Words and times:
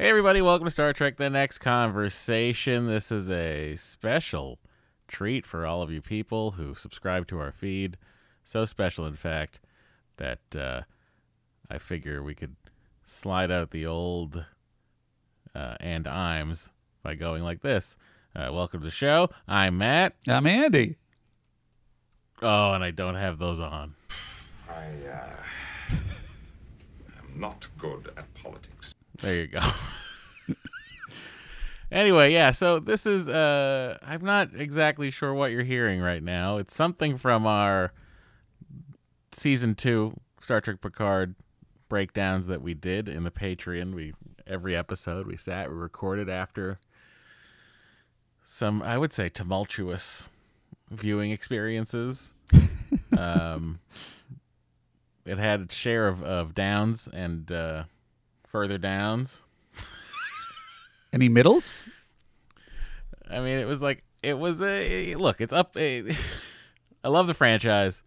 Hey, 0.00 0.08
everybody, 0.08 0.40
welcome 0.40 0.64
to 0.64 0.70
Star 0.70 0.94
Trek 0.94 1.18
The 1.18 1.28
Next 1.28 1.58
Conversation. 1.58 2.86
This 2.86 3.12
is 3.12 3.28
a 3.28 3.76
special 3.76 4.58
treat 5.08 5.44
for 5.44 5.66
all 5.66 5.82
of 5.82 5.90
you 5.90 6.00
people 6.00 6.52
who 6.52 6.74
subscribe 6.74 7.26
to 7.28 7.38
our 7.38 7.52
feed. 7.52 7.98
So 8.42 8.64
special, 8.64 9.04
in 9.04 9.14
fact, 9.16 9.60
that 10.16 10.38
uh, 10.56 10.80
I 11.70 11.76
figure 11.76 12.22
we 12.22 12.34
could 12.34 12.56
slide 13.04 13.50
out 13.50 13.72
the 13.72 13.84
old 13.84 14.42
uh, 15.54 15.74
and 15.80 16.08
I'ms 16.08 16.70
by 17.02 17.14
going 17.14 17.42
like 17.42 17.60
this. 17.60 17.98
Uh, 18.34 18.48
welcome 18.50 18.80
to 18.80 18.84
the 18.84 18.90
show. 18.90 19.28
I'm 19.46 19.76
Matt. 19.76 20.14
I'm 20.26 20.46
Andy. 20.46 20.96
Oh, 22.40 22.72
and 22.72 22.82
I 22.82 22.90
don't 22.90 23.16
have 23.16 23.38
those 23.38 23.60
on. 23.60 23.96
I 24.66 24.86
uh, 25.06 25.90
am 25.90 27.38
not 27.38 27.66
good 27.76 28.10
at 28.16 28.32
politics. 28.32 28.94
There 29.22 29.36
you 29.36 29.48
go. 29.48 29.60
anyway, 31.92 32.32
yeah, 32.32 32.52
so 32.52 32.78
this 32.78 33.04
is 33.06 33.28
uh 33.28 33.98
I'm 34.02 34.24
not 34.24 34.50
exactly 34.54 35.10
sure 35.10 35.34
what 35.34 35.50
you're 35.50 35.62
hearing 35.62 36.00
right 36.00 36.22
now. 36.22 36.56
It's 36.56 36.74
something 36.74 37.18
from 37.18 37.46
our 37.46 37.92
season 39.32 39.74
2 39.74 40.12
Star 40.40 40.60
Trek 40.60 40.80
Picard 40.80 41.34
breakdowns 41.88 42.46
that 42.46 42.62
we 42.62 42.72
did 42.72 43.08
in 43.08 43.24
the 43.24 43.30
Patreon. 43.30 43.94
We 43.94 44.14
every 44.46 44.74
episode 44.74 45.26
we 45.26 45.36
sat, 45.36 45.68
we 45.68 45.76
recorded 45.76 46.30
after 46.30 46.78
some 48.44 48.82
I 48.82 48.96
would 48.96 49.12
say 49.12 49.28
tumultuous 49.28 50.30
viewing 50.90 51.30
experiences. 51.30 52.32
um 53.18 53.80
it 55.26 55.36
had 55.36 55.60
its 55.60 55.74
share 55.74 56.08
of, 56.08 56.22
of 56.22 56.54
downs 56.54 57.06
and 57.12 57.52
uh 57.52 57.84
further 58.50 58.78
downs. 58.78 59.42
Any 61.12 61.28
middles? 61.28 61.82
I 63.28 63.40
mean, 63.40 63.58
it 63.58 63.66
was 63.66 63.82
like 63.82 64.04
it 64.22 64.38
was 64.38 64.62
a 64.62 65.14
look. 65.16 65.40
It's 65.40 65.52
up. 65.52 65.76
A, 65.76 66.14
I 67.04 67.08
love 67.08 67.26
the 67.26 67.34
franchise. 67.34 68.02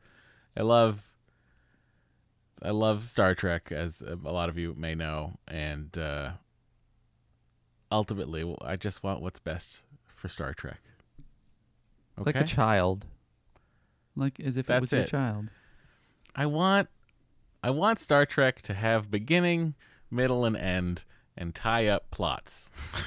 I 0.56 0.62
love. 0.62 1.02
I 2.62 2.70
love 2.70 3.04
Star 3.04 3.36
Trek, 3.36 3.74
as 3.74 4.02
a 4.02 4.16
lot 4.16 4.48
of 4.48 4.58
you 4.58 4.74
may 4.78 4.96
know, 4.96 5.34
and 5.50 5.98
uh, 5.98 6.32
ultimately, 7.92 8.56
I 8.62 8.78
just 8.78 9.04
want 9.04 9.22
what's 9.22 9.40
best 9.40 9.82
for 10.16 10.30
Star 10.30 10.54
Trek. 10.54 10.80
Okay? 12.18 12.26
Like 12.26 12.36
a 12.38 12.46
child. 12.46 13.06
Like 14.16 14.40
as 14.40 14.56
if 14.56 14.66
it 14.66 14.68
That's 14.68 14.82
was 14.82 14.92
your 14.94 15.02
it. 15.02 15.10
child. 15.10 15.50
I 16.36 16.46
want, 16.46 16.88
I 17.62 17.70
want 17.72 18.00
Star 18.00 18.26
Trek 18.26 18.62
to 18.62 18.74
have 18.74 19.12
beginning, 19.12 19.76
middle, 20.14 20.46
and 20.46 20.56
end, 20.56 21.04
and 21.36 21.54
tie 21.54 21.88
up 21.88 22.12
plots. 22.12 22.70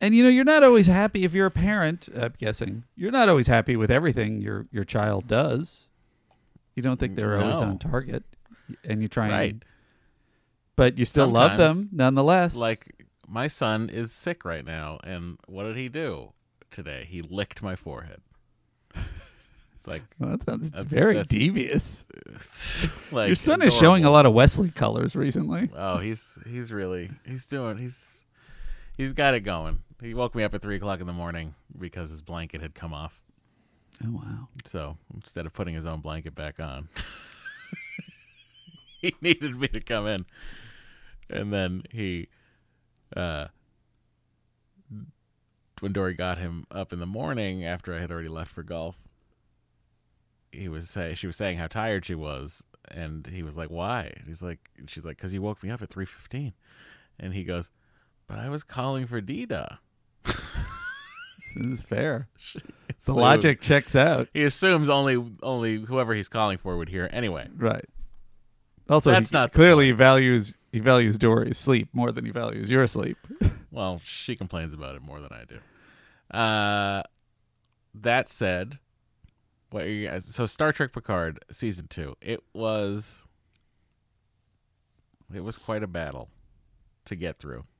And 0.00 0.14
you 0.14 0.22
know, 0.22 0.28
you're 0.28 0.44
not 0.44 0.62
always 0.62 0.86
happy 0.86 1.24
if 1.24 1.34
you're 1.34 1.46
a 1.46 1.50
parent, 1.50 2.08
uh, 2.16 2.26
I'm 2.26 2.34
guessing. 2.38 2.84
You're 2.94 3.10
not 3.10 3.28
always 3.28 3.48
happy 3.48 3.74
with 3.76 3.90
everything 3.90 4.40
your 4.40 4.66
your 4.70 4.84
child 4.84 5.26
does. 5.26 5.88
You 6.76 6.82
don't 6.82 7.00
think 7.00 7.16
they're 7.16 7.40
always 7.40 7.60
on 7.60 7.78
target. 7.78 8.22
And 8.84 9.02
you 9.02 9.08
try 9.08 9.28
and 9.42 9.64
but 10.76 10.98
you 10.98 11.04
still 11.04 11.26
love 11.26 11.58
them 11.58 11.88
nonetheless. 11.90 12.54
like 12.54 13.04
my 13.26 13.48
son 13.48 13.90
is 13.90 14.12
sick 14.12 14.44
right 14.44 14.64
now 14.64 15.00
and 15.02 15.38
what 15.48 15.64
did 15.64 15.76
he 15.76 15.88
do 15.88 16.32
today 16.70 17.04
he 17.08 17.20
licked 17.20 17.62
my 17.62 17.74
forehead 17.74 18.20
like 19.88 20.02
Well, 20.18 20.30
that 20.30 20.42
sounds 20.44 20.70
That's- 20.70 20.90
very 20.90 21.14
that's- 21.14 21.28
devious. 21.28 22.04
like 23.12 23.28
Your 23.28 23.34
son 23.34 23.62
is 23.62 23.74
showing 23.74 24.04
a 24.04 24.10
lot 24.10 24.26
of 24.26 24.32
Wesley 24.32 24.70
colors 24.70 25.16
recently. 25.16 25.70
oh 25.74 25.98
he's 25.98 26.38
he's 26.46 26.72
really 26.72 27.10
he's 27.26 27.46
doing 27.46 27.78
he's 27.78 28.24
he's 28.96 29.12
got 29.12 29.34
it 29.34 29.40
going 29.40 29.80
he 30.00 30.14
woke 30.14 30.34
me 30.34 30.42
up 30.44 30.54
at 30.54 30.62
three 30.62 30.76
o'clock 30.76 31.00
in 31.00 31.06
the 31.06 31.12
morning 31.12 31.54
because 31.78 32.10
his 32.10 32.22
blanket 32.22 32.60
had 32.60 32.74
come 32.74 32.92
off 32.92 33.20
Oh 34.04 34.10
wow. 34.12 34.48
so 34.64 34.96
instead 35.14 35.46
of 35.46 35.52
putting 35.52 35.74
his 35.74 35.86
own 35.86 36.00
blanket 36.00 36.34
back 36.34 36.60
on 36.60 36.88
he 39.00 39.14
needed 39.20 39.58
me 39.58 39.68
to 39.68 39.80
come 39.80 40.06
in 40.06 40.26
and 41.30 41.52
then 41.52 41.82
he 41.90 42.28
uh 43.16 43.46
when 45.80 45.92
Dory 45.92 46.14
got 46.14 46.38
him 46.38 46.64
up 46.70 46.92
in 46.92 46.98
the 46.98 47.06
morning 47.06 47.64
after 47.64 47.94
I 47.94 48.00
had 48.00 48.10
already 48.10 48.28
left 48.28 48.52
for 48.52 48.62
golf 48.62 48.96
he 50.52 50.68
was 50.68 50.88
say 50.88 51.14
she 51.14 51.26
was 51.26 51.36
saying 51.36 51.58
how 51.58 51.66
tired 51.66 52.04
she 52.04 52.14
was 52.14 52.62
and 52.90 53.26
he 53.26 53.42
was 53.42 53.56
like 53.56 53.70
why 53.70 54.12
and 54.16 54.26
he's 54.26 54.42
like 54.42 54.70
she's 54.86 55.04
like 55.04 55.18
cuz 55.18 55.34
you 55.34 55.42
woke 55.42 55.62
me 55.62 55.70
up 55.70 55.82
at 55.82 55.90
3:15 55.90 56.52
and 57.18 57.34
he 57.34 57.44
goes 57.44 57.70
but 58.26 58.38
I 58.38 58.48
was 58.48 58.62
calling 58.62 59.06
for 59.06 59.20
Dida 59.20 59.78
This 60.24 61.80
is 61.80 61.82
fair. 61.82 62.28
The 63.04 63.12
So 63.12 63.14
logic 63.14 63.60
checks 63.60 63.94
out. 63.94 64.28
he 64.34 64.42
assumes 64.42 64.90
only 64.90 65.24
only 65.42 65.76
whoever 65.76 66.14
he's 66.14 66.28
calling 66.28 66.58
for 66.58 66.76
would 66.76 66.88
hear 66.88 67.08
anyway 67.12 67.48
Right. 67.56 67.84
Also, 68.90 69.10
That's 69.10 69.30
he, 69.30 69.36
not 69.36 69.52
clearly 69.52 69.86
he 69.86 69.92
values 69.92 70.56
he 70.72 70.80
values 70.80 71.16
Dory's 71.18 71.58
sleep 71.58 71.88
more 71.92 72.10
than 72.10 72.24
he 72.24 72.30
values 72.30 72.70
your 72.70 72.86
sleep. 72.86 73.16
Well, 73.70 74.00
she 74.02 74.34
complains 74.34 74.72
about 74.74 74.96
it 74.96 75.02
more 75.02 75.20
than 75.20 75.28
I 75.30 75.44
do. 75.44 76.36
Uh, 76.36 77.02
that 77.94 78.30
said, 78.30 78.78
what 79.70 79.84
are 79.84 79.90
you 79.90 80.08
guys? 80.08 80.26
So 80.26 80.46
Star 80.46 80.72
Trek 80.72 80.92
Picard 80.92 81.44
season 81.50 81.86
two, 81.88 82.16
it 82.20 82.42
was, 82.52 83.24
it 85.34 85.40
was 85.44 85.58
quite 85.58 85.82
a 85.82 85.86
battle 85.86 86.28
to 87.06 87.14
get 87.16 87.38
through. 87.38 87.64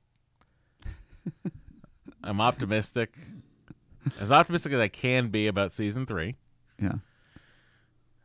I'm 2.25 2.41
optimistic, 2.41 3.15
as 4.21 4.33
optimistic 4.33 4.73
as 4.73 4.81
I 4.81 4.89
can 4.89 5.29
be 5.29 5.47
about 5.47 5.73
season 5.73 6.05
three. 6.07 6.37
Yeah. 6.81 6.95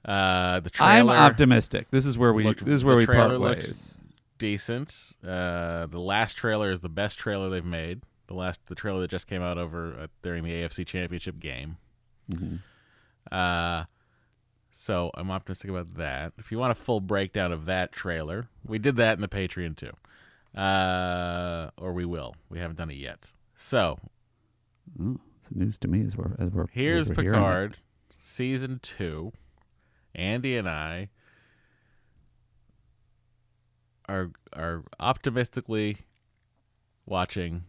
Uh, 0.06 0.60
the 0.60 0.72
I'm 0.80 1.10
optimistic. 1.10 1.88
This 1.92 2.06
is 2.06 2.18
where 2.18 2.34
we 2.34 2.44
looked- 2.44 2.66
this 2.66 2.74
is 2.76 2.84
where 2.84 2.96
the 2.96 3.00
we 3.00 3.06
part 3.06 3.40
ways. 3.40 3.96
decent. 4.38 5.14
Uh, 5.26 5.86
the 5.86 6.00
last 6.00 6.34
trailer 6.36 6.72
is 6.72 6.82
the 6.82 6.90
best 6.90 7.18
trailer 7.18 7.50
they've 7.50 7.64
made. 7.64 8.02
The 8.28 8.34
last 8.34 8.60
the 8.66 8.76
trailer 8.76 9.00
that 9.02 9.10
just 9.12 9.28
came 9.28 9.42
out 9.42 9.58
over 9.58 9.94
uh, 9.94 10.08
during 10.22 10.44
the 10.44 10.52
AFC 10.52 10.86
Championship 10.86 11.40
game. 11.40 11.78
Mhm. 12.34 12.60
Uh, 13.34 13.86
so 14.72 15.12
I'm 15.16 15.32
optimistic 15.32 15.70
about 15.70 15.96
that. 15.96 16.34
If 16.38 16.52
you 16.52 16.60
want 16.60 16.72
a 16.72 16.76
full 16.76 17.00
breakdown 17.02 17.52
of 17.52 17.66
that 17.66 17.92
trailer, 17.92 18.50
we 18.66 18.80
did 18.80 18.96
that 18.98 19.14
in 19.18 19.22
the 19.22 19.28
Patreon 19.28 19.76
too, 19.76 19.92
uh, 20.60 21.70
or 21.78 21.94
we 21.94 22.06
will. 22.06 22.36
We 22.50 22.60
haven't 22.60 22.78
done 22.78 22.90
it 22.90 22.98
yet. 22.98 23.32
So 23.56 24.00
Oh, 25.02 25.20
it's 25.40 25.50
news 25.52 25.78
to 25.80 25.88
me 25.88 26.06
as 26.06 26.16
we're 26.18 26.36
as 26.40 26.52
we're 26.52 26.68
here's 26.72 27.10
as 27.10 27.18
we're. 27.18 27.24
Picard, 27.24 27.78
season 28.20 28.80
two. 28.82 29.32
Andy 30.16 30.56
and 30.58 30.70
I 30.70 31.10
are 34.08 34.32
are 34.52 34.84
optimistically 35.00 35.98
watching 37.06 37.64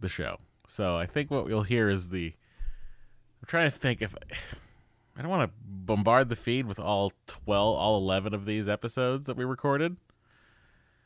the 0.00 0.08
show. 0.08 0.38
So 0.66 0.96
I 0.96 1.06
think 1.06 1.30
what 1.30 1.46
we'll 1.46 1.62
hear 1.62 1.88
is 1.88 2.08
the. 2.08 2.34
I'm 3.48 3.50
trying 3.50 3.70
to 3.70 3.76
think 3.78 4.02
if 4.02 4.14
I 5.16 5.22
don't 5.22 5.30
want 5.30 5.50
to 5.50 5.54
bombard 5.64 6.28
the 6.28 6.36
feed 6.36 6.66
with 6.66 6.78
all 6.78 7.14
twelve, 7.26 7.78
all 7.78 7.96
eleven 7.96 8.34
of 8.34 8.44
these 8.44 8.68
episodes 8.68 9.24
that 9.26 9.38
we 9.38 9.44
recorded. 9.46 9.96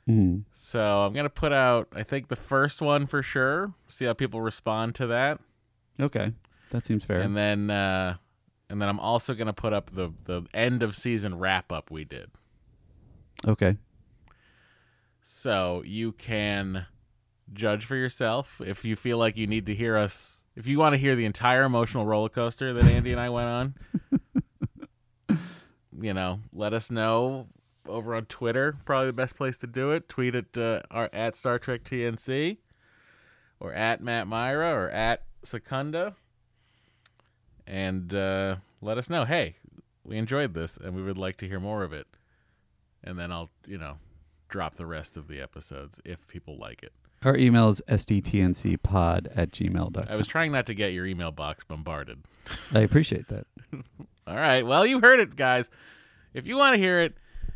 Mhm. 0.08 0.42
So 0.52 1.04
I'm 1.06 1.12
gonna 1.12 1.30
put 1.30 1.52
out. 1.52 1.86
I 1.94 2.02
think 2.02 2.26
the 2.26 2.34
first 2.34 2.80
one 2.82 3.06
for 3.06 3.22
sure. 3.22 3.74
See 3.86 4.06
how 4.06 4.12
people 4.12 4.40
respond 4.40 4.96
to 4.96 5.06
that. 5.06 5.40
Okay, 6.00 6.32
that 6.70 6.84
seems 6.84 7.04
fair. 7.04 7.20
And 7.20 7.36
then 7.36 7.70
uh 7.70 8.16
and 8.68 8.82
then 8.82 8.88
I'm 8.88 8.98
also 8.98 9.34
gonna 9.34 9.52
put 9.52 9.72
up 9.72 9.92
the 9.92 10.10
the 10.24 10.42
end 10.52 10.82
of 10.82 10.96
season 10.96 11.38
wrap 11.38 11.70
up 11.70 11.92
we 11.92 12.04
did. 12.04 12.32
okay, 13.46 13.76
So 15.22 15.82
you 15.86 16.10
can 16.10 16.86
judge 17.52 17.84
for 17.84 17.94
yourself 17.94 18.60
if 18.64 18.84
you 18.84 18.96
feel 18.96 19.18
like 19.18 19.36
you 19.36 19.46
need 19.46 19.66
to 19.66 19.74
hear 19.76 19.96
us 19.96 20.41
if 20.56 20.66
you 20.66 20.78
want 20.78 20.92
to 20.94 20.98
hear 20.98 21.16
the 21.16 21.24
entire 21.24 21.64
emotional 21.64 22.06
roller 22.06 22.28
coaster 22.28 22.72
that 22.72 22.84
Andy 22.84 23.12
and 23.12 23.20
I 23.20 23.30
went 23.30 23.48
on. 23.48 23.74
you 26.00 26.12
know, 26.12 26.40
let 26.52 26.72
us 26.72 26.90
know 26.90 27.48
over 27.88 28.14
on 28.14 28.26
Twitter. 28.26 28.76
Probably 28.84 29.06
the 29.06 29.12
best 29.12 29.36
place 29.36 29.56
to 29.58 29.66
do 29.66 29.92
it. 29.92 30.08
Tweet 30.08 30.34
at 30.34 30.56
uh, 30.58 30.82
our, 30.90 31.08
at 31.12 31.36
Star 31.36 31.58
Trek 31.58 31.84
TNC 31.84 32.58
or 33.60 33.72
at 33.72 34.00
Matt 34.00 34.28
Mira 34.28 34.72
or 34.72 34.90
at 34.90 35.22
Secunda. 35.44 36.14
And 37.66 38.12
uh, 38.14 38.56
let 38.80 38.98
us 38.98 39.08
know, 39.08 39.24
hey, 39.24 39.56
we 40.04 40.18
enjoyed 40.18 40.54
this 40.54 40.76
and 40.76 40.94
we 40.94 41.02
would 41.02 41.18
like 41.18 41.36
to 41.38 41.48
hear 41.48 41.60
more 41.60 41.84
of 41.84 41.92
it. 41.92 42.06
And 43.04 43.18
then 43.18 43.32
I'll, 43.32 43.50
you 43.66 43.78
know, 43.78 43.98
drop 44.48 44.76
the 44.76 44.86
rest 44.86 45.16
of 45.16 45.28
the 45.28 45.40
episodes 45.40 46.00
if 46.04 46.26
people 46.28 46.58
like 46.58 46.82
it. 46.82 46.92
Our 47.24 47.36
email 47.36 47.68
is 47.68 47.82
sdtncpod 47.88 49.28
at 49.34 49.52
gmail.com. 49.52 50.06
I 50.08 50.16
was 50.16 50.26
trying 50.26 50.52
not 50.52 50.66
to 50.66 50.74
get 50.74 50.92
your 50.92 51.06
email 51.06 51.30
box 51.30 51.64
bombarded. 51.64 52.24
I 52.74 52.80
appreciate 52.80 53.28
that. 53.28 53.46
All 54.26 54.36
right. 54.36 54.66
Well, 54.66 54.86
you 54.86 55.00
heard 55.00 55.20
it, 55.20 55.36
guys. 55.36 55.70
If 56.34 56.46
you 56.46 56.56
want 56.56 56.74
to 56.74 56.78
hear 56.78 57.00
it, 57.00 57.14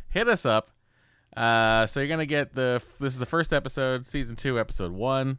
hit 0.09 0.27
us 0.27 0.45
up. 0.45 0.71
Uh, 1.35 1.85
so 1.85 1.99
you're 1.99 2.09
gonna 2.09 2.25
get 2.25 2.55
the 2.55 2.81
this 2.99 3.13
is 3.13 3.19
the 3.19 3.25
first 3.25 3.53
episode, 3.53 4.07
season 4.07 4.35
two, 4.35 4.59
episode 4.59 4.91
one, 4.91 5.37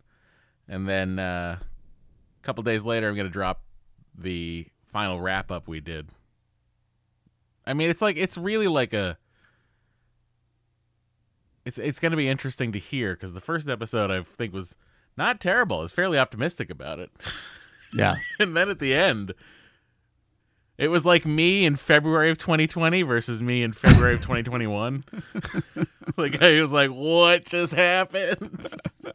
and 0.69 0.89
then 0.89 1.19
uh, 1.19 1.59
a 1.59 2.43
couple 2.43 2.63
days 2.63 2.85
later, 2.85 3.09
I'm 3.09 3.17
gonna 3.17 3.29
drop 3.29 3.63
the 4.17 4.67
final 4.93 5.21
wrap 5.21 5.51
up 5.51 5.67
we 5.67 5.81
did. 5.81 6.11
I 7.67 7.75
mean, 7.75 7.91
it's 7.91 8.01
like 8.01 8.17
it's 8.17 8.39
really 8.39 8.69
like 8.69 8.93
a. 8.93 9.19
It's 11.69 11.79
it's 11.79 12.01
gonna 12.01 12.17
be 12.17 12.29
interesting 12.29 12.73
to 12.73 12.79
hear 12.79 13.15
because 13.15 13.35
the 13.35 13.41
first 13.41 13.69
episode 13.69 14.11
I 14.11 14.23
think 14.23 14.53
was 14.55 14.75
not 15.17 15.39
terrible. 15.41 15.79
I 15.79 15.83
was 15.83 15.93
fairly 15.93 16.19
optimistic 16.19 16.71
about 16.71 16.99
it, 16.99 17.11
Yeah. 17.95 18.17
and 18.41 18.57
then 18.57 18.69
at 18.71 18.79
the 18.79 18.95
end. 18.95 19.35
It 20.79 20.89
was 20.89 21.05
like 21.05 21.27
me 21.27 21.65
in 21.67 21.75
February 21.75 22.31
of 22.31 22.39
2020 22.39 23.03
versus 23.03 23.43
me 23.43 23.65
in 23.65 23.73
February 23.73 24.15
of 24.15 24.21
2021. 24.21 25.03
like 26.17 26.41
I 26.41 26.61
was 26.61 26.71
like, 26.71 26.91
"What 26.91 27.45
just 27.45 27.75
happened?" 27.75 28.75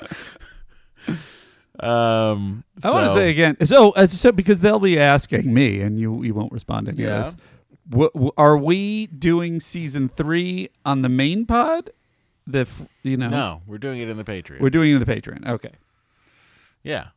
um, 1.80 2.64
I 2.84 2.92
want 2.92 3.08
to 3.08 3.14
say 3.14 3.30
again. 3.30 3.56
So, 3.66 3.92
as 3.92 4.20
so 4.20 4.32
because 4.34 4.60
they'll 4.60 4.80
be 4.80 5.00
asking 5.00 5.54
me, 5.54 5.80
and 5.82 5.98
you 5.98 6.22
you 6.24 6.34
won't 6.34 6.52
respond 6.52 6.88
to 6.88 6.92
any 6.92 7.04
Yeah. 7.04 7.28
of 7.30 7.38
this. 7.38 8.12
Wh- 8.14 8.22
wh- 8.28 8.34
are 8.38 8.58
we 8.58 9.08
doing 9.08 9.60
season 9.60 10.10
three 10.10 10.70
on 10.86 11.02
the 11.02 11.10
main 11.10 11.46
pod? 11.46 11.92
The 12.46 12.60
f- 12.62 12.86
you 13.04 13.18
know 13.18 13.28
no, 13.30 13.62
we're 13.68 13.78
doing 13.78 14.00
it 14.02 14.10
in 14.10 14.18
the 14.18 14.24
Patreon. 14.24 14.60
we're 14.60 14.70
doing 14.70 14.92
it 14.92 14.96
in 14.96 15.00
the 15.00 15.06
Patreon. 15.06 15.48
Okay. 15.48 15.72
yeah. 16.84 17.08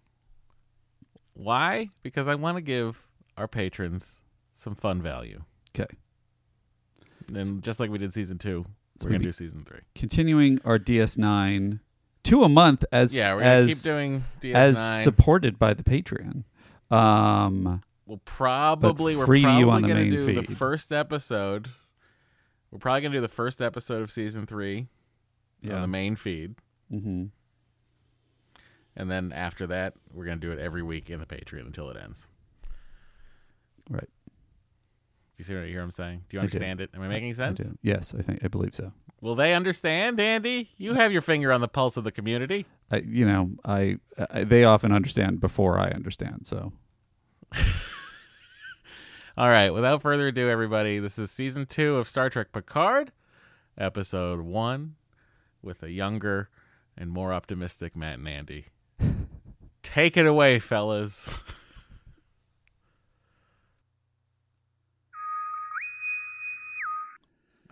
Why? 1.35 1.89
Because 2.03 2.29
I 2.29 2.35
want 2.35 2.57
to 2.57 2.63
give 2.63 2.99
our 3.37 3.49
patrons 3.49 4.17
some 4.55 4.75
fun 4.75 5.03
value, 5.03 5.43
Okay. 5.77 5.87
and 7.35 7.63
just 7.63 7.79
like 7.81 7.91
we 7.91 7.99
did 7.99 8.15
season 8.15 8.39
two, 8.39 8.65
So 8.99 9.07
we're 9.07 9.13
gonna 9.13 9.25
do 9.25 9.33
season 9.33 9.65
three. 9.65 9.81
Continuing 9.95 10.61
our 10.65 10.79
DS9 10.79 11.81
two 12.23 12.43
a 12.43 12.49
month 12.49 12.85
as 12.91 13.15
Yeah, 13.15 13.35
we're 13.35 13.43
as 13.43 13.67
keep 13.67 13.79
doing 13.93 14.25
DS9. 14.41 14.55
as 14.55 15.05
supported 15.05 15.59
by 15.59 15.75
the 15.75 15.83
Patreon. 15.83 16.45
Um. 16.91 17.83
We'll 18.07 18.19
probably 18.25 19.17
we're 19.17 19.25
probably 19.27 19.59
you 19.59 19.69
on 19.71 19.83
the 19.83 19.89
gonna 19.89 20.01
main 20.03 20.11
do 20.13 20.33
the 20.41 20.43
first 20.55 20.93
episode. 20.93 21.69
We're 22.71 22.79
probably 22.79 23.01
gonna 23.03 23.15
do 23.15 23.21
the 23.21 23.27
first 23.29 23.61
episode 23.61 24.01
of 24.03 24.13
season 24.13 24.47
three 24.47 24.87
on 25.65 25.71
Yeah. 25.71 25.81
the 25.81 25.87
main 25.87 26.17
feed, 26.17 26.57
hmm 26.91 27.27
and 28.99 29.11
then 29.11 29.31
after 29.33 29.67
that, 29.67 29.93
we're 30.13 30.25
gonna 30.25 30.37
do 30.37 30.53
it 30.53 30.59
every 30.59 30.83
week 30.83 31.11
in 31.11 31.19
the 31.19 31.27
Patreon 31.27 31.67
until 31.67 31.91
it 31.91 31.97
ends. 32.03 32.27
Right. 33.91 34.09
Do 34.09 35.43
you 35.43 35.45
see 35.45 35.55
what 35.55 35.65
I 35.65 35.67
hear? 35.67 35.83
I'm 35.83 35.91
saying? 35.91 36.25
Do 36.31 36.37
you 36.37 36.41
I 36.41 36.45
do. 36.45 36.47
understand 36.47 36.81
it? 36.81 36.91
Am 36.95 37.03
I 37.03 37.09
making 37.09 37.35
sense? 37.35 37.59
do. 37.59 37.77
Yes, 37.83 38.15
I 38.19 38.23
think 38.23 38.43
I 38.43 38.49
believe 38.49 38.75
so. 38.75 38.93
Will 39.21 39.35
they 39.35 39.53
understand, 39.55 40.19
Andy? 40.19 40.71
You 40.79 40.95
have 40.95 41.13
your 41.13 41.21
finger 41.23 41.53
on 41.53 41.61
the 41.61 41.69
pulse 41.69 41.97
of 41.99 42.05
the 42.05 42.13
community. 42.13 42.65
I, 42.91 42.99
you 42.99 43.27
know, 43.27 43.51
I, 43.65 43.99
I 44.31 44.45
they 44.45 44.65
often 44.65 44.93
understand 44.93 45.41
before 45.41 45.79
I 45.79 45.89
understand. 45.91 46.47
So 46.47 46.73
All 49.37 49.51
right. 49.51 49.71
Without 49.71 50.01
further 50.01 50.29
ado, 50.29 50.49
everybody, 50.49 50.99
this 50.99 51.19
is 51.19 51.31
season 51.31 51.67
two 51.67 51.97
of 51.97 52.09
Star 52.09 52.31
Trek 52.31 52.53
Picard, 52.53 53.13
episode 53.77 54.41
one, 54.41 54.95
with 55.63 55.83
a 55.83 55.91
younger 55.91 56.49
and 56.97 57.11
more 57.11 57.33
optimistic 57.33 57.97
Matt 57.97 58.19
and 58.19 58.29
Andy. 58.29 58.67
Take 59.83 60.17
it 60.17 60.27
away, 60.27 60.59
fellas. 60.59 61.29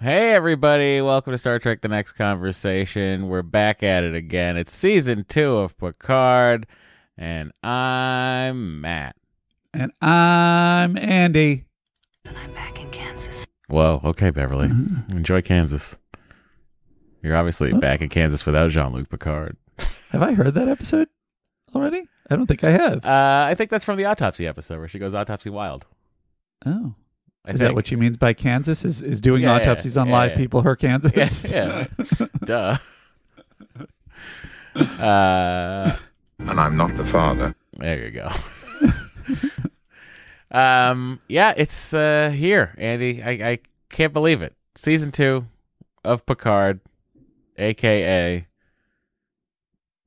Hey, 0.00 0.34
everybody. 0.34 1.00
Welcome 1.00 1.32
to 1.32 1.38
Star 1.38 1.58
Trek 1.58 1.80
The 1.80 1.88
Next 1.88 2.12
Conversation. 2.12 3.28
We're 3.28 3.42
back 3.42 3.82
at 3.82 4.02
it 4.04 4.14
again. 4.14 4.56
It's 4.56 4.74
season 4.74 5.24
two 5.28 5.56
of 5.58 5.78
Picard, 5.78 6.66
and 7.16 7.52
I'm 7.62 8.80
Matt. 8.80 9.16
and 9.72 9.92
I'm 10.02 10.98
Andy. 10.98 11.64
And 12.26 12.36
I'm 12.36 12.52
back 12.52 12.78
in 12.80 12.90
Kansas. 12.90 13.46
Whoa. 13.68 14.00
Okay, 14.04 14.30
Beverly. 14.30 14.68
Mm-hmm. 14.68 15.16
Enjoy 15.16 15.40
Kansas. 15.40 15.96
You're 17.24 17.36
obviously 17.36 17.72
What? 17.72 17.80
back 17.80 18.00
in 18.02 18.10
Kansas 18.10 18.44
without 18.44 18.70
Jean 18.70 18.92
Luc 18.92 19.08
Picard. 19.08 19.56
Have 20.10 20.22
I 20.22 20.34
heard 20.34 20.54
that 20.54 20.68
episode 20.68 21.08
already? 21.74 22.06
I 22.30 22.36
don't 22.36 22.46
think 22.46 22.62
I 22.62 22.70
have. 22.70 23.04
Uh, 23.04 23.46
I 23.48 23.54
think 23.54 23.70
that's 23.70 23.84
from 23.84 23.96
the 23.96 24.04
autopsy 24.04 24.46
episode 24.46 24.78
where 24.78 24.88
she 24.88 24.98
goes 24.98 25.14
autopsy 25.14 25.48
wild. 25.50 25.86
oh, 26.66 26.94
I 27.46 27.50
is 27.50 27.58
think. 27.58 27.68
that 27.70 27.74
what 27.74 27.86
she 27.86 27.96
means 27.96 28.16
by 28.18 28.32
Kansas? 28.34 28.84
Is 28.84 29.00
is 29.02 29.20
doing 29.20 29.42
Yeah, 29.42 29.50
yeah, 29.56 29.60
autopsies 29.62 29.96
on 29.96 30.06
yeah, 30.08 30.12
live 30.12 30.30
yeah. 30.32 30.36
people? 30.36 30.60
Her 30.62 30.76
Kansas? 30.76 31.50
Yeah, 31.50 31.86
yeah. 32.20 32.26
Duh. 32.44 32.76
Uh, 34.76 35.96
And 36.40 36.58
I'm 36.60 36.76
not 36.76 36.96
the 36.96 37.04
father. 37.06 37.54
there 37.78 38.04
you 38.04 38.10
go. 38.10 38.28
um, 40.50 41.20
yeah, 41.28 41.54
it's 41.56 41.94
uh, 41.94 42.30
here, 42.34 42.74
Andy. 42.76 43.22
I, 43.22 43.30
I 43.52 43.58
can't 43.88 44.12
believe 44.12 44.42
it. 44.42 44.54
Season 44.74 45.12
two 45.12 45.46
of 46.04 46.26
Picard, 46.26 46.80
aka 47.56 48.46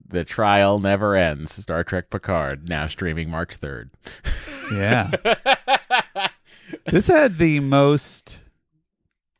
The 0.07 0.23
Trial 0.23 0.79
Never 0.79 1.15
Ends. 1.15 1.53
Star 1.53 1.83
Trek 1.83 2.09
Picard, 2.09 2.67
now 2.69 2.87
streaming 2.87 3.29
March 3.29 3.55
third. 3.55 3.91
yeah. 4.71 5.11
this 6.85 7.07
had 7.07 7.37
the 7.37 7.59
most 7.59 8.39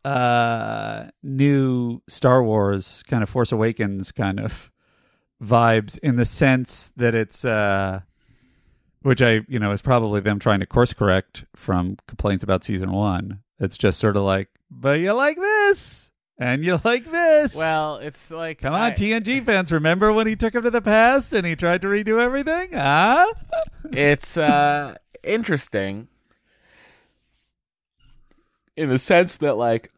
uh 0.05 1.09
new 1.21 2.01
Star 2.07 2.43
Wars 2.43 3.03
kind 3.07 3.23
of 3.23 3.29
Force 3.29 3.51
Awakens 3.51 4.11
kind 4.11 4.39
of 4.39 4.71
vibes 5.43 5.99
in 5.99 6.15
the 6.15 6.25
sense 6.25 6.91
that 6.95 7.13
it's 7.13 7.43
uh 7.43 7.99
which 9.01 9.21
I 9.21 9.41
you 9.47 9.59
know 9.59 9.71
is 9.71 9.81
probably 9.81 10.21
them 10.21 10.39
trying 10.39 10.59
to 10.61 10.65
course 10.65 10.93
correct 10.93 11.45
from 11.55 11.97
complaints 12.07 12.43
about 12.43 12.63
season 12.63 12.91
1. 12.91 13.39
It's 13.59 13.77
just 13.77 13.99
sort 13.99 14.15
of 14.15 14.23
like 14.23 14.49
but 14.71 14.99
you 14.99 15.11
like 15.13 15.37
this 15.37 16.11
and 16.39 16.63
you 16.63 16.79
like 16.83 17.05
this. 17.11 17.55
Well, 17.55 17.95
it's 17.97 18.29
like 18.31 18.61
Come 18.61 18.73
on, 18.73 18.79
I- 18.81 18.91
TNG 18.91 19.43
fans, 19.45 19.71
remember 19.71 20.11
when 20.13 20.27
he 20.27 20.35
took 20.35 20.53
him 20.55 20.63
to 20.63 20.69
the 20.71 20.81
past 20.81 21.33
and 21.33 21.45
he 21.47 21.55
tried 21.55 21.81
to 21.81 21.87
redo 21.87 22.19
everything? 22.21 22.69
Huh? 22.73 23.25
it's 23.93 24.37
uh 24.37 24.95
interesting 25.23 26.07
in 28.75 28.89
the 28.89 28.99
sense 28.99 29.37
that 29.37 29.55
like 29.57 29.91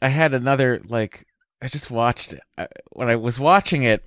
I 0.00 0.08
had 0.08 0.34
another 0.34 0.80
like 0.88 1.26
I 1.60 1.68
just 1.68 1.90
watched 1.90 2.32
it 2.32 2.40
I, 2.58 2.66
when 2.90 3.08
I 3.08 3.16
was 3.16 3.38
watching 3.38 3.82
it 3.84 4.04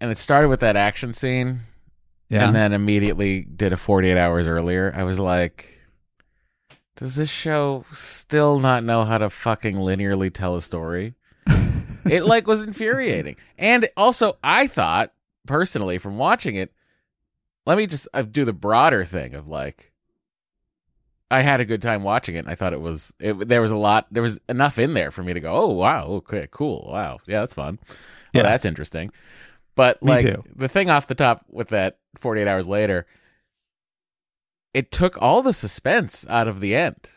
and 0.00 0.10
it 0.10 0.18
started 0.18 0.48
with 0.48 0.60
that 0.60 0.76
action 0.76 1.14
scene 1.14 1.60
Yeah. 2.28 2.46
and 2.46 2.54
then 2.54 2.72
immediately 2.72 3.40
did 3.42 3.72
a 3.72 3.76
48 3.76 4.16
hours 4.18 4.46
earlier 4.46 4.92
I 4.94 5.02
was 5.04 5.18
like 5.18 5.73
does 6.96 7.16
this 7.16 7.30
show 7.30 7.84
still 7.92 8.58
not 8.58 8.84
know 8.84 9.04
how 9.04 9.18
to 9.18 9.30
fucking 9.30 9.76
linearly 9.76 10.32
tell 10.32 10.56
a 10.56 10.62
story 10.62 11.14
it 12.04 12.24
like 12.24 12.46
was 12.46 12.62
infuriating 12.62 13.36
and 13.58 13.88
also 13.96 14.36
I 14.42 14.66
thought 14.66 15.12
personally 15.46 15.98
from 15.98 16.18
watching 16.18 16.56
it 16.56 16.72
let 17.66 17.78
me 17.78 17.86
just 17.86 18.08
uh, 18.14 18.22
do 18.22 18.44
the 18.44 18.52
broader 18.52 19.04
thing 19.04 19.34
of 19.34 19.48
like 19.48 19.92
I 21.30 21.40
had 21.40 21.60
a 21.60 21.64
good 21.64 21.82
time 21.82 22.02
watching 22.02 22.36
it. 22.36 22.40
And 22.40 22.48
I 22.48 22.54
thought 22.54 22.72
it 22.72 22.80
was 22.80 23.12
it, 23.18 23.48
there 23.48 23.62
was 23.62 23.70
a 23.72 23.76
lot 23.76 24.06
there 24.10 24.22
was 24.22 24.38
enough 24.48 24.78
in 24.78 24.94
there 24.94 25.10
for 25.10 25.22
me 25.22 25.32
to 25.32 25.40
go, 25.40 25.52
"Oh, 25.52 25.68
wow. 25.68 26.06
Okay, 26.06 26.46
cool. 26.50 26.88
Wow. 26.92 27.18
Yeah, 27.26 27.40
that's 27.40 27.54
fun. 27.54 27.78
Yeah. 28.32 28.42
Yeah, 28.42 28.42
that's 28.42 28.64
interesting." 28.64 29.10
But 29.74 30.00
Me 30.02 30.12
like 30.12 30.26
too. 30.26 30.44
the 30.54 30.68
thing 30.68 30.90
off 30.90 31.08
the 31.08 31.16
top 31.16 31.44
with 31.50 31.68
that 31.68 31.98
48 32.18 32.46
hours 32.46 32.68
later, 32.68 33.06
it 34.74 34.90
took 34.90 35.16
all 35.22 35.40
the 35.40 35.52
suspense 35.52 36.26
out 36.28 36.48
of 36.48 36.60
the 36.60 36.74
end. 36.74 37.08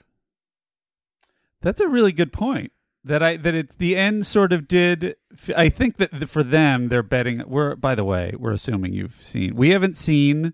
That's 1.62 1.82
a 1.82 1.90
really 1.90 2.12
good 2.12 2.32
point. 2.32 2.72
That 3.04 3.24
I 3.24 3.38
that 3.38 3.56
it 3.56 3.78
the 3.78 3.96
end 3.96 4.26
sort 4.26 4.54
of 4.54 4.68
did. 4.68 5.16
I 5.56 5.70
think 5.70 5.98
that 5.98 6.30
for 6.30 6.44
them 6.44 6.90
they're 6.90 7.04
betting. 7.04 7.42
We're 7.48 7.76
by 7.76 7.96
the 7.96 8.04
way 8.04 8.34
we're 8.38 8.52
assuming 8.54 8.94
you've 8.94 9.16
seen. 9.16 9.56
We 9.56 9.70
haven't 9.70 9.98
seen 9.98 10.54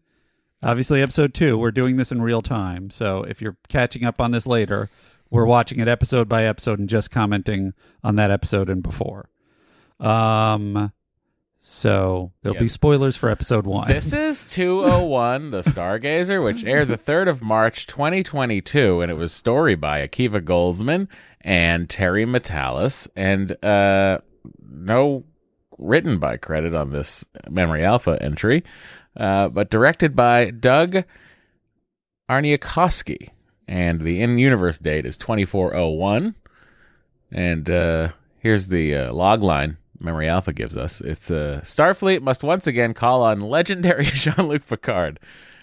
obviously 0.62 1.02
episode 1.02 1.34
two. 1.34 1.58
We're 1.58 1.72
doing 1.72 1.98
this 1.98 2.12
in 2.12 2.22
real 2.22 2.42
time. 2.42 2.90
So 2.90 3.24
if 3.24 3.42
you're 3.42 3.58
catching 3.70 4.06
up 4.06 4.22
on 4.22 4.32
this 4.32 4.46
later, 4.46 4.90
we're 5.32 5.46
watching 5.46 5.80
it 5.80 5.88
episode 5.88 6.30
by 6.30 6.46
episode 6.46 6.78
and 6.80 6.88
just 6.88 7.10
commenting 7.10 7.74
on 8.04 8.16
that 8.18 8.32
episode 8.32 8.70
and 8.70 8.84
before. 8.84 9.30
Um. 10.00 10.92
So 11.66 12.34
there'll 12.42 12.60
be 12.60 12.68
spoilers 12.68 13.16
for 13.16 13.30
episode 13.30 13.66
one. 13.66 13.88
This 13.88 14.12
is 14.12 14.44
201 14.52 15.52
The 15.52 15.62
Stargazer, 15.62 16.44
which 16.44 16.66
aired 16.66 16.90
the 16.90 16.98
3rd 16.98 17.30
of 17.30 17.42
March 17.42 17.88
2022, 17.88 19.00
and 19.00 19.10
it 19.10 19.14
was 19.14 19.32
story 19.32 19.76
by 19.76 20.06
Akiva 20.06 20.42
Goldsman 20.42 21.08
and 21.40 21.90
Terry 21.90 22.26
Matalas, 22.26 23.08
and 23.16 23.54
uh, 23.64 24.20
no 24.62 25.24
written 25.80 26.18
by 26.18 26.36
credit 26.36 26.76
on 26.76 26.92
this 26.92 27.26
Memory 27.50 27.86
Alpha 27.86 28.22
entry, 28.22 28.62
uh, 29.16 29.48
but 29.48 29.72
directed 29.72 30.18
by 30.18 30.52
Doug 30.52 31.06
Aarniokoski, 32.30 33.30
and 33.70 34.02
the 34.02 34.22
in-universe 34.22 34.80
date 34.80 35.06
is 35.06 35.16
2401. 35.16 36.36
And 37.32 37.70
uh, 37.70 38.10
here's 38.40 38.68
the 38.68 38.96
uh, 38.96 39.14
log 39.14 39.42
line 39.42 39.78
Memory 40.04 40.28
Alpha 40.28 40.54
gives 40.54 40.76
us. 40.78 41.02
It's 41.02 41.32
uh, 41.32 41.62
Starfleet 41.64 42.22
must 42.22 42.44
once 42.44 42.68
again 42.68 42.94
call 42.94 43.24
on 43.24 43.40
legendary 43.40 44.06
Jean 44.06 44.48
Luc 44.48 44.66
Picard 44.68 45.20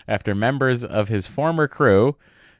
after 0.09 0.35
members 0.35 0.85
of 0.85 1.09
his 1.09 1.27
former 1.27 1.69
crew, 1.69 2.17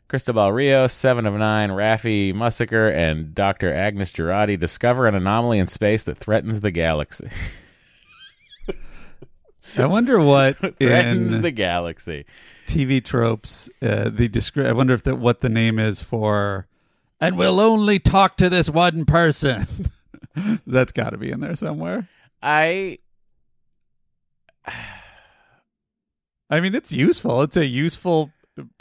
Cristobal 0.09 0.53
Rios, 0.53 0.93
Seven 0.93 1.27
of 1.27 1.35
Nine, 1.35 1.71
Raffi 1.71 2.35
Musiker, 2.35 2.93
and 2.95 3.35
Dr. 3.35 3.73
Agnes 3.73 4.13
Jurati, 4.13 4.59
discover 4.59 5.07
an 5.07 5.15
anomaly 5.15 5.59
in 5.59 5.67
space 5.67 6.03
that 6.05 6.19
threatens 6.19 6.61
the 6.61 6.71
galaxy. 6.71 7.31
I 9.79 9.87
wonder 9.87 10.21
what 10.21 10.59
threatens 10.79 11.41
the 11.41 11.51
galaxy. 11.51 12.25
TV 12.67 13.05
tropes 13.05 13.69
uh, 13.83 14.11
the 14.11 14.29
descri- 14.29 14.67
I 14.67 14.73
wonder 14.73 14.95
if 14.95 15.03
that 15.05 15.17
what 15.17 15.41
the 15.41 15.49
name 15.49 15.79
is 15.79 16.03
for. 16.03 16.67
And 17.21 17.37
we'll 17.37 17.61
only 17.61 17.99
talk 17.99 18.37
to 18.39 18.49
this 18.49 18.71
one 18.71 19.05
person. 19.05 19.67
That's 20.67 20.93
got 20.93 21.11
to 21.11 21.19
be 21.19 21.31
in 21.31 21.41
there 21.41 21.55
somewhere. 21.55 22.09
I 22.43 22.99
I 26.51 26.61
mean, 26.61 26.75
it's 26.75 26.93
useful. 26.93 27.43
It's 27.43 27.57
a 27.57 27.67
useful 27.67 28.33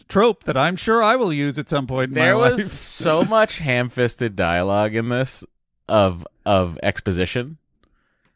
trope 0.07 0.45
that 0.45 0.57
I'm 0.57 0.75
sure 0.75 1.03
I 1.03 1.15
will 1.15 1.31
use 1.31 1.59
at 1.59 1.69
some 1.69 1.85
point 1.87 2.09
in 2.09 2.15
there 2.15 2.37
was 2.37 2.57
life. 2.57 2.65
so 2.73 3.23
much 3.23 3.59
ham-fisted 3.59 4.35
dialogue 4.35 4.95
in 4.95 5.09
this 5.09 5.43
of 5.87 6.25
of 6.45 6.79
exposition 6.83 7.57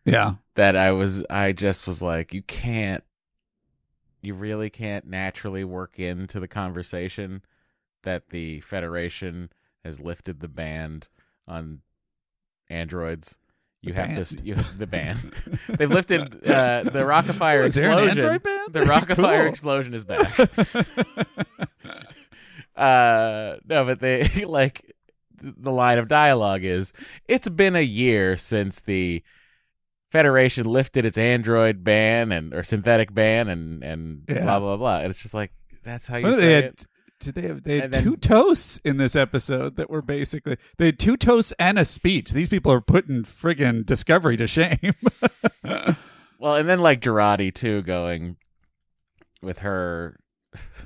yeah. 0.05 0.35
that 0.55 0.75
I 0.75 0.91
was 0.91 1.23
I 1.29 1.51
just 1.51 1.87
was 1.87 2.01
like, 2.01 2.33
you 2.33 2.41
can't, 2.41 3.03
you 4.21 4.33
really 4.33 4.69
can't 4.69 5.07
naturally 5.07 5.63
work 5.63 5.99
into 5.99 6.39
the 6.39 6.47
conversation 6.47 7.43
that 8.03 8.29
the 8.29 8.59
Federation 8.61 9.49
has 9.83 9.99
lifted 9.99 10.39
the 10.39 10.47
ban 10.47 11.03
on 11.47 11.79
androids. 12.73 13.37
You 13.81 13.91
The 13.93 13.99
have 13.99 14.09
to 14.09 14.15
band. 14.15 14.19
s- 14.19 14.35
you 14.43 14.55
the 14.77 14.87
band. 14.87 15.19
They've 15.67 15.89
lifted 15.91 16.21
uh, 16.49 16.83
the 16.83 17.01
Rockafire 17.03 17.63
is 17.65 17.75
explosion. 17.77 18.17
The 18.71 18.79
Rockafire 18.81 19.15
Cool. 19.41 19.47
explosion 19.49 19.93
is 19.93 20.03
back. 20.05 20.39
uh 22.75 23.57
no 23.67 23.85
but 23.85 23.99
they 23.99 24.27
like 24.47 24.95
the 25.41 25.71
line 25.71 25.99
of 25.99 26.07
dialogue 26.07 26.63
is 26.63 26.91
it's 27.27 27.47
been 27.49 27.75
a 27.75 27.81
year 27.81 28.35
since 28.35 28.79
the 28.81 29.21
federation 30.11 30.65
lifted 30.65 31.05
its 31.05 31.17
android 31.17 31.83
ban 31.83 32.31
and 32.31 32.53
or 32.53 32.63
synthetic 32.63 33.13
ban 33.13 33.47
and 33.49 33.83
and 33.83 34.23
Yeah. 34.27 34.43
blah 34.43 34.59
blah 34.59 34.77
blah 34.77 34.97
and 34.99 35.07
it's 35.11 35.21
just 35.21 35.33
like 35.35 35.51
that's 35.83 36.07
how 36.07 36.17
you 36.17 36.31
So 36.33 36.39
say 36.39 36.51
had, 36.53 36.63
it 36.65 36.85
did 37.25 37.35
they 37.35 37.41
have, 37.43 37.63
they 37.63 37.79
had 37.79 37.91
then- 37.91 38.03
two 38.03 38.15
toasts 38.17 38.79
in 38.83 38.97
this 38.97 39.15
episode 39.15 39.75
that 39.77 39.89
were 39.89 40.01
basically 40.01 40.57
they 40.77 40.87
had 40.87 40.99
two 40.99 41.17
toasts 41.17 41.53
and 41.59 41.77
a 41.79 41.85
speech. 41.85 42.31
These 42.31 42.49
people 42.49 42.71
are 42.71 42.81
putting 42.81 43.23
friggin' 43.23 43.85
Discovery 43.85 44.37
to 44.37 44.47
shame. 44.47 44.93
well 46.39 46.55
and 46.55 46.67
then 46.69 46.79
like 46.79 47.01
Jurati 47.01 47.53
too 47.53 47.81
going 47.83 48.37
with 49.41 49.59
her 49.59 50.19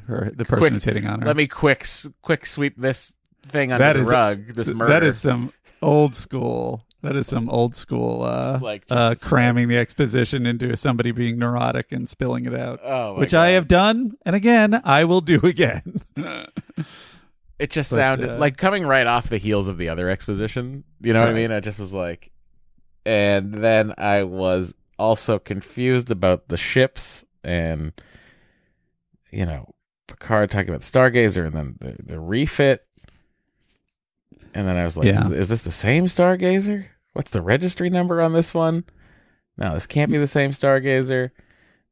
Her, 0.08 0.32
the 0.36 0.46
person 0.46 0.60
Quick, 0.62 0.74
who's 0.74 0.84
hitting 0.84 1.08
on 1.08 1.22
her. 1.22 1.28
let 1.28 1.36
me 1.38 1.48
quick 1.48 1.86
quick 2.22 2.46
sweep 2.46 2.78
this 2.78 3.14
thing 3.48 3.72
under 3.72 3.84
That 3.84 3.94
the 3.94 4.02
is- 4.02 4.08
rug 4.08 4.54
this 4.54 4.68
murder 4.70 4.92
That 4.94 5.04
is 5.04 5.20
some 5.20 5.52
old 5.82 6.16
school. 6.16 6.86
That 7.08 7.16
is 7.16 7.26
some 7.28 7.50
old 7.50 7.74
school. 7.74 8.24
Uh, 8.24 8.54
Just 8.54 8.64
like, 8.64 8.84
uh, 8.90 9.16
cramming 9.22 9.70
the 9.70 9.78
exposition 9.78 10.46
into 10.46 10.76
somebody 10.76 11.12
being 11.12 11.40
neurotic 11.40 11.92
and 11.94 12.08
spilling 12.08 12.46
it 12.46 12.54
out, 12.54 12.82
oh 12.84 13.14
which 13.16 13.32
God. 13.32 13.42
I 13.44 13.50
have 13.52 13.68
done, 13.70 14.18
and 14.26 14.36
again 14.36 14.82
I 14.84 15.06
will 15.06 15.22
do 15.22 15.40
again. 15.44 16.02
It 17.60 17.72
just 17.72 17.90
But, 17.90 17.96
sounded 17.96 18.30
uh, 18.30 18.38
like 18.38 18.56
coming 18.58 18.86
right 18.86 19.08
off 19.08 19.30
the 19.30 19.40
heels 19.40 19.68
of 19.68 19.80
the 19.80 19.90
other 19.90 20.12
exposition. 20.12 20.84
You 21.02 21.12
know 21.14 21.22
what 21.22 21.30
I 21.30 21.34
mean? 21.34 21.52
I 21.52 21.60
just 21.60 21.80
was 21.80 21.92
like, 21.92 22.30
and 23.04 23.52
then 23.52 23.96
I 23.98 24.22
was 24.24 24.76
also 25.00 25.40
confused 25.40 26.12
about 26.12 26.50
the 26.50 26.58
ships 26.58 27.26
and, 27.44 27.94
you 29.32 29.44
know, 29.46 29.74
Picard 30.06 30.52
talking 30.52 30.70
about 30.70 30.82
the 30.82 30.92
Stargazer 30.92 31.48
and 31.48 31.54
then 31.56 31.76
the, 31.80 31.96
the 32.04 32.20
refit. 32.20 32.86
And 34.54 34.68
then 34.68 34.78
I 34.78 34.84
was 34.84 34.96
like, 34.96 35.08
Yeah. 35.08 35.26
is, 35.26 35.32
is 35.32 35.48
this 35.48 35.62
the 35.62 35.72
same 35.72 36.06
Stargazer? 36.06 36.86
What's 37.18 37.32
the 37.32 37.42
registry 37.42 37.90
number 37.90 38.22
on 38.22 38.34
this 38.34 38.54
one? 38.54 38.84
No, 39.58 39.74
this 39.74 39.88
can't 39.88 40.12
be 40.12 40.20
the 40.20 40.28
same 40.28 40.52
Stargazer. 40.52 41.32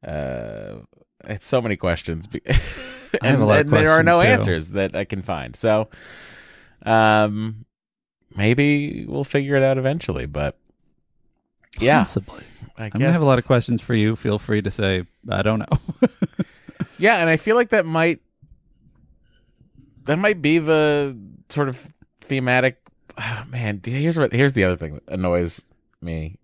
Uh, 0.05 0.81
it's 1.23 1.47
so 1.47 1.63
many 1.63 1.75
questions. 1.75 2.27
Be- 2.27 2.41
I 2.47 2.53
have 2.53 3.21
and, 3.23 3.41
a 3.41 3.45
lot 3.45 3.61
of 3.61 3.73
and 3.73 3.75
there 3.75 3.91
are 3.91 4.03
no 4.03 4.21
too. 4.21 4.27
answers 4.27 4.69
that 4.69 4.95
I 4.95 5.03
can 5.03 5.23
find. 5.23 5.55
So, 5.55 5.89
um, 6.85 7.65
maybe 8.35 9.05
we'll 9.07 9.23
figure 9.23 9.55
it 9.55 9.63
out 9.63 9.79
eventually. 9.79 10.27
But 10.27 10.59
yeah, 11.79 12.01
Possibly. 12.01 12.43
I 12.77 12.85
I'm 12.85 12.91
gonna 12.91 13.11
have 13.11 13.23
a 13.23 13.25
lot 13.25 13.39
of 13.39 13.47
questions 13.47 13.81
for 13.81 13.95
you. 13.95 14.15
Feel 14.15 14.37
free 14.37 14.61
to 14.61 14.69
say 14.69 15.05
I 15.27 15.41
don't 15.41 15.59
know. 15.59 16.09
Yeah, 16.97 17.17
and 17.17 17.29
I 17.29 17.37
feel 17.37 17.55
like 17.55 17.69
that 17.69 17.85
might 17.85 18.21
that 20.05 20.17
might 20.17 20.41
be 20.41 20.59
the 20.59 21.17
sort 21.49 21.67
of 21.67 21.87
thematic. 22.21 22.77
man, 23.49 23.81
here's 23.83 24.17
what 24.17 24.33
here's 24.33 24.53
the 24.53 24.63
other 24.63 24.75
thing 24.75 24.95
that 24.95 25.13
annoys 25.13 25.61
me, 26.01 26.37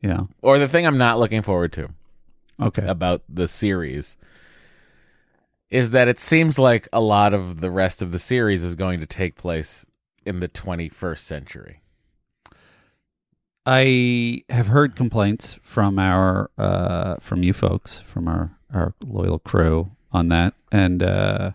yeah. 0.00 0.22
or 0.40 0.58
the 0.58 0.68
thing 0.68 0.86
I'm 0.86 0.98
not 0.98 1.18
looking 1.18 1.42
forward 1.42 1.72
to 1.74 1.90
Okay. 2.60 2.86
about 2.86 3.22
the 3.28 3.48
series 3.48 4.16
is 5.70 5.90
that 5.90 6.06
it 6.06 6.20
seems 6.20 6.58
like 6.58 6.86
a 6.92 7.00
lot 7.00 7.32
of 7.32 7.60
the 7.60 7.70
rest 7.70 8.02
of 8.02 8.12
the 8.12 8.18
series 8.18 8.62
is 8.62 8.74
going 8.74 9.00
to 9.00 9.06
take 9.06 9.36
place 9.36 9.86
in 10.24 10.40
the 10.40 10.48
21st 10.48 11.18
century. 11.18 11.80
I 13.64 14.42
have 14.50 14.66
heard 14.68 14.96
complaints 14.96 15.58
from 15.62 15.98
our 15.98 16.50
uh, 16.58 17.16
from 17.20 17.42
you 17.42 17.52
folks, 17.52 18.00
from 18.00 18.26
our 18.28 18.58
our 18.74 18.94
loyal 19.04 19.38
crew 19.38 19.92
on 20.10 20.28
that, 20.28 20.54
and 20.72 21.02
uh, 21.02 21.52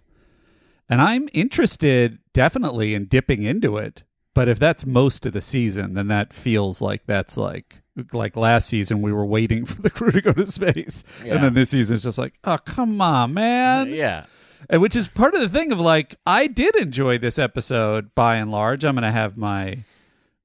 and 0.89 1.01
I'm 1.01 1.27
interested 1.33 2.19
definitely 2.33 2.93
in 2.93 3.05
dipping 3.05 3.43
into 3.43 3.77
it. 3.77 4.03
But 4.38 4.48
if 4.48 4.60
that's 4.60 4.86
most 4.86 5.25
of 5.25 5.34
the 5.34 5.41
season, 5.41 5.96
then 5.96 6.10
that 6.10 6.32
feels 6.32 6.79
like 6.79 7.08
that's 7.08 7.38
like 7.38 7.82
like 8.13 8.36
last 8.36 8.67
season 8.70 9.01
we 9.01 9.12
were 9.12 9.25
waiting 9.25 9.65
for 9.72 9.82
the 9.82 9.89
crew 9.89 10.12
to 10.12 10.22
go 10.22 10.32
to 10.32 10.46
space, 10.46 11.03
Yeah. 11.25 11.34
and 11.36 11.44
then 11.44 11.53
this 11.56 11.72
season 11.72 11.96
it's 11.96 12.03
just 12.03 12.20
like, 12.20 12.36
oh 12.44 12.60
come 12.63 13.01
on, 13.01 13.34
man, 13.34 13.89
yeah. 13.89 14.25
and 14.70 14.79
which 14.79 14.96
is 14.96 15.08
part 15.08 15.34
of 15.34 15.41
the 15.41 15.50
thing 15.50 15.72
of 15.72 15.79
like 15.79 16.15
I 16.27 16.46
did 16.46 16.75
enjoy 16.75 17.17
this 17.17 17.39
episode 17.39 18.13
by 18.13 18.36
and 18.36 18.51
large. 18.51 18.86
I'm 18.86 18.94
gonna 18.94 19.12
have 19.12 19.38
my 19.38 19.79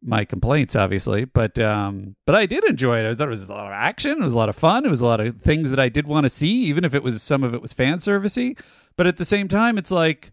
my 0.03 0.25
complaints, 0.25 0.75
obviously, 0.75 1.27
but 1.27 1.59
um, 1.59 2.17
but 2.25 2.35
I 2.35 2.47
did 2.47 2.65
enjoy 2.65 2.99
it. 3.05 3.11
I 3.11 3.15
thought 3.15 3.29
it 3.29 3.31
was 3.31 3.47
a 3.49 3.53
lot 3.53 3.67
of 3.67 3.73
action. 3.73 4.23
It 4.23 4.25
was 4.25 4.33
a 4.33 4.39
lot 4.39 4.49
of 4.49 4.57
fun. 4.57 4.87
It 4.87 4.91
was 4.91 5.03
a 5.03 5.07
lot 5.07 5.21
of 5.21 5.37
things 5.43 5.69
that 5.69 5.79
I 5.79 5.91
did 5.91 6.07
want 6.07 6.25
to 6.25 6.31
see, 6.31 6.65
even 6.65 6.85
if 6.87 6.95
it 6.95 7.03
was 7.03 7.23
some 7.23 7.45
of 7.45 7.53
it 7.53 7.61
was 7.61 7.75
fan 7.75 7.99
servicey. 7.99 8.59
But 8.97 9.07
at 9.07 9.19
the 9.19 9.27
same 9.27 9.49
time, 9.49 9.77
it's 9.77 9.91
like, 9.91 10.33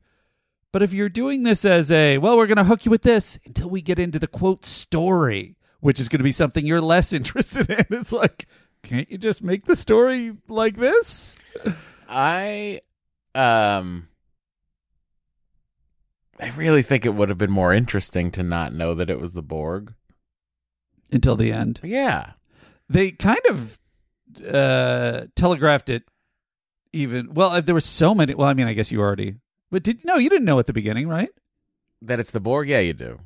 but 0.71 0.81
if 0.83 0.93
you're 0.93 1.09
doing 1.09 1.43
this 1.43 1.65
as 1.65 1.91
a 1.91 2.17
well, 2.19 2.37
we're 2.37 2.47
gonna 2.47 2.63
hook 2.63 2.85
you 2.85 2.91
with 2.91 3.01
this 3.03 3.39
until 3.45 3.69
we 3.69 3.81
get 3.81 3.99
into 3.99 4.19
the 4.19 4.27
quote 4.27 4.65
story, 4.65 5.55
which 5.79 5.99
is 5.99 6.09
gonna 6.09 6.23
be 6.23 6.31
something 6.31 6.65
you're 6.65 6.81
less 6.81 7.13
interested 7.19 7.69
in. 7.69 7.85
It's 7.89 8.11
like, 8.11 8.47
can't 8.83 9.09
you 9.09 9.17
just 9.17 9.43
make 9.43 9.65
the 9.65 9.75
story 9.75 10.33
like 10.47 10.77
this? 10.77 11.35
I 12.07 12.81
um 13.35 14.07
I 16.39 16.49
really 16.51 16.81
think 16.83 17.05
it 17.05 17.13
would 17.13 17.29
have 17.29 17.37
been 17.37 17.51
more 17.51 17.73
interesting 17.73 18.31
to 18.31 18.43
not 18.43 18.73
know 18.73 18.93
that 18.95 19.09
it 19.09 19.19
was 19.19 19.31
the 19.33 19.41
Borg. 19.43 19.93
Until 21.11 21.35
the 21.35 21.51
end. 21.51 21.79
Yeah. 21.83 22.31
they 22.89 23.11
kind 23.11 23.41
of 23.49 23.79
uh 24.47 25.25
telegraphed 25.35 25.89
it 25.89 26.03
even 26.93 27.33
well 27.33 27.53
if 27.55 27.65
there 27.65 27.73
were 27.75 27.81
so 27.81 28.13
many 28.15 28.35
well 28.35 28.47
i 28.47 28.53
mean 28.53 28.67
i 28.67 28.73
guess 28.73 28.91
you 28.91 29.01
already 29.01 29.35
but 29.71 29.83
did 29.83 30.03
no 30.05 30.17
you 30.17 30.29
didn't 30.29 30.45
know 30.45 30.59
at 30.59 30.65
the 30.67 30.73
beginning 30.73 31.07
right 31.07 31.29
That 32.01 32.19
it's 32.19 32.31
the 32.31 32.39
Borg, 32.39 32.69
yeah, 32.69 32.79
you 32.79 32.93
do. 32.93 33.17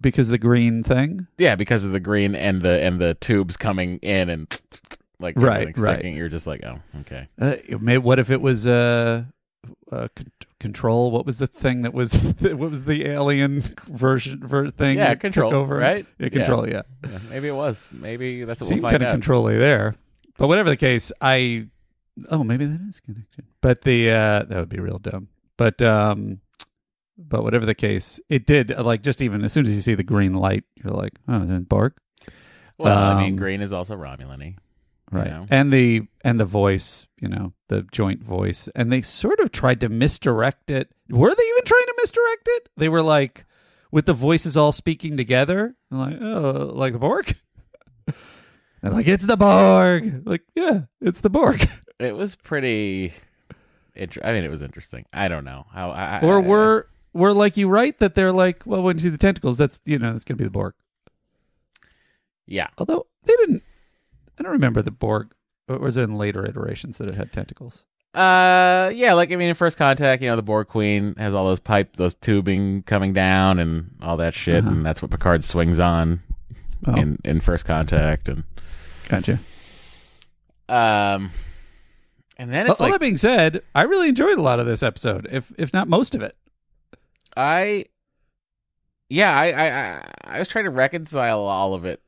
because 0.00 0.28
the 0.28 0.38
green 0.38 0.82
thing 0.82 1.26
Yeah, 1.38 1.54
because 1.56 1.84
of 1.84 1.92
the 1.92 2.00
green 2.00 2.34
and 2.34 2.62
the 2.62 2.82
and 2.82 3.00
the 3.00 3.14
tubes 3.14 3.56
coming 3.56 3.98
in 3.98 4.28
and 4.30 4.60
like 5.20 5.34
Right, 5.38 5.76
right. 5.78 5.98
sticking. 5.98 6.16
You're 6.16 6.28
just 6.28 6.46
like, 6.46 6.62
oh, 6.64 6.80
okay. 7.00 7.28
uh, 7.40 7.56
may, 7.80 7.98
what 7.98 8.18
if 8.18 8.30
it 8.30 8.40
was 8.40 8.66
uh, 8.66 9.24
uh 9.92 10.08
con- 10.14 10.32
control 10.60 11.10
what 11.10 11.24
was 11.26 11.38
the 11.38 11.46
thing 11.46 11.82
that 11.82 11.92
was 11.94 12.34
what 12.40 12.70
was 12.70 12.84
the 12.86 13.06
alien 13.06 13.60
version 13.86 14.40
ver- 14.46 14.70
thing 14.70 14.96
Yeah, 14.98 15.14
control, 15.14 15.54
over 15.54 15.76
right? 15.76 16.06
yeah 16.18 16.28
control 16.30 16.68
yeah, 16.68 16.82
Yeah, 17.08 17.18
maybe 17.30 17.48
it 17.48 17.54
was. 17.54 17.88
Maybe 17.92 18.44
that's 18.44 18.60
what 18.60 18.68
seemed 18.68 18.82
we'll 18.82 18.90
kind 18.90 19.02
find 19.02 19.02
of 19.04 19.08
out. 19.08 19.12
controlly 19.12 19.56
there 19.58 19.94
but 20.38 20.48
whatever 20.48 20.68
the 20.70 20.76
case 20.76 21.12
i 21.20 21.66
oh 22.30 22.42
maybe 22.44 22.64
that 22.66 22.80
is 22.88 22.98
connection 23.00 23.44
but 23.60 23.82
the 23.82 24.10
uh 24.10 24.42
that 24.44 24.56
would 24.56 24.68
be 24.70 24.80
real 24.80 24.98
dumb 24.98 25.28
but 25.56 25.80
um 25.82 26.40
but 27.16 27.42
whatever 27.42 27.64
the 27.66 27.74
case 27.74 28.20
it 28.28 28.46
did 28.46 28.72
uh, 28.72 28.82
like 28.82 29.02
just 29.02 29.20
even 29.22 29.44
as 29.44 29.52
soon 29.52 29.66
as 29.66 29.74
you 29.74 29.80
see 29.80 29.94
the 29.94 30.02
green 30.02 30.34
light 30.34 30.64
you're 30.76 30.92
like 30.92 31.12
oh 31.28 31.42
is 31.42 31.50
it 31.50 31.68
bark 31.68 31.96
well, 32.76 32.98
I 32.98 33.22
mean, 33.22 33.34
Um, 33.34 33.36
green 33.36 33.60
is 33.60 33.72
also 33.72 33.96
Romulan-y. 33.96 34.56
right 35.12 35.30
know? 35.30 35.46
and 35.48 35.72
the 35.72 36.02
and 36.22 36.40
the 36.40 36.44
voice 36.44 37.06
you 37.20 37.28
know 37.28 37.52
the 37.68 37.82
joint 37.92 38.22
voice 38.22 38.68
and 38.74 38.90
they 38.92 39.00
sort 39.00 39.38
of 39.40 39.52
tried 39.52 39.80
to 39.82 39.88
misdirect 39.88 40.70
it 40.72 40.90
were 41.08 41.32
they 41.34 41.42
even 41.52 41.64
trying 41.64 41.86
to 41.86 41.94
misdirect 41.98 42.48
it 42.48 42.68
they 42.76 42.88
were 42.88 43.02
like 43.02 43.46
with 43.92 44.06
the 44.06 44.12
voices 44.12 44.56
all 44.56 44.72
speaking 44.72 45.16
together. 45.16 45.76
I'm 45.92 45.98
like, 46.00 46.20
oh, 46.20 46.72
like 46.74 46.94
the 46.94 46.98
Borg. 46.98 47.36
They're 48.82 48.90
like, 48.90 49.06
it's 49.06 49.24
the 49.24 49.36
Borg. 49.36 50.26
Like, 50.26 50.42
yeah, 50.56 50.82
it's 51.00 51.20
the 51.20 51.30
Borg. 51.30 51.64
It 52.00 52.16
was 52.16 52.34
pretty. 52.34 53.12
Inter- 53.96 54.20
I 54.24 54.32
mean, 54.32 54.44
it 54.44 54.50
was 54.50 54.62
interesting. 54.62 55.04
I 55.12 55.28
don't 55.28 55.44
know 55.44 55.66
how. 55.72 55.90
I, 55.90 56.20
or 56.20 56.40
we're 56.40 56.84
we're 57.12 57.32
like 57.32 57.56
you 57.56 57.68
right 57.68 57.96
that 58.00 58.14
they're 58.14 58.32
like, 58.32 58.62
well, 58.66 58.82
when 58.82 58.96
you 58.96 59.02
see 59.04 59.08
the 59.08 59.18
tentacles, 59.18 59.56
that's 59.58 59.80
you 59.84 59.98
know, 59.98 60.12
that's 60.12 60.24
gonna 60.24 60.36
be 60.38 60.44
the 60.44 60.50
Borg. 60.50 60.74
yeah. 62.46 62.68
Although 62.78 63.06
they 63.24 63.34
didn't. 63.36 63.62
I 64.38 64.42
don't 64.42 64.52
remember 64.52 64.82
the 64.82 64.90
Borg. 64.90 65.32
Or 65.68 65.78
was 65.78 65.96
it 65.96 66.02
in 66.02 66.16
later 66.16 66.44
iterations 66.44 66.98
that 66.98 67.10
it 67.10 67.14
had 67.16 67.32
tentacles? 67.32 67.84
Uh, 68.12 68.92
yeah, 68.94 69.12
like 69.14 69.32
I 69.32 69.36
mean, 69.36 69.48
in 69.48 69.54
First 69.54 69.76
Contact, 69.78 70.22
you 70.22 70.28
know, 70.28 70.36
the 70.36 70.42
Borg 70.42 70.68
Queen 70.68 71.14
has 71.16 71.34
all 71.34 71.46
those 71.46 71.58
pipe, 71.58 71.96
those 71.96 72.14
tubing 72.14 72.82
coming 72.82 73.12
down, 73.12 73.58
and 73.58 73.90
all 74.02 74.16
that 74.18 74.34
shit, 74.34 74.58
Uh-huh. 74.58 74.70
and 74.70 74.86
that's 74.86 75.00
what 75.02 75.10
Picard 75.10 75.42
swings 75.42 75.80
on 75.80 76.20
Oh, 76.86 76.94
in 76.94 77.18
in 77.24 77.40
First 77.40 77.64
Contact, 77.64 78.28
and 78.28 78.44
gotcha. 79.08 79.38
um, 80.68 81.30
and 82.36 82.52
then 82.52 82.66
it's 82.68 82.80
all 82.80 82.86
like 82.86 82.94
that 82.94 83.00
being 83.00 83.16
said, 83.16 83.62
I 83.74 83.82
really 83.82 84.08
enjoyed 84.08 84.38
a 84.38 84.42
lot 84.42 84.60
of 84.60 84.66
this 84.66 84.82
episode, 84.82 85.28
if 85.30 85.52
if 85.58 85.72
not 85.72 85.88
most 85.88 86.14
of 86.14 86.22
it. 86.22 86.36
I, 87.36 87.86
yeah, 89.08 89.36
I, 89.36 89.50
I, 89.50 89.66
I, 89.66 90.10
I 90.36 90.38
was 90.38 90.48
trying 90.48 90.64
to 90.66 90.70
reconcile 90.70 91.40
all 91.40 91.74
of 91.74 91.84
it. 91.84 92.00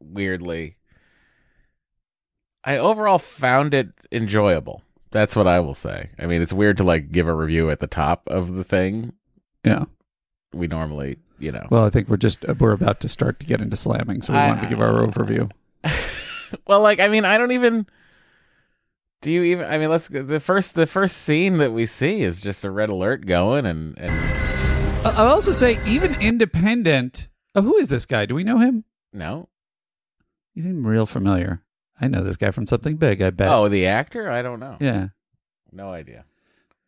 Weirdly, 0.00 0.76
I 2.64 2.78
overall 2.78 3.18
found 3.18 3.74
it 3.74 3.88
enjoyable. 4.12 4.82
That's 5.10 5.34
what 5.34 5.46
I 5.46 5.60
will 5.60 5.74
say. 5.74 6.10
I 6.18 6.26
mean, 6.26 6.42
it's 6.42 6.52
weird 6.52 6.76
to 6.78 6.84
like 6.84 7.10
give 7.10 7.26
a 7.26 7.34
review 7.34 7.70
at 7.70 7.80
the 7.80 7.86
top 7.86 8.22
of 8.26 8.52
the 8.52 8.64
thing. 8.64 9.14
Yeah. 9.64 9.84
We 10.52 10.66
normally, 10.66 11.18
you 11.38 11.52
know. 11.52 11.66
Well, 11.70 11.84
I 11.84 11.90
think 11.90 12.08
we're 12.08 12.16
just 12.16 12.46
we're 12.58 12.72
about 12.72 13.00
to 13.00 13.08
start 13.08 13.40
to 13.40 13.46
get 13.46 13.60
into 13.60 13.76
slamming, 13.76 14.22
so 14.22 14.32
we 14.32 14.38
I- 14.38 14.48
wanted 14.48 14.62
to 14.62 14.68
give 14.68 14.80
our 14.80 15.06
overview. 15.06 15.50
well, 16.66 16.80
like 16.80 17.00
I 17.00 17.08
mean, 17.08 17.24
I 17.24 17.38
don't 17.38 17.52
even. 17.52 17.86
Do 19.20 19.30
you 19.32 19.42
even? 19.42 19.66
I 19.66 19.78
mean, 19.78 19.90
let's. 19.90 20.08
The 20.08 20.38
first, 20.40 20.74
the 20.74 20.86
first 20.86 21.16
scene 21.18 21.56
that 21.56 21.72
we 21.72 21.86
see 21.86 22.22
is 22.22 22.40
just 22.40 22.64
a 22.64 22.70
red 22.70 22.88
alert 22.88 23.26
going, 23.26 23.66
and 23.66 23.98
and 23.98 24.12
I- 24.12 25.14
I'll 25.16 25.28
also 25.32 25.52
say, 25.52 25.78
even 25.86 26.20
independent. 26.20 27.28
Oh, 27.54 27.62
who 27.62 27.76
is 27.78 27.88
this 27.88 28.06
guy? 28.06 28.26
Do 28.26 28.34
we 28.34 28.44
know 28.44 28.58
him? 28.58 28.84
no. 29.12 29.48
He 30.54 30.62
seemed 30.62 30.84
real 30.84 31.06
familiar. 31.06 31.62
I 32.00 32.08
know 32.08 32.24
this 32.24 32.36
guy 32.36 32.50
from 32.50 32.66
something 32.66 32.96
big. 32.96 33.22
I 33.22 33.30
bet. 33.30 33.48
Oh, 33.48 33.68
the 33.68 33.86
actor? 33.86 34.28
I 34.28 34.42
don't 34.42 34.58
know. 34.58 34.76
yeah. 34.80 35.08
No 35.70 35.90
idea. 35.90 36.24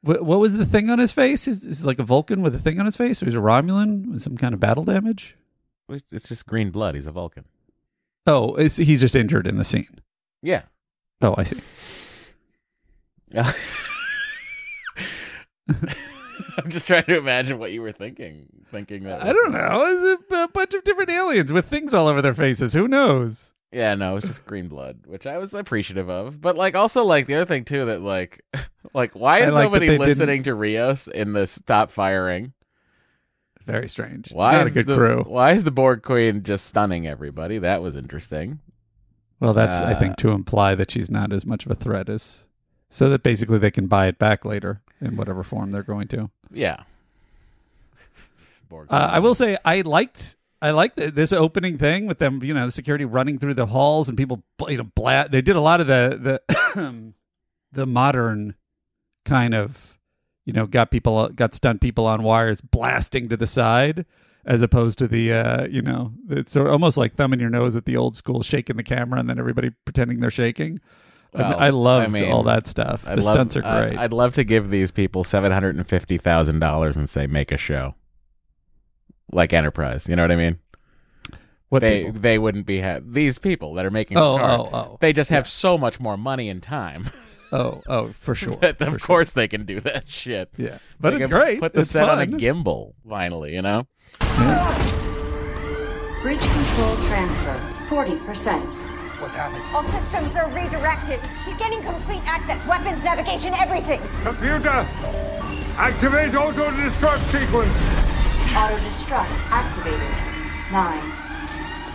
What, 0.03 0.25
what 0.25 0.41
was 0.41 0.57
the 0.59 0.67
thing 0.67 0.91
on 0.91 0.99
his 0.99 1.13
face? 1.13 1.47
Is 1.47 1.65
is 1.65 1.83
it 1.83 1.87
like 1.87 1.99
a 2.01 2.03
Vulcan 2.05 2.43
with 2.43 2.55
a 2.55 2.59
thing 2.59 2.81
on 2.81 2.87
his 2.87 2.97
face, 2.97 3.23
or 3.23 3.27
he's 3.27 3.35
a 3.37 3.39
Romulan 3.39 4.11
with 4.11 4.23
some 4.23 4.37
kind 4.37 4.55
of 4.55 4.61
battle 4.61 4.83
damage? 4.85 5.37
It's 5.89 6.29
just 6.29 6.47
green 6.47 6.71
blood. 6.71 6.95
He's 6.97 7.07
a 7.07 7.13
Vulcan. 7.13 7.45
Oh, 8.27 8.55
he's 8.57 9.01
just 9.01 9.15
injured 9.17 9.47
in 9.47 9.57
the 9.57 9.65
scene. 9.65 10.01
Yeah. 10.43 10.63
Oh, 11.21 11.35
I 11.37 11.45
see. 11.45 11.61
I'm 16.59 16.71
just 16.71 16.87
trying 16.87 17.05
to 17.05 17.17
imagine 17.17 17.59
what 17.59 17.73
you 17.73 17.83
were 17.83 17.93
thinking. 17.93 18.47
Thinking 18.71 19.05
that. 19.05 19.23
I 19.23 19.33
don't 19.33 19.53
know. 19.53 19.85
It's 19.87 20.33
a, 20.33 20.37
a 20.45 20.49
bunch 20.49 20.75
of 20.75 20.85
different 20.85 21.11
aliens 21.11 21.53
with 21.53 21.67
things 21.67 21.95
all 21.95 22.07
over 22.07 22.23
their 22.23 22.35
faces. 22.35 22.73
Who 22.73 22.89
knows? 22.89 23.53
Yeah, 23.73 23.95
no, 23.95 24.17
it's 24.17 24.27
just 24.27 24.45
green 24.47 24.69
blood, 24.69 25.01
which 25.07 25.27
I 25.27 25.39
was 25.39 25.55
appreciative 25.55 26.11
of. 26.11 26.41
But 26.41 26.57
like, 26.57 26.75
also 26.75 27.05
like 27.05 27.27
the 27.27 27.37
other 27.37 27.45
thing 27.45 27.65
too 27.65 27.85
that 27.87 28.01
like, 28.01 28.41
like 28.95 29.15
why 29.15 29.41
is 29.43 29.53
like 29.53 29.65
nobody 29.65 29.87
they 29.87 29.93
didn't- 29.99 30.07
listening 30.09 30.43
to 30.45 30.55
Rios 30.55 31.09
in 31.09 31.33
the 31.33 31.47
stop 31.47 31.91
firing? 31.91 32.53
Very 33.65 33.89
strange. 33.89 34.33
Why 34.33 34.47
it's 34.47 34.53
not 34.53 34.63
is 34.63 34.69
a 34.69 34.75
good 34.75 34.87
the, 34.87 34.95
crew. 34.97 35.23
Why 35.27 35.53
is 35.53 35.65
the 35.65 35.71
Borg 35.71 36.03
Queen 36.03 36.43
just 36.43 36.67
stunning 36.67 37.07
everybody? 37.07 37.59
That 37.59 37.83
was 37.83 37.95
interesting. 37.95 38.59
Well, 39.39 39.53
that's 39.53 39.81
I 39.81 39.93
Uh, 39.93 39.99
think 39.99 40.17
to 40.17 40.31
imply 40.31 40.75
that 40.75 40.91
she's 40.91 41.11
not 41.11 41.33
as 41.33 41.45
much 41.47 41.67
of 41.67 41.73
a 41.73 41.75
threat 41.75 42.09
as, 42.09 42.45
so 42.91 43.09
that 43.09 43.23
basically 43.23 43.59
they 43.59 43.71
can 43.71 43.87
buy 43.87 44.07
it 44.07 44.19
back 44.19 44.45
later 44.45 44.83
in 45.01 45.17
whatever 45.17 45.43
form 45.43 45.71
they're 45.71 45.83
going 45.83 46.09
to. 46.09 46.31
Yeah. 46.53 46.83
Uh, 48.91 49.09
I 49.13 49.19
will 49.21 49.35
say 49.35 49.57
I 49.65 49.81
liked 49.81 50.37
I 50.63 50.73
liked 50.73 50.99
th- 50.99 51.15
this 51.15 51.33
opening 51.33 51.79
thing 51.79 52.07
with 52.07 52.19
them, 52.19 52.43
you 52.43 52.53
know, 52.53 52.67
the 52.67 52.73
security 52.73 53.05
running 53.05 53.39
through 53.39 53.55
the 53.55 53.67
halls 53.67 54.09
and 54.09 54.19
people, 54.19 54.43
you 54.69 54.77
know, 54.77 54.91
bla- 54.95 55.29
They 55.31 55.41
did 55.41 55.57
a 55.57 55.61
lot 55.61 55.81
of 55.81 55.87
the 55.87 56.41
the 56.53 57.13
the 57.73 57.87
modern 57.87 58.55
kind 59.25 59.55
of, 59.55 59.99
you 60.45 60.53
know, 60.53 60.67
got 60.67 60.91
people 60.91 61.29
got 61.31 61.55
stunt 61.55 61.81
people 61.81 62.07
on 62.07 62.23
wires 62.23 62.61
blasting 62.61 63.29
to 63.29 63.37
the 63.37 63.47
side. 63.47 64.05
As 64.47 64.63
opposed 64.63 64.99
to 65.01 65.07
the, 65.07 65.35
uh, 65.35 65.67
you 65.67 65.83
know, 65.83 66.15
it's 66.31 66.57
almost 66.57 66.97
like 66.97 67.15
thumbing 67.15 67.41
your 67.41 67.51
nose 67.51 67.77
at 67.77 67.85
the 67.85 67.99
old 67.99 68.17
school, 68.17 68.43
shaking 68.43 68.79
the 68.79 68.83
camera, 68.83 69.21
and 69.21 69.29
then 69.29 69.39
everybody 69.39 69.71
pretending 69.85 70.21
they're 70.21 70.31
shaking. 70.31 70.81
I, 71.35 71.39
mean, 71.39 71.49
Well, 71.49 71.59
I 71.61 71.71
loved 71.71 72.05
I 72.07 72.09
mean, 72.09 72.31
all 72.33 72.43
that 72.45 72.67
stuff. 72.67 73.07
I'd 73.07 73.19
the 73.19 73.23
love- 73.23 73.35
stunts 73.35 73.57
are 73.57 73.63
great. 73.63 73.97
I'd 73.99 74.13
love 74.13 74.35
to 74.35 74.45
give 74.45 74.71
these 74.71 74.91
people 74.91 75.23
seven 75.25 75.53
hundred 75.53 75.77
and 75.77 75.87
fifty 75.89 76.19
thousand 76.19 76.59
dollars 76.61 76.97
and 76.97 77.09
say 77.09 77.27
make 77.27 77.53
a 77.53 77.57
show, 77.59 77.95
like 79.33 79.53
Enterprise. 79.53 80.09
You 80.09 80.17
know 80.17 80.23
what 80.23 80.33
I 80.33 80.37
mean? 80.37 80.59
what 81.69 81.81
they 81.83 82.07
people? 82.07 82.21
they 82.21 82.37
wouldn't 82.39 82.67
be 82.67 82.81
ha- 82.81 82.99
these 83.01 83.39
people 83.39 83.75
that 83.75 83.87
are 83.87 83.91
making. 83.93 84.19
Oh, 84.19 84.39
Picard, 84.39 84.61
oh, 84.61 84.69
oh. 84.73 84.99
They 85.01 85.13
just 85.13 85.31
have 85.31 85.47
so 85.49 85.79
much 85.79 86.01
more 86.01 86.17
money 86.17 86.49
and 86.49 86.61
time 86.63 87.09
Oh, 87.53 87.83
oh, 87.89 88.09
for 88.21 88.35
sure. 88.35 88.57
that 88.61 88.79
for 88.79 88.85
of 88.85 88.91
sure. 88.93 88.99
course 88.99 89.31
they 89.33 89.47
can 89.49 89.65
do 89.67 89.81
that 89.81 90.09
shit. 90.09 90.51
Yeah, 90.57 90.79
but 91.01 91.11
They 91.11 91.17
it's 91.19 91.29
great. 91.29 91.61
Put 91.61 91.75
the 91.75 91.81
it's 91.81 91.91
set 91.91 92.09
on 92.09 92.21
a 92.21 92.27
gimbal 92.27 92.95
finally. 93.09 93.55
You 93.55 93.63
know. 93.63 93.87
Bridge 96.23 96.41
control 96.41 96.97
transfer, 97.07 97.61
40%. 99.21 99.75
All 99.75 99.85
systems 99.85 100.35
are 100.37 100.49
redirected. 100.51 101.21
She's 101.45 101.57
getting 101.59 101.83
complete 101.83 102.23
access. 102.27 102.67
Weapons, 102.67 103.03
navigation, 103.05 103.53
everything. 103.55 104.01
Computer, 104.23 104.87
activate 105.77 106.35
auto 106.35 106.71
destruct 106.71 107.19
sequence. 107.31 107.75
Auto 108.57 108.77
destruct 108.77 109.29
activated. 109.51 110.01
Nine, 110.73 111.13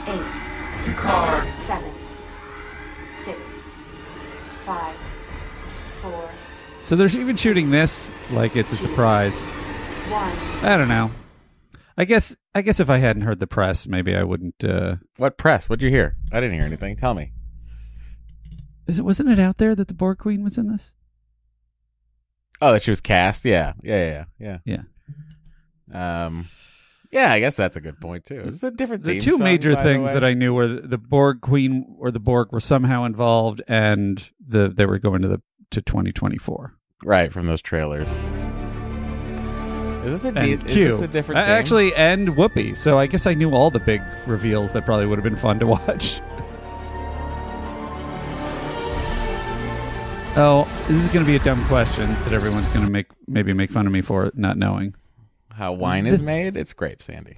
eight, 0.07 0.85
Picard. 0.85 1.47
seven, 1.65 1.91
six, 3.23 3.39
five, 4.65 4.95
four, 6.01 6.29
So 6.81 6.95
they're 6.95 7.07
even 7.07 7.35
shooting 7.35 7.71
this 7.71 8.11
like 8.31 8.55
it's 8.55 8.71
a 8.71 8.75
surprise. 8.77 9.39
one. 10.09 10.31
I 10.69 10.77
don't 10.77 10.89
know. 10.89 11.09
I 11.97 12.05
guess 12.05 12.35
I 12.55 12.61
guess 12.61 12.79
if 12.79 12.89
I 12.89 12.97
hadn't 12.99 13.23
heard 13.23 13.39
the 13.41 13.47
press, 13.47 13.85
maybe 13.85 14.15
I 14.15 14.23
wouldn't. 14.23 14.63
Uh, 14.63 14.95
What 15.17 15.37
press? 15.37 15.69
What'd 15.69 15.83
you 15.83 15.89
hear? 15.89 16.15
I 16.31 16.39
didn't 16.39 16.53
hear 16.55 16.63
anything. 16.63 16.95
Tell 16.95 17.13
me. 17.13 17.33
is 18.87 18.97
it 18.97 19.03
wasn't 19.03 19.29
it 19.29 19.39
out 19.39 19.57
there 19.57 19.75
that 19.75 19.87
the 19.89 19.93
Borg 19.93 20.19
Queen 20.19 20.41
was 20.43 20.57
in 20.57 20.69
this? 20.69 20.95
Oh, 22.61 22.71
that 22.71 22.81
she 22.81 22.91
was 22.91 23.01
cast. 23.01 23.43
Yeah, 23.43 23.73
yeah, 23.83 24.25
yeah, 24.39 24.57
Yeah. 24.65 24.81
yeah. 25.93 26.25
Um, 26.25 26.47
yeah. 27.11 27.31
I 27.33 27.39
guess 27.41 27.57
that's 27.57 27.75
a 27.75 27.81
good 27.81 27.99
point 27.99 28.23
too. 28.25 28.43
It's 28.45 28.63
a 28.63 28.71
different. 28.71 29.03
The 29.03 29.19
two 29.19 29.31
song, 29.31 29.43
major 29.43 29.75
things 29.75 30.13
that 30.13 30.23
I 30.23 30.33
knew 30.33 30.53
were 30.53 30.67
the, 30.67 30.97
Borg 30.97 31.41
Queen 31.41 31.85
or 31.99 32.09
the 32.11 32.19
Borg 32.21 32.53
were 32.53 32.61
somehow 32.61 33.03
involved, 33.03 33.61
and 33.67 34.29
the 34.39 34.69
they 34.69 34.85
were 34.85 34.99
going 34.99 35.21
to 35.23 35.27
the 35.27 35.41
to 35.71 35.81
2024. 35.81 36.73
right 37.03 37.33
from 37.33 37.47
those 37.47 37.61
trailers. 37.61 38.09
Is 40.05 40.21
this 40.21 40.25
a 40.25 40.27
And 40.27 40.37
de- 40.65 40.71
is 40.71 40.91
this 40.91 41.01
a 41.01 41.07
different? 41.07 41.39
Thing? 41.39 41.49
actually, 41.49 41.95
and 41.95 42.29
Whoopi. 42.29 42.77
So 42.77 42.97
I 42.99 43.07
guess 43.07 43.25
I 43.25 43.33
knew 43.33 43.51
all 43.51 43.69
the 43.71 43.79
big 43.79 44.01
reveals 44.25 44.71
that 44.73 44.85
probably 44.85 45.05
would 45.07 45.17
have 45.17 45.23
been 45.23 45.35
fun 45.35 45.59
to 45.59 45.67
watch. 45.75 46.21
Oh, 50.37 50.67
this 50.89 51.01
is 51.01 51.07
going 51.13 51.25
to 51.25 51.31
be 51.31 51.37
a 51.37 51.43
dumb 51.43 51.63
question 51.67 52.09
that 52.25 52.33
everyone's 52.33 52.67
going 52.69 52.85
to 52.85 52.91
make 52.91 53.07
maybe 53.25 53.53
make 53.53 53.71
fun 53.71 53.87
of 53.87 53.93
me 53.93 54.01
for 54.01 54.31
not 54.35 54.57
knowing. 54.57 54.93
how 55.53 55.71
wine 55.71 56.05
is 56.05 56.21
made? 56.21 56.57
It's 56.57 56.73
grapes, 56.73 57.05
Sandy. 57.05 57.37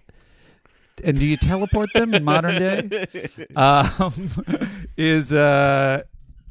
And 1.03 1.19
do 1.19 1.25
you 1.27 1.37
teleport 1.37 1.89
them 1.93 2.15
in 2.15 2.23
modern 2.23 2.57
day? 2.59 3.05
Um, 3.55 4.13
is 4.97 5.31
uh 5.31 6.01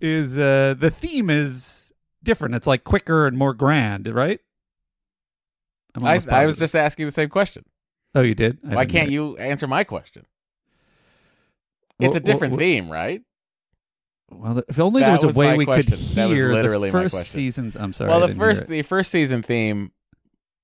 is 0.00 0.38
uh 0.38 0.74
the 0.78 0.90
theme 0.90 1.30
is 1.30 1.92
different. 2.22 2.54
It's 2.54 2.66
like 2.68 2.84
quicker 2.84 3.26
and 3.26 3.36
more 3.36 3.52
grand, 3.52 4.06
right? 4.06 4.38
I'm 5.96 6.22
I, 6.30 6.46
was 6.46 6.58
just 6.58 6.76
asking 6.76 7.06
the 7.06 7.12
same 7.12 7.28
question. 7.28 7.64
Oh, 8.14 8.22
you 8.22 8.34
did. 8.34 8.58
I 8.68 8.74
Why 8.74 8.86
can't 8.86 9.10
you 9.10 9.36
answer 9.36 9.66
my 9.66 9.84
question? 9.84 10.26
Well, 11.98 12.08
It's 12.08 12.16
a 12.16 12.20
different 12.20 12.52
well, 12.52 12.60
theme, 12.60 12.90
right? 12.90 13.22
Well, 14.30 14.62
if 14.68 14.78
only 14.80 15.02
there 15.02 15.16
That 15.16 15.24
was 15.24 15.36
a 15.36 15.38
way 15.38 15.56
we 15.56 15.64
question. 15.64 15.92
could 15.92 16.00
That 16.16 16.28
was 16.28 16.36
hear 16.38 16.52
literally 16.52 16.90
the 16.90 17.00
first 17.00 17.30
seasons. 17.30 17.76
I'm 17.76 17.92
sorry. 17.92 18.10
well, 18.10 18.26
the 18.26 18.34
first 18.34 18.66
the 18.66 18.82
first 18.82 19.10
season 19.10 19.42
theme 19.42 19.92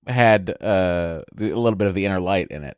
had 0.07 0.51
uh 0.51 1.23
the, 1.35 1.51
a 1.53 1.57
little 1.59 1.77
bit 1.77 1.87
of 1.87 1.95
the 1.95 2.05
inner 2.05 2.21
light 2.21 2.49
in 2.49 2.64
it. 2.64 2.77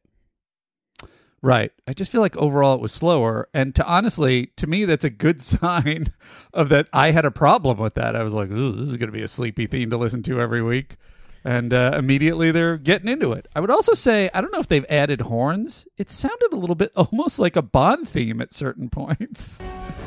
Right. 1.40 1.72
I 1.86 1.92
just 1.92 2.10
feel 2.10 2.22
like 2.22 2.36
overall 2.36 2.74
it 2.74 2.80
was 2.80 2.92
slower. 2.92 3.48
And 3.52 3.74
to 3.74 3.86
honestly, 3.86 4.46
to 4.56 4.66
me, 4.66 4.86
that's 4.86 5.04
a 5.04 5.10
good 5.10 5.42
sign 5.54 6.06
of 6.52 6.68
that 6.70 6.88
I 6.92 7.10
had 7.10 7.24
a 7.24 7.30
problem 7.30 7.78
with 7.78 7.94
that. 7.94 8.16
I 8.16 8.22
was 8.22 8.32
like, 8.34 8.50
ooh, 8.50 8.72
this 8.72 8.88
is 8.90 8.96
going 8.96 9.08
to 9.08 9.12
be 9.12 9.22
a 9.22 9.28
sleepy 9.28 9.66
theme 9.66 9.90
to 9.90 9.96
listen 9.98 10.22
to 10.24 10.40
every 10.40 10.62
week. 10.62 10.96
And 11.44 11.72
uh, 11.72 11.94
immediately 11.96 12.50
they're 12.50 12.78
getting 12.78 13.08
into 13.08 13.32
it. 13.32 13.46
I 13.54 13.60
would 13.60 13.70
also 13.70 13.94
say 13.94 14.30
I 14.32 14.40
don't 14.40 14.52
know 14.52 14.60
if 14.60 14.68
they've 14.68 14.86
added 14.88 15.20
horns. 15.20 15.86
It 15.98 16.10
sounded 16.10 16.52
a 16.52 16.56
little 16.56 16.74
bit 16.74 16.92
almost 16.96 17.38
like 17.38 17.56
a 17.56 17.62
Bond 17.62 18.08
theme 18.08 18.40
at 18.40 18.52
certain 18.52 18.88
points, 18.88 19.60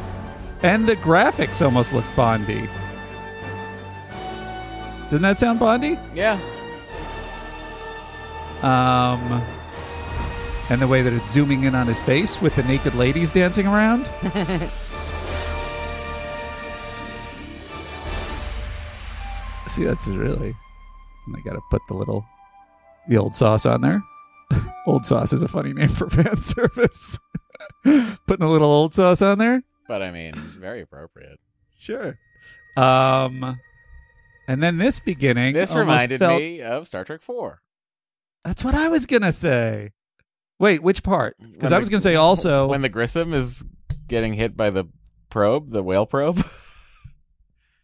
and 0.64 0.88
the 0.88 0.96
graphics 0.96 1.64
almost 1.64 1.94
look 1.94 2.06
Bondy. 2.16 2.68
Didn't 5.10 5.22
that 5.22 5.40
sound 5.40 5.60
Bondy? 5.60 5.98
Yeah. 6.14 6.40
Um, 8.62 9.42
and 10.70 10.82
the 10.82 10.88
way 10.88 11.02
that 11.02 11.14
it's 11.14 11.32
zooming 11.32 11.64
in 11.64 11.76
on 11.76 11.88
his 11.88 12.02
face 12.02 12.42
with 12.42 12.56
the 12.56 12.64
naked 12.64 12.96
ladies 12.96 13.32
dancing 13.32 13.68
around. 13.68 14.06
See, 19.68 19.84
that's 19.84 20.08
really. 20.08 20.56
I 21.36 21.42
got 21.42 21.54
to 21.56 21.62
put 21.70 21.82
the 21.88 21.94
little, 21.94 22.26
the 23.08 23.18
old 23.18 23.36
sauce 23.36 23.66
on 23.66 23.82
there. 23.82 24.02
old 24.88 25.06
sauce 25.06 25.34
is 25.34 25.44
a 25.44 25.48
funny 25.48 25.74
name 25.74 25.90
for 25.90 26.10
fan 26.10 26.42
service. 26.42 27.20
Putting 27.84 28.46
a 28.46 28.50
little 28.50 28.72
old 28.72 28.94
sauce 28.94 29.22
on 29.22 29.38
there. 29.38 29.64
But 29.88 30.02
I 30.02 30.12
mean, 30.12 30.34
very 30.36 30.82
appropriate. 30.82 31.40
Sure. 31.78 32.18
Um, 32.76 33.60
and 34.48 34.62
then 34.62 34.78
this 34.78 35.00
beginning. 35.00 35.54
This 35.54 35.74
reminded 35.74 36.20
felt- 36.20 36.40
me 36.40 36.62
of 36.62 36.88
Star 36.88 37.04
Trek 37.04 37.22
4. 37.22 37.62
That's 38.46 38.64
what 38.64 38.76
I 38.76 38.88
was 38.88 39.06
gonna 39.06 39.34
say. 39.34 39.92
Wait, 40.60 40.82
which 40.82 41.04
part? 41.04 41.36
Because 41.40 41.72
I 41.72 41.80
was 41.80 41.90
gonna 41.90 42.02
say 42.02 42.16
also. 42.16 42.68
When 42.68 42.82
the 42.82 42.90
Grissom 42.90 43.34
is 43.34 43.64
getting 44.08 44.34
hit 44.34 44.56
by 44.56 44.70
the 44.70 44.86
probe, 45.30 45.72
the 45.72 45.84
whale 45.84 46.06
probe. 46.06 46.46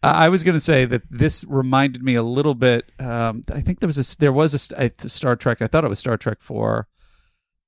I 0.03 0.29
was 0.29 0.43
going 0.43 0.55
to 0.55 0.59
say 0.61 0.85
that 0.85 1.03
this 1.09 1.43
reminded 1.47 2.03
me 2.03 2.15
a 2.15 2.23
little 2.23 2.55
bit. 2.55 2.91
Um, 2.99 3.43
I 3.53 3.61
think 3.61 3.79
there 3.79 3.87
was 3.87 3.97
a 3.97 4.17
there 4.17 4.33
was 4.33 4.71
a, 4.73 4.91
a 5.01 5.09
Star 5.09 5.35
Trek. 5.35 5.61
I 5.61 5.67
thought 5.67 5.83
it 5.85 5.89
was 5.89 5.99
Star 5.99 6.17
Trek 6.17 6.41
four, 6.41 6.87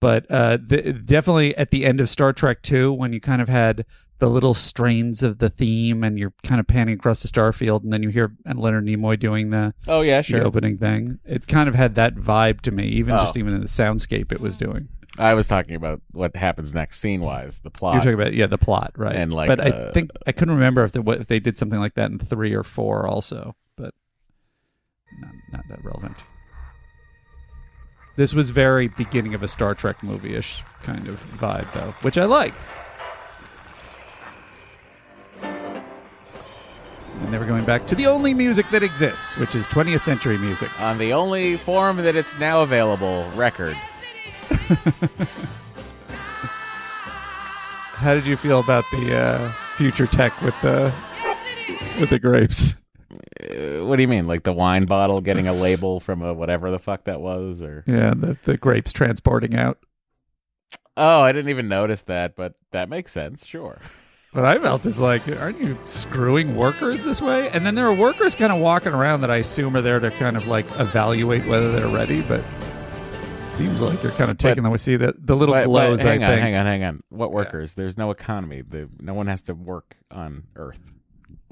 but 0.01 0.29
uh, 0.29 0.57
the, 0.65 0.93
definitely 0.93 1.55
at 1.57 1.71
the 1.71 1.85
end 1.85 2.01
of 2.01 2.09
Star 2.09 2.33
Trek 2.33 2.61
two, 2.61 2.91
when 2.91 3.13
you 3.13 3.21
kind 3.21 3.41
of 3.41 3.47
had 3.49 3.85
the 4.19 4.29
little 4.29 4.53
strains 4.53 5.21
of 5.23 5.39
the 5.39 5.49
theme, 5.49 6.01
and 6.03 6.17
you're 6.17 6.33
kind 6.43 6.59
of 6.61 6.67
panning 6.67 6.95
across 6.95 7.21
the 7.21 7.27
starfield, 7.27 7.83
and 7.83 7.91
then 7.91 8.01
you 8.01 8.07
hear 8.09 8.31
Leonard 8.45 8.85
Nimoy 8.85 9.19
doing 9.19 9.49
the, 9.49 9.73
Oh, 9.89 9.99
yeah, 10.01 10.19
the 10.19 10.23
sure. 10.23 10.45
opening 10.45 10.77
thing. 10.77 11.19
It 11.25 11.47
kind 11.47 11.67
of 11.67 11.75
had 11.75 11.95
that 11.95 12.15
vibe 12.15 12.61
to 12.61 12.71
me, 12.71 12.85
even 12.87 13.13
Oh. 13.15 13.17
just 13.19 13.35
even 13.35 13.53
in 13.53 13.59
the 13.59 13.67
soundscape 13.67 14.31
it 14.31 14.39
was 14.39 14.55
doing. 14.55 14.87
I 15.17 15.33
was 15.33 15.47
talking 15.47 15.75
about 15.75 16.01
what 16.11 16.35
happens 16.35 16.73
next 16.73 16.99
scene 16.99 17.21
wise, 17.21 17.59
the 17.59 17.69
plot. 17.69 17.93
You're 17.93 18.01
talking 18.13 18.13
about 18.21 18.33
yeah, 18.33 18.47
the 18.47 18.57
plot, 18.57 18.91
right? 18.97 19.15
And, 19.15 19.33
like, 19.33 19.47
but 19.47 19.61
I 19.61 19.91
think 19.91 20.11
I 20.27 20.31
couldn't 20.31 20.55
remember 20.55 20.83
if 20.83 20.91
they, 20.91 20.99
what- 20.99 21.19
if 21.21 21.27
they 21.27 21.39
did 21.39 21.57
something 21.57 21.79
like 21.79 21.93
that 21.95 22.11
in 22.11 22.19
three 22.19 22.53
or 22.53 22.63
four 22.63 23.07
also, 23.07 23.55
but 23.77 23.93
not, 25.21 25.31
not 25.51 25.63
that 25.69 25.83
relevant. 25.85 26.17
This 28.17 28.33
was 28.33 28.49
very 28.49 28.87
beginning 28.87 29.33
of 29.33 29.43
a 29.43 29.47
Star 29.47 29.73
Trek 29.75 30.01
movie-ish 30.03 30.63
kind 30.83 31.07
of 31.07 31.21
vibe, 31.37 31.71
though, 31.73 31.93
which 32.01 32.17
I 32.17 32.23
like. 32.25 32.53
And 37.21 37.33
they 37.33 37.37
were 37.37 37.45
going 37.45 37.65
back 37.65 37.87
to 37.87 37.95
the 37.95 38.07
only 38.07 38.33
music 38.33 38.69
that 38.71 38.83
exists, 38.83 39.37
which 39.37 39.55
is 39.55 39.67
20th 39.67 40.01
century 40.01 40.37
music. 40.37 40.69
on 40.81 40.97
the 40.97 41.13
only 41.13 41.57
form 41.57 41.97
that 41.97 42.15
it's 42.15 42.37
now 42.39 42.61
available, 42.61 43.29
record. 43.35 43.75
How 47.95 48.13
did 48.13 48.25
you 48.27 48.35
feel 48.35 48.59
about 48.59 48.83
the 48.91 49.17
uh, 49.17 49.51
future 49.75 50.07
tech 50.07 50.41
with 50.41 50.59
the 50.61 50.93
with 51.99 52.09
the 52.09 52.19
grapes? 52.19 52.73
Uh, 53.39 53.85
what 53.85 53.95
do 53.97 54.01
you 54.01 54.07
mean? 54.07 54.27
Like 54.27 54.43
the 54.43 54.53
wine 54.53 54.85
bottle 54.85 55.21
getting 55.21 55.47
a 55.47 55.53
label 55.53 55.99
from 55.99 56.21
a 56.21 56.33
whatever 56.33 56.71
the 56.71 56.79
fuck 56.79 57.03
that 57.05 57.21
was? 57.21 57.61
Or 57.61 57.83
Yeah, 57.85 58.13
the, 58.15 58.37
the 58.43 58.57
grapes 58.57 58.91
transporting 58.91 59.55
out. 59.55 59.77
Oh, 60.97 61.19
I 61.21 61.31
didn't 61.31 61.49
even 61.49 61.67
notice 61.67 62.01
that, 62.03 62.35
but 62.35 62.55
that 62.71 62.89
makes 62.89 63.11
sense, 63.11 63.45
sure. 63.45 63.79
What 64.31 64.45
I 64.45 64.57
felt 64.59 64.85
is 64.85 64.99
like, 64.99 65.27
aren't 65.39 65.61
you 65.61 65.77
screwing 65.85 66.55
workers 66.55 67.03
this 67.03 67.21
way? 67.21 67.49
And 67.49 67.65
then 67.65 67.75
there 67.75 67.85
are 67.85 67.93
workers 67.93 68.35
kind 68.35 68.51
of 68.51 68.59
walking 68.59 68.93
around 68.93 69.21
that 69.21 69.31
I 69.31 69.37
assume 69.37 69.75
are 69.77 69.81
there 69.81 69.99
to 69.99 70.11
kind 70.11 70.35
of 70.35 70.47
like 70.47 70.65
evaluate 70.79 71.45
whether 71.45 71.71
they're 71.71 71.87
ready, 71.87 72.21
but 72.21 72.43
seems 73.55 73.81
like 73.81 74.01
you're 74.03 74.11
kind 74.13 74.29
of 74.31 74.37
taking 74.37 74.63
them. 74.63 74.71
We 74.71 74.77
see 74.77 74.95
the 74.95 75.13
the 75.17 75.35
little 75.35 75.53
But- 75.53 75.61
but 75.63 75.67
glows. 75.67 76.01
hang 76.01 76.23
I 76.23 76.25
on, 76.27 76.31
think. 76.31 76.41
hang 76.41 76.55
on, 76.55 76.65
hang 76.65 76.83
on. 76.83 77.03
What 77.09 77.31
workers? 77.31 77.73
There's 77.73 77.97
no 77.97 78.11
economy. 78.11 78.61
The, 78.61 78.89
no 78.99 79.13
one 79.13 79.27
has 79.27 79.41
to 79.43 79.53
work 79.53 79.95
on 80.11 80.43
Earth. 80.55 80.79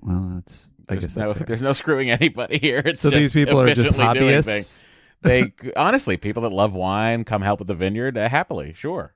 Well, 0.01 0.31
that's 0.35 0.67
I 0.89 0.95
There's 0.95 1.05
guess 1.05 1.15
no, 1.15 1.33
there's 1.47 1.61
no 1.63 1.73
screwing 1.73 2.09
anybody 2.11 2.57
here. 2.59 2.81
It's 2.85 2.99
so 2.99 3.09
these 3.09 3.33
people 3.33 3.59
are 3.59 3.73
just 3.73 3.93
doing 3.93 4.05
hobbyists. 4.07 4.87
They 5.21 5.53
honestly, 5.77 6.17
people 6.17 6.43
that 6.43 6.51
love 6.51 6.73
wine 6.73 7.23
come 7.23 7.41
help 7.41 7.59
with 7.59 7.69
the 7.69 7.75
vineyard 7.75 8.17
uh, 8.17 8.27
happily, 8.27 8.73
sure. 8.73 9.13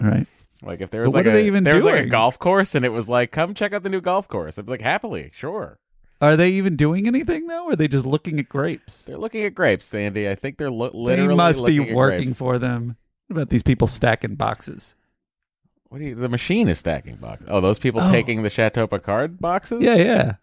right? 0.00 0.26
Like 0.62 0.80
if 0.80 0.90
there 0.90 1.02
was 1.02 1.10
But 1.10 1.18
like 1.24 1.26
a 1.26 1.30
they 1.30 1.46
even 1.46 1.64
there 1.64 1.74
was 1.76 1.84
like 1.84 2.02
a 2.02 2.06
golf 2.06 2.38
course 2.38 2.74
and 2.76 2.84
it 2.84 2.90
was 2.90 3.08
like 3.08 3.32
come 3.32 3.54
check 3.54 3.72
out 3.72 3.82
the 3.82 3.88
new 3.88 4.00
golf 4.00 4.28
course. 4.28 4.58
I'd 4.58 4.66
be 4.66 4.72
like 4.72 4.80
happily, 4.80 5.30
sure. 5.34 5.78
Are 6.20 6.36
they 6.36 6.50
even 6.50 6.74
doing 6.76 7.06
anything 7.06 7.46
though? 7.46 7.66
Or 7.66 7.72
are 7.72 7.76
they 7.76 7.88
just 7.88 8.06
looking 8.06 8.38
at 8.40 8.48
grapes? 8.48 9.02
They're 9.02 9.18
looking 9.18 9.44
at 9.44 9.54
grapes, 9.54 9.86
Sandy. 9.86 10.28
I 10.28 10.34
think 10.34 10.58
they're 10.58 10.70
lo- 10.70 10.90
literally 10.92 11.28
They 11.28 11.34
must 11.34 11.64
be 11.64 11.78
working 11.80 12.34
for 12.34 12.58
them. 12.58 12.96
What 13.28 13.34
about 13.36 13.48
these 13.50 13.62
people 13.62 13.86
stacking 13.86 14.34
boxes? 14.34 14.94
What 15.90 15.98
do 15.98 16.04
you? 16.04 16.14
The 16.14 16.28
machine 16.28 16.68
is 16.68 16.78
stacking 16.78 17.16
boxes. 17.16 17.48
Oh, 17.50 17.60
those 17.60 17.78
people 17.78 18.00
Oh. 18.02 18.10
taking 18.10 18.42
the 18.42 18.50
Chateau 18.50 18.86
Picard 18.86 19.38
boxes. 19.40 19.80
Yeah, 19.82 19.94
yeah. 19.96 20.34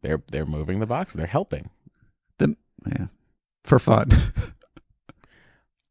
they're 0.00 0.22
they're 0.30 0.46
moving 0.46 0.80
the 0.80 0.86
boxes. 0.86 1.18
They're 1.18 1.26
helping. 1.26 1.70
The, 2.38 2.56
yeah. 2.86 3.06
For 3.64 3.78
fun. 3.78 4.08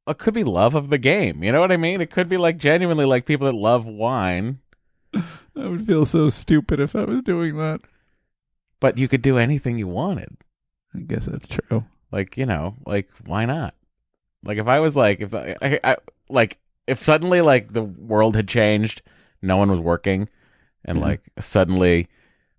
It 0.07 0.17
could 0.17 0.33
be 0.33 0.43
love 0.43 0.75
of 0.75 0.89
the 0.89 0.97
game. 0.97 1.43
You 1.43 1.51
know 1.51 1.61
what 1.61 1.71
I 1.71 1.77
mean? 1.77 2.01
It 2.01 2.09
could 2.11 2.27
be 2.27 2.35
like 2.35 2.57
genuinely 2.57 3.05
like 3.05 3.25
people 3.25 3.45
that 3.45 3.55
love 3.55 3.85
wine, 3.85 4.59
I 5.15 5.21
would 5.55 5.85
feel 5.85 6.05
so 6.05 6.27
stupid 6.27 6.79
if 6.79 6.95
I 6.95 7.03
was 7.05 7.21
doing 7.21 7.55
that. 7.57 7.81
But 8.81 8.97
you 8.97 9.07
could 9.07 9.21
do 9.21 9.37
anything 9.37 9.77
you 9.77 9.87
wanted. 9.87 10.35
I 10.93 10.99
guess 10.99 11.25
that's 11.27 11.47
true. 11.47 11.85
Like 12.11 12.35
you 12.35 12.45
know, 12.45 12.75
like 12.85 13.07
why 13.25 13.45
not? 13.45 13.75
Like 14.43 14.57
if 14.57 14.67
I 14.67 14.79
was 14.81 14.95
like 14.97 15.21
if 15.21 15.33
I, 15.33 15.55
I, 15.61 15.79
I 15.83 15.95
like 16.29 16.57
if 16.87 17.01
suddenly 17.01 17.39
like 17.39 17.71
the 17.71 17.83
world 17.83 18.35
had 18.35 18.49
changed, 18.49 19.01
no 19.41 19.55
one 19.55 19.71
was 19.71 19.79
working, 19.79 20.27
and 20.83 20.97
Yeah. 20.97 21.03
like 21.05 21.21
suddenly 21.39 22.07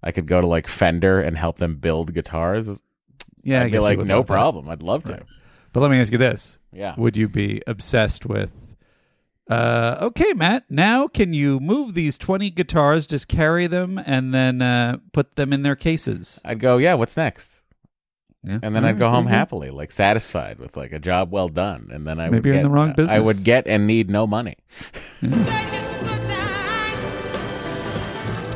I 0.03 0.11
could 0.13 0.27
go 0.27 0.41
to 0.41 0.47
like 0.47 0.67
Fender 0.69 1.21
and 1.21 1.37
help 1.37 1.59
them 1.59 1.77
build 1.77 2.15
guitars. 2.15 2.83
Yeah, 3.43 3.61
I 3.61 3.65
I'd 3.65 3.67
be 3.67 3.71
guess 3.73 3.77
you 3.91 3.97
like, 3.99 3.99
no 4.07 4.19
love 4.19 4.27
that. 4.29 4.33
problem. 4.33 4.69
I'd 4.71 4.83
love 4.83 5.05
to. 5.05 5.13
Right. 5.13 5.23
But 5.73 5.81
let 5.81 5.91
me 5.91 6.01
ask 6.01 6.13
you 6.13 6.19
this: 6.19 6.59
Yeah. 6.73 6.95
Would 6.97 7.17
you 7.17 7.29
be 7.29 7.61
obsessed 7.67 8.25
with? 8.25 8.53
Uh, 9.51 9.99
okay, 10.01 10.33
Matt. 10.35 10.65
Now, 10.71 11.09
can 11.09 11.35
you 11.35 11.61
move 11.61 11.95
these 11.95 12.17
twenty 12.17 12.49
guitars? 12.49 13.07
Just 13.07 13.29
carry 13.29 13.67
them 13.67 14.01
and 14.07 14.33
then 14.33 14.63
uh, 14.63 14.99
put 15.13 15.35
them 15.37 15.53
in 15.53 15.63
their 15.63 15.77
cases. 15.77 16.41
I'd 16.45 16.61
go, 16.61 16.79
yeah. 16.79 16.95
What's 16.95 17.17
next? 17.17 17.61
Yeah. 18.45 18.59
And 18.63 18.75
then 18.75 18.85
All 18.85 18.91
I'd 18.91 18.99
go 18.99 19.05
right, 19.07 19.15
home 19.15 19.27
happy, 19.27 19.71
like 19.71 19.93
satisfied 19.93 20.59
with 20.59 20.77
like 20.77 20.93
a 20.93 20.99
job 20.99 21.31
well 21.31 21.49
done. 21.49 21.91
And 21.93 22.07
then 22.07 22.19
I 22.19 22.25
Maybe 22.31 22.37
would 22.37 22.45
you're 22.47 22.55
in 22.55 22.61
get, 22.61 22.65
the 22.65 22.71
wrong 22.71 22.91
I 22.91 22.93
business. 22.95 23.23
would 23.23 23.45
get 23.45 23.67
and 23.67 23.87
need 23.87 24.11
no 24.11 24.27
money. 24.27 24.57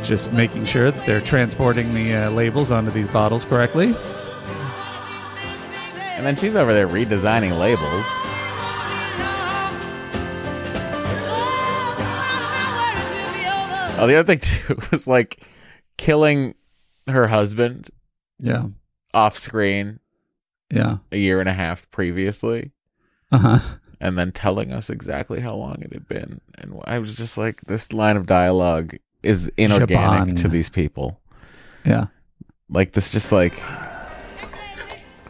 Just 0.03 0.33
making 0.33 0.65
sure 0.65 0.91
that 0.93 1.05
they're 1.07 1.21
transporting 1.21 1.93
the 1.95 2.15
uh, 2.15 2.31
labels 2.31 2.71
onto 2.71 2.91
these 2.93 3.09
bottles 3.09 3.45
correctly. 3.45 3.95
And 6.17 6.25
then 6.25 6.37
she's 6.37 6.57
over 6.57 6.73
there 6.73 6.89
redesigning 6.89 7.59
labels. 7.59 8.05
Oh, 13.99 14.07
the 14.07 14.17
other 14.19 14.27
thing 14.27 14.41
too 14.41 14.79
was 14.91 15.07
like 15.07 15.43
killing 15.97 16.55
her 17.09 17.27
husband 17.27 17.89
Yeah. 18.39 18.65
off 19.15 19.39
screen 19.39 20.01
Yeah. 20.73 20.99
a 21.13 21.17
year 21.17 21.41
and 21.41 21.49
a 21.49 21.53
half 21.55 21.91
previously, 21.91 22.73
Uh 23.33 23.39
huh. 23.39 23.59
and 24.01 24.19
then 24.19 24.33
telling 24.33 24.73
us 24.73 24.91
exactly 24.91 25.41
how 25.41 25.55
long 25.55 25.77
it 25.83 25.93
had 25.93 26.07
been. 26.09 26.41
And 26.59 26.79
I 26.85 26.99
was 26.99 27.17
just 27.17 27.39
like, 27.39 27.61
this 27.63 27.93
line 27.93 28.17
of 28.17 28.27
dialogue 28.27 28.97
is 29.23 29.51
inorganic 29.57 30.35
Zhaban. 30.35 30.43
to 30.43 30.49
these 30.49 30.69
people. 30.69 31.21
Yeah. 31.85 32.07
Like 32.69 32.93
this, 32.93 33.11
just 33.11 33.33
like 33.33 33.55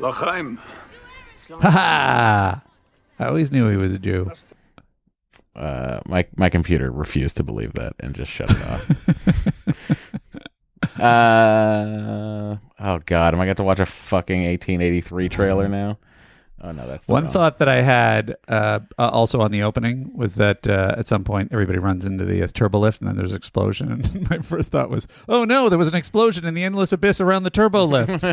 L'chaim. 0.00 0.58
Ha 1.48 1.70
ha! 1.70 2.62
I 3.18 3.24
always 3.26 3.52
knew 3.52 3.68
he 3.68 3.76
was 3.76 3.92
a 3.92 3.98
Jew. 3.98 4.30
Uh, 5.56 6.00
my 6.06 6.26
my 6.36 6.48
computer 6.50 6.90
refused 6.90 7.36
to 7.38 7.42
believe 7.42 7.72
that 7.74 7.94
and 7.98 8.14
just 8.14 8.30
shut 8.30 8.50
it 8.50 8.62
off. 8.68 8.90
uh, 11.00 12.56
oh 12.78 12.98
god, 13.06 13.34
am 13.34 13.40
I 13.40 13.46
going 13.46 13.56
to 13.56 13.62
watch 13.64 13.80
a 13.80 13.86
fucking 13.86 14.44
1883 14.44 15.28
trailer 15.28 15.68
now? 15.70 15.98
Oh 16.62 16.72
no, 16.72 16.86
that's 16.86 17.04
the 17.06 17.12
One 17.12 17.24
wrong- 17.24 17.32
thought 17.32 17.58
that 17.58 17.68
I 17.68 17.82
had 17.82 18.34
uh, 18.48 18.80
uh, 18.98 19.08
also 19.08 19.40
on 19.42 19.50
the 19.50 19.62
opening 19.62 20.10
was 20.14 20.36
that 20.36 20.66
uh, 20.66 20.94
at 20.96 21.06
some 21.06 21.22
point 21.22 21.50
everybody 21.52 21.78
runs 21.78 22.04
into 22.04 22.24
the 22.24 22.42
uh, 22.42 22.48
turbo 22.48 22.78
lift 22.78 23.00
and 23.00 23.08
then 23.08 23.16
there's 23.16 23.32
an 23.32 23.36
explosion. 23.36 23.90
And 24.14 24.30
my 24.30 24.38
first 24.38 24.70
thought 24.70 24.88
was, 24.88 25.06
oh 25.28 25.44
no, 25.44 25.68
there 25.68 25.78
was 25.78 25.88
an 25.88 25.94
explosion 25.94 26.46
in 26.46 26.54
the 26.54 26.64
endless 26.64 26.92
abyss 26.92 27.20
around 27.20 27.42
the 27.42 27.50
turbo 27.50 27.84
lift. 27.84 28.24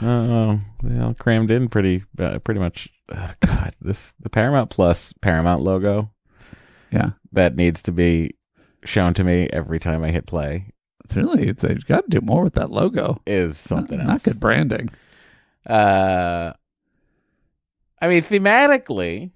Oh, 0.00 0.60
well, 0.82 1.14
crammed 1.18 1.50
in 1.50 1.68
pretty, 1.68 2.04
uh, 2.18 2.38
pretty 2.38 2.60
much. 2.60 2.88
Uh, 3.10 3.32
God, 3.40 3.74
this 3.80 4.14
the 4.20 4.30
Paramount 4.30 4.70
Plus 4.70 5.12
Paramount 5.20 5.62
logo 5.62 6.10
yeah, 6.90 7.10
that 7.32 7.56
needs 7.56 7.82
to 7.82 7.92
be 7.92 8.36
shown 8.84 9.12
to 9.14 9.24
me 9.24 9.48
every 9.52 9.78
time 9.78 10.02
I 10.02 10.10
hit 10.10 10.24
play 10.26 10.72
it's 11.04 11.16
really 11.16 11.48
it's 11.48 11.62
they've 11.62 11.84
got 11.86 12.04
to 12.04 12.20
do 12.20 12.24
more 12.24 12.42
with 12.42 12.54
that 12.54 12.70
logo. 12.70 13.20
is 13.26 13.58
something 13.58 13.98
not, 13.98 14.08
else. 14.08 14.26
Not 14.26 14.32
good 14.32 14.40
branding. 14.40 14.90
Uh, 15.66 16.52
I 18.00 18.08
mean, 18.08 18.22
thematically, 18.22 19.30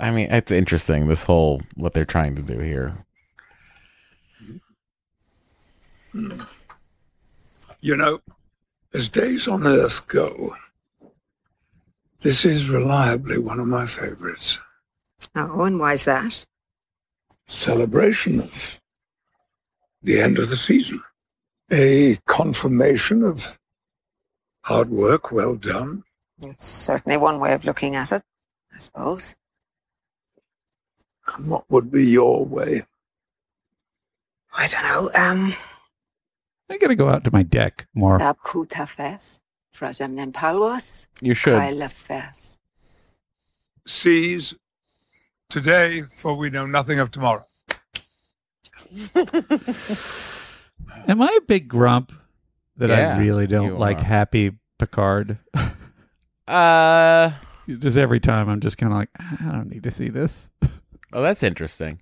I 0.00 0.10
mean, 0.10 0.28
it's 0.30 0.50
interesting. 0.50 1.08
This 1.08 1.22
whole 1.22 1.60
what 1.76 1.92
they're 1.92 2.04
trying 2.04 2.34
to 2.36 2.42
do 2.42 2.58
here. 2.58 2.94
You 7.82 7.96
know, 7.96 8.20
as 8.92 9.08
days 9.08 9.46
on 9.46 9.66
Earth 9.66 10.06
go, 10.08 10.56
this 12.20 12.44
is 12.44 12.68
reliably 12.68 13.38
one 13.38 13.60
of 13.60 13.66
my 13.66 13.86
favorites. 13.86 14.58
Oh, 15.36 15.62
and 15.62 15.78
why's 15.78 16.04
that? 16.06 16.44
Celebration 17.46 18.40
of 18.40 18.80
the 20.02 20.20
end 20.20 20.38
of 20.38 20.48
the 20.48 20.56
season. 20.56 21.02
A 21.72 22.16
confirmation 22.26 23.22
of 23.22 23.58
hard 24.62 24.90
work 24.90 25.30
well 25.30 25.54
done. 25.54 26.02
It's 26.42 26.66
certainly 26.66 27.16
one 27.16 27.38
way 27.38 27.52
of 27.52 27.64
looking 27.64 27.94
at 27.94 28.12
it, 28.12 28.22
I 28.74 28.78
suppose. 28.78 29.36
And 31.34 31.48
what 31.48 31.70
would 31.70 31.90
be 31.92 32.06
your 32.06 32.44
way? 32.44 32.82
I 34.52 34.66
don't 34.66 34.82
know. 34.82 35.10
Um, 35.14 35.54
I 36.68 36.78
got 36.78 36.88
to 36.88 36.96
go 36.96 37.08
out 37.08 37.22
to 37.24 37.30
my 37.32 37.44
deck 37.44 37.86
more. 37.94 38.18
Sab 38.18 38.38
Kuta 38.38 38.88
Fes, 38.88 39.40
Frajam 39.72 40.14
Nempalwas, 40.14 41.06
You 41.20 41.34
should. 41.34 41.56
Kyla 41.56 41.88
Seize 43.86 44.54
today, 45.48 46.02
for 46.02 46.36
we 46.36 46.50
know 46.50 46.66
nothing 46.66 46.98
of 46.98 47.10
tomorrow. 47.10 47.46
Am 51.08 51.20
I 51.22 51.34
a 51.38 51.40
big 51.42 51.68
grump 51.68 52.12
that 52.76 52.90
Yeah, 52.90 53.16
I 53.16 53.18
really 53.18 53.42
you 53.42 53.48
don't 53.48 53.78
like 53.78 53.98
are. 53.98 54.04
Happy 54.04 54.52
Picard? 54.78 55.38
Uh, 56.48 57.30
just 57.78 57.96
every 57.96 58.18
time 58.18 58.48
I'm 58.48 58.58
just 58.58 58.76
kind 58.76 58.92
of 58.92 58.98
like, 58.98 59.10
I 59.20 59.52
don't 59.52 59.68
need 59.70 59.84
to 59.84 59.92
see 59.92 60.08
this. 60.08 60.50
oh, 61.12 61.22
that's 61.22 61.44
interesting. 61.44 62.00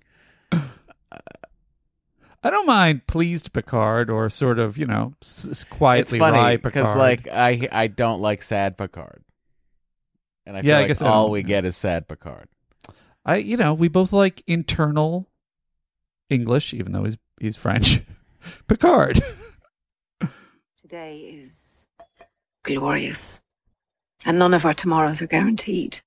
I 0.51 2.49
don't 2.49 2.65
mind 2.65 3.05
pleased 3.05 3.53
Picard 3.53 4.09
or 4.09 4.27
sort 4.31 4.57
of, 4.57 4.75
you 4.75 4.87
know, 4.87 5.13
s- 5.21 5.41
s- 5.45 5.47
It's 5.49 5.63
quietly 5.65 6.17
funny 6.17 6.37
wry 6.39 6.57
because, 6.57 6.95
like, 6.95 7.27
I 7.27 7.67
I 7.71 7.87
don't 7.87 8.21
like 8.21 8.41
sad 8.41 8.75
Picard, 8.75 9.23
and 10.47 10.57
I 10.57 10.61
feel 10.61 10.69
Yeah, 10.69 10.77
I 10.77 10.79
like 10.81 10.87
guess 10.87 11.01
I 11.03 11.09
all 11.09 11.25
don't- 11.25 11.33
we 11.33 11.43
get 11.43 11.63
is 11.65 11.77
sad 11.77 12.07
Picard. 12.07 12.47
I, 13.25 13.35
you 13.35 13.55
know, 13.55 13.73
we 13.75 13.87
both 13.87 14.11
like 14.13 14.41
internal 14.47 15.29
English, 16.31 16.73
even 16.73 16.93
though 16.93 17.03
he's 17.03 17.17
he's 17.39 17.55
French. 17.55 18.01
Picard. 18.67 19.21
Today 20.81 21.17
is 21.37 21.87
glorious. 22.63 23.41
And 24.25 24.37
none 24.39 24.53
of 24.53 24.65
our 24.65 24.73
tomorrows 24.73 25.21
are 25.21 25.27
guaranteed. 25.27 26.01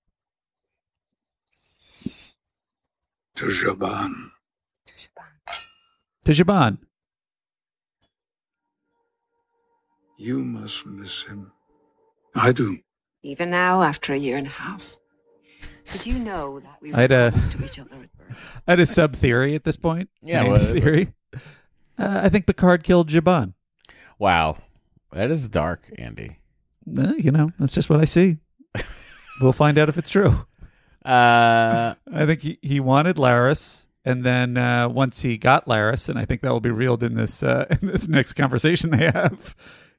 To 3.37 3.47
Zhaban. 3.47 4.31
To 4.87 4.93
Zhaban. 4.95 5.55
to 6.25 6.33
Zhaban. 6.33 6.79
You 10.19 10.39
must 10.45 10.87
miss 10.87 11.23
him. 11.25 11.53
I 12.35 12.53
do. 12.53 12.79
Even 13.23 13.51
now, 13.51 13.83
after 13.83 14.13
a 14.13 14.17
year 14.17 14.37
and 14.37 14.47
a 14.47 14.51
half. 14.51 14.99
Did 15.93 16.07
you 16.07 16.19
know 16.19 16.61
that 16.61 16.79
we 16.81 16.93
were 16.93 16.99
I'd, 16.99 17.13
uh, 17.13 17.31
promised 17.31 17.53
to 17.53 17.65
each 17.65 17.79
other 17.79 17.97
at 18.05 18.17
birth? 18.17 18.61
I 18.67 18.73
had 18.73 18.81
a 18.81 18.87
sub 18.87 19.17
theory 19.17 19.55
at 19.55 19.65
this 19.65 19.77
point. 19.77 20.11
Yeah, 20.21 20.45
An 20.45 20.51
what 20.51 20.61
Andy 20.63 20.79
it? 20.79 20.83
theory. 20.83 21.15
Uh, 21.99 22.21
I 22.25 22.29
think 22.29 22.47
Picard 22.47 22.83
killed 22.83 23.09
Zhaban. 23.11 23.55
Wow, 24.19 24.59
that 25.13 25.31
is 25.31 25.49
dark, 25.49 25.91
Andy. 25.99 26.39
Uh, 26.97 27.15
you 27.17 27.31
know, 27.31 27.51
that's 27.59 27.75
just 27.75 27.91
what 27.91 28.01
I 28.01 28.05
see. 28.05 28.39
we'll 29.41 29.53
find 29.53 29.79
out 29.79 29.89
if 29.89 29.99
it's 29.99 30.11
true. 30.11 30.47
Uh, 31.05 31.95
I 32.13 32.27
think 32.27 32.41
he, 32.41 32.59
he 32.63 32.81
wanted 32.81 33.17
Laris, 33.17 33.87
and 34.05 34.25
then 34.25 34.57
uh, 34.57 34.89
once 34.89 35.21
he 35.21 35.37
got 35.37 35.67
Laris, 35.67 36.09
and 36.09 36.19
I 36.19 36.25
think 36.25 36.43
that 36.43 36.53
will 36.53 36.61
be 36.61 36.71
reeled 36.71 37.03
in 37.03 37.15
this 37.15 37.43
uh, 37.43 37.67
in 37.83 37.89
this 37.89 38.09
next 38.09 38.35
conversation 38.35 38.91
they 38.91 39.11
have. 39.11 39.55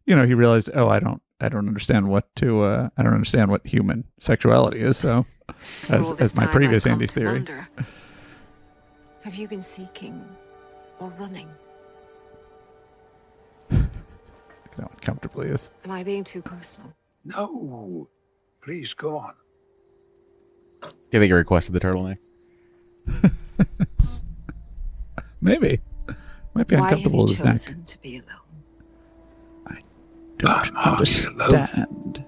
You 0.06 0.17
know, 0.17 0.25
he 0.25 0.34
realized, 0.34 0.69
oh, 0.73 0.89
I 0.89 0.99
don't, 0.99 1.21
I 1.39 1.47
don't 1.47 1.67
understand 1.67 2.10
what 2.10 2.36
to, 2.36 2.63
uh, 2.63 2.89
I 2.97 3.03
don't 3.03 3.13
understand 3.13 3.49
what 3.49 3.65
human 3.65 4.03
sexuality 4.19 4.82
is. 4.82 4.97
So, 4.97 5.25
as 5.89 6.12
as 6.13 6.36
my 6.36 6.45
previous 6.45 6.86
Andy's 6.86 7.12
theory, 7.12 7.36
wonder, 7.39 7.67
have 9.21 9.36
you 9.36 9.47
been 9.47 9.62
seeking 9.62 10.25
or 10.99 11.10
running? 11.17 11.49
At 14.73 14.83
how 14.83 14.89
uncomfortable 14.93 15.41
he 15.43 15.49
is. 15.49 15.71
Am 15.86 15.91
I 15.91 16.03
being 16.03 16.23
too 16.23 16.41
personal? 16.41 16.93
No. 17.25 18.07
Please 18.62 18.93
go 18.93 19.17
on. 19.17 19.33
do 20.81 20.89
you 21.12 21.19
think 21.19 21.25
he 21.29 21.33
requested 21.33 21.73
the 21.73 21.79
turtleneck? 21.79 22.17
Maybe 25.41 25.81
might 26.53 26.67
be 26.67 26.75
Why 26.75 26.81
have 26.89 26.91
uncomfortable 26.99 27.19
you 27.19 27.23
with 27.23 27.31
his 27.31 27.43
neck. 27.43 27.55
chosen 27.55 27.83
to 27.83 27.97
be 27.99 28.17
alone? 28.17 28.63
I 29.67 29.81
don't 30.38 30.51
I'm 30.51 30.73
hardly 30.75 31.07
alone. 31.25 31.41
understand 31.41 32.25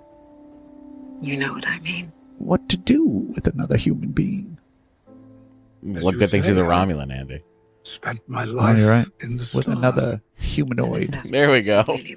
You 1.21 1.37
know 1.37 1.53
what 1.53 1.67
I 1.67 1.79
mean. 1.79 2.11
what 2.37 2.67
to 2.69 2.77
do 2.77 3.03
with 3.05 3.47
another 3.47 3.77
human 3.77 4.09
being. 4.11 4.57
What 5.81 6.13
you 6.13 6.19
good 6.19 6.29
thing 6.31 6.43
she's 6.43 6.57
a 6.57 6.61
Romulan, 6.61 7.11
Andy? 7.15 7.41
Spent 7.85 8.27
my 8.27 8.43
Oh, 8.43 8.51
life 8.51 8.77
you're 8.79 8.89
right. 8.89 9.07
in 9.21 9.37
the 9.37 9.49
With 9.53 9.67
another 9.67 10.21
humanoid. 10.35 11.21
There 11.23 11.51
we 11.51 11.61
go. 11.61 11.83
Really 11.87 12.15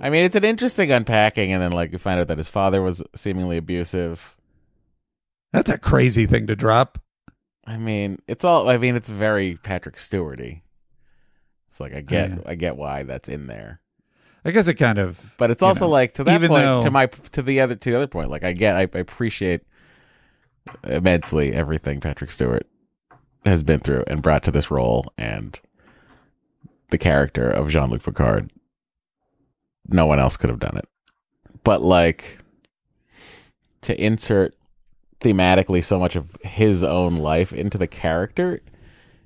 I 0.00 0.10
mean, 0.10 0.24
it's 0.24 0.36
an 0.36 0.44
interesting 0.44 0.92
unpacking, 0.92 1.52
and 1.52 1.62
then 1.62 1.72
like 1.72 1.92
you 1.92 1.98
find 1.98 2.20
out 2.20 2.28
that 2.28 2.38
his 2.38 2.48
father 2.48 2.82
was 2.82 3.02
seemingly 3.14 3.56
abusive. 3.56 4.36
That's 5.52 5.70
a 5.70 5.78
crazy 5.78 6.26
thing 6.26 6.46
to 6.46 6.54
drop. 6.56 6.98
I 7.66 7.76
mean, 7.76 8.18
it's 8.28 8.44
all. 8.44 8.68
I 8.68 8.78
mean, 8.78 8.94
it's 8.96 9.08
very 9.08 9.56
Patrick 9.56 9.96
Stewarty. 9.96 10.62
It's 11.68 11.80
like 11.80 11.94
I 11.94 12.00
get, 12.00 12.30
oh, 12.30 12.34
yeah. 12.36 12.50
I 12.50 12.54
get 12.54 12.76
why 12.76 13.02
that's 13.02 13.28
in 13.28 13.46
there, 13.46 13.80
I 14.44 14.50
guess 14.52 14.68
it 14.68 14.74
kind 14.74 14.98
of. 14.98 15.34
but 15.38 15.50
it's 15.50 15.62
also 15.62 15.86
know, 15.86 15.90
like 15.90 16.14
to 16.14 16.24
that 16.24 16.40
point, 16.40 16.50
though- 16.50 16.82
to 16.82 16.90
my, 16.90 17.06
to 17.06 17.42
the 17.42 17.60
other, 17.60 17.74
to 17.74 17.90
the 17.90 17.96
other 17.96 18.06
point. 18.06 18.30
Like 18.30 18.44
I 18.44 18.52
get, 18.52 18.76
I, 18.76 18.80
I 18.82 18.98
appreciate 18.98 19.62
immensely 20.84 21.52
everything 21.52 22.00
Patrick 22.00 22.30
Stewart 22.30 22.66
has 23.44 23.62
been 23.62 23.80
through 23.80 24.04
and 24.06 24.22
brought 24.22 24.42
to 24.44 24.50
this 24.50 24.70
role, 24.70 25.12
and 25.18 25.60
the 26.90 26.98
character 26.98 27.50
of 27.50 27.68
Jean 27.68 27.90
Luc 27.90 28.02
Picard. 28.02 28.50
No 29.88 30.06
one 30.06 30.18
else 30.18 30.36
could 30.36 30.50
have 30.50 30.58
done 30.58 30.76
it, 30.76 30.88
but 31.64 31.80
like 31.82 32.38
to 33.82 33.98
insert 34.02 34.54
thematically 35.20 35.82
so 35.82 35.98
much 35.98 36.14
of 36.14 36.36
his 36.42 36.84
own 36.84 37.16
life 37.16 37.52
into 37.52 37.78
the 37.78 37.86
character 37.86 38.60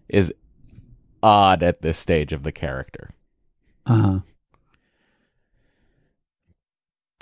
is 0.09 0.33
odd 1.23 1.63
at 1.63 1.83
this 1.83 1.99
stage 1.99 2.33
of 2.33 2.43
the 2.45 2.53
character 2.53 3.11
Uh-huh. 3.87 4.21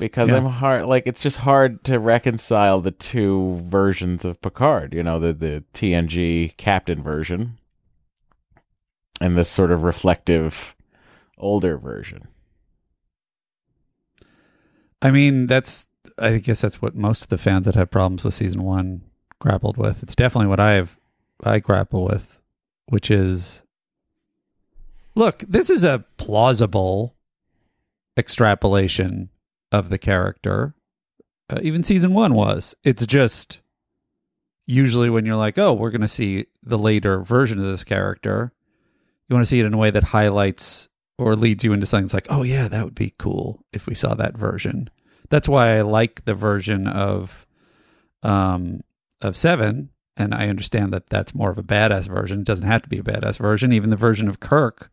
Because 0.01 0.31
Yeah. 0.31 0.39
I'm 0.39 0.47
hard 0.47 0.87
like 0.87 1.07
it's 1.07 1.21
just 1.21 1.37
hard 1.37 1.85
to 1.85 2.01
reconcile 2.01 2.81
the 2.81 2.91
two 2.91 3.61
versions 3.67 4.25
of 4.25 4.41
Picard, 4.43 4.95
you 4.95 5.03
know, 5.05 5.21
the 5.21 5.33
the 5.33 5.63
TNG 5.75 6.57
captain 6.57 7.03
version 7.03 7.59
and 9.21 9.37
this 9.37 9.49
sort 9.51 9.71
of 9.71 9.83
reflective 9.83 10.75
older 11.39 11.77
version. 11.79 12.27
I 15.01 15.11
mean, 15.13 15.47
that's. 15.47 15.87
I 16.19 16.39
guess 16.39 16.61
that's 16.61 16.83
what 16.83 16.95
most 16.95 17.23
of 17.23 17.29
the 17.29 17.39
fans 17.39 17.67
that 17.67 17.75
had 17.75 17.91
problems 17.91 18.25
with 18.25 18.35
season 18.35 18.63
one 18.63 19.03
grappled 19.39 19.77
with. 19.77 20.03
It's 20.03 20.15
definitely 20.17 20.49
what 20.49 20.61
I 20.61 20.73
have. 20.73 20.99
I 21.43 21.59
grapple 21.59 22.05
with, 22.05 22.41
which 22.87 23.11
is, 23.11 23.63
look, 25.15 25.43
this 25.49 25.71
is 25.71 25.85
a 25.85 26.05
plausible 26.19 27.17
extrapolation 28.19 29.30
of 29.73 29.89
the 29.89 29.99
character. 29.99 30.75
Uh, 31.49 31.59
even 31.63 31.83
season 31.83 32.15
one 32.15 32.35
was. 32.35 32.75
It's 32.85 33.05
just 33.07 33.61
usually 34.67 35.11
when 35.11 35.27
you're 35.27 35.37
like, 35.37 35.59
oh, 35.59 35.73
we're 35.73 35.91
going 35.91 36.01
to 36.01 36.09
see 36.09 36.47
the 36.63 36.79
later 36.79 37.21
version 37.21 37.59
of 37.59 37.65
this 37.65 37.85
character, 37.85 38.53
you 39.29 39.35
want 39.35 39.45
to 39.45 39.49
see 39.49 39.61
it 39.61 39.67
in 39.67 39.75
a 39.75 39.79
way 39.79 39.91
that 39.91 40.05
highlights 40.05 40.89
or 41.19 41.37
leads 41.37 41.65
you 41.65 41.73
into 41.73 41.87
something 41.87 42.05
that's 42.05 42.15
like, 42.15 42.27
oh 42.31 42.43
yeah, 42.43 42.69
that 42.69 42.85
would 42.85 42.95
be 42.95 43.15
cool 43.19 43.65
if 43.73 43.87
we 43.87 43.95
saw 43.95 44.15
that 44.15 44.37
version. 44.37 44.89
That's 45.29 45.49
why 45.49 45.77
I 45.77 45.83
like 45.83 46.25
the 46.25 46.35
version 46.35 46.87
of 46.87 47.47
um 48.23 48.81
of 49.23 49.37
7 49.37 49.89
and 50.17 50.35
I 50.35 50.49
understand 50.49 50.93
that 50.93 51.09
that's 51.09 51.35
more 51.35 51.51
of 51.51 51.59
a 51.59 51.63
badass 51.63 52.07
version. 52.07 52.41
It 52.41 52.47
doesn't 52.47 52.67
have 52.67 52.83
to 52.83 52.89
be 52.89 52.99
a 52.99 53.03
badass 53.03 53.39
version. 53.39 53.73
Even 53.73 53.91
the 53.91 53.97
version 53.97 54.29
of 54.29 54.41
Kirk 54.41 54.91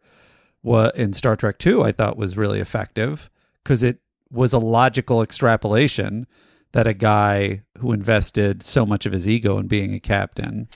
what 0.61 0.95
in 0.95 1.13
Star 1.13 1.35
Trek 1.35 1.57
2 1.59 1.83
I 1.83 1.91
thought 1.91 2.17
was 2.17 2.37
really 2.37 2.59
effective 2.59 3.29
because 3.63 3.83
it 3.83 3.99
was 4.31 4.53
a 4.53 4.59
logical 4.59 5.21
extrapolation 5.21 6.27
that 6.73 6.85
a 6.87 6.93
guy 6.93 7.63
who 7.79 7.93
invested 7.93 8.61
so 8.61 8.85
much 8.85 9.05
of 9.05 9.13
his 9.13 9.27
ego 9.27 9.57
in 9.57 9.67
being 9.67 9.93
a 9.93 9.99
captain 9.99 10.67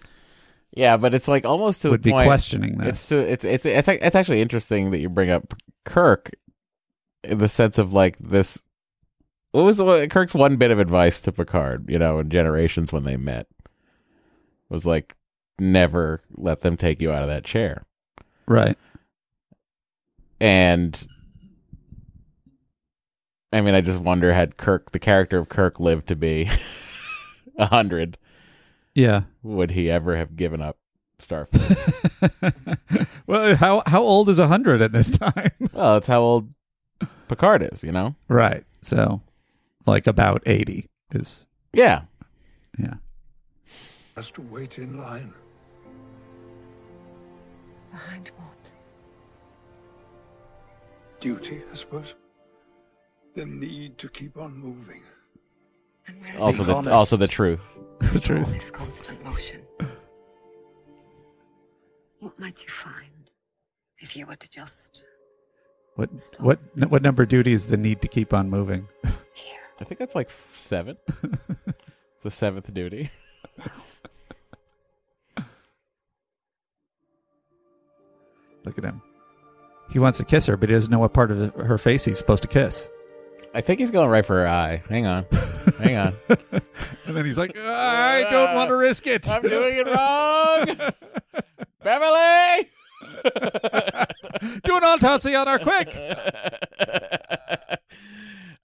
Yeah, 0.74 0.96
but 0.98 1.14
it's 1.14 1.28
like 1.28 1.46
almost 1.46 1.82
to 1.82 1.90
would 1.90 2.02
the 2.04 2.10
be 2.10 2.12
point. 2.12 2.28
questioning 2.28 2.78
that. 2.78 2.88
It's 2.88 3.12
it's 3.12 3.44
it's 3.44 3.66
it's 3.66 3.88
it's 3.90 4.16
actually 4.16 4.42
interesting 4.42 4.92
that 4.92 5.00
you 5.00 5.10
bring 5.10 5.30
up 5.30 5.54
Kirk 5.84 6.32
in 7.24 7.40
the 7.40 7.48
sense 7.50 7.78
of 7.78 7.92
like 7.94 8.18
this. 8.20 8.62
What 9.52 9.64
was 9.64 9.82
what, 9.82 10.10
Kirk's 10.10 10.34
one 10.34 10.56
bit 10.56 10.72
of 10.72 10.80
advice 10.80 11.20
to 11.22 11.32
Picard? 11.34 11.90
You 11.90 12.00
know, 12.00 12.20
in 12.20 12.30
Generations 12.30 12.94
when 12.94 13.04
they 13.04 13.18
met, 13.18 13.48
was 14.70 14.86
like 14.86 15.18
never 15.60 16.22
let 16.38 16.62
them 16.62 16.78
take 16.78 17.02
you 17.02 17.12
out 17.12 17.22
of 17.22 17.28
that 17.28 17.44
chair. 17.44 17.84
right. 18.48 18.78
And 20.40 21.06
I 23.54 23.62
mean, 23.62 23.76
I 23.76 23.82
just 23.82 24.00
wonder 24.00 24.34
had 24.34 24.58
Kirk, 24.58 24.92
the 24.92 25.00
character 25.00 25.38
of 25.38 25.50
Kirk, 25.50 25.80
lived 25.80 26.08
to 26.08 26.16
be 26.16 26.50
a 27.58 27.66
hundred, 27.68 28.18
Yeah. 28.96 29.24
would 29.44 29.72
he 29.72 29.90
ever 29.92 30.16
have 30.18 30.36
given 30.38 30.62
up 30.62 30.78
Starfleet? 31.20 33.08
well, 33.28 33.56
how 33.56 33.84
how 33.86 34.02
old 34.02 34.30
is 34.30 34.40
a 34.40 34.44
100 34.44 34.82
at 34.82 34.92
this 34.94 35.12
time? 35.12 35.52
well, 35.74 35.94
that's 35.94 36.08
how 36.08 36.22
old 36.22 36.54
Picard 37.28 37.62
is. 37.74 37.84
You 37.84 37.92
know. 37.92 38.16
right. 38.28 38.64
So 38.82 39.22
like 39.86 40.08
about 40.08 40.42
80 40.46 40.88
is 41.14 41.46
Yeah. 41.74 42.02
yeah. 42.80 42.96
Has 44.16 44.32
to 44.32 44.42
wait 44.42 44.78
in 44.78 44.98
line. 44.98 45.34
Behind 47.92 48.32
what? 48.38 48.72
Duty, 51.20 51.62
I 51.70 51.76
suppose. 51.76 52.16
The 53.36 53.46
need 53.46 53.98
to 54.00 54.10
keep 54.10 54.38
on 54.38 54.58
moving. 54.58 55.04
And 56.08 56.20
where 56.22 56.36
is 56.36 56.41
Also 56.41 56.63
the 56.63 56.76
honest. 56.76 56.94
also 56.94 57.15
the 57.17 57.28
truth. 57.28 57.62
the 58.00 58.08
all 58.15 58.20
truth. 58.20 58.54
this 58.54 58.72
constant 58.72 59.24
motion? 59.24 59.62
What 62.20 62.38
might 62.39 62.62
you 62.63 62.70
find 62.70 63.32
if 64.00 64.15
you 64.15 64.26
were 64.26 64.36
to 64.36 64.50
just 64.50 65.04
What 65.96 66.10
what 66.39 66.60
what 66.89 67.02
number 67.02 67.26
duty 67.26 67.54
is 67.54 67.67
the 67.67 67.78
need 67.78 68.02
to 68.02 68.08
keep 68.08 68.34
on 68.34 68.50
moving? 68.50 68.88
here? 69.34 69.60
I 69.80 69.84
think 69.86 69.98
that's 70.00 70.13
like 70.15 70.30
seven. 70.54 70.98
it's 71.24 72.24
the 72.24 72.32
seventh 72.32 72.72
duty. 72.74 73.10
Look 78.65 78.78
at 78.78 78.84
him. 78.84 79.02
He 79.91 80.00
wants 80.00 80.17
to 80.20 80.26
kiss 80.26 80.46
her, 80.46 80.56
but 80.56 80.70
he 80.70 80.76
doesn't 80.76 80.91
know 80.91 81.00
what 81.00 81.13
part 81.13 81.32
of 81.32 81.54
her 81.56 81.78
face 81.78 82.06
he's 82.06 82.17
supposed 82.17 82.44
to 82.44 82.48
kiss. 82.50 82.89
I 83.54 83.62
think 83.62 83.80
he's 83.80 83.92
going 83.92 84.10
right 84.10 84.26
for 84.26 84.36
her 84.40 84.48
eye. 84.48 84.82
Hang 84.90 85.06
on. 85.06 85.26
Hang 85.80 85.98
on. 85.98 86.14
And 87.06 87.18
then 87.18 87.26
he's 87.26 87.38
like, 87.38 87.58
I 87.58 88.26
don't 88.32 88.56
want 88.56 88.70
to 88.70 88.76
risk 88.76 89.06
it. 89.06 89.28
I'm 89.28 89.42
doing 89.42 89.78
it 89.78 89.86
wrong. 89.86 90.66
Beverly! 91.84 92.70
Do 94.64 94.78
an 94.78 94.84
autopsy 94.84 95.36
on 95.36 95.48
her 95.48 95.60
quick. 95.60 95.90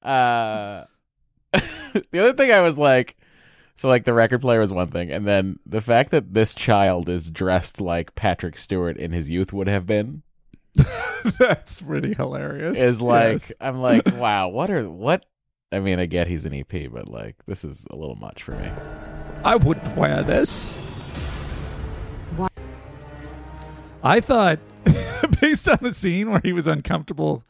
uh, 0.02 0.86
the 1.52 2.20
other 2.20 2.34
thing 2.34 2.52
I 2.52 2.62
was 2.62 2.78
like, 2.78 3.18
so 3.76 3.90
like 3.90 4.06
the 4.06 4.14
record 4.14 4.40
player 4.40 4.62
was 4.62 4.72
one 4.72 4.92
thing, 4.92 5.12
and 5.12 5.28
then 5.28 5.60
the 5.66 5.82
fact 5.82 6.12
that 6.12 6.34
this 6.34 6.56
child 6.56 7.10
is 7.10 7.30
dressed 7.30 7.82
like 7.82 8.16
Patrick 8.16 8.56
Stewart 8.56 8.96
in 8.98 9.12
his 9.12 9.30
youth 9.30 9.52
would 9.52 9.68
have 9.68 9.86
been 9.86 10.24
That's 11.40 11.82
pretty 11.82 12.14
hilarious. 12.14 12.78
is 12.78 13.02
like 13.02 13.32
Yes. 13.34 13.52
I'm 13.60 13.82
like, 13.82 14.06
wow, 14.14 14.48
what 14.50 14.70
are 14.70 14.90
what? 14.90 15.26
I 15.72 15.80
mean, 15.80 16.00
I 16.00 16.06
get 16.06 16.28
he's 16.28 16.46
an 16.46 16.54
EP, 16.54 16.92
but 16.92 17.08
like 17.08 17.36
this 17.46 17.66
is 17.66 17.86
a 17.92 17.96
little 17.96 18.16
much 18.16 18.44
for 18.44 18.52
me. 18.52 18.70
I 19.44 19.56
wouldn't 19.56 19.96
wear 19.98 20.24
this. 20.24 20.74
Why- 22.36 22.48
I 24.04 24.20
thought, 24.20 24.60
based 25.42 25.68
on 25.68 25.80
the 25.82 25.94
scene 25.94 26.30
where 26.32 26.42
he 26.44 26.54
was 26.54 26.68
uncomfortable, 26.68 27.44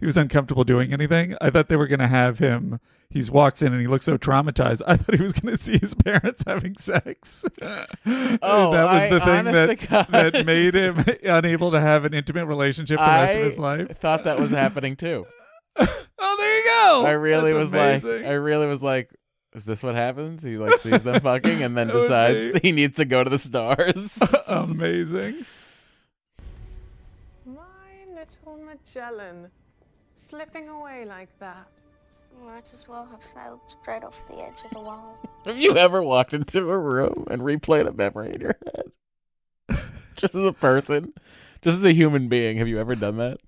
he 0.00 0.06
was 0.06 0.16
uncomfortable 0.16 0.64
doing 0.64 0.92
anything. 0.92 1.36
I 1.40 1.50
thought 1.50 1.68
they 1.68 1.76
were 1.76 1.86
going 1.86 2.00
to 2.00 2.08
have 2.08 2.38
him. 2.38 2.80
He 3.08 3.22
walks 3.30 3.62
in 3.62 3.72
and 3.72 3.80
he 3.80 3.86
looks 3.86 4.04
so 4.04 4.18
traumatized. 4.18 4.82
I 4.86 4.96
thought 4.96 5.14
he 5.16 5.22
was 5.22 5.32
going 5.32 5.56
to 5.56 5.62
see 5.62 5.78
his 5.78 5.94
parents 5.94 6.42
having 6.46 6.76
sex. 6.76 7.44
Oh, 8.42 8.72
that 8.72 8.84
was 8.84 9.02
I- 9.02 9.08
the 9.08 9.20
thing 9.20 9.44
that 9.44 10.08
that 10.32 10.46
made 10.46 10.74
him 10.74 11.04
unable 11.24 11.70
to 11.70 11.80
have 11.80 12.04
an 12.04 12.14
intimate 12.14 12.46
relationship 12.46 12.98
for 12.98 13.04
the 13.04 13.10
rest 13.10 13.38
of 13.38 13.44
his 13.44 13.58
life. 13.58 13.96
thought 13.98 14.24
that 14.24 14.38
was 14.38 14.50
happening 14.50 14.96
too. 14.96 15.26
Oh, 16.18 16.36
there 16.38 16.58
you 16.58 16.64
go. 16.64 17.06
I 17.06 17.10
really 17.10 17.52
That's 17.52 17.58
was 17.58 17.72
amazing. 17.72 18.22
like, 18.22 18.24
I 18.24 18.32
really 18.34 18.66
was 18.66 18.82
like, 18.82 19.10
is 19.54 19.66
this 19.66 19.82
what 19.82 19.94
happens? 19.94 20.42
He 20.42 20.56
like 20.56 20.80
sees 20.80 21.02
them 21.02 21.20
fucking 21.20 21.62
and 21.62 21.76
then 21.76 21.88
decides 21.88 22.52
be- 22.54 22.60
he 22.68 22.72
needs 22.72 22.96
to 22.96 23.04
go 23.04 23.22
to 23.22 23.28
the 23.28 23.36
stars. 23.38 24.18
amazing. 24.48 25.44
My 27.44 27.62
little 28.14 28.58
Magellan, 28.64 29.50
slipping 30.28 30.68
away 30.68 31.04
like 31.04 31.28
that. 31.38 31.68
Might 32.44 32.70
as 32.72 32.86
well 32.86 33.06
have 33.10 33.24
sailed 33.24 33.60
straight 33.66 34.04
off 34.04 34.26
the 34.28 34.36
edge 34.36 34.58
of 34.64 34.70
the 34.72 34.80
world. 34.80 35.16
Have 35.46 35.58
you 35.58 35.76
ever 35.76 36.02
walked 36.02 36.34
into 36.34 36.70
a 36.70 36.78
room 36.78 37.26
and 37.30 37.40
replayed 37.40 37.88
a 37.88 37.92
memory 37.92 38.34
in 38.34 38.40
your 38.42 38.56
head? 38.74 39.78
Just 40.16 40.34
as 40.34 40.44
a 40.44 40.52
person, 40.52 41.12
just 41.62 41.78
as 41.78 41.84
a 41.84 41.92
human 41.92 42.28
being, 42.28 42.56
have 42.56 42.68
you 42.68 42.78
ever 42.78 42.94
done 42.94 43.18
that? 43.18 43.38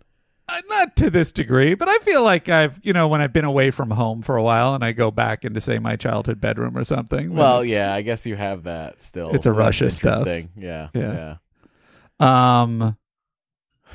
Uh, 0.50 0.60
not 0.68 0.96
to 0.96 1.08
this 1.08 1.32
degree, 1.32 1.74
but 1.74 1.88
I 1.88 1.96
feel 1.98 2.22
like 2.22 2.50
I've, 2.50 2.78
you 2.82 2.92
know, 2.92 3.08
when 3.08 3.22
I've 3.22 3.32
been 3.32 3.46
away 3.46 3.70
from 3.70 3.90
home 3.90 4.20
for 4.20 4.36
a 4.36 4.42
while 4.42 4.74
and 4.74 4.84
I 4.84 4.92
go 4.92 5.10
back 5.10 5.46
into, 5.46 5.62
say, 5.62 5.78
my 5.78 5.96
childhood 5.96 6.42
bedroom 6.42 6.76
or 6.76 6.84
something. 6.84 7.34
Well, 7.34 7.64
yeah, 7.64 7.94
I 7.94 8.02
guess 8.02 8.26
you 8.26 8.36
have 8.36 8.64
that 8.64 9.00
still. 9.00 9.30
It's 9.34 9.46
a 9.46 9.50
so 9.50 9.54
that's 9.54 9.58
Russia 9.58 9.90
stuff. 9.90 10.26
Yeah, 10.56 10.88
Yeah. 10.92 11.36
yeah. 12.20 12.60
Um, 12.62 12.96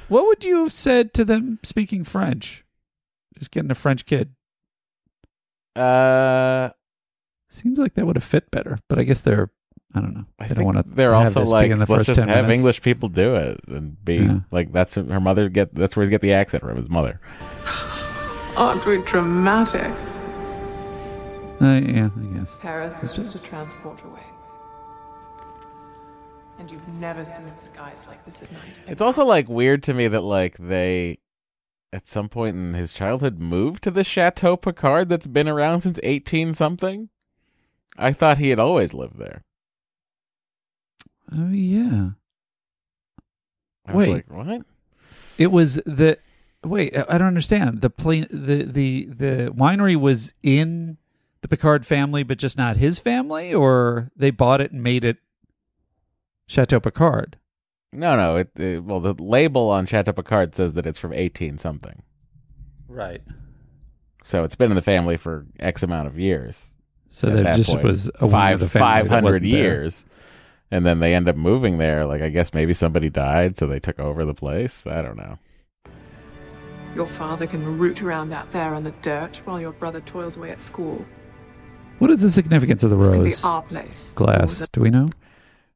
what 0.07 0.25
would 0.25 0.43
you 0.43 0.63
have 0.63 0.71
said 0.71 1.13
to 1.15 1.25
them 1.25 1.59
speaking 1.63 2.03
French? 2.03 2.63
Just 3.43 3.51
getting 3.51 3.71
a 3.71 3.75
French 3.75 4.05
kid. 4.05 4.33
Uh, 5.75 6.69
Seems 7.49 7.77
like 7.77 7.95
that 7.95 8.05
would 8.05 8.15
have 8.15 8.23
fit 8.23 8.49
better, 8.51 8.79
but 8.87 8.97
I 8.99 9.03
guess 9.03 9.19
they're, 9.19 9.49
I 9.93 9.99
don't 9.99 10.13
know. 10.15 10.23
I 10.39 10.47
They 10.47 10.55
don't 10.55 10.63
want 10.63 10.77
to. 10.77 10.85
they're 10.87 11.13
also 11.13 11.43
like 11.43 11.69
in 11.69 11.77
the 11.77 11.85
let's 11.85 12.07
first 12.07 12.07
just 12.07 12.19
10 12.21 12.29
have 12.29 12.45
minutes. 12.45 12.59
English 12.61 12.81
people 12.83 13.09
do 13.09 13.35
it 13.35 13.59
and 13.67 14.01
be 14.05 14.15
Yeah. 14.15 14.39
like 14.49 14.71
that's 14.71 14.95
her 14.95 15.19
mother 15.19 15.49
get 15.49 15.75
that's 15.75 15.97
where 15.97 16.05
he 16.05 16.09
get 16.09 16.21
the 16.21 16.31
accent 16.31 16.63
from 16.63 16.77
his 16.77 16.89
mother. 16.89 17.19
Aren't 18.55 18.85
we 18.85 19.01
dramatic? 19.01 19.91
Uh, 21.61 21.81
yeah, 21.85 22.09
I 22.15 22.37
guess. 22.39 22.57
Paris 22.61 23.03
is 23.03 23.11
just 23.11 23.35
a 23.35 23.39
transport 23.39 24.01
away. 24.05 24.21
And 26.59 26.71
you've 26.71 26.87
never 26.87 27.25
seen 27.25 27.45
skies 27.57 28.05
like 28.07 28.23
this 28.23 28.41
at 28.41 28.49
night. 28.53 28.79
It's 28.87 29.01
also 29.01 29.25
like 29.25 29.49
weird 29.49 29.83
to 29.83 29.93
me 29.93 30.07
that 30.07 30.21
like 30.23 30.55
they 30.57 31.19
at 31.93 32.07
some 32.07 32.27
point 32.27 32.55
in 32.55 32.73
his 32.73 32.91
childhood 32.91 33.39
moved 33.39 33.83
to 33.83 33.91
the 33.91 34.03
Chateau 34.03 34.57
Picard 34.57 35.09
that's 35.09 35.27
been 35.27 35.47
around 35.47 35.81
since 35.81 35.99
18 36.01 36.55
something. 36.55 37.09
I 37.97 38.11
thought 38.11 38.39
he 38.39 38.49
had 38.49 38.59
always 38.59 38.95
lived 38.95 39.19
there. 39.19 39.43
Oh 41.31 41.49
yeah. 41.49 42.09
I 43.85 43.93
was 43.93 44.07
Wait. 44.07 44.13
like, 44.13 44.31
what? 44.31 44.61
It 45.37 45.51
was 45.51 45.75
the 45.85 46.17
wait. 46.63 46.97
I 46.97 47.05
I 47.09 47.17
don't 47.17 47.27
understand. 47.27 47.81
The 47.81 47.89
plane, 47.89 48.27
the 48.29 48.63
the 48.63 49.05
the 49.05 49.53
winery 49.55 49.95
was 49.95 50.33
in 50.41 50.97
the 51.41 51.47
Picard 51.47 51.85
family, 51.85 52.23
but 52.23 52.37
just 52.37 52.57
not 52.57 52.77
his 52.77 52.99
family, 52.99 53.53
or 53.53 54.11
they 54.15 54.31
bought 54.31 54.61
it 54.61 54.71
and 54.71 54.81
made 54.81 55.03
it 55.03 55.17
Chateau 56.47 56.79
Picard. 56.79 57.37
No, 57.93 58.15
no. 58.15 58.37
It, 58.37 58.59
it 58.59 58.83
well, 58.83 58.99
the 58.99 59.13
label 59.13 59.69
on 59.69 59.85
Chateau 59.85 60.11
Picard 60.13 60.55
says 60.55 60.73
that 60.73 60.85
it's 60.85 60.99
from 60.99 61.13
18 61.13 61.57
something. 61.57 62.01
Right. 62.87 63.21
So 64.23 64.43
it's 64.43 64.55
been 64.55 64.71
in 64.71 64.75
the 64.75 64.81
family 64.81 65.17
for 65.17 65.45
X 65.59 65.83
amount 65.83 66.07
of 66.07 66.17
years. 66.17 66.73
So 67.09 67.27
at 67.27 67.35
there 67.35 67.43
that 67.43 67.55
just 67.57 67.69
point. 67.71 67.83
was 67.83 68.09
a 68.19 68.25
wing 68.25 68.31
five 68.31 68.53
of 68.55 68.59
the 68.61 68.69
family 68.69 68.85
five 68.87 69.05
that 69.09 69.13
hundred 69.13 69.25
wasn't 69.25 69.51
there. 69.51 69.61
years, 69.63 70.05
and 70.71 70.85
then 70.85 70.99
they 70.99 71.13
end 71.13 71.27
up 71.29 71.35
moving 71.35 71.77
there. 71.77 72.05
Like 72.05 72.21
I 72.21 72.29
guess 72.29 72.53
maybe 72.53 72.73
somebody 72.73 73.09
died, 73.09 73.57
so 73.57 73.67
they 73.67 73.79
took 73.79 73.99
over 73.99 74.25
the 74.25 74.33
place. 74.33 74.87
I 74.87 75.01
don't 75.01 75.17
know. 75.17 75.37
Your 76.95 77.07
father 77.07 77.47
can 77.47 77.77
root 77.77 78.01
around 78.01 78.31
out 78.33 78.51
there 78.51 78.73
in 78.75 78.83
the 78.83 78.91
dirt 79.01 79.41
while 79.45 79.59
your 79.59 79.71
brother 79.73 79.99
toils 80.01 80.37
away 80.37 80.51
at 80.51 80.61
school. 80.61 81.03
What 81.99 82.09
is 82.11 82.21
the 82.21 82.31
significance 82.31 82.83
of 82.83 82.89
the 82.91 82.97
It's 82.97 83.05
gonna 83.05 83.17
be 83.23 83.29
rose 83.29 83.43
our 83.43 83.61
place. 83.63 84.11
glass? 84.15 84.67
Do 84.71 84.81
we 84.81 84.89
know? 84.89 85.09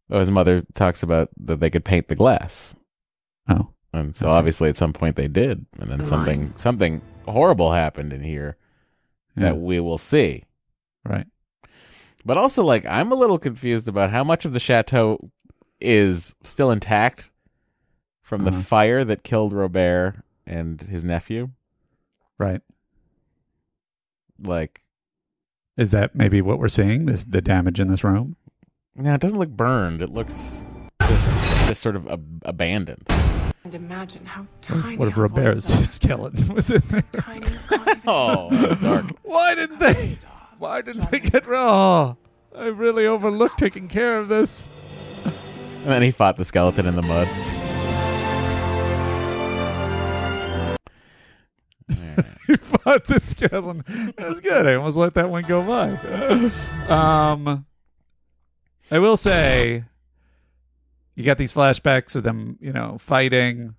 Oh, 0.09 0.19
his 0.19 0.29
mother 0.31 0.61
talks 0.73 1.03
about 1.03 1.29
that 1.37 1.59
they 1.59 1.69
could 1.69 1.83
paint 1.85 2.07
the 2.07 2.15
glass. 2.15 2.75
Oh, 3.49 3.69
And 3.93 4.15
so 4.15 4.29
obviously 4.29 4.69
at 4.69 4.77
some 4.77 4.93
point 4.93 5.15
they 5.15 5.27
did. 5.27 5.65
And 5.79 5.89
then 5.89 5.99
Right. 5.99 6.07
something 6.07 6.53
something 6.57 7.01
horrible 7.27 7.71
happened 7.73 8.13
in 8.13 8.21
here 8.21 8.55
yeah. 9.35 9.43
that 9.45 9.57
we 9.57 9.79
will 9.79 9.97
see. 9.97 10.43
right. 11.05 11.27
But 12.25 12.37
also 12.37 12.63
like 12.63 12.85
I'm 12.85 13.11
a 13.11 13.15
little 13.15 13.37
confused 13.39 13.87
about 13.87 14.11
how 14.11 14.23
much 14.23 14.43
of 14.45 14.53
the 14.53 14.59
chateau 14.59 15.29
is 15.79 16.35
still 16.43 16.71
intact 16.71 17.29
from 18.21 18.41
Uh-huh. 18.47 18.57
the 18.57 18.63
fire 18.63 19.03
that 19.05 19.23
killed 19.23 19.53
Robert 19.53 20.15
and 20.45 20.81
his 20.83 21.03
nephew. 21.03 21.49
Right. 22.37 22.61
Like 24.41 24.81
Is 25.77 25.91
that 25.91 26.15
maybe 26.15 26.41
what 26.41 26.59
we're 26.59 26.67
seeing? 26.69 27.05
This 27.05 27.23
the 27.23 27.41
damage 27.41 27.79
in 27.79 27.87
this 27.89 28.03
room? 28.03 28.35
No, 28.97 29.13
it 29.13 29.21
doesn't 29.21 29.37
look 29.39 29.49
burned. 29.49 30.01
It 30.01 30.09
looks 30.11 30.63
just, 31.01 31.67
just 31.67 31.81
sort 31.81 31.95
of 31.95 32.07
ab- 32.07 32.41
abandoned. 32.45 33.03
And 33.63 33.75
imagine 33.75 34.25
how 34.25 34.41
What 34.41 34.61
tiny. 34.61 34.93
if, 34.93 34.99
what 34.99 35.07
if 35.09 35.17
our 35.17 35.23
Robert's 35.23 35.89
skeleton 35.89 36.53
was 36.55 36.71
in 36.71 36.81
there? 36.89 37.03
Tiny. 37.13 37.47
Oh, 38.09 38.47
that's 38.51 38.81
dark. 38.81 39.05
Why 39.23 39.53
didn't 39.53 39.79
they? 39.79 40.17
Why 40.59 40.81
didn't 40.81 41.11
they 41.11 41.19
get? 41.19 41.43
Oh, 41.47 42.15
I 42.55 42.67
really 42.67 43.05
overlooked 43.05 43.59
taking 43.59 43.89
care 43.89 44.17
of 44.17 44.29
this. 44.29 44.67
And 45.25 45.91
then 45.91 46.01
he 46.01 46.11
fought 46.11 46.37
the 46.37 46.45
skeleton 46.45 46.85
in 46.85 46.95
the 46.95 47.01
mud. 47.01 47.27
You 52.49 52.55
fought 52.55 53.05
the 53.07 53.19
skeleton. 53.19 54.13
That's 54.17 54.39
good. 54.39 54.65
I 54.65 54.75
almost 54.75 54.95
let 54.95 55.13
that 55.15 55.29
one 55.29 55.43
go 55.43 55.61
by. 55.63 55.97
Um, 56.87 57.65
I 58.89 58.99
will 58.99 59.17
say, 59.17 59.83
you 61.15 61.23
got 61.25 61.37
these 61.37 61.53
flashbacks 61.53 62.15
of 62.15 62.23
them, 62.23 62.57
you 62.61 62.71
know, 62.71 62.97
fighting, 62.99 63.75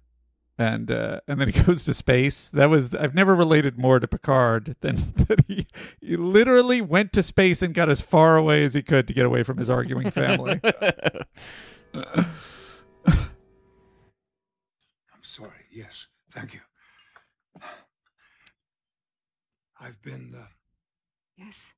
and 0.58 0.90
uh, 0.90 1.20
and 1.26 1.40
then 1.40 1.48
he 1.48 1.62
goes 1.64 1.84
to 1.84 1.94
space. 1.94 2.50
That 2.50 2.68
was 2.68 2.94
I've 2.94 3.14
never 3.14 3.34
related 3.34 3.78
more 3.78 4.00
to 4.00 4.08
Picard 4.08 4.76
than 4.80 4.96
that 5.28 5.44
he 5.46 5.66
he 6.00 6.16
literally 6.16 6.80
went 6.82 7.12
to 7.14 7.22
space 7.22 7.62
and 7.62 7.72
got 7.72 7.88
as 7.88 8.00
far 8.00 8.36
away 8.36 8.64
as 8.64 8.74
he 8.74 8.82
could 8.82 9.06
to 9.08 9.14
get 9.14 9.24
away 9.24 9.42
from 9.42 9.56
his 9.58 9.70
arguing 9.70 10.10
family. 10.10 10.60
I'm 11.94 12.26
sorry. 15.22 15.66
Yes, 15.72 16.08
thank 16.30 16.54
you. 16.54 16.60
I've 19.80 20.02
been 20.02 20.34
uh, 20.36 20.46
Yes. 21.36 21.74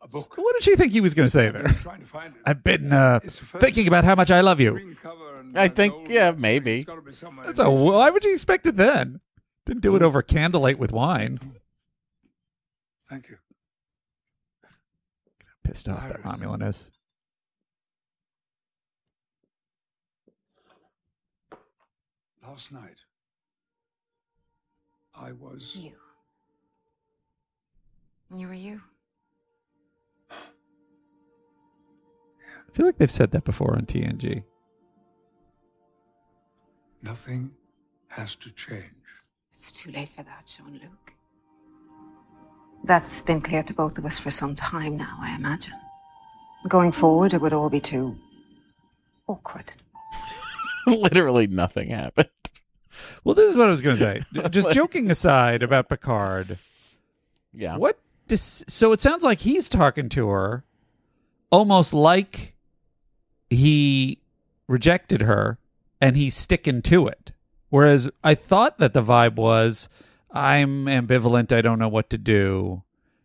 A 0.00 0.08
book. 0.08 0.36
what 0.36 0.54
did 0.54 0.62
she 0.62 0.76
think 0.76 0.92
he 0.92 1.00
was 1.00 1.14
going 1.14 1.26
to 1.26 1.30
say 1.30 1.50
there? 1.50 1.68
trying 1.82 2.00
to 2.00 2.06
find 2.06 2.34
it. 2.34 2.40
I've 2.44 2.62
been 2.62 2.92
uh, 2.92 3.20
It's 3.22 3.38
the 3.40 3.46
first 3.46 3.64
thinking 3.64 3.88
about 3.88 4.04
how 4.04 4.14
much 4.14 4.30
I 4.30 4.40
love 4.40 4.60
you. 4.60 4.72
green 4.72 4.96
cover 5.02 5.40
and 5.40 5.58
I 5.58 5.68
think, 5.68 6.08
yeah, 6.08 6.32
maybe. 6.36 6.78
It's 6.78 6.84
gotta 6.86 7.02
be 7.02 7.12
somewhere 7.12 7.46
That's 7.46 7.58
a. 7.58 7.70
Why 7.70 8.10
would 8.10 8.24
you 8.24 8.32
expect 8.32 8.66
it 8.66 8.76
then? 8.76 9.20
Didn't 9.64 9.82
do 9.82 9.96
it 9.96 10.02
over 10.02 10.22
candlelight 10.22 10.78
with 10.78 10.92
wine. 10.92 11.40
Thank 13.08 13.28
you. 13.28 13.36
Pissed 15.64 15.88
off 15.88 16.06
that 16.08 16.22
Romulan 16.22 16.66
is. 16.68 16.90
Last 22.46 22.70
night, 22.70 22.98
I 25.14 25.32
was. 25.32 25.76
You. 25.76 25.92
You 28.34 28.46
were 28.46 28.54
you. 28.54 28.80
Feel 32.76 32.84
like 32.84 32.98
they've 32.98 33.10
said 33.10 33.30
that 33.30 33.44
before 33.44 33.74
on 33.74 33.86
TNG. 33.86 34.42
Nothing 37.02 37.52
has 38.08 38.34
to 38.34 38.50
change. 38.52 38.84
It's 39.54 39.72
too 39.72 39.90
late 39.90 40.10
for 40.10 40.22
that, 40.24 40.44
Jean-Luc. 40.44 41.14
That's 42.84 43.22
been 43.22 43.40
clear 43.40 43.62
to 43.62 43.72
both 43.72 43.96
of 43.96 44.04
us 44.04 44.18
for 44.18 44.28
some 44.30 44.54
time 44.54 44.98
now, 44.98 45.16
I 45.18 45.34
imagine. 45.34 45.72
Going 46.68 46.92
forward, 46.92 47.32
it 47.32 47.40
would 47.40 47.54
all 47.54 47.70
be 47.70 47.80
too 47.80 48.18
awkward. 49.26 49.72
Literally 50.86 51.46
nothing 51.46 51.88
happened. 51.88 52.28
Well, 53.24 53.34
this 53.34 53.50
is 53.52 53.56
what 53.56 53.68
I 53.68 53.70
was 53.70 53.80
going 53.80 53.96
to 53.96 54.02
say. 54.34 54.48
Just 54.50 54.70
joking 54.72 55.10
aside 55.10 55.62
about 55.62 55.88
Picard, 55.88 56.58
Yeah. 57.54 57.78
what? 57.78 57.98
Dis- 58.28 58.64
so 58.68 58.92
it 58.92 59.00
sounds 59.00 59.24
like 59.24 59.38
he's 59.38 59.70
talking 59.70 60.10
to 60.10 60.28
her, 60.28 60.64
almost 61.50 61.94
like 61.94 62.52
he 63.50 64.18
rejected 64.68 65.22
her, 65.22 65.58
and 66.00 66.16
he's 66.16 66.34
sticking 66.34 66.82
to 66.82 67.06
it. 67.06 67.32
Whereas 67.68 68.08
I 68.22 68.34
thought 68.34 68.78
that 68.78 68.92
the 68.92 69.02
vibe 69.02 69.36
was, 69.36 69.88
I'm 70.30 70.86
ambivalent. 70.86 71.52
I 71.52 71.62
don't 71.62 71.78
know 71.78 71.88
what 71.88 72.10
to 72.10 72.18
do. 72.18 72.82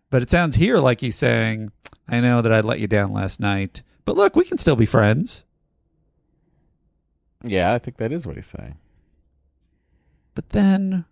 But 0.09 0.21
it 0.21 0.29
sounds 0.29 0.55
here 0.55 0.77
like 0.77 1.01
he's 1.01 1.15
saying, 1.15 1.71
I 2.07 2.19
know 2.19 2.41
that 2.41 2.51
I 2.51 2.59
let 2.61 2.79
you 2.79 2.87
down 2.87 3.13
last 3.13 3.39
night, 3.39 3.81
but 4.03 4.17
look, 4.17 4.35
we 4.35 4.43
can 4.43 4.57
still 4.57 4.75
be 4.75 4.85
friends. 4.85 5.45
Yeah, 7.43 7.73
I 7.73 7.79
think 7.79 7.97
that 7.97 8.11
is 8.11 8.27
what 8.27 8.35
he's 8.35 8.47
saying. 8.47 8.77
But 10.35 10.49
then, 10.49 11.05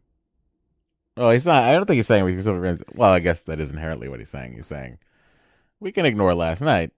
Oh, 1.18 1.32
he's 1.32 1.46
not. 1.46 1.66
I 1.66 1.74
don't 1.74 1.86
think 1.86 1.98
he's 1.98 2.08
saying 2.08 2.24
we 2.24 2.32
can 2.32 2.42
still 2.42 2.54
be 2.54 2.62
friends. 2.62 2.82
Well, 2.96 3.10
I 3.12 3.20
guess 3.20 3.42
that 3.42 3.60
is 3.60 3.72
inherently 3.72 4.08
what 4.08 4.20
he's 4.20 4.30
saying. 4.30 4.54
He's 4.54 4.68
saying 4.68 5.00
we 5.82 5.92
can 5.92 6.06
ignore 6.06 6.34
last 6.34 6.62
night 6.62 6.92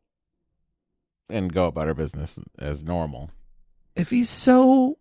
and 1.32 1.52
go 1.54 1.66
about 1.66 1.88
our 1.88 1.94
business 1.94 2.40
as 2.60 2.84
normal. 2.84 3.32
if 3.96 4.10
he's 4.10 4.30
so, 4.30 4.98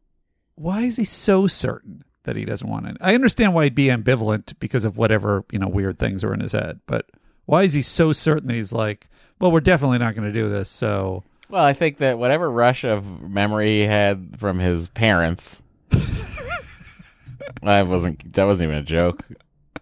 why 0.54 0.82
is 0.82 0.96
he 0.96 1.04
so 1.04 1.46
certain 1.46 2.02
that 2.24 2.36
he 2.36 2.44
doesn't 2.44 2.68
want 2.68 2.86
it? 2.86 2.96
I 3.00 3.14
understand 3.14 3.54
why 3.54 3.64
he'd 3.64 3.74
be 3.74 3.88
ambivalent 3.88 4.54
because 4.60 4.84
of 4.84 4.96
whatever 4.96 5.44
you 5.52 5.58
know 5.58 5.68
weird 5.68 5.98
things 5.98 6.24
are 6.24 6.34
in 6.34 6.40
his 6.40 6.52
head, 6.52 6.80
but 6.86 7.10
why 7.46 7.62
is 7.64 7.72
he 7.72 7.82
so 7.82 8.12
certain 8.12 8.48
that 8.48 8.54
he's 8.56 8.72
like, 8.72 9.08
well, 9.40 9.50
we're 9.50 9.60
definitely 9.60 9.98
not 9.98 10.14
going 10.14 10.32
to 10.32 10.38
do 10.38 10.48
this. 10.48 10.68
So 10.68 11.24
Well, 11.48 11.64
I 11.64 11.72
think 11.72 11.98
that 11.98 12.18
whatever 12.18 12.50
rush 12.50 12.84
of 12.84 13.22
memory 13.28 13.68
he 13.68 13.80
had 13.80 14.36
from 14.38 14.58
his 14.58 14.88
parents, 14.88 15.62
I 17.62 17.82
wasn't. 17.82 18.32
That 18.34 18.44
wasn't 18.44 18.68
even 18.68 18.78
a 18.78 18.84
joke. 18.84 19.24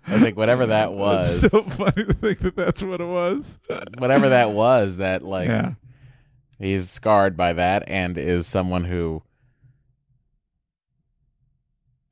I 0.06 0.18
think 0.18 0.38
whatever 0.38 0.66
that 0.66 0.92
was, 0.94 1.44
it's 1.44 1.52
so 1.52 1.62
funny 1.62 2.04
to 2.06 2.14
think 2.14 2.38
that 2.38 2.56
that's 2.56 2.82
what 2.82 3.00
it 3.00 3.06
was. 3.06 3.58
whatever 3.98 4.30
that 4.30 4.52
was, 4.52 4.96
that 4.96 5.22
like 5.22 5.48
yeah, 5.48 5.72
he's 6.58 6.90
scarred 6.90 7.36
by 7.36 7.52
that 7.52 7.84
and 7.86 8.16
is 8.18 8.46
someone 8.46 8.84
who 8.84 9.22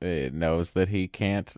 uh, 0.02 0.28
knows 0.32 0.72
that 0.72 0.88
he 0.88 1.08
can't 1.08 1.56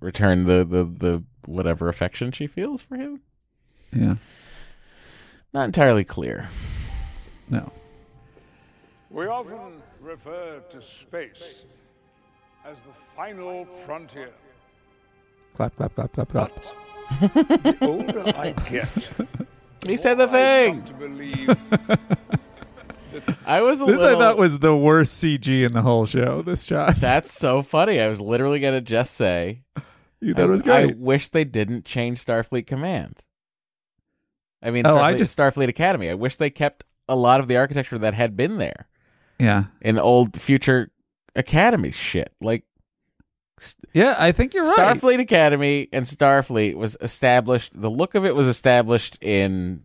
return 0.00 0.44
the, 0.44 0.64
the 0.64 0.84
the 0.84 1.22
whatever 1.46 1.88
affection 1.88 2.30
she 2.32 2.46
feels 2.46 2.82
for 2.82 2.96
him. 2.96 3.20
yeah, 3.94 4.14
Not 5.52 5.64
entirely 5.64 6.04
clear. 6.04 6.48
no. 7.48 7.70
We 9.10 9.26
often 9.26 9.82
refer 10.00 10.60
to 10.70 10.80
space 10.80 11.64
as 12.64 12.76
the 12.78 12.92
final 13.14 13.66
frontier. 13.84 14.30
Clap, 15.54 15.76
clap, 15.76 15.94
clap, 15.94 16.12
clap, 16.12 16.28
clap. 16.30 16.50
The 17.20 17.76
older 17.82 18.22
I 18.38 18.52
get, 18.70 18.88
He 19.86 19.96
said 19.96 20.14
the 20.18 20.26
more 20.26 20.36
I 20.36 20.70
thing. 20.70 20.94
believe 20.98 21.48
I 23.46 23.60
was 23.62 23.80
a 23.80 23.84
This 23.84 23.98
little. 23.98 24.16
I 24.16 24.20
thought 24.20 24.38
was 24.38 24.58
the 24.60 24.76
worst 24.76 25.22
CG 25.22 25.64
in 25.64 25.72
the 25.72 25.82
whole 25.82 26.06
show. 26.06 26.42
This 26.42 26.64
shot, 26.64 26.96
That's 27.00 27.32
so 27.32 27.62
funny. 27.62 28.00
I 28.00 28.08
was 28.08 28.20
literally 28.20 28.60
gonna 28.60 28.80
just 28.80 29.14
say. 29.14 29.62
you 30.20 30.34
thought 30.34 30.44
it 30.44 30.48
was 30.48 30.62
I, 30.62 30.82
I 30.82 30.86
wish 30.96 31.28
they 31.28 31.44
didn't 31.44 31.84
change 31.84 32.24
Starfleet 32.24 32.66
Command. 32.66 33.24
I 34.62 34.70
mean, 34.70 34.86
Oh, 34.86 34.94
Starfleet, 34.96 35.02
I 35.02 35.16
just- 35.16 35.36
Starfleet 35.38 35.68
Academy. 35.68 36.08
I 36.08 36.14
wish 36.14 36.36
they 36.36 36.50
kept 36.50 36.84
a 37.08 37.16
lot 37.16 37.40
of 37.40 37.48
the 37.48 37.56
architecture 37.56 37.98
that 37.98 38.14
had 38.14 38.36
been 38.36 38.58
there 38.58 38.86
yeah, 39.38 39.64
in 39.80 39.98
old 39.98 40.40
future 40.40 40.90
Academy 41.34 41.90
shit. 41.90 42.32
Like 42.40 42.64
yeah. 43.92 44.16
I 44.18 44.32
think 44.32 44.54
you're 44.54 44.64
right. 44.64 44.96
Starfleet 44.96 45.20
Academy 45.20 45.88
and 45.92 46.06
Starfleet 46.06 46.74
was 46.74 46.96
established. 47.00 47.80
The 47.80 47.90
look 47.90 48.14
of 48.14 48.24
it 48.24 48.34
was 48.34 48.46
established 48.46 49.18
in 49.22 49.84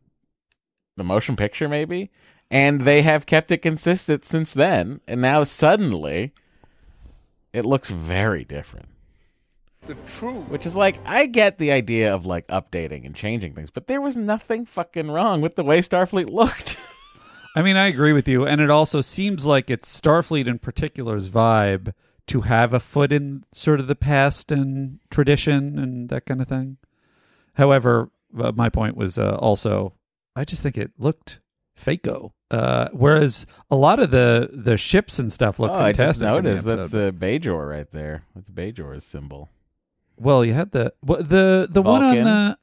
the 0.95 1.03
motion 1.03 1.35
picture, 1.35 1.69
maybe, 1.69 2.09
and 2.49 2.81
they 2.81 3.01
have 3.03 3.25
kept 3.25 3.51
it 3.51 3.57
consistent 3.59 4.25
since 4.25 4.53
then. 4.53 5.01
And 5.07 5.21
now 5.21 5.43
suddenly, 5.43 6.33
it 7.53 7.65
looks 7.65 7.89
very 7.89 8.43
different. 8.43 8.87
the 9.85 9.95
true 10.17 10.41
Which 10.41 10.65
is 10.65 10.75
like, 10.75 10.99
I 11.05 11.27
get 11.27 11.57
the 11.57 11.71
idea 11.71 12.13
of 12.13 12.25
like 12.25 12.47
updating 12.47 13.05
and 13.05 13.15
changing 13.15 13.53
things, 13.53 13.69
but 13.69 13.87
there 13.87 14.01
was 14.01 14.17
nothing 14.17 14.65
fucking 14.65 15.09
wrong 15.09 15.41
with 15.41 15.55
the 15.55 15.63
way 15.63 15.79
Starfleet 15.79 16.29
looked. 16.29 16.79
I 17.55 17.61
mean, 17.61 17.77
I 17.77 17.87
agree 17.87 18.13
with 18.13 18.27
you, 18.27 18.45
and 18.45 18.61
it 18.61 18.69
also 18.69 19.01
seems 19.01 19.45
like 19.45 19.69
it's 19.71 19.99
Starfleet 19.99 20.47
in 20.47 20.59
particular's 20.59 21.29
vibe 21.29 21.93
to 22.27 22.41
have 22.41 22.73
a 22.73 22.79
foot 22.79 23.11
in 23.11 23.43
sort 23.51 23.79
of 23.79 23.87
the 23.87 23.95
past 23.95 24.51
and 24.51 24.99
tradition 25.09 25.79
and 25.79 26.09
that 26.09 26.25
kind 26.25 26.41
of 26.41 26.47
thing. 26.47 26.77
However, 27.53 28.11
uh, 28.37 28.51
my 28.53 28.69
point 28.69 28.95
was 28.95 29.17
uh, 29.17 29.35
also 29.35 29.93
I 30.35 30.45
just 30.45 30.61
think 30.61 30.77
it 30.77 30.91
looked 30.97 31.39
fakeo. 31.79 32.31
Uh, 32.49 32.87
whereas 32.93 33.45
a 33.69 33.75
lot 33.75 33.99
of 33.99 34.11
the 34.11 34.49
the 34.53 34.77
ships 34.77 35.19
and 35.19 35.33
stuff 35.33 35.59
look 35.59 35.71
oh, 35.71 35.75
I 35.75 35.93
fantastic. 35.93 35.97
just 35.97 36.21
in 36.21 36.25
the 36.27 36.41
noticed 36.41 36.65
that's 36.65 36.91
the 36.91 37.11
Bajor 37.11 37.69
right 37.69 37.89
there. 37.91 38.23
That's 38.35 38.49
Bajor's 38.49 39.03
symbol. 39.03 39.49
well, 40.17 40.45
you 40.45 40.53
had 40.53 40.71
the 40.71 40.93
the 41.03 41.67
the 41.69 41.81
one 41.81 42.03
on 42.03 42.15
the 42.23 42.57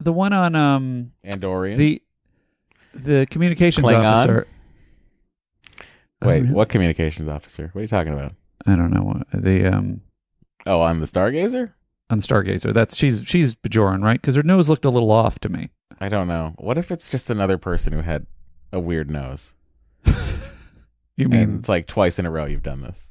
the 0.00 0.12
one 0.12 0.32
on 0.32 0.54
um 0.54 1.12
Andorian. 1.24 1.78
the 1.78 2.02
the 2.94 3.26
communications 3.30 3.86
Klingon? 3.86 4.04
officer. 4.04 4.46
Oh, 6.22 6.28
Wait, 6.28 6.42
really? 6.42 6.54
what 6.54 6.68
communications 6.68 7.28
officer? 7.28 7.70
What 7.72 7.80
are 7.80 7.82
you 7.82 7.88
talking 7.88 8.12
about? 8.12 8.32
I 8.66 8.74
don't 8.76 8.90
know 8.90 9.22
the 9.34 9.66
um 9.66 10.00
Oh, 10.66 10.80
on 10.80 10.98
the 11.00 11.06
Stargazer? 11.06 11.72
on 12.10 12.20
Stargazer. 12.20 12.72
That's 12.72 12.96
she's 12.96 13.22
she's 13.26 13.54
Bajoran, 13.54 14.02
right? 14.02 14.20
Because 14.20 14.34
her 14.36 14.42
nose 14.42 14.68
looked 14.68 14.84
a 14.84 14.90
little 14.90 15.10
off 15.12 15.38
to 15.40 15.48
me. 15.48 15.70
I 16.00 16.08
don't 16.08 16.28
know. 16.28 16.54
What 16.58 16.78
if 16.78 16.90
it's 16.90 17.08
just 17.10 17.30
another 17.30 17.58
person 17.58 17.92
who 17.92 18.00
had 18.00 18.26
a 18.72 18.80
weird 18.80 19.10
nose? 19.10 19.54
You 21.18 21.24
And 21.26 21.32
mean 21.32 21.58
it's 21.60 21.68
like 21.68 21.86
twice 21.86 22.18
in 22.18 22.26
a 22.26 22.30
row 22.30 22.44
you've 22.44 22.62
done 22.62 22.82
this. 22.82 23.08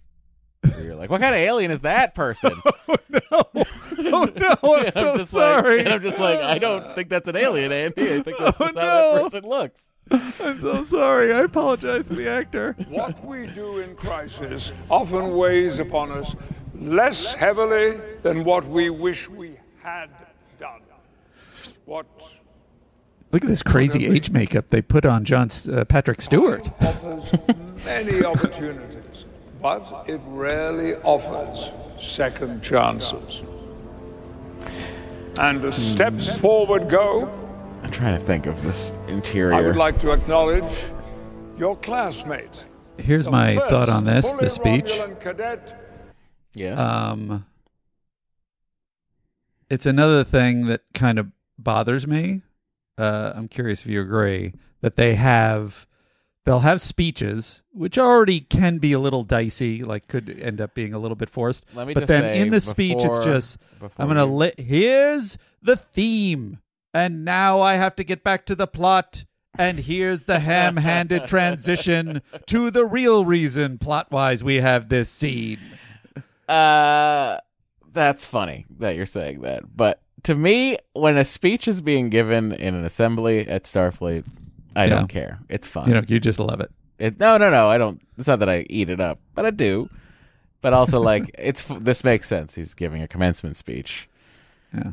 You're 0.83 0.93
like, 0.95 1.09
what 1.09 1.21
kind 1.21 1.33
of 1.33 1.41
alien 1.41 1.71
is 1.71 1.81
that 1.81 2.13
person? 2.13 2.51
oh 2.87 2.95
no, 3.09 3.19
oh 3.33 4.29
no! 4.35 4.75
I'm 4.75 4.85
And 4.85 4.93
so 4.93 5.17
just 5.17 5.31
sorry. 5.31 5.77
Like, 5.77 5.85
and 5.85 5.93
I'm 5.95 6.01
just 6.03 6.19
like, 6.19 6.39
I 6.39 6.59
don't 6.59 6.93
think 6.93 7.09
that's 7.09 7.27
an 7.27 7.35
alien, 7.35 7.71
Andy. 7.71 8.13
I 8.15 8.21
think 8.21 8.37
that's 8.37 8.57
Oh, 8.59 8.65
just 8.65 8.77
how 8.77 8.83
no. 8.83 9.13
that 9.15 9.23
person 9.23 9.49
looks. 9.49 9.81
I'm 10.11 10.59
so 10.59 10.83
sorry. 10.83 11.33
I 11.33 11.41
apologize 11.41 12.05
to 12.05 12.15
the 12.15 12.29
actor. 12.29 12.75
What 12.89 13.23
we 13.25 13.47
do 13.47 13.79
in 13.79 13.95
crisis 13.95 14.71
often 14.89 15.35
weighs 15.35 15.79
upon 15.79 16.11
us 16.11 16.35
less 16.75 17.33
heavily 17.33 17.99
than 18.21 18.43
what 18.43 18.65
we 18.67 18.89
wish 18.89 19.29
we 19.29 19.57
had 19.81 20.09
done. 20.59 20.81
What 21.85 22.05
Look 23.31 23.43
at 23.43 23.49
this 23.49 23.63
crazy 23.63 24.05
age 24.05 24.29
makeup 24.29 24.69
they 24.69 24.81
put 24.81 25.05
on 25.05 25.25
John 25.25 25.49
uh, 25.69 25.83
Patrick 25.85 26.21
Stewart. 26.21 26.69
offers 26.81 27.33
many 27.83 28.23
opportunities, 28.23 29.25
but 29.61 30.05
it 30.07 30.21
rarely 30.25 30.95
offers 30.97 31.69
second 31.99 32.63
chances. 32.63 33.41
And 35.37 35.65
as 35.65 35.75
steps 35.75 36.33
forward 36.37 36.87
go, 36.87 37.29
I'm 37.85 37.91
trying 37.91 38.17
to 38.17 38.25
think 38.25 38.47
of 38.47 38.63
this 38.63 38.91
interior. 39.07 39.53
I 39.53 39.61
would 39.61 39.75
like 39.75 40.01
to 40.01 40.11
acknowledge 40.11 40.85
your 41.55 41.77
classmate. 41.77 42.65
Here's 42.97 43.29
my 43.29 43.57
thought 43.57 43.89
on 43.89 44.05
this: 44.05 44.33
the 44.33 44.49
speech. 44.49 44.91
Cadet 45.19 45.79
yeah. 46.55 46.73
Um, 46.73 47.45
it's 49.69 49.85
another 49.85 50.23
thing 50.23 50.65
that 50.65 50.81
kind 50.95 51.19
of 51.19 51.31
bothers 51.59 52.07
me. 52.07 52.41
Uh, 52.97 53.33
I'm 53.35 53.47
curious 53.47 53.81
if 53.81 53.87
you 53.87 54.01
agree 54.01 54.53
that 54.81 54.95
they 54.95 55.13
have 55.13 55.85
they'll 56.43 56.61
have 56.61 56.81
speeches 56.81 57.61
which 57.71 57.99
already 57.99 58.39
can 58.39 58.79
be 58.79 58.93
a 58.93 58.99
little 58.99 59.23
dicey, 59.23 59.83
like 59.83 60.07
could 60.07 60.39
end 60.39 60.59
up 60.59 60.73
being 60.73 60.95
a 60.95 60.97
little 60.97 61.15
bit 61.15 61.29
forced. 61.29 61.63
Let 61.75 61.85
me 61.85 61.93
but 61.93 62.01
just 62.01 62.07
then 62.07 62.23
say 62.23 62.39
in 62.39 62.49
the 62.49 62.61
speech, 62.61 63.03
it's 63.03 63.23
just 63.23 63.59
I'm 63.99 64.07
gonna 64.07 64.25
you- 64.25 64.31
let 64.31 64.59
here's 64.59 65.37
the 65.61 65.75
theme, 65.75 66.59
and 66.95 67.23
now 67.25 67.59
I 67.61 67.73
have 67.75 67.95
to 67.97 68.03
get 68.03 68.23
back 68.23 68.45
to 68.47 68.55
the 68.55 68.65
plot. 68.67 69.25
And 69.57 69.79
here's 69.79 70.25
the 70.25 70.39
ham-handed 70.39 71.27
transition 71.27 72.21
to 72.47 72.71
the 72.71 72.85
real 72.85 73.23
reason, 73.25 73.77
plot-wise, 73.77 74.43
we 74.43 74.55
have 74.57 74.89
this 74.89 75.09
scene. 75.09 75.59
Uh, 76.47 77.37
that's 77.93 78.25
funny 78.25 78.65
that 78.79 78.95
you're 78.95 79.05
saying 79.05 79.41
that. 79.41 79.75
But 79.75 80.01
to 80.23 80.35
me, 80.35 80.77
when 80.93 81.17
a 81.17 81.25
speech 81.25 81.67
is 81.67 81.81
being 81.81 82.09
given 82.09 82.51
in 82.51 82.75
an 82.75 82.83
assembly 82.83 83.47
at 83.47 83.63
Starfleet, 83.63 84.25
I 84.75 84.85
Yeah. 84.85 84.89
don't 84.95 85.07
care. 85.07 85.39
It's 85.49 85.67
fun. 85.67 85.87
You 85.87 85.93
know, 85.95 86.01
you 86.05 86.19
just 86.19 86.39
love 86.39 86.59
it. 86.59 86.71
It, 86.99 87.19
no, 87.19 87.37
no, 87.37 87.49
no. 87.49 87.67
I 87.67 87.77
don't. 87.77 88.01
It's 88.17 88.27
not 88.27 88.39
that 88.39 88.49
I 88.49 88.65
eat 88.69 88.89
it 88.89 88.99
up, 88.99 89.19
but 89.33 89.45
I 89.45 89.51
do. 89.51 89.89
But 90.61 90.73
also, 90.73 90.99
like, 90.99 91.31
it's 91.37 91.63
this 91.79 92.03
makes 92.03 92.27
sense. 92.27 92.55
He's 92.55 92.73
giving 92.73 93.01
a 93.01 93.07
commencement 93.07 93.55
speech, 93.57 94.09
Yeah. 94.73 94.91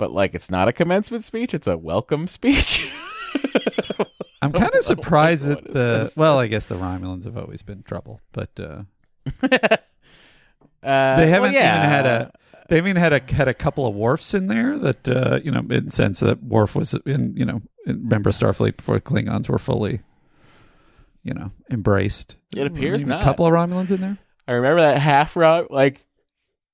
But 0.00 0.12
like, 0.12 0.34
it's 0.34 0.50
not 0.50 0.66
a 0.66 0.72
commencement 0.72 1.24
speech. 1.24 1.54
It's 1.54 1.66
a 1.66 1.76
welcome 1.76 2.26
speech. 2.26 2.90
I'm 4.42 4.50
kind 4.50 4.74
of 4.74 4.82
surprised 4.82 5.46
that 5.46 5.64
the 5.64 5.72
this? 5.72 6.16
well, 6.16 6.38
I 6.38 6.46
guess 6.46 6.66
the 6.66 6.76
Romulans 6.76 7.24
have 7.24 7.36
always 7.36 7.60
been 7.60 7.82
trouble, 7.82 8.20
but 8.32 8.58
uh, 8.58 8.82
Uh, 10.82 11.16
they 11.16 11.28
haven't 11.28 11.52
yeah. 11.52 11.76
even 11.76 11.90
had 11.90 12.06
a 12.06 12.32
they 12.68 12.78
even 12.78 12.96
had 12.96 13.12
a 13.12 13.34
had 13.34 13.48
a 13.48 13.54
couple 13.54 13.86
of 13.86 13.94
Worfs 13.94 14.32
in 14.32 14.46
there 14.46 14.78
that 14.78 15.06
uh, 15.06 15.38
you 15.44 15.50
know 15.50 15.60
in 15.68 15.90
sense 15.90 16.20
that 16.20 16.42
Worf 16.42 16.74
was 16.74 16.94
in 17.04 17.36
you 17.36 17.44
know 17.44 17.60
in, 17.84 18.02
remember 18.04 18.30
Starfleet 18.30 18.78
before 18.78 18.98
Klingons 18.98 19.48
were 19.48 19.58
fully 19.58 20.00
you 21.22 21.34
know 21.34 21.52
embraced. 21.70 22.36
It 22.56 22.66
appears 22.66 23.04
a 23.04 23.08
couple 23.08 23.44
of 23.44 23.52
Romulans 23.52 23.90
in 23.90 24.00
there. 24.00 24.18
I 24.48 24.52
remember 24.52 24.80
that 24.80 24.98
half 24.98 25.36
rock, 25.36 25.66
like, 25.68 26.06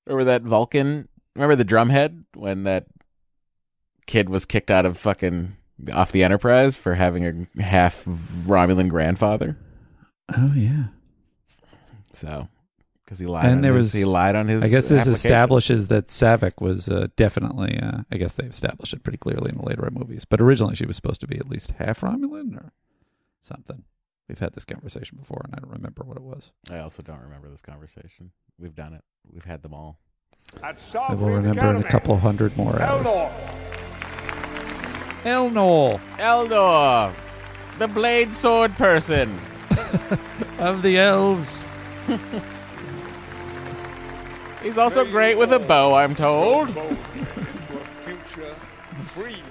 remember 0.05 0.31
that 0.31 0.43
Vulcan? 0.43 1.09
Remember 1.35 1.57
the 1.57 1.65
drumhead 1.65 2.23
when 2.33 2.63
that 2.63 2.85
kid 4.07 4.29
was 4.29 4.45
kicked 4.45 4.71
out 4.71 4.85
of 4.85 4.97
fucking 4.97 5.55
off 5.93 6.11
the 6.11 6.23
Enterprise 6.23 6.75
for 6.75 6.95
having 6.95 7.47
a 7.57 7.61
half 7.61 8.03
Romulan 8.05 8.89
grandfather? 8.89 9.57
Oh 10.35 10.53
yeah, 10.55 10.87
So, 12.13 12.49
because 13.05 13.19
he 13.19 13.25
lied, 13.25 13.45
and 13.45 13.63
there 13.63 13.73
his, 13.75 13.85
was 13.85 13.93
he 13.93 14.03
lied 14.03 14.35
on 14.35 14.47
his. 14.47 14.63
I 14.63 14.67
guess 14.67 14.89
this 14.89 15.07
establishes 15.07 15.87
that 15.87 16.07
Saavik 16.07 16.59
was 16.59 16.89
uh, 16.89 17.07
definitely. 17.15 17.79
Uh, 17.79 17.99
I 18.11 18.17
guess 18.17 18.33
they 18.33 18.45
established 18.45 18.93
it 18.93 19.03
pretty 19.03 19.19
clearly 19.19 19.51
in 19.51 19.57
the 19.57 19.65
later 19.65 19.87
movies, 19.91 20.25
but 20.25 20.41
originally 20.41 20.75
she 20.75 20.85
was 20.85 20.95
supposed 20.95 21.21
to 21.21 21.27
be 21.27 21.37
at 21.37 21.47
least 21.47 21.71
half 21.77 22.01
Romulan 22.01 22.57
or 22.57 22.73
something. 23.41 23.83
We've 24.27 24.39
had 24.39 24.53
this 24.53 24.65
conversation 24.65 25.17
before, 25.17 25.41
and 25.45 25.55
I 25.55 25.59
don't 25.59 25.71
remember 25.71 26.03
what 26.03 26.17
it 26.17 26.23
was. 26.23 26.51
I 26.69 26.79
also 26.79 27.01
don't 27.01 27.21
remember 27.21 27.49
this 27.49 27.61
conversation. 27.61 28.31
We've 28.59 28.75
done 28.75 28.93
it. 28.93 29.03
We've 29.31 29.45
had 29.45 29.61
them 29.63 29.73
all. 29.73 29.99
I 30.61 30.73
will 31.13 31.29
remember 31.29 31.69
in 31.71 31.77
a 31.77 31.83
couple 31.83 32.17
hundred 32.17 32.57
more 32.57 32.81
hours. 32.81 33.05
Elnor, 35.23 35.99
Elnor 36.17 36.49
Eldor, 36.49 37.13
the 37.79 37.87
blade 37.87 38.33
sword 38.33 38.73
person. 38.73 39.39
of 40.59 40.81
the 40.81 40.97
elves. 40.97 41.67
He's 44.63 44.77
also 44.77 45.05
great 45.05 45.37
with 45.37 45.53
a 45.53 45.59
bow, 45.59 45.93
I'm 45.93 46.15
told. 46.15 46.73
bold 46.73 46.91
a 46.91 46.95
future 48.05 48.55
free 49.13 49.41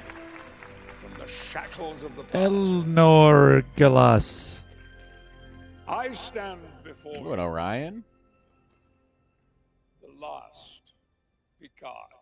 from 1.00 1.18
the 1.18 1.28
shackles 1.28 2.02
of 2.02 2.16
the 2.16 2.24
past. 2.24 2.34
Elnor 2.34 3.64
Galas. 3.76 4.64
I 5.88 6.12
stand 6.14 6.60
You 6.84 6.92
before 6.92 7.34
an 7.34 7.40
Orion? 7.40 8.02
the 10.02 10.08
last 10.20 10.80
Picard. 11.60 12.15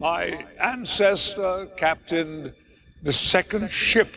My 0.00 0.46
ancestor 0.58 1.66
captained 1.76 2.54
the 3.02 3.12
second 3.12 3.70
ship 3.70 4.08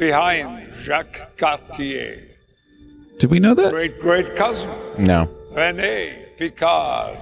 behind 0.00 0.72
Jacques 0.82 1.36
Cartier. 1.38 2.26
Did 3.20 3.30
we 3.30 3.38
know 3.38 3.54
that? 3.54 3.70
Great 3.70 4.00
great 4.00 4.34
cousin 4.34 4.68
No. 4.98 5.30
Rene 5.52 6.26
Picard 6.38 7.16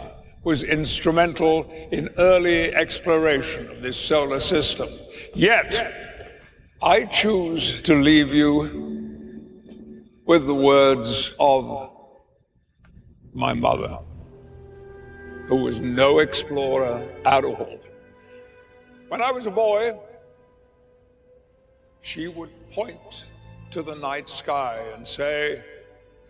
was 0.44 0.62
instrumental 0.62 1.70
in 1.92 2.08
early 2.16 2.74
exploration 2.74 3.68
of 3.70 3.82
this 3.82 3.98
solar 3.98 4.40
system. 4.40 4.88
Yet, 5.34 5.92
I 6.82 7.04
choose 7.04 7.82
to 7.82 7.94
leave 7.94 8.32
you 8.32 8.94
with 10.24 10.46
the 10.46 10.54
words 10.54 11.34
of 11.38 11.90
my 13.34 13.52
mother, 13.52 13.98
who 15.46 15.56
was 15.56 15.78
no 15.78 16.18
explorer 16.20 17.06
at 17.24 17.44
all. 17.44 17.78
When 19.08 19.20
I 19.22 19.30
was 19.30 19.46
a 19.46 19.50
boy, 19.50 19.98
she 22.00 22.28
would 22.28 22.50
point 22.70 23.24
to 23.70 23.82
the 23.82 23.94
night 23.94 24.28
sky 24.28 24.80
and 24.94 25.06
say, 25.06 25.62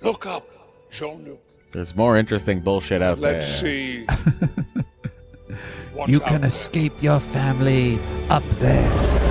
Look 0.00 0.26
up, 0.26 0.46
Jean-Luc. 0.90 1.40
There's 1.72 1.94
more 1.96 2.16
interesting 2.16 2.60
bullshit 2.60 3.02
out 3.02 3.18
Let's 3.18 3.60
there. 3.60 4.06
see. 4.06 4.06
You 6.08 6.20
out 6.20 6.26
can 6.26 6.40
there. 6.40 6.48
escape 6.48 6.92
your 7.00 7.20
family 7.20 8.00
up 8.28 8.42
there. 8.58 9.23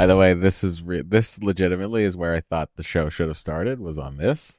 By 0.00 0.06
the 0.06 0.16
way, 0.16 0.32
this 0.32 0.64
is 0.64 0.82
re- 0.82 1.02
this 1.02 1.42
legitimately 1.42 2.04
is 2.04 2.16
where 2.16 2.34
I 2.34 2.40
thought 2.40 2.70
the 2.76 2.82
show 2.82 3.10
should 3.10 3.28
have 3.28 3.36
started 3.36 3.80
was 3.80 3.98
on 3.98 4.16
this. 4.16 4.58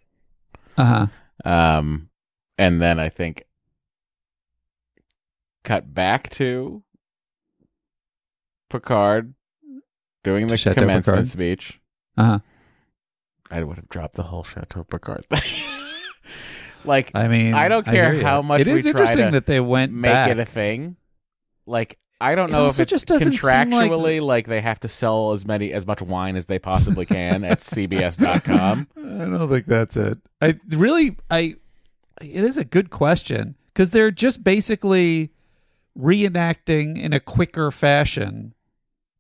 Uh 0.77 1.07
huh. 1.43 1.49
Um, 1.51 2.11
and 2.59 2.79
then 2.79 2.99
I 2.99 3.09
think 3.09 3.45
cut 5.63 5.95
back 5.95 6.29
to 6.33 6.83
Picard 8.69 9.33
doing 10.23 10.45
the 10.45 10.57
Chateau 10.57 10.79
commencement 10.81 11.05
Picard. 11.17 11.29
speech. 11.29 11.79
Uh 12.15 12.23
huh. 12.23 12.39
I 13.49 13.63
would 13.63 13.77
have 13.77 13.89
dropped 13.89 14.17
the 14.17 14.23
whole 14.29 14.43
Chateau 14.43 14.83
Picard 14.83 15.25
thing. 15.25 15.63
like, 16.85 17.09
I 17.15 17.27
mean, 17.27 17.55
I 17.55 17.67
don't 17.67 17.83
care 17.83 18.13
ya. 18.13 18.21
how 18.21 18.41
much 18.43 18.61
It 18.61 18.67
is 18.67 18.85
interesting 18.85 19.25
to 19.25 19.31
that 19.31 19.47
they 19.47 19.59
went 19.59 19.91
make 19.91 20.11
back. 20.11 20.29
it 20.29 20.37
a 20.37 20.45
thing. 20.45 20.97
Like, 21.65 21.97
I 22.22 22.36
don't 22.36 22.49
It 22.49 22.53
know 22.53 22.59
if 22.59 22.63
also 22.65 22.84
it's 22.84 22.91
just 22.91 23.07
doesn't 23.07 23.34
seem 23.34 23.49
like- 23.49 23.91
contractually 23.91 24.22
like... 24.22 24.47
they 24.47 24.61
have 24.61 24.80
to 24.82 24.88
sell 24.88 25.32
as 25.32 25.45
many 25.45 25.74
as 25.74 25.86
much 25.88 26.01
wine 26.01 26.36
as 26.36 26.45
they 26.45 26.59
possibly 26.59 27.05
can 27.05 27.43
at 27.43 27.59
CBS.com. 27.61 28.88
I 28.97 28.99
don't 29.26 29.49
think 29.49 29.65
that's 29.65 29.97
it. 29.97 30.19
I 30.41 30.59
really, 30.69 31.17
I. 31.30 31.55
It 32.22 32.43
is 32.43 32.57
a 32.57 32.63
good 32.63 32.91
question 32.91 33.55
because 33.74 33.89
they're 33.89 34.11
just 34.11 34.43
basically 34.43 35.32
reenacting 35.97 37.01
in 37.01 37.13
a 37.13 37.19
quicker 37.19 37.72
fashion 37.72 38.53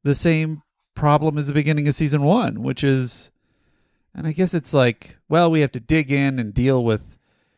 the 0.03 0.15
same 0.15 0.61
problem 0.95 1.37
as 1.37 1.47
the 1.47 1.53
beginning 1.53 1.87
of 1.87 1.95
season 1.95 2.21
one, 2.23 2.61
which 2.61 2.83
is, 2.83 3.31
and 4.13 4.27
I 4.27 4.31
guess 4.33 4.53
it's 4.53 4.73
like, 4.73 5.17
well, 5.29 5.49
we 5.49 5.61
have 5.61 5.71
to 5.73 5.79
dig 5.79 6.11
in 6.11 6.37
and 6.39 6.53
deal 6.53 6.83
with 6.83 7.17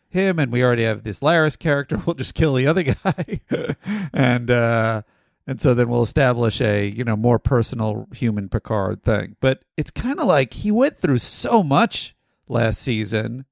him, 0.10 0.40
and 0.40 0.52
we 0.52 0.64
already 0.64 0.84
have 0.84 1.04
this 1.04 1.20
Laris 1.22 1.58
character. 1.58 1.98
We'll 2.06 2.14
just 2.16 2.36
kill 2.36 2.54
the 2.54 2.68
other 2.68 2.84
guy, 2.84 3.42
and 4.14 4.50
uh, 4.52 5.02
and 5.48 5.60
so 5.60 5.74
then 5.74 5.90
we'll 5.90 6.04
establish 6.04 6.62
a 6.62 6.88
you 6.88 7.04
know 7.04 7.16
more 7.16 7.40
personal 7.40 8.08
human 8.14 8.50
Picard 8.50 9.04
thing. 9.04 9.36
But 9.40 9.64
it's 9.78 9.92
kind 9.92 10.20
of 10.20 10.28
like 10.28 10.54
he 10.54 10.72
went 10.72 10.98
through 11.00 11.20
so 11.20 11.64
much 11.64 12.16
last 12.48 12.82
season. 12.82 13.46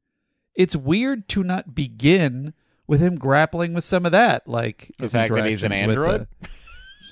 It's 0.55 0.75
weird 0.75 1.27
to 1.29 1.43
not 1.43 1.73
begin 1.75 2.53
with 2.87 2.99
him 2.99 3.17
grappling 3.17 3.73
with 3.73 3.83
some 3.85 4.05
of 4.05 4.11
that, 4.11 4.47
like 4.47 4.91
The 4.97 5.07
fact 5.07 5.33
that 5.33 5.45
he's 5.45 5.63
an 5.63 5.71
android? 5.71 6.27
the- 6.41 6.49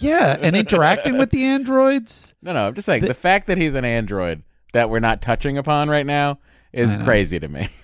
yeah, 0.02 0.38
and 0.40 0.56
interacting 0.56 1.18
with 1.18 1.32
the 1.32 1.44
androids. 1.44 2.34
No, 2.42 2.54
no, 2.54 2.68
I'm 2.68 2.76
just 2.76 2.86
saying 2.86 3.02
The- 3.02 3.10
the, 3.10 3.14
fact 3.14 3.48
that 3.48 3.58
he's 3.58 3.76
an 3.76 3.86
android 3.86 4.44
that 4.74 4.90
we're 4.90 5.00
not 5.00 5.22
touching 5.22 5.58
upon 5.58 5.90
right 5.90 6.06
now 6.06 6.40
is 6.72 6.96
crazy 6.98 7.40
to 7.40 7.48
me. 7.48 7.70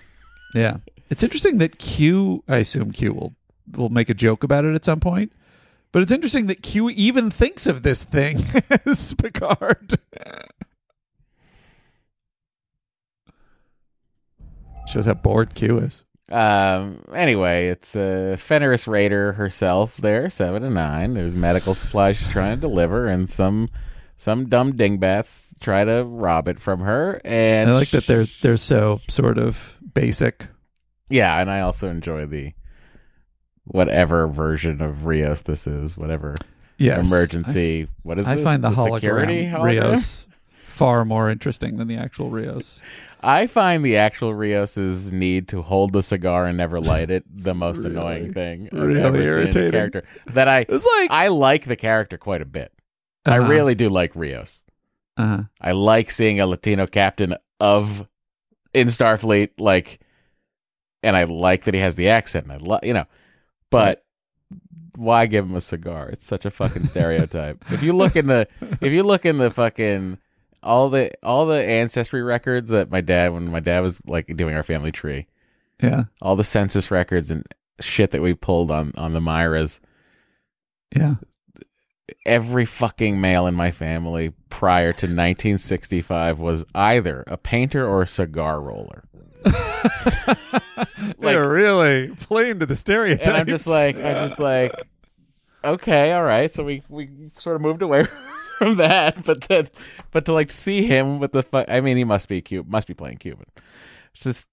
Yeah, 0.54 0.76
it's 1.10 1.22
interesting 1.22 1.58
that 1.58 1.76
Q. 1.78 2.42
I 2.48 2.58
assume 2.58 2.92
Q 2.92 3.12
will 3.12 3.34
will 3.74 3.88
make 3.90 4.08
a 4.08 4.14
joke 4.14 4.42
about 4.44 4.64
it 4.64 4.74
at 4.74 4.84
some 4.86 5.00
point. 5.00 5.32
But 5.92 6.02
it's 6.02 6.12
interesting 6.12 6.46
that 6.48 6.62
Q 6.62 6.90
even 6.90 7.30
thinks 7.30 7.66
of 7.66 7.82
this 7.82 8.04
thing 8.04 8.44
as 8.86 9.14
Picard. 9.14 9.98
Shows 14.86 15.06
how 15.06 15.14
bored 15.14 15.54
Q 15.54 15.78
is. 15.78 16.04
Um. 16.30 17.04
Anyway, 17.14 17.68
it's 17.68 17.94
uh, 17.94 18.36
Fenris 18.38 18.86
Ranger 18.86 19.32
herself. 19.34 19.96
There, 19.96 20.28
seven 20.28 20.64
and 20.64 20.74
nine. 20.74 21.14
There's 21.14 21.34
medical 21.34 21.74
supplies 21.74 22.16
she's 22.16 22.28
trying 22.28 22.56
to 22.56 22.60
deliver, 22.60 23.06
and 23.06 23.30
some 23.30 23.68
some 24.16 24.48
dumb 24.48 24.76
dingbats 24.76 25.42
try 25.60 25.84
to 25.84 26.04
rob 26.04 26.48
it 26.48 26.60
from 26.60 26.80
her. 26.80 27.20
And 27.24 27.70
I 27.70 27.74
like 27.74 27.90
that 27.90 28.06
they're 28.06 28.26
they're 28.42 28.56
so 28.56 29.00
sort 29.08 29.38
of 29.38 29.74
basic. 29.94 30.48
yeah, 31.08 31.40
and 31.40 31.48
I 31.50 31.60
also 31.60 31.88
enjoy 31.88 32.26
the 32.26 32.52
whatever 33.66 34.26
version 34.26 34.80
of 34.80 35.06
Rios 35.06 35.42
this 35.42 35.66
is, 35.66 35.96
whatever 35.96 36.34
Yes. 36.78 37.06
emergency. 37.06 37.88
what 38.02 38.18
is 38.18 38.24
I 38.26 38.34
this? 38.36 38.44
find 38.44 38.62
the, 38.64 38.70
security 38.74 39.44
hologram 39.46 39.52
hologram? 39.52 39.62
Rios 39.64 40.26
far 40.66 41.04
more 41.06 41.30
interesting 41.30 41.78
than 41.78 41.88
the 41.88 41.96
actual 41.96 42.28
Rios. 42.30 42.80
I 43.22 43.46
find 43.46 43.82
the 43.84 43.96
actual 43.96 44.34
Rios's 44.34 45.10
need 45.10 45.48
to 45.48 45.62
hold 45.62 45.92
the 45.94 46.02
cigar 46.02 46.44
and 46.46 46.56
never 46.58 46.78
light 46.80 47.10
it 47.10 47.24
the 47.34 47.54
most 47.54 47.78
really- 47.78 47.90
annoying 47.96 48.34
thing 48.34 48.68
I've 48.72 48.78
really 48.78 49.00
ever 49.00 49.16
seen 49.18 49.22
in 49.26 49.28
a 49.28 49.32
irritating. 49.40 49.70
character. 49.72 50.04
That 50.26 50.48
I 50.48 50.66
It's 50.68 50.86
like 50.98 51.10
I 51.10 51.28
like 51.28 51.64
the 51.64 51.76
character 51.76 52.18
quite 52.18 52.42
a 52.42 52.46
bit. 52.46 52.72
I 53.24 53.38
Uh-huh. 53.38 53.48
really 53.50 53.74
do 53.74 53.88
like 53.88 54.12
Rios. 54.14 54.64
uh 55.16 55.44
I 55.60 55.72
like 55.72 56.10
seeing 56.10 56.40
a 56.40 56.46
Latino 56.46 56.86
captain 56.86 57.34
of 57.58 58.06
in 58.74 58.88
Starfleet, 58.88 59.52
like, 59.58 59.98
and 61.02 61.16
I 61.16 61.24
like 61.24 61.64
that 61.64 61.72
he 61.72 61.80
has 61.80 61.94
the 61.94 62.10
accent. 62.10 62.44
And 62.44 62.52
I 62.52 62.56
love, 62.58 62.80
you 62.84 62.92
know, 62.92 63.06
but 63.70 64.04
why 64.96 65.26
give 65.26 65.44
him 65.44 65.54
a 65.54 65.60
cigar? 65.60 66.08
It's 66.08 66.26
such 66.26 66.44
a 66.44 66.50
fucking 66.50 66.84
stereotype. 66.86 67.64
if 67.70 67.82
you 67.82 67.92
look 67.92 68.16
in 68.16 68.26
the, 68.26 68.48
if 68.80 68.92
you 68.92 69.02
look 69.02 69.26
in 69.26 69.38
the 69.38 69.50
fucking 69.50 70.18
all 70.62 70.88
the 70.88 71.12
all 71.22 71.46
the 71.46 71.62
ancestry 71.62 72.22
records 72.22 72.70
that 72.70 72.90
my 72.90 73.00
dad, 73.00 73.32
when 73.32 73.50
my 73.50 73.60
dad 73.60 73.80
was 73.80 74.04
like 74.06 74.34
doing 74.36 74.56
our 74.56 74.62
family 74.62 74.92
tree, 74.92 75.26
yeah 75.82 76.04
all 76.22 76.36
the 76.36 76.44
census 76.44 76.90
records 76.90 77.30
and 77.30 77.44
shit 77.80 78.10
that 78.10 78.22
we 78.22 78.34
pulled 78.34 78.70
on 78.70 78.92
on 78.96 79.12
the 79.12 79.20
Miras, 79.20 79.80
yeah. 80.94 81.16
every 82.24 82.64
fucking 82.64 83.20
male 83.20 83.46
in 83.46 83.54
my 83.54 83.70
family 83.70 84.32
prior 84.48 84.92
to 84.92 85.06
1965 85.06 86.40
was 86.40 86.64
either 86.74 87.22
a 87.26 87.36
painter 87.36 87.86
or 87.86 88.02
a 88.02 88.08
cigar 88.08 88.60
roller. 88.60 89.04
They're 91.18 91.48
really 91.48 92.08
playing 92.20 92.60
to 92.60 92.66
the 92.66 92.76
stereotypes. 92.76 93.28
And 93.28 93.36
I'm 93.36 93.46
just 93.46 93.66
like, 93.66 93.96
I'm 93.96 94.28
just 94.28 94.38
like, 94.38 94.72
okay, 95.64 96.12
all 96.12 96.22
right. 96.24 96.52
So 96.52 96.64
we 96.64 96.82
we 96.88 97.08
sort 97.38 97.56
of 97.56 97.62
moved 97.62 97.82
away 97.82 98.06
from 98.58 98.76
that, 98.76 99.24
but 99.24 99.42
then, 99.42 99.68
but 100.12 100.24
to 100.26 100.32
like 100.32 100.50
see 100.50 100.84
him 100.84 101.18
with 101.18 101.32
the, 101.32 101.42
fu- 101.42 101.64
I 101.68 101.80
mean, 101.80 101.96
he 101.96 102.04
must 102.04 102.28
be 102.28 102.40
cute, 102.42 102.68
must 102.68 102.86
be 102.86 102.94
playing 102.94 103.18
Cuban. 103.18 103.46
It's 104.14 104.24
just 104.24 104.46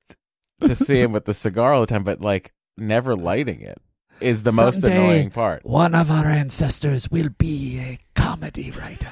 to 0.62 0.76
see 0.76 1.00
him 1.02 1.12
with 1.12 1.26
the 1.26 1.34
cigar 1.34 1.74
all 1.74 1.82
the 1.82 1.88
time, 1.88 2.04
but 2.04 2.22
like 2.22 2.52
never 2.78 3.16
lighting 3.16 3.62
it 3.62 3.80
is 4.22 4.44
the 4.44 4.52
most 4.52 4.82
Someday, 4.82 4.96
annoying 4.98 5.30
part. 5.32 5.66
One 5.66 5.96
of 5.96 6.10
our 6.12 6.26
ancestors 6.26 7.10
will 7.12 7.30
be 7.38 7.80
a 7.80 8.00
comedy 8.16 8.72
writer. 8.72 9.12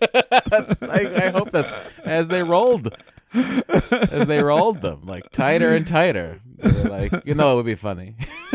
That's- 0.12 0.76
I, 0.82 1.26
I 1.26 1.28
hope 1.30 1.50
that's 1.50 1.70
as 2.04 2.28
they 2.28 2.42
rolled, 2.42 2.94
as 4.10 4.26
they 4.26 4.42
rolled 4.42 4.80
them, 4.82 5.02
like 5.04 5.30
tighter 5.30 5.74
and 5.74 5.86
tighter. 5.86 6.40
Like, 6.62 7.12
you 7.26 7.34
know, 7.34 7.52
it 7.52 7.56
would 7.56 7.66
be 7.66 7.74
funny. 7.74 8.16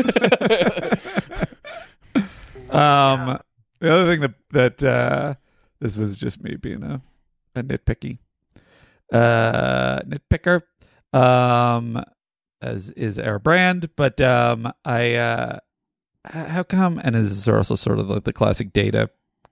Um, 2.70 3.40
the 3.80 3.92
other 3.92 4.06
thing 4.06 4.20
that 4.20 4.34
that 4.50 4.84
uh, 4.84 5.34
this 5.80 5.96
was 5.96 6.18
just 6.18 6.42
me 6.42 6.54
being 6.54 6.84
a 6.84 7.02
a 7.56 7.62
nitpicky 7.64 8.18
uh, 9.12 10.00
nitpicker, 10.00 10.62
um, 11.12 12.02
as 12.62 12.90
is 12.90 13.18
our 13.18 13.38
brand. 13.38 13.90
But 13.96 14.20
um, 14.20 14.72
I 14.84 15.14
uh, 15.14 15.58
how 16.24 16.62
come? 16.62 17.00
And 17.02 17.14
this 17.14 17.30
is 17.32 17.48
also 17.48 17.74
sort 17.74 17.98
of 17.98 18.08
like 18.08 18.24
the 18.24 18.32
classic 18.32 18.72
data, 18.72 19.10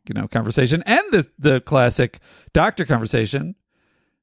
you 0.09 0.15
know, 0.15 0.29
conversation 0.29 0.83
and 0.87 1.03
the 1.11 1.29
the 1.39 1.61
classic 1.61 2.21
doctor 2.53 2.85
conversation. 2.85 3.57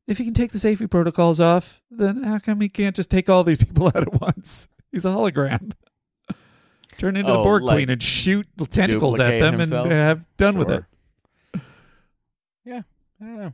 If 0.07 0.17
he 0.19 0.25
can 0.25 0.33
take 0.33 0.51
the 0.51 0.59
safety 0.59 0.85
protocols 0.87 1.39
off, 1.39 1.81
then 1.89 2.23
how 2.23 2.37
come 2.39 2.61
he 2.61 2.69
can't 2.69 2.95
just 2.95 3.09
take 3.09 3.29
all 3.29 3.43
these 3.43 3.57
people 3.63 3.87
out 3.87 3.95
at 3.97 4.21
once? 4.21 4.67
He's 4.91 5.05
a 5.05 5.09
hologram. 5.09 5.71
Turn 6.97 7.17
into 7.17 7.31
the 7.31 7.39
Oh, 7.39 7.43
Borg 7.43 7.63
like 7.63 7.77
Queen 7.77 7.89
and 7.89 8.01
shoot 8.01 8.47
the 8.55 8.65
tentacles 8.65 9.19
at 9.19 9.39
them 9.39 9.59
himself? 9.59 9.85
and 9.85 9.91
have 9.93 10.23
done 10.37 10.57
with 10.57 10.69
it. 10.71 10.83
Yeah, 12.67 12.81
I 13.21 13.25
don't 13.25 13.37
know. 13.37 13.53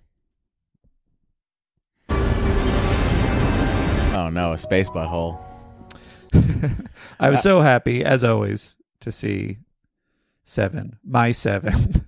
Oh 4.14 4.30
no, 4.32 4.54
a 4.54 4.58
space 4.58 4.90
butthole. 4.90 5.38
I 7.20 7.30
was 7.30 7.42
so 7.42 7.60
happy, 7.62 8.06
as 8.06 8.24
always, 8.24 8.78
to 9.02 9.12
see 9.12 9.58
Seven, 10.44 10.98
my 11.04 11.32
Seven, 11.34 12.06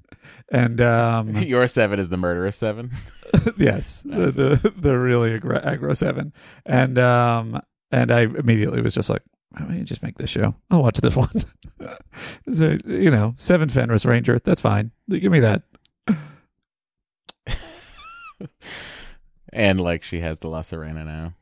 and 0.50 0.80
um, 0.80 1.36
Your 1.36 1.68
seven 1.68 2.00
is 2.00 2.08
the 2.10 2.16
murderous 2.18 2.56
seven. 2.56 2.92
yes, 3.58 4.02
the, 4.02 4.60
the 4.62 4.74
the 4.78 4.98
really 4.98 5.40
aggro, 5.40 5.64
aggro 5.66 5.96
Seven, 5.96 6.34
and 6.66 7.00
um, 7.00 7.62
and 7.92 8.12
I 8.12 8.22
immediately 8.22 8.82
was 8.82 8.94
just 8.94 9.10
like, 9.10 9.24
why 9.52 9.66
don't 9.66 9.78
you 9.78 9.84
just 9.84 10.04
make 10.04 10.18
this 10.18 10.30
show? 10.30 10.56
I'll 10.70 10.84
watch 10.84 11.00
this 11.00 11.16
one. 11.18 11.30
so, 12.54 12.78
you 12.86 13.12
know, 13.12 13.34
Seven 13.38 13.70
Fenris 13.70 14.06
Ranger, 14.06 14.40
that's 14.40 14.62
fine. 14.62 14.92
Give 15.10 15.32
me 15.32 15.40
that. 15.40 15.64
and 19.52 19.80
like 19.80 20.04
she 20.04 20.20
has 20.20 20.40
the 20.40 20.48
La 20.48 20.62
Sirena 20.62 21.06
now. 21.06 21.34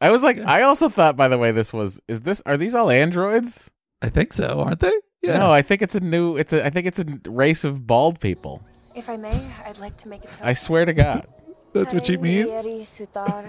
I 0.00 0.10
was 0.10 0.22
like, 0.22 0.38
I 0.40 0.62
also 0.62 0.88
thought, 0.88 1.16
by 1.16 1.28
the 1.28 1.38
way, 1.38 1.52
this 1.52 1.72
was 1.72 2.00
is 2.08 2.20
this 2.20 2.42
are 2.46 2.56
these 2.56 2.74
all 2.74 2.90
androids? 2.90 3.70
I 4.02 4.08
think 4.10 4.32
so, 4.32 4.60
aren't 4.60 4.80
they? 4.80 4.92
Yeah. 5.22 5.38
No, 5.38 5.50
I 5.50 5.62
think 5.62 5.80
it's 5.80 5.94
a 5.94 6.00
new. 6.00 6.36
It's 6.36 6.52
a. 6.52 6.64
I 6.64 6.68
think 6.68 6.86
it's 6.86 6.98
a 6.98 7.06
race 7.26 7.64
of 7.64 7.86
bald 7.86 8.20
people. 8.20 8.62
If 8.94 9.08
I 9.08 9.16
may, 9.16 9.40
I'd 9.66 9.78
like 9.78 9.96
to 9.98 10.08
make 10.08 10.24
a 10.24 10.28
toast. 10.28 10.40
I 10.42 10.52
swear 10.52 10.84
to 10.84 10.92
God. 10.92 11.26
That's 11.72 11.92
what 11.92 12.06
she 12.06 12.16
means. 12.16 12.46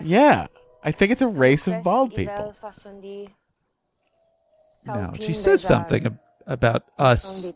Yeah, 0.02 0.48
I 0.84 0.92
think 0.92 1.12
it's 1.12 1.22
a 1.22 1.28
race 1.28 1.68
of 1.68 1.84
bald 1.84 2.16
people. 2.16 2.56
No, 4.86 5.14
she 5.20 5.34
says 5.34 5.62
something 5.62 6.06
ab- 6.06 6.20
about 6.46 6.84
us. 6.98 7.54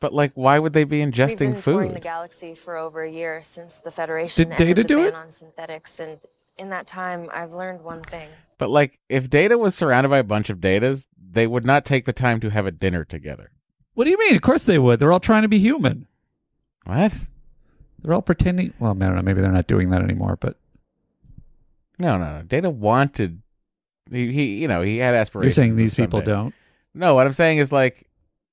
But 0.00 0.14
like, 0.14 0.32
why 0.34 0.58
would 0.58 0.72
they 0.72 0.84
be 0.84 1.00
ingesting 1.00 1.00
We've 1.00 1.12
ingesting 1.14 1.38
been 1.38 1.62
touring 1.62 1.94
the 1.94 2.00
galaxy 2.00 2.54
for 2.54 2.76
over 2.76 3.02
a 3.02 3.10
year 3.10 3.42
since 3.42 3.76
the 3.76 3.90
Federation 3.90 4.48
Did 4.48 4.56
Data 4.56 4.82
the 4.82 4.84
do 4.84 4.96
ban 4.98 5.08
it? 5.08 5.14
on 5.14 5.30
synthetics, 5.32 5.98
and 5.98 6.18
in 6.56 6.70
that 6.70 6.86
time, 6.86 7.28
I've 7.32 7.52
learned 7.52 7.82
one 7.82 8.02
thing: 8.04 8.28
But 8.58 8.70
like, 8.70 8.98
if 9.08 9.30
Data 9.30 9.56
was 9.56 9.74
surrounded 9.74 10.08
by 10.08 10.18
a 10.18 10.24
bunch 10.24 10.50
of 10.50 10.58
Datas, 10.58 11.06
they 11.30 11.46
would 11.46 11.64
not 11.64 11.84
take 11.84 12.04
the 12.04 12.12
time 12.12 12.40
to 12.40 12.50
have 12.50 12.66
a 12.66 12.72
dinner 12.72 13.04
together. 13.04 13.52
What 13.94 14.04
do 14.04 14.10
you 14.10 14.18
mean? 14.18 14.34
Of 14.34 14.42
course 14.42 14.64
they 14.64 14.78
would. 14.78 15.00
They're 15.00 15.12
all 15.12 15.20
trying 15.20 15.42
to 15.42 15.48
be 15.48 15.58
human. 15.58 16.06
What? 16.84 17.14
They're 18.00 18.14
all 18.14 18.22
pretending. 18.22 18.72
Well, 18.78 18.92
I 18.92 19.06
don't 19.06 19.16
know. 19.16 19.22
Maybe 19.22 19.40
they're 19.40 19.52
not 19.52 19.66
doing 19.66 19.90
that 19.90 20.02
anymore. 20.02 20.36
But 20.40 20.56
No, 21.98 22.16
no, 22.18 22.38
no. 22.38 22.42
Data 22.42 22.70
wanted. 22.70 23.42
He, 24.10 24.32
he 24.32 24.44
you 24.58 24.68
know, 24.68 24.82
he 24.82 24.98
had 24.98 25.14
aspirations. 25.14 25.56
you're 25.56 25.64
saying 25.64 25.76
these 25.76 25.94
people 25.94 26.20
don't. 26.20 26.54
No, 26.94 27.14
what 27.14 27.26
I'm 27.26 27.32
saying 27.32 27.58
is 27.58 27.70
like, 27.70 28.08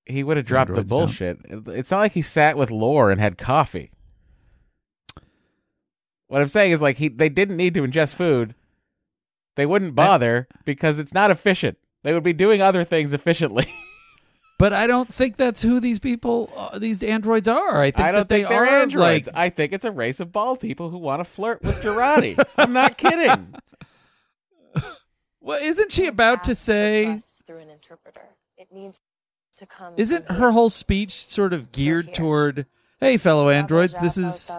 he 0.06 0.24
would 0.24 0.38
have 0.38 0.46
dropped 0.46 0.70
the 0.70 0.82
androids 0.82 0.90
don't. 0.90 1.50
bullshit. 1.60 1.78
It's 1.78 1.92
not 1.92 2.00
like 2.00 2.12
he 2.12 2.22
sat 2.22 2.58
with 2.58 2.70
Lore 2.70 3.10
and 3.10 3.20
had 3.20 3.38
coffee. 3.38 3.92
What 6.28 6.42
I'm 6.42 6.48
saying 6.48 6.72
is 6.72 6.82
like 6.82 6.98
he 6.98 7.08
they 7.08 7.30
didn't 7.30 7.58
need 7.58 7.74
to 7.76 7.84
ingest 7.84 8.16
food. 8.16 8.56
They 9.56 9.66
wouldn't 9.66 9.96
bother 9.96 10.48
because 10.66 11.00
it's 11.00 11.14
not 11.14 11.32
efficient. 11.32 11.78
They 12.04 12.14
would 12.14 12.24
be 12.24 12.34
doing 12.34 12.62
other 12.62 12.84
things 12.84 13.14
efficiently. 13.14 13.74
But 14.58 14.72
I 14.72 14.88
don't 14.88 15.14
think 15.14 15.36
that's 15.36 15.62
who 15.62 15.82
these 15.82 16.00
people, 16.00 16.50
uh, 16.56 16.80
these 16.80 17.04
androids 17.04 17.46
are. 17.46 17.82
I 17.82 17.92
think 17.92 18.08
I 18.08 18.12
don't 18.14 18.20
that 18.22 18.30
think 18.34 18.48
they're 18.48 18.64
are 18.64 18.82
androids. 18.84 19.28
like 19.28 19.36
I 19.36 19.50
think 19.50 19.74
it's 19.74 19.84
a 19.84 19.92
race 19.92 20.22
of 20.22 20.32
bald 20.32 20.62
people 20.62 20.90
who 20.90 20.98
want 20.98 21.20
to 21.20 21.26
flirt 21.26 21.62
with 21.62 21.76
Jurati. 21.82 22.42
I'm 22.58 22.72
not 22.72 22.98
kidding. 22.98 23.54
Well, 25.42 25.62
isn't 25.62 25.92
she 25.92 26.08
about 26.08 26.46
to 26.46 26.56
say? 26.56 27.20
through 27.46 27.58
an 27.60 27.70
interpreter. 27.70 28.22
It 28.58 28.72
needs 28.72 29.00
to 29.60 29.66
come. 29.66 29.94
Isn't 29.98 30.32
her 30.32 30.52
whole 30.52 30.70
speech 30.70 31.26
sort 31.28 31.52
of 31.52 31.74
geared 31.74 32.14
toward, 32.16 32.66
"Hey, 33.02 33.18
fellow 33.18 33.50
androids, 33.50 34.00
this 34.00 34.18
is." 34.18 34.50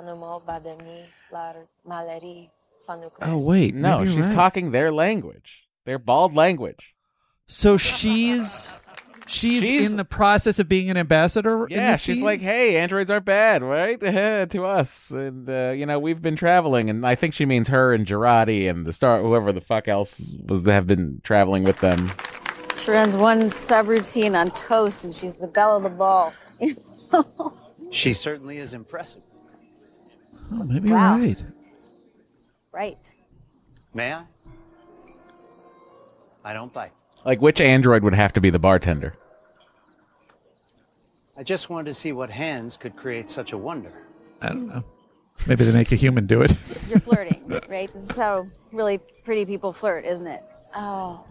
Oh 3.23 3.45
wait, 3.45 3.75
No, 3.75 4.01
maybe 4.01 4.15
she's 4.15 4.27
right. 4.27 4.35
talking 4.35 4.71
their 4.71 4.91
language. 4.93 5.65
Their 5.85 5.99
bald 5.99 6.35
language. 6.35 6.95
So 7.47 7.77
she's 7.77 8.77
she's, 9.27 9.65
She's- 9.65 9.91
in 9.91 9.97
the 9.97 10.05
process 10.05 10.59
of 10.59 10.69
being 10.69 10.91
an 10.91 10.97
ambassador. 10.97 11.67
in 11.67 11.73
Yeah, 11.77 11.93
this 11.93 12.01
she's 12.03 12.17
scene? 12.17 12.25
like, 12.25 12.41
"Hey, 12.41 12.77
androids 12.77 13.11
aren't 13.11 13.25
bad, 13.25 13.63
right? 13.63 13.99
to 14.51 14.65
us, 14.65 15.11
and 15.11 15.49
uh, 15.49 15.73
you 15.77 15.87
know 15.87 15.99
we've 15.99 16.21
been 16.23 16.37
traveling." 16.37 16.91
And 16.91 17.07
I 17.07 17.15
think 17.15 17.35
she 17.35 17.45
means 17.45 17.69
her 17.69 17.93
and 17.95 18.07
Jurati 18.07 18.69
and 18.69 18.85
the 18.87 18.93
star, 18.93 19.21
whoever 19.23 19.53
the 19.53 19.61
fuck 19.61 19.87
else 19.89 20.33
was 20.45 20.65
have 20.67 20.87
been 20.87 21.21
traveling 21.25 21.63
with 21.65 21.79
them. 21.81 22.11
She 22.77 22.91
runs 22.93 23.17
one 23.17 23.43
subroutine 23.45 24.39
on 24.39 24.51
toast, 24.53 25.05
and 25.05 25.15
she's 25.15 25.35
the 25.35 25.49
belle 25.49 25.77
of 25.77 25.83
the 25.85 25.89
ball. 25.91 26.33
She 27.93 28.13
certainly 28.15 28.59
is 28.59 28.75
impressive. 28.75 29.23
Oh, 30.53 30.65
maybe 30.65 30.91
Wow. 30.91 31.17
you're 31.17 31.27
right. 31.29 31.45
Right. 32.77 33.15
May 33.95 34.13
I? 34.13 34.23
I 36.45 36.53
don't 36.53 36.73
bite. 36.73 36.93
Like, 37.25 37.41
which 37.41 37.61
android 37.61 38.05
would 38.05 38.13
have 38.15 38.35
to 38.35 38.41
be 38.41 38.51
the 38.51 38.59
bartender? 38.59 39.15
I 41.39 41.43
just 41.43 41.71
wanted 41.71 41.87
to 41.87 41.95
see 41.95 42.13
what 42.13 42.31
hands 42.31 42.77
could 42.77 42.95
create 42.95 43.31
such 43.31 43.53
a 43.53 43.59
wonder. 43.59 43.93
I 44.43 44.49
don't 44.49 44.69
know. 44.69 44.85
Maybe 45.47 45.65
they 45.65 45.73
make 45.73 45.91
a 45.93 45.97
human 45.97 46.27
do 46.27 46.43
it. 46.43 46.53
You're 46.89 47.01
flirting, 47.01 47.43
right? 47.69 47.93
This 47.93 48.11
is 48.11 48.17
how 48.17 48.47
really 48.73 49.01
pretty 49.25 49.45
people 49.47 49.73
flirt, 49.73 50.05
isn't 50.05 50.27
it? 50.27 50.43
Oh. 50.75 51.27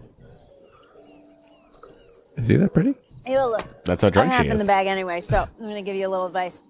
Is 2.38 2.48
he 2.48 2.56
that 2.58 2.74
pretty? 2.74 2.96
Hey, 3.26 3.36
well, 3.36 3.52
look. 3.52 3.84
That's 3.86 4.02
how 4.02 4.10
drunk 4.10 4.30
I'm 4.30 4.36
half 4.36 4.44
she 4.44 4.50
in 4.50 4.56
is. 4.56 4.62
the 4.62 4.68
bag 4.68 4.88
anyway, 4.88 5.22
so 5.22 5.42
I'm 5.42 5.64
going 5.64 5.76
to 5.76 5.82
give 5.82 5.96
you 5.96 6.08
a 6.08 6.10
little 6.10 6.26
advice. 6.26 6.62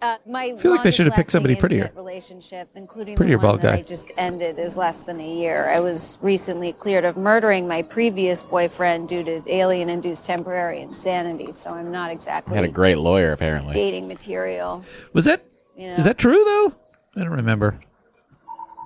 Uh, 0.00 0.16
my 0.28 0.44
I 0.44 0.56
feel 0.56 0.70
like 0.70 0.84
they 0.84 0.92
should 0.92 1.06
have 1.06 1.16
picked 1.16 1.32
somebody 1.32 1.56
prettier. 1.56 1.90
Relationship, 1.96 2.68
including 2.76 3.16
Prettier 3.16 3.36
the 3.36 3.44
one 3.46 3.56
bald 3.56 3.62
guy. 3.62 3.78
I 3.78 3.82
just 3.82 4.12
ended, 4.16 4.56
is 4.58 4.76
less 4.76 5.02
than 5.02 5.20
a 5.20 5.28
year. 5.28 5.68
I 5.70 5.80
was 5.80 6.18
recently 6.22 6.72
cleared 6.72 7.04
of 7.04 7.16
murdering 7.16 7.66
my 7.66 7.82
previous 7.82 8.44
boyfriend 8.44 9.08
due 9.08 9.24
to 9.24 9.42
alien-induced 9.48 10.24
temporary 10.24 10.80
insanity, 10.82 11.50
so 11.50 11.70
I'm 11.70 11.90
not 11.90 12.12
exactly 12.12 12.54
Had 12.54 12.64
a 12.64 12.68
great 12.68 12.98
lawyer, 12.98 13.32
apparently. 13.32 13.72
dating 13.74 14.06
material. 14.06 14.84
Was 15.14 15.24
that 15.24 15.42
You 15.76 15.88
know? 15.88 15.94
is 15.96 16.04
that 16.04 16.16
true 16.16 16.44
though? 16.44 16.74
I 17.16 17.24
don't 17.24 17.32
remember 17.34 17.80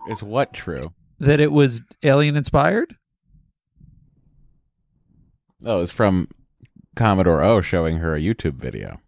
Is 0.08 0.22
what 0.22 0.54
true? 0.54 0.94
that 1.20 1.40
it 1.40 1.52
was 1.52 1.82
alien 2.02 2.36
inspired. 2.36 2.96
Oh, 5.64 5.76
it 5.76 5.80
was 5.80 5.90
from 5.92 6.28
Commodore 6.96 7.42
O 7.42 7.60
showing 7.60 7.98
her 7.98 8.16
a 8.16 8.20
YouTube 8.20 8.54
video. 8.54 8.98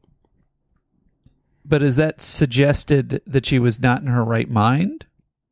But 1.64 1.82
is 1.82 1.96
that 1.96 2.20
suggested 2.20 3.22
that 3.26 3.46
she 3.46 3.58
was 3.58 3.80
not 3.80 4.02
in 4.02 4.08
her 4.08 4.24
right 4.24 4.50
mind? 4.50 5.06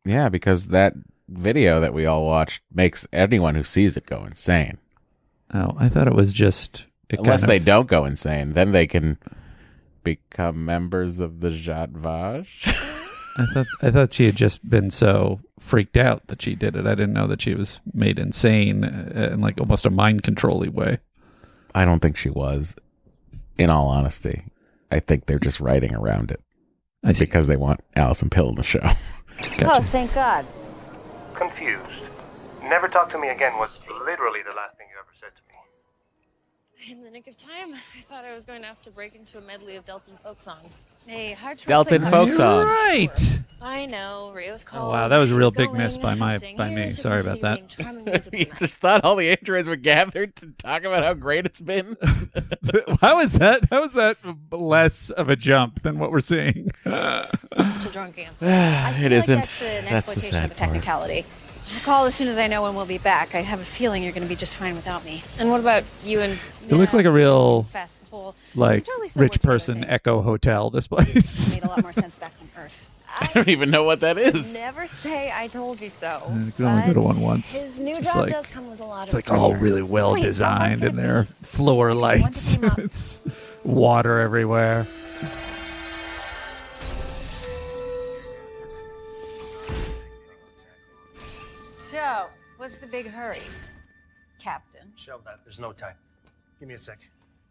Yeah, 0.05 0.29
because 0.29 0.69
that 0.69 0.95
video 1.29 1.81
that 1.81 1.95
we 1.95 2.07
all 2.07 2.25
watched 2.25 2.63
makes 2.73 3.07
anyone 3.13 3.55
who 3.55 3.63
sees 3.63 3.97
it 3.97 4.07
go 4.07 4.25
insane. 4.25 4.79
Oh, 5.55 5.75
I 5.79 5.89
thought 5.89 6.07
it 6.07 6.15
was 6.15 6.33
just 6.33 6.87
it 7.09 7.19
Unless 7.19 7.43
kind 7.43 7.51
they 7.51 7.59
don't 7.59 7.89
go 7.89 8.05
insane, 8.05 8.53
then 8.55 8.73
they 8.73 8.87
can 8.87 9.19
become 10.03 10.65
members 10.65 11.21
of 11.21 11.41
the 11.41 11.49
Zhat 11.49 11.91
Vash. 11.91 12.67
I 13.37 13.47
thought 13.47 13.67
I 13.81 13.91
thought 13.91 14.13
she 14.13 14.27
had 14.27 14.37
just 14.37 14.69
been 14.69 14.91
so 14.91 15.41
freaked 15.59 15.97
out 15.97 16.27
that 16.27 16.43
she 16.43 16.55
did 16.55 16.77
it. 16.77 16.87
I 16.87 16.95
didn't 16.95 17.15
know 17.15 17.27
that 17.29 17.41
she 17.43 17.55
was 17.55 17.81
made 17.95 18.19
insane 18.19 18.85
uh, 18.85 19.31
in 19.33 19.41
like 19.41 19.59
almost 19.59 19.87
a 19.87 19.91
mind 19.91 20.23
controlly 20.23 20.69
way. 20.69 20.99
I 21.75 21.85
don't 21.85 22.01
think 22.01 22.17
she 22.17 22.31
was. 22.31 22.75
In 23.59 23.71
all 23.71 23.89
honesty, 23.89 24.45
I 24.93 25.01
think 25.01 25.25
they're 25.25 25.39
just 25.39 25.59
writing 25.59 25.95
around 25.95 26.31
it. 26.31 26.41
I 27.03 27.13
see. 27.13 27.25
Because 27.25 27.47
they 27.47 27.57
want 27.57 27.81
Allison 27.97 28.29
Pill 28.29 28.51
in 28.51 28.57
the 28.57 28.63
show. 28.63 28.87
Oh, 29.65 29.81
thank 29.81 30.15
God. 30.15 30.45
Confused. 31.35 31.81
Never 32.63 32.89
talk 32.89 33.11
to 33.11 33.19
me 33.19 33.29
again 33.29 33.57
was 33.59 33.71
literally 34.05 34.41
the 34.43 34.55
last 34.55 34.77
thing 34.77 34.87
you 34.93 34.99
ever 34.99 35.09
said 35.19 35.31
to 35.35 35.43
me. 35.49 35.55
In 36.91 37.05
the 37.05 37.11
nick 37.11 37.29
of 37.29 37.37
time, 37.37 37.75
I 37.75 38.01
thought 38.03 38.25
I 38.25 38.35
was 38.35 38.45
going 38.45 38.61
to 38.63 38.67
have 38.67 38.83
to 38.83 38.91
break 38.91 39.15
into 39.15 39.39
a 39.39 39.41
medley 39.41 39.77
of 39.77 39.85
Deltan 39.85 40.21
folk 40.23 40.41
songs. 40.41 40.83
Hey, 41.07 41.33
hard 41.33 41.59
to 41.59 41.67
Deltan 41.67 41.99
replace 42.05 42.11
folk 42.11 42.29
that. 42.31 42.35
songs. 42.37 42.67
Right. 42.67 43.41
I 43.61 43.87
know, 43.87 44.33
Rios 44.35 44.65
Oh 44.67 44.71
called. 44.71 44.93
wow, 44.93 45.09
that 45.09 45.19
was 45.19 45.31
a 45.31 45.37
real 45.37 45.53
big 45.53 45.69
Going 45.69 45.79
miss 45.79 45.97
by 45.97 46.15
my 46.15 46.39
by 46.57 46.71
me. 46.71 46.93
Sorry 46.93 47.21
about 47.21 47.41
that. 47.43 47.69
continue 47.77 48.21
you 48.33 48.47
just 48.59 48.77
thought 48.79 49.05
all 49.05 49.15
the 49.15 49.31
androids 49.31 49.69
were 49.69 49.77
gathered 49.77 50.35
to 50.37 50.49
talk 50.59 50.83
about 50.83 51.05
how 51.05 51.15
great 51.15 51.47
it's 51.47 51.61
been? 51.61 51.97
how 53.01 53.21
is 53.21 53.35
that? 53.35 53.69
How 53.71 53.85
is 53.85 53.93
that 53.93 54.17
less 54.51 55.11
of 55.11 55.29
a 55.31 55.37
jump 55.37 55.83
than 55.83 56.01
what 56.01 56.11
we're 56.11 56.21
seeing? 56.21 56.69
to 56.85 57.89
drunk 57.93 58.19
answer. 58.19 58.47
I 58.47 58.93
feel 58.97 59.07
It 59.07 59.11
like 59.11 59.13
isn't. 59.13 59.37
That's, 59.37 59.63
an 59.63 59.85
That's 59.85 59.91
the 59.91 59.95
exploitation 60.13 60.27
of 60.27 60.33
sad 60.33 60.45
a 60.45 60.49
part. 60.49 60.59
technicality. 60.59 61.25
I'll 61.75 61.81
call 61.81 62.05
as 62.05 62.15
soon 62.15 62.29
as 62.29 62.39
I 62.39 62.47
know 62.47 62.63
when 62.63 62.75
we'll 62.75 62.87
be 62.87 62.99
back. 62.99 63.35
I 63.35 63.41
have 63.41 63.61
a 63.61 63.65
feeling 63.65 64.03
you're 64.03 64.13
going 64.13 64.23
to 64.23 64.29
be 64.29 64.37
just 64.37 64.57
fine 64.57 64.75
without 64.75 65.05
me. 65.05 65.23
And 65.39 65.51
what 65.51 65.61
about 65.61 65.85
you 66.05 66.21
and 66.21 66.39
It 66.69 66.75
looks 66.75 66.95
like 66.95 67.07
a 67.07 67.11
real 67.11 67.65
Fast 67.65 68.01
the 68.01 68.07
whole 68.11 68.35
like 68.55 68.85
totally 68.85 69.09
rich 69.17 69.41
person. 69.41 69.85
Echo 69.85 70.23
Hotel. 70.23 70.71
This 70.71 70.87
place. 70.87 71.55
made 71.57 71.65
a 71.65 71.69
lot 71.69 71.83
more 71.83 71.93
sense 71.93 72.17
back 72.17 72.33
on 72.41 72.63
Earth. 72.65 72.89
I 73.21 73.27
don't 73.35 73.49
even 73.49 73.71
know 73.71 73.85
what 73.85 74.01
that 74.01 74.17
is. 74.19 74.55
Never 74.55 74.87
say 74.87 75.33
I 75.35 75.47
told 75.49 75.81
you 75.81 75.91
so. 75.91 76.23
You 76.35 76.53
can 76.53 76.65
only 76.65 76.87
go 76.87 76.95
to 76.95 77.01
one 77.01 77.21
once. 77.21 77.53
His 77.53 77.79
new 77.79 77.97
Just 77.97 78.13
job 78.13 78.17
like- 78.23 78.33
does 78.33 78.47
come 78.47 78.69
with 78.71 78.81
a 78.81 78.85
lot 78.85 79.05
It's 79.05 79.15
of 79.15 79.19
like 79.19 79.31
all 79.31 79.55
really 79.55 79.83
well 79.83 80.13
Please, 80.13 80.23
designed 80.25 80.83
in 80.85 80.97
there. 80.97 81.25
Floor 81.43 81.95
lights. 81.95 82.57
it's 82.63 83.21
water 83.65 84.19
everywhere. 84.21 84.87
What's 92.63 92.77
the 92.77 92.87
big 92.87 93.09
hurry, 93.09 93.43
Captain? 94.41 94.93
Shelve 94.95 95.25
that. 95.25 95.41
There's 95.45 95.59
no 95.59 95.73
time. 95.73 95.97
Give 96.61 96.69
me 96.69 96.75
a 96.77 96.79
sec. 96.79 97.01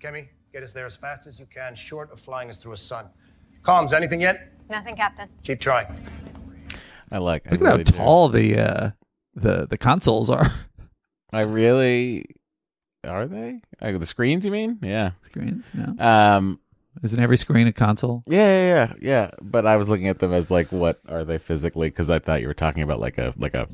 Kemi, 0.01 0.29
get 0.53 0.63
us 0.63 0.71
there 0.71 0.85
as 0.85 0.95
fast 0.95 1.27
as 1.27 1.37
you 1.37 1.45
can, 1.53 1.75
short 1.75 2.09
of 2.13 2.19
flying 2.19 2.49
us 2.49 2.57
through 2.57 2.71
a 2.71 2.77
sun. 2.77 3.07
Comms, 3.61 3.91
anything 3.91 4.21
yet? 4.21 4.53
Nothing, 4.69 4.95
Captain. 4.95 5.27
Keep 5.43 5.59
trying. 5.59 5.93
I 7.11 7.17
like. 7.17 7.45
I 7.45 7.49
Look 7.51 7.59
at 7.59 7.65
how 7.65 7.71
really 7.73 7.83
do. 7.83 7.91
tall 7.91 8.29
the 8.29 8.57
uh, 8.57 8.91
the 9.35 9.67
the 9.67 9.77
consoles 9.77 10.29
are. 10.29 10.49
I 11.33 11.41
really 11.41 12.27
are 13.05 13.27
they? 13.27 13.59
Like 13.81 13.99
the 13.99 14.05
screens? 14.05 14.45
You 14.45 14.51
mean? 14.51 14.79
Yeah. 14.81 15.11
Screens? 15.23 15.73
No. 15.73 15.93
Um. 16.01 16.61
Isn't 17.03 17.21
every 17.21 17.37
screen 17.37 17.67
a 17.67 17.73
console? 17.73 18.23
Yeah, 18.27 18.47
yeah, 18.47 18.67
yeah, 18.67 18.93
yeah. 19.01 19.31
But 19.41 19.65
I 19.65 19.75
was 19.75 19.89
looking 19.89 20.07
at 20.07 20.19
them 20.19 20.31
as 20.33 20.49
like, 20.49 20.71
what 20.71 21.01
are 21.09 21.25
they 21.25 21.37
physically? 21.37 21.89
Because 21.89 22.09
I 22.09 22.19
thought 22.19 22.41
you 22.41 22.47
were 22.47 22.53
talking 22.53 22.83
about 22.83 22.99
like 22.99 23.17
a, 23.17 23.33
like 23.37 23.53
a, 23.53 23.67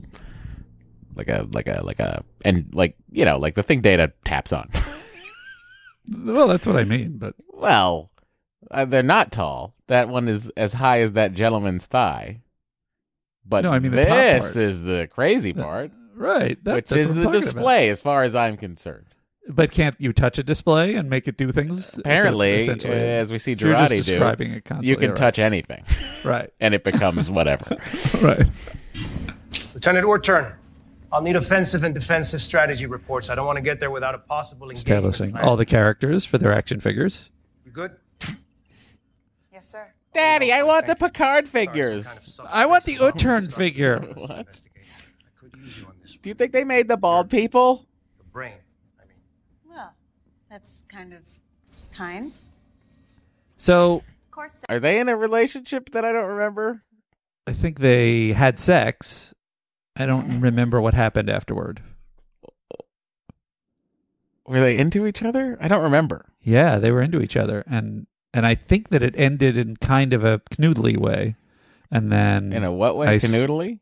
like 1.18 1.28
a, 1.28 1.48
like 1.52 1.68
a, 1.68 1.82
like 1.84 2.00
a, 2.00 2.24
and 2.46 2.70
like 2.74 2.96
you 3.12 3.26
know, 3.26 3.38
like 3.38 3.56
the 3.56 3.64
thing 3.64 3.82
data 3.82 4.14
taps 4.24 4.54
on. 4.54 4.70
Well, 6.10 6.48
that's 6.48 6.66
what 6.66 6.78
I 6.78 6.86
mean. 6.86 7.18
But 7.18 7.36
well, 7.50 8.12
uh, 8.72 8.86
they're 8.86 9.04
not 9.04 9.30
tall. 9.32 9.74
That 9.88 10.08
one 10.08 10.30
is 10.30 10.50
as 10.56 10.72
high 10.74 11.02
as 11.02 11.12
that 11.14 11.34
gentleman's 11.34 11.86
thigh. 11.86 12.40
But 13.46 13.64
No, 13.64 13.74
I 13.74 13.80
mean 13.80 13.92
the 13.92 13.98
this 13.98 14.08
top 14.08 14.16
part. 14.16 14.56
is 14.56 14.84
the 14.84 15.10
crazy 15.12 15.52
part, 15.52 15.92
right, 16.16 16.62
that, 16.64 16.76
which 16.76 16.92
is 16.94 17.10
the 17.14 17.24
talking 17.24 17.30
about. 17.32 17.42
display, 17.42 17.90
as 17.90 18.00
far 18.00 18.24
as 18.24 18.36
I'm 18.36 18.56
concerned. 18.56 19.08
But 19.50 19.72
can't 19.72 19.96
you 20.00 20.14
touch 20.14 20.38
a 20.38 20.44
display 20.44 20.96
and 20.96 21.10
make 21.10 21.28
it 21.28 21.36
do 21.38 21.52
things? 21.52 21.98
Apparently, 21.98 22.56
essentially- 22.56 22.94
as 22.94 23.32
we 23.32 23.38
see 23.38 23.56
so 23.56 23.68
you're 23.68 23.76
just 23.76 23.94
Jurati 23.94 24.06
do, 24.06 24.12
describing 24.12 24.54
a 24.54 24.62
console. 24.62 24.86
you 24.86 24.96
can 24.98 25.10
right. 25.10 25.18
touch 25.18 25.40
anything, 25.40 25.84
Right. 26.24 26.50
and 26.62 26.74
it 26.74 26.84
becomes 26.86 27.30
whatever. 27.30 27.76
right. 28.22 28.48
Lieutenant 29.74 30.06
Orturn, 30.06 30.54
I'll 31.18 31.24
need 31.24 31.36
offensive 31.36 31.84
and 31.84 31.96
defensive 31.96 32.44
strategy 32.44 32.86
reports. 32.86 33.32
I 33.32 33.34
don't 33.34 33.48
want 33.48 33.56
to 33.56 33.62
get 33.64 33.80
there 33.80 33.90
without 33.90 34.14
a 34.14 34.20
possible 34.20 34.70
engagement 34.70 34.88
Establishing 34.88 35.32
plan. 35.32 35.46
all 35.46 35.58
the 35.58 35.66
characters 35.66 36.26
for 36.26 36.38
their 36.38 36.54
action 36.54 36.80
figures. 36.80 37.32
You 37.66 37.72
good? 37.72 37.96
Yes, 39.52 39.68
sir. 39.68 39.92
Daddy, 40.14 40.54
I 40.54 40.62
want 40.62 40.86
the 40.86 40.96
Picard 40.96 41.48
figures. 41.48 42.40
I 42.48 42.68
want 42.68 42.84
the 42.84 42.98
Utern 42.98 43.52
figure. 43.52 43.98
what? 44.16 44.62
Do 46.22 46.30
you 46.30 46.36
think 46.36 46.52
they 46.52 46.64
made 46.64 46.88
the 46.88 46.98
bald 46.98 47.32
people? 47.32 47.88
The 48.20 48.24
brain. 48.26 48.54
Well, 49.68 49.96
that's 50.52 50.86
kind 50.88 51.14
of 51.14 51.22
kind. 51.92 52.32
So 53.56 54.04
Of 54.28 54.30
course. 54.30 54.62
Are 54.70 54.80
they 54.80 55.00
in 55.00 55.10
a 55.10 55.18
relationship 55.18 55.90
that 55.94 56.06
I 56.06 56.12
don't 56.12 56.30
remember? 56.30 56.84
I 57.48 57.54
think 57.54 57.80
they 57.80 58.34
had 58.34 58.60
sex. 58.60 59.34
I 59.98 60.06
don't 60.06 60.40
remember 60.42 60.80
what 60.80 60.94
happened 60.94 61.30
afterward. 61.30 61.82
Were 64.46 64.60
they 64.60 64.78
into 64.78 65.06
each 65.06 65.24
other? 65.24 65.58
I 65.60 65.68
don't 65.68 65.84
remember. 65.84 66.26
Yeah, 66.42 66.80
they 66.80 66.92
were 66.92 67.02
into 67.02 67.22
each 67.22 67.36
other, 67.36 67.64
and 67.68 68.08
and 68.34 68.46
I 68.46 68.56
think 68.56 68.90
that 68.90 69.04
it 69.04 69.14
ended 69.18 69.58
in 69.58 69.76
kind 69.78 70.14
of 70.14 70.24
a 70.24 70.40
canoodly 70.52 70.98
way, 70.98 71.36
and 71.92 72.12
then 72.12 72.54
In 72.54 72.64
a 72.64 72.72
what 72.72 72.96
way? 72.96 73.08
I 73.08 73.16
Canoodly? 73.18 73.80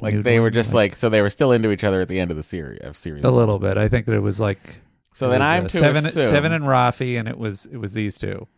Like 0.00 0.22
they 0.22 0.40
were 0.40 0.50
just 0.50 0.72
like 0.72 0.96
so 0.96 1.08
they 1.08 1.20
were 1.22 1.30
still 1.30 1.52
into 1.52 1.70
each 1.70 1.84
other 1.84 2.00
at 2.00 2.08
the 2.08 2.18
end 2.18 2.30
of 2.30 2.36
the 2.36 2.42
series 2.42 2.80
of 2.82 2.96
series. 2.96 3.24
a 3.24 3.30
little 3.30 3.58
bit. 3.58 3.76
I 3.76 3.88
think 3.88 4.06
that 4.06 4.14
it 4.14 4.20
was 4.22 4.40
like 4.40 4.80
So 5.14 5.28
then 5.28 5.40
was, 5.40 5.46
I'm 5.46 5.64
uh, 5.66 5.68
to 5.68 5.78
seven, 5.78 6.06
assume- 6.06 6.28
seven 6.30 6.52
and 6.52 6.64
Raffi, 6.64 7.18
and 7.18 7.28
it 7.28 7.38
was 7.38 7.66
it 7.66 7.76
was 7.76 7.92
these 7.92 8.16
two. 8.18 8.48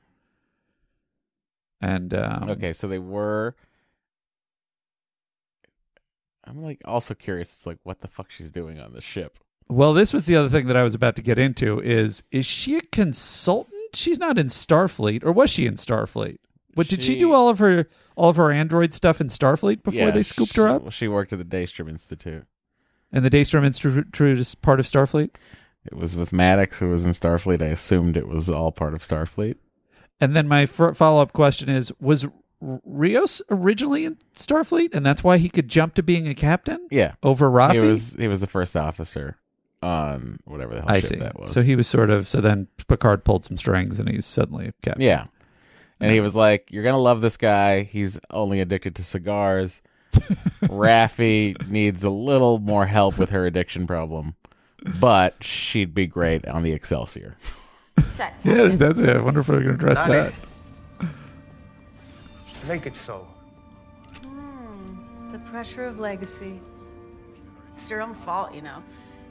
And 1.80 2.14
um, 2.14 2.50
Okay, 2.50 2.72
so 2.72 2.88
they 2.88 2.98
were. 3.00 3.54
I'm 6.46 6.62
like 6.62 6.80
also 6.84 7.14
curious. 7.14 7.52
It's 7.54 7.66
like 7.66 7.78
what 7.82 8.00
the 8.00 8.08
fuck 8.08 8.30
she's 8.30 8.50
doing 8.50 8.78
on 8.78 8.92
the 8.92 9.00
ship. 9.00 9.38
Well, 9.68 9.94
this 9.94 10.12
was 10.12 10.26
the 10.26 10.36
other 10.36 10.48
thing 10.50 10.66
that 10.66 10.76
I 10.76 10.82
was 10.82 10.94
about 10.94 11.16
to 11.16 11.22
get 11.22 11.38
into 11.38 11.80
is 11.80 12.22
is 12.30 12.44
she 12.46 12.76
a 12.76 12.80
consultant? 12.80 13.72
She's 13.94 14.18
not 14.18 14.38
in 14.38 14.48
Starfleet, 14.48 15.24
or 15.24 15.32
was 15.32 15.50
she 15.50 15.66
in 15.66 15.74
Starfleet? 15.74 16.38
But 16.76 16.88
did 16.88 17.02
she 17.02 17.14
She- 17.14 17.18
do 17.20 17.32
all 17.32 17.48
of 17.48 17.58
her 17.60 17.88
all 18.16 18.28
of 18.30 18.36
her 18.36 18.50
android 18.52 18.92
stuff 18.92 19.20
in 19.20 19.28
Starfleet 19.28 19.82
before 19.82 20.00
Yeah, 20.00 20.10
they 20.10 20.22
scooped 20.22 20.56
her 20.56 20.68
she- 20.68 20.72
up? 20.74 20.92
She 20.92 21.08
worked 21.08 21.32
at 21.32 21.38
the 21.38 21.44
Daystrom 21.44 21.88
Institute. 21.88 22.44
And 23.12 23.24
the 23.24 23.30
Daystrom 23.30 23.64
Institute 23.64 24.38
is 24.38 24.54
part 24.56 24.80
of 24.80 24.86
Starfleet. 24.86 25.30
It 25.86 25.94
was 25.94 26.16
with 26.16 26.32
Maddox, 26.32 26.78
who 26.80 26.88
was 26.88 27.04
in 27.04 27.12
Starfleet. 27.12 27.62
I 27.62 27.66
assumed 27.66 28.16
it 28.16 28.26
was 28.26 28.50
all 28.50 28.72
part 28.72 28.92
of 28.94 29.02
Starfleet. 29.02 29.56
And 30.20 30.34
then 30.34 30.48
my 30.48 30.62
f- 30.62 30.96
follow 30.96 31.22
up 31.22 31.32
question 31.32 31.68
is: 31.68 31.92
Was 32.00 32.26
Rios 32.84 33.42
originally 33.50 34.04
in 34.04 34.16
Starfleet, 34.36 34.94
and 34.94 35.04
that's 35.04 35.22
why 35.22 35.38
he 35.38 35.48
could 35.48 35.68
jump 35.68 35.94
to 35.94 36.02
being 36.02 36.26
a 36.28 36.34
captain? 36.34 36.86
Yeah, 36.90 37.14
over 37.22 37.50
Raffi. 37.50 37.72
He 37.74 37.80
was 37.80 38.14
he 38.14 38.28
was 38.28 38.40
the 38.40 38.46
first 38.46 38.76
officer 38.76 39.36
on 39.82 40.38
whatever 40.44 40.74
the 40.74 40.80
hell 40.80 40.90
I 40.90 41.00
ship 41.00 41.10
see. 41.10 41.16
that 41.16 41.38
was. 41.38 41.52
So 41.52 41.62
he 41.62 41.76
was 41.76 41.86
sort 41.86 42.10
of. 42.10 42.26
So 42.28 42.40
then 42.40 42.68
Picard 42.88 43.24
pulled 43.24 43.44
some 43.44 43.56
strings, 43.56 44.00
and 44.00 44.08
he's 44.08 44.24
suddenly 44.26 44.68
a 44.68 44.72
captain. 44.82 45.02
Yeah. 45.02 45.26
And 46.00 46.12
he 46.12 46.20
was 46.20 46.34
like, 46.36 46.70
You're 46.70 46.82
going 46.82 46.94
to 46.94 47.00
love 47.00 47.20
this 47.20 47.36
guy. 47.36 47.82
He's 47.82 48.18
only 48.30 48.60
addicted 48.60 48.94
to 48.96 49.04
cigars. 49.04 49.80
Raffi 50.62 51.68
needs 51.68 52.04
a 52.04 52.10
little 52.10 52.58
more 52.58 52.86
help 52.86 53.18
with 53.18 53.30
her 53.30 53.46
addiction 53.46 53.86
problem, 53.86 54.34
but 55.00 55.42
she'd 55.42 55.94
be 55.94 56.06
great 56.06 56.46
on 56.46 56.62
the 56.62 56.72
Excelsior. 56.72 57.36
Yeah, 58.44 58.68
that's 58.68 58.98
it. 58.98 59.16
I 59.16 59.20
wonder 59.20 59.40
if 59.40 59.48
we're 59.48 59.62
going 59.62 59.68
to 59.68 59.74
address 59.74 59.98
Daddy. 59.98 60.12
that. 60.12 60.34
Make 62.68 62.86
it 62.86 62.96
so. 62.96 63.26
Hmm. 64.24 65.32
The 65.32 65.38
pressure 65.40 65.84
of 65.84 65.98
legacy. 65.98 66.60
It's 67.76 67.90
your 67.90 68.00
own 68.02 68.14
fault, 68.14 68.54
you 68.54 68.62
know. 68.62 68.82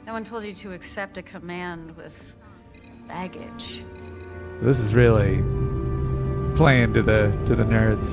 No 0.06 0.12
one 0.12 0.22
told 0.24 0.44
you 0.44 0.52
to 0.54 0.72
accept 0.72 1.16
a 1.18 1.22
command 1.22 1.96
with 1.96 2.36
baggage. 3.08 3.82
This 4.60 4.78
is 4.80 4.94
really 4.94 5.38
playing 6.54 6.92
to 6.94 7.02
the 7.02 7.36
to 7.46 7.56
the 7.56 7.64
nerds. 7.64 8.12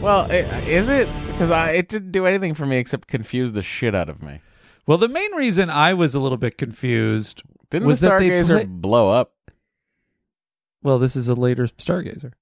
Well, 0.00 0.26
i- 0.30 0.60
is 0.66 0.88
it? 0.88 1.08
Because 1.28 1.50
I 1.50 1.70
it 1.72 1.88
didn't 1.88 2.12
do 2.12 2.26
anything 2.26 2.54
for 2.54 2.66
me 2.66 2.76
except 2.76 3.08
confuse 3.08 3.52
the 3.52 3.62
shit 3.62 3.94
out 3.94 4.08
of 4.08 4.22
me. 4.22 4.40
Well, 4.86 4.98
the 4.98 5.08
main 5.08 5.32
reason 5.34 5.70
I 5.70 5.94
was 5.94 6.14
a 6.14 6.20
little 6.20 6.38
bit 6.38 6.58
confused 6.58 7.42
Didn't 7.70 7.86
was 7.88 8.00
the 8.00 8.08
that 8.10 8.18
they 8.20 8.28
Stargazer 8.28 8.46
play- 8.56 8.64
blow 8.66 9.10
up? 9.10 9.32
Well, 10.82 10.98
this 10.98 11.14
is 11.16 11.28
a 11.28 11.34
later 11.34 11.66
Stargazer. 11.66 12.32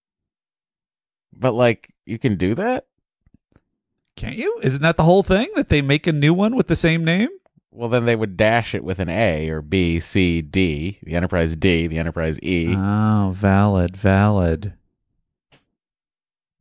But, 1.33 1.53
like, 1.53 1.93
you 2.07 2.19
can 2.19 2.37
do 2.37 2.55
that? 2.55 2.87
Can't 4.17 4.37
you? 4.37 4.61
Isn't 4.63 4.83
that 4.83 4.97
the 4.97 5.05
whole 5.05 5.23
thing 5.23 5.49
that 5.55 5.69
they 5.69 5.81
make 5.81 6.07
a 6.07 6.13
new 6.13 6.35
one 6.35 6.55
with 6.55 6.67
the 6.67 6.77
same 6.77 7.05
name? 7.05 7.29
Well, 7.73 7.89
then 7.89 8.05
they 8.05 8.17
would 8.17 8.37
dash 8.37 8.75
it 8.75 8.83
with 8.83 8.99
an 8.99 9.09
A 9.09 9.49
or 9.49 9.63
B, 9.63 10.01
C, 10.01 10.43
D, 10.43 10.99
the 11.03 11.15
Enterprise 11.15 11.57
D, 11.57 11.87
the 11.87 11.99
Enterprise 11.99 12.39
E. 12.43 12.75
Oh, 12.77 13.33
valid, 13.35 13.97
valid. 13.97 14.75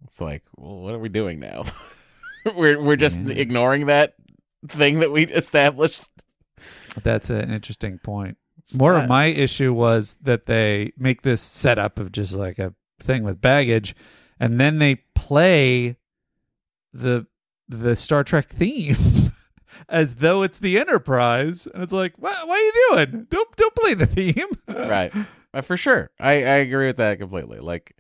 It's 0.04 0.22
like, 0.22 0.44
well, 0.56 0.78
what 0.78 0.94
are 0.94 1.00
we 1.00 1.10
doing 1.10 1.40
now? 1.40 1.66
we're 2.56 2.82
we're 2.82 2.96
just 2.96 3.18
ignoring 3.18 3.88
that 3.88 4.16
thing 4.68 5.00
that 5.00 5.12
we 5.12 5.26
established. 5.26 6.08
That's 7.04 7.30
an 7.30 7.52
interesting 7.52 8.00
point. 8.00 8.38
More 8.74 8.96
of 8.96 9.08
my 9.08 9.26
issue 9.26 9.74
was 9.74 10.18
that 10.22 10.46
they 10.46 10.94
make 10.96 11.24
this 11.24 11.42
setup 11.42 11.98
of 12.00 12.12
just 12.12 12.34
like 12.34 12.60
a 12.60 12.74
thing 13.00 13.24
with 13.24 13.42
baggage, 13.42 13.96
and 14.40 14.60
then 14.60 14.80
they 14.80 14.96
play 15.16 15.98
the 16.94 17.28
the 17.68 17.96
Star 17.96 18.24
Trek 18.24 18.50
theme 18.50 18.96
as 19.90 20.16
though 20.16 20.42
it's 20.44 20.60
the 20.60 20.78
Enterprise, 20.80 21.68
and 21.68 21.84
it's 21.84 21.94
like, 21.94 22.14
what, 22.18 22.48
what 22.48 22.58
are 22.58 22.60
you 22.60 22.88
doing? 22.92 23.28
Don't 23.30 23.56
don't 23.56 23.76
play 23.76 23.94
the 23.94 24.06
theme. 24.08 24.48
right. 24.68 25.14
Uh, 25.54 25.62
for 25.62 25.78
sure. 25.78 26.12
I, 26.20 26.32
I 26.32 26.58
agree 26.58 26.88
with 26.88 26.98
that 26.98 27.18
completely. 27.20 27.60
Like, 27.60 27.96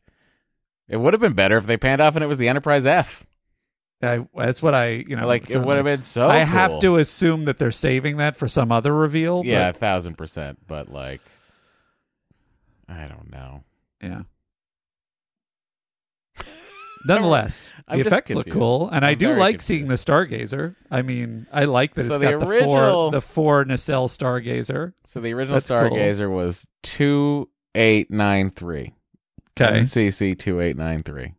it 0.87 0.97
would 0.97 1.13
have 1.13 1.21
been 1.21 1.33
better 1.33 1.57
if 1.57 1.65
they 1.65 1.77
panned 1.77 2.01
off 2.01 2.15
and 2.15 2.23
it 2.23 2.27
was 2.27 2.37
the 2.37 2.47
Enterprise 2.47 2.85
F. 2.85 3.25
I, 4.01 4.25
that's 4.35 4.61
what 4.61 4.73
I, 4.73 5.03
you 5.07 5.15
know, 5.15 5.27
Like, 5.27 5.49
it 5.49 5.59
would 5.59 5.75
have 5.75 5.83
been 5.83 6.03
so 6.03 6.27
I 6.29 6.37
have 6.39 6.79
to 6.79 6.95
assume 6.97 7.45
that 7.45 7.59
they're 7.59 7.71
saving 7.71 8.17
that 8.17 8.37
for 8.37 8.47
some 8.47 8.71
other 8.71 8.93
reveal. 8.93 9.41
Yeah, 9.43 9.69
a 9.69 9.73
thousand 9.73 10.15
percent. 10.17 10.59
But, 10.67 10.89
like, 10.89 11.21
I 12.87 13.07
don't 13.07 13.29
know. 13.31 13.63
Yeah. 14.01 14.21
Nonetheless, 17.05 17.69
I'm 17.87 17.99
the 17.99 18.07
effects 18.07 18.33
look 18.33 18.49
cool, 18.49 18.89
and 18.89 19.05
I 19.05 19.11
I'm 19.11 19.17
do 19.17 19.27
very 19.27 19.39
like 19.39 19.61
seeing 19.61 19.87
the 19.87 19.95
Stargazer. 19.95 20.75
I 20.91 21.01
mean, 21.01 21.47
I 21.51 21.63
like 21.65 21.93
that 21.95 22.07
So 22.07 22.15
it's 22.15 22.19
the 22.19 22.31
got 22.31 22.39
the, 22.41 22.47
original- 22.47 23.11
four 23.11 23.11
the 23.11 23.21
four 23.21 23.63
nacelle 23.65 24.09
Stargazer. 24.09 24.93
So 25.05 25.19
the 25.21 25.33
original 25.33 25.55
That's 25.55 25.69
cool. 25.69 25.77
Stargazer 25.77 26.29
was 26.29 26.67
2893. 26.83 28.93
Okay. 29.59 29.79
NCC 29.81 30.37
2893. 30.37 31.33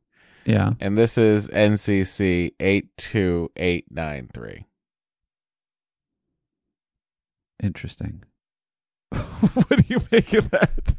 Yeah. 0.46 0.72
And 0.80 0.96
this 0.96 1.18
is 1.18 1.48
NCC 1.48 2.52
82893. 2.58 4.64
Interesting. 7.62 8.24
what 9.10 9.68
do 9.68 9.84
you 9.88 9.98
make 10.10 10.32
of 10.34 10.50
that? 10.50 10.94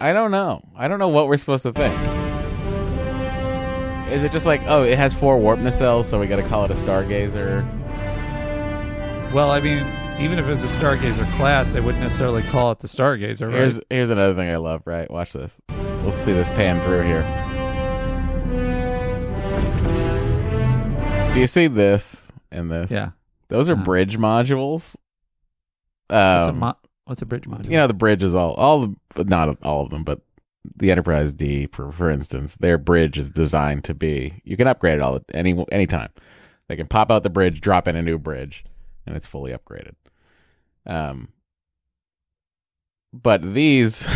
I 0.00 0.12
don't 0.12 0.30
know. 0.30 0.62
I 0.76 0.88
don't 0.88 0.98
know 0.98 1.08
what 1.08 1.28
we're 1.28 1.36
supposed 1.36 1.62
to 1.64 1.72
think. 1.72 1.94
Is 4.10 4.24
it 4.24 4.32
just 4.32 4.46
like, 4.46 4.62
oh, 4.66 4.82
it 4.82 4.96
has 4.96 5.12
four 5.12 5.38
warp 5.38 5.58
nacelles, 5.60 6.04
so 6.06 6.18
we 6.18 6.26
got 6.26 6.36
to 6.36 6.42
call 6.48 6.64
it 6.64 6.70
a 6.70 6.74
Stargazer? 6.74 7.62
Well, 9.32 9.50
I 9.50 9.60
mean, 9.60 9.78
even 10.18 10.38
if 10.38 10.46
it 10.46 10.50
was 10.50 10.64
a 10.64 10.66
Stargazer 10.78 11.30
class, 11.36 11.68
they 11.68 11.80
wouldn't 11.80 12.02
necessarily 12.02 12.42
call 12.42 12.72
it 12.72 12.80
the 12.80 12.88
Stargazer, 12.88 13.48
right? 13.48 13.56
Here's 13.56 13.80
here's 13.90 14.10
another 14.10 14.34
thing 14.34 14.48
I 14.50 14.56
love. 14.56 14.82
Right, 14.86 15.10
watch 15.10 15.34
this. 15.34 15.60
Let's 16.04 16.16
see 16.16 16.32
this 16.32 16.48
pan 16.50 16.82
through 16.82 17.02
here. 17.02 17.22
Do 21.34 21.40
you 21.40 21.46
see 21.46 21.66
this 21.66 22.32
and 22.50 22.70
this? 22.70 22.90
Yeah. 22.90 23.10
those 23.48 23.68
are 23.68 23.74
Uh-huh. 23.74 23.84
bridge 23.84 24.16
modules. 24.18 24.96
what's, 26.08 26.46
a 26.46 26.50
Um, 26.50 26.58
mo- 26.58 26.76
what's 27.04 27.20
a 27.22 27.26
bridge 27.26 27.44
module? 27.44 27.66
you 27.70 27.76
know 27.76 27.86
the 27.86 27.92
bridge 27.94 28.22
is 28.22 28.34
all 28.34 28.54
all 28.54 28.94
the 29.14 29.24
not 29.24 29.58
all 29.62 29.82
of 29.84 29.90
them, 29.90 30.02
but 30.04 30.20
the 30.76 30.90
Enterprise 30.90 31.32
D, 31.32 31.66
for 31.66 31.90
for 31.92 32.10
instance, 32.10 32.56
their 32.56 32.78
bridge 32.78 33.18
is 33.18 33.30
designed 33.30 33.84
to 33.84 33.94
be 33.94 34.40
you 34.44 34.56
can 34.56 34.66
upgrade 34.66 34.96
it 34.96 35.02
all 35.02 35.20
any 35.32 35.64
anytime. 35.70 36.10
They 36.68 36.76
can 36.76 36.86
pop 36.86 37.10
out 37.10 37.22
the 37.22 37.30
bridge, 37.30 37.60
drop 37.60 37.88
in 37.88 37.96
a 37.96 38.02
new 38.02 38.18
bridge, 38.18 38.64
and 39.06 39.16
it's 39.16 39.26
fully 39.26 39.52
upgraded. 39.52 39.94
Um, 40.86 41.28
but 43.12 43.54
these 43.54 44.06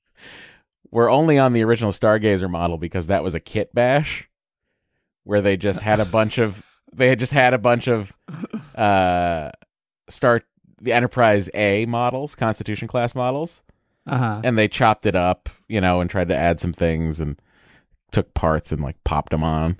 were 0.90 1.10
only 1.10 1.38
on 1.38 1.52
the 1.52 1.64
original 1.64 1.92
Stargazer 1.92 2.48
model 2.48 2.78
because 2.78 3.08
that 3.08 3.24
was 3.24 3.34
a 3.34 3.40
kit 3.40 3.74
bash 3.74 4.28
where 5.24 5.40
they 5.40 5.56
just 5.56 5.80
had 5.80 6.00
a 6.00 6.04
bunch 6.04 6.38
of 6.38 6.64
they 6.92 7.08
had 7.08 7.18
just 7.18 7.32
had 7.32 7.54
a 7.54 7.58
bunch 7.58 7.88
of 7.88 8.12
uh 8.74 9.50
Star 10.08 10.42
the 10.80 10.92
Enterprise 10.92 11.48
A 11.54 11.86
models, 11.86 12.34
Constitution 12.34 12.88
class 12.88 13.14
models. 13.14 13.62
Uh-huh. 14.06 14.40
And 14.42 14.58
they 14.58 14.68
chopped 14.68 15.06
it 15.06 15.14
up, 15.14 15.48
you 15.68 15.80
know, 15.80 16.00
and 16.00 16.10
tried 16.10 16.28
to 16.28 16.36
add 16.36 16.60
some 16.60 16.72
things 16.72 17.20
and 17.20 17.40
took 18.10 18.34
parts 18.34 18.72
and 18.72 18.82
like 18.82 18.96
popped 19.04 19.30
them 19.30 19.44
on 19.44 19.78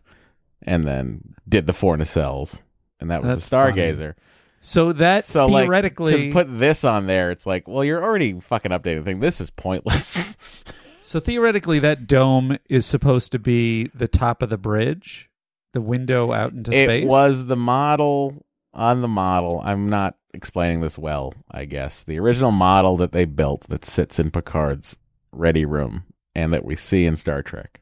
and 0.62 0.86
then 0.86 1.34
did 1.48 1.66
the 1.66 1.72
four 1.72 1.96
nacelles 1.96 2.60
and 3.02 3.10
that 3.10 3.20
was 3.20 3.32
That's 3.32 3.48
the 3.48 3.56
funny. 3.56 3.72
Stargazer. 3.72 4.14
So 4.60 4.92
that 4.94 5.24
So 5.24 5.46
like 5.46 5.64
theoretically, 5.64 6.28
to 6.28 6.32
put 6.32 6.46
this 6.48 6.84
on 6.84 7.06
there, 7.08 7.32
it's 7.32 7.44
like, 7.44 7.66
well, 7.66 7.84
you're 7.84 8.02
already 8.02 8.38
fucking 8.40 8.70
updating 8.70 8.98
the 8.98 9.02
thing. 9.02 9.20
This 9.20 9.40
is 9.40 9.50
pointless. 9.50 10.36
so 11.00 11.18
theoretically, 11.18 11.80
that 11.80 12.06
dome 12.06 12.58
is 12.70 12.86
supposed 12.86 13.32
to 13.32 13.40
be 13.40 13.88
the 13.92 14.06
top 14.06 14.40
of 14.40 14.50
the 14.50 14.56
bridge, 14.56 15.28
the 15.72 15.80
window 15.80 16.32
out 16.32 16.52
into 16.52 16.70
it 16.70 16.86
space. 16.86 17.08
was 17.08 17.46
the 17.46 17.56
model 17.56 18.46
on 18.72 19.02
the 19.02 19.08
model. 19.08 19.60
I'm 19.64 19.90
not 19.90 20.14
explaining 20.34 20.80
this 20.80 20.98
well, 20.98 21.34
I 21.50 21.64
guess. 21.64 22.02
The 22.02 22.18
original 22.18 22.50
model 22.50 22.96
that 22.96 23.12
they 23.12 23.24
built 23.24 23.62
that 23.68 23.84
sits 23.84 24.18
in 24.18 24.30
Picard's 24.30 24.96
ready 25.32 25.64
room 25.64 26.04
and 26.34 26.52
that 26.52 26.64
we 26.64 26.76
see 26.76 27.04
in 27.04 27.16
Star 27.16 27.42
Trek 27.42 27.80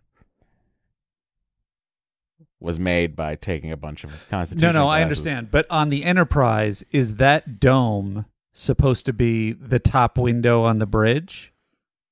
was 2.61 2.78
made 2.78 3.16
by 3.16 3.36
taking 3.36 3.72
a 3.72 3.76
bunch 3.76 4.05
of 4.05 4.28
Constitution. 4.28 4.72
No, 4.74 4.80
no, 4.80 4.88
I 4.88 5.03
understand. 5.03 5.51
But 5.51 5.66
on 5.70 5.88
the 5.88 6.05
Enterprise, 6.05 6.84
is 6.90 7.16
that 7.16 7.59
dome 7.59 8.26
supposed 8.53 9.07
to 9.07 9.12
be 9.12 9.53
the 9.53 9.78
top 9.78 10.18
window 10.18 10.62
on 10.62 10.78
the 10.78 10.86
bridge? 10.86 11.53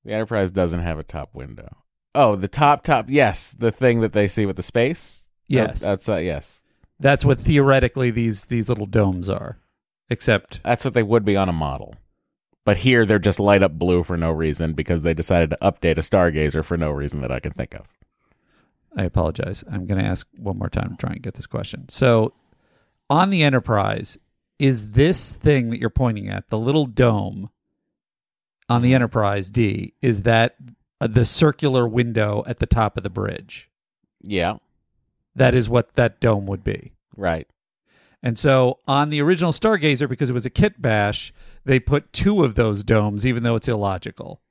The 0.03 0.13
Enterprise 0.13 0.49
doesn't 0.49 0.79
have 0.79 0.97
a 0.97 1.03
top 1.03 1.35
window. 1.35 1.77
Oh, 2.15 2.35
the 2.35 2.47
top 2.47 2.83
top. 2.83 3.05
Yes, 3.09 3.51
the 3.51 3.71
thing 3.71 4.01
that 4.01 4.13
they 4.13 4.27
see 4.27 4.47
with 4.47 4.55
the 4.55 4.63
space. 4.63 5.27
Yes. 5.47 5.81
That's 5.81 6.09
uh, 6.09 6.17
yes. 6.17 6.63
That's 6.99 7.23
what 7.23 7.39
theoretically 7.39 8.09
these 8.09 8.45
these 8.45 8.69
little 8.69 8.87
domes 8.87 9.29
are. 9.29 9.58
Except 10.09 10.61
That's 10.63 10.83
what 10.83 10.93
they 10.93 11.03
would 11.03 11.23
be 11.25 11.35
on 11.37 11.49
a 11.49 11.53
model. 11.53 11.95
But 12.65 12.77
here 12.77 13.05
they're 13.05 13.19
just 13.19 13.39
light 13.39 13.63
up 13.63 13.77
blue 13.79 14.03
for 14.03 14.17
no 14.17 14.31
reason 14.31 14.73
because 14.73 15.01
they 15.01 15.13
decided 15.13 15.49
to 15.51 15.57
update 15.61 15.97
a 15.97 16.01
Stargazer 16.01 16.63
for 16.63 16.77
no 16.77 16.91
reason 16.91 17.21
that 17.21 17.31
I 17.31 17.39
can 17.39 17.51
think 17.51 17.73
of. 17.73 17.87
I 18.95 19.03
apologize. 19.03 19.63
I'm 19.71 19.85
going 19.85 20.01
to 20.01 20.07
ask 20.07 20.27
one 20.37 20.57
more 20.57 20.69
time 20.69 20.91
to 20.91 20.97
try 20.97 21.13
and 21.13 21.21
get 21.21 21.35
this 21.35 21.47
question. 21.47 21.87
So, 21.89 22.33
on 23.09 23.29
the 23.29 23.43
Enterprise, 23.43 24.17
is 24.57 24.91
this 24.91 25.33
thing 25.33 25.69
that 25.69 25.79
you're 25.79 25.89
pointing 25.89 26.27
at, 26.29 26.49
the 26.49 26.59
little 26.59 26.85
dome 26.85 27.49
on 28.67 28.81
the 28.81 28.93
Enterprise 28.93 29.49
D, 29.49 29.93
is 30.01 30.23
that 30.23 30.55
uh, 31.01 31.07
the 31.07 31.25
circular 31.25 31.87
window 31.87 32.43
at 32.45 32.59
the 32.59 32.67
top 32.67 32.97
of 32.97 33.03
the 33.03 33.09
bridge? 33.09 33.69
Yeah, 34.21 34.57
That 35.35 35.55
is 35.55 35.69
what 35.69 35.93
that 35.95 36.19
dome 36.19 36.45
would 36.47 36.63
be. 36.63 36.91
right. 37.15 37.47
And 38.21 38.37
so 38.37 38.79
on 38.87 39.09
the 39.09 39.21
original 39.21 39.51
Stargazer, 39.51 40.09
because 40.09 40.29
it 40.29 40.33
was 40.33 40.45
a 40.45 40.49
kit 40.49 40.81
bash, 40.81 41.33
they 41.65 41.79
put 41.79 42.11
two 42.11 42.43
of 42.43 42.55
those 42.55 42.83
domes, 42.83 43.25
even 43.25 43.43
though 43.43 43.55
it's 43.55 43.67
illogical. 43.67 44.41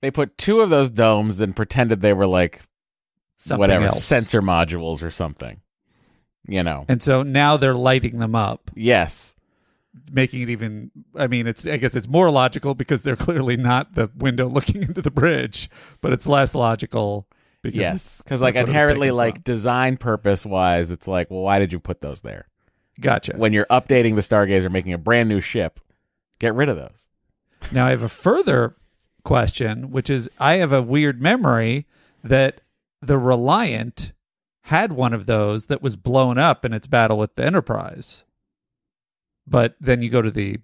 They 0.00 0.10
put 0.10 0.38
two 0.38 0.60
of 0.60 0.70
those 0.70 0.90
domes 0.90 1.40
and 1.40 1.54
pretended 1.54 2.00
they 2.00 2.12
were 2.12 2.26
like 2.26 2.62
Something 3.36 3.60
whatever 3.60 3.86
else. 3.86 4.04
sensor 4.04 4.40
modules 4.40 5.02
or 5.02 5.10
something. 5.10 5.60
You 6.46 6.62
know. 6.62 6.84
And 6.88 7.02
so 7.02 7.22
now 7.22 7.56
they're 7.56 7.74
lighting 7.74 8.18
them 8.18 8.34
up, 8.34 8.70
yes. 8.74 9.36
making 10.10 10.42
it 10.42 10.50
even. 10.50 10.90
I 11.16 11.26
mean, 11.28 11.46
it's. 11.46 11.66
I 11.66 11.76
guess 11.76 11.94
it's 11.94 12.08
more 12.08 12.30
logical 12.30 12.74
because 12.74 13.02
they're 13.02 13.16
clearly 13.28 13.56
not 13.56 13.94
the 13.94 14.10
window 14.16 14.48
looking 14.48 14.82
into 14.82 15.02
the 15.02 15.10
bridge, 15.10 15.70
but 16.00 16.12
it's 16.12 16.26
less 16.26 16.54
logical 16.54 17.28
because 17.62 17.78
yes. 17.78 18.22
Because 18.22 18.42
like 18.42 18.54
that's 18.54 18.66
what 18.66 18.70
it 18.70 18.72
was 18.72 18.82
inherently, 18.82 19.10
like 19.12 19.34
from. 19.36 19.42
design 19.42 19.96
purpose 19.96 20.44
wise, 20.44 20.90
it's 20.90 21.06
like, 21.06 21.30
well, 21.30 21.42
why 21.42 21.58
did 21.58 21.72
you 21.72 21.78
put 21.78 22.00
those 22.00 22.20
there? 22.20 22.48
Gotcha. 23.00 23.34
When 23.36 23.52
you're 23.52 23.66
updating 23.66 24.14
the 24.14 24.20
Stargazer, 24.20 24.70
making 24.70 24.92
a 24.92 24.98
brand 24.98 25.28
new 25.28 25.40
ship, 25.40 25.80
get 26.38 26.54
rid 26.54 26.68
of 26.68 26.76
those. 26.76 27.08
Now 27.72 27.86
I 27.86 27.90
have 27.90 28.02
a 28.02 28.08
further 28.08 28.76
question, 29.24 29.90
which 29.90 30.10
is 30.10 30.28
I 30.38 30.54
have 30.56 30.72
a 30.72 30.82
weird 30.82 31.22
memory 31.22 31.86
that 32.24 32.60
the 33.00 33.18
Reliant 33.18 34.12
had 34.66 34.92
one 34.92 35.12
of 35.12 35.26
those 35.26 35.66
that 35.66 35.82
was 35.82 35.96
blown 35.96 36.38
up 36.38 36.64
in 36.64 36.72
its 36.72 36.86
battle 36.86 37.18
with 37.18 37.34
the 37.34 37.44
Enterprise. 37.44 38.24
But 39.46 39.74
then 39.80 40.02
you 40.02 40.08
go 40.10 40.22
to 40.22 40.30
the 40.30 40.58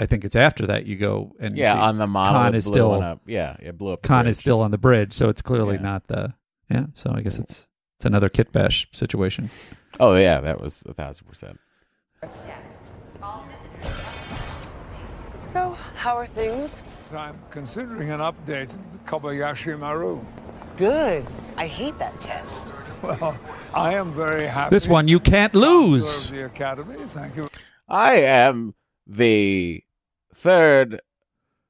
I 0.00 0.06
think 0.06 0.24
it's 0.24 0.34
after 0.34 0.66
that 0.66 0.84
you 0.86 0.96
go 0.96 1.32
and 1.38 1.56
Yeah, 1.56 1.74
see 1.74 1.78
on 1.78 1.98
the 1.98 2.06
model, 2.08 2.32
Khan 2.40 2.54
is 2.54 2.66
still 2.66 2.92
up. 3.00 3.20
Yeah, 3.26 3.56
it 3.60 3.78
blew 3.78 3.92
up 3.92 4.02
the 4.02 4.08
Khan 4.08 4.24
bridge. 4.24 4.30
is 4.32 4.38
still 4.38 4.60
on 4.60 4.70
the 4.72 4.78
bridge, 4.78 5.12
so 5.12 5.28
it's 5.28 5.42
clearly 5.42 5.76
Yeah. 5.76 5.82
not 5.82 6.08
the 6.08 6.34
yeah. 6.68 6.86
So 6.94 7.12
I 7.14 7.20
guess 7.20 7.38
it's 7.38 7.68
it's 7.98 8.04
another 8.04 8.28
kitbash 8.28 8.86
situation. 8.94 9.50
Oh 10.00 10.14
yeah, 10.14 10.40
that 10.40 10.60
was 10.60 10.82
a 10.86 10.94
thousand 10.94 11.26
percent. 11.26 11.60
So, 15.42 15.76
how 15.96 16.16
are 16.16 16.26
things? 16.26 16.80
I'm 17.12 17.38
considering 17.50 18.10
an 18.10 18.20
update 18.20 18.74
of 18.74 18.92
the 18.92 18.98
Kobayashi 19.00 19.78
Maru. 19.78 20.20
Good. 20.76 21.26
I 21.56 21.66
hate 21.66 21.98
that 21.98 22.20
test. 22.20 22.74
Well, 23.02 23.36
I 23.74 23.94
am 23.94 24.14
very 24.14 24.46
happy. 24.46 24.76
This 24.76 24.86
one 24.86 25.08
you 25.08 25.18
can't 25.18 25.56
lose. 25.56 26.08
serve 26.08 26.36
the 26.36 26.44
Academy. 26.44 26.94
Thank 27.04 27.34
you. 27.34 27.48
I 27.88 28.14
am 28.18 28.76
the 29.08 29.82
third 30.32 31.00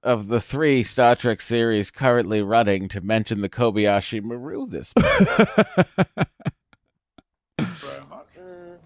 of 0.02 0.28
the 0.28 0.42
three 0.42 0.82
Star 0.82 1.16
Trek 1.16 1.40
series 1.40 1.90
currently 1.90 2.42
running 2.42 2.86
to 2.88 3.00
mention 3.00 3.40
the 3.40 3.48
Kobayashi 3.48 4.22
Maru 4.22 4.66
this 4.68 4.92
month. 4.94 5.98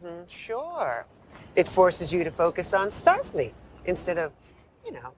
hmm 0.02 0.22
Sure. 0.28 1.06
It 1.54 1.68
forces 1.68 2.12
you 2.12 2.24
to 2.24 2.30
focus 2.30 2.72
on 2.72 2.88
Starfleet 2.88 3.54
instead 3.84 4.18
of, 4.18 4.32
you 4.84 4.92
know, 4.92 5.12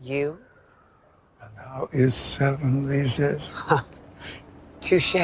you. 0.00 0.38
And 1.40 1.50
how 1.56 1.88
is 1.92 2.14
seven 2.14 2.88
these 2.88 3.16
days? 3.16 3.50
Touche. 4.80 5.14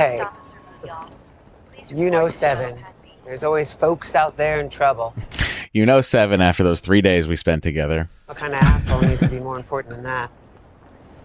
You 1.91 2.11
know 2.11 2.28
Seven. 2.28 2.84
There's 3.24 3.45
always 3.45 3.72
folks 3.72 4.14
out 4.14 4.36
there 4.36 4.61
in 4.61 4.70
trouble. 4.70 5.14
you 5.72 5.86
know, 5.86 6.01
seven 6.01 6.41
after 6.41 6.64
those 6.64 6.80
three 6.80 7.01
days 7.01 7.28
we 7.28 7.36
spent 7.36 7.62
together. 7.62 8.09
What 8.26 8.39
kind 8.39 8.55
of 8.55 8.62
asshole 8.62 9.03
needs 9.03 9.20
to 9.20 9.28
be 9.28 9.41
more 9.41 9.57
important 9.57 9.95
than 9.95 10.03
that? 10.05 10.30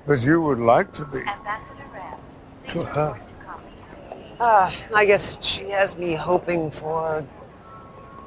But 0.05 0.25
you 0.25 0.41
would 0.41 0.59
like 0.59 0.91
to 0.93 1.05
be. 1.05 1.23
To 2.69 2.83
her. 2.83 3.21
Uh, 4.39 4.71
I 4.93 5.05
guess 5.05 5.37
she 5.41 5.69
has 5.69 5.95
me 5.95 6.13
hoping 6.13 6.69
for 6.69 7.25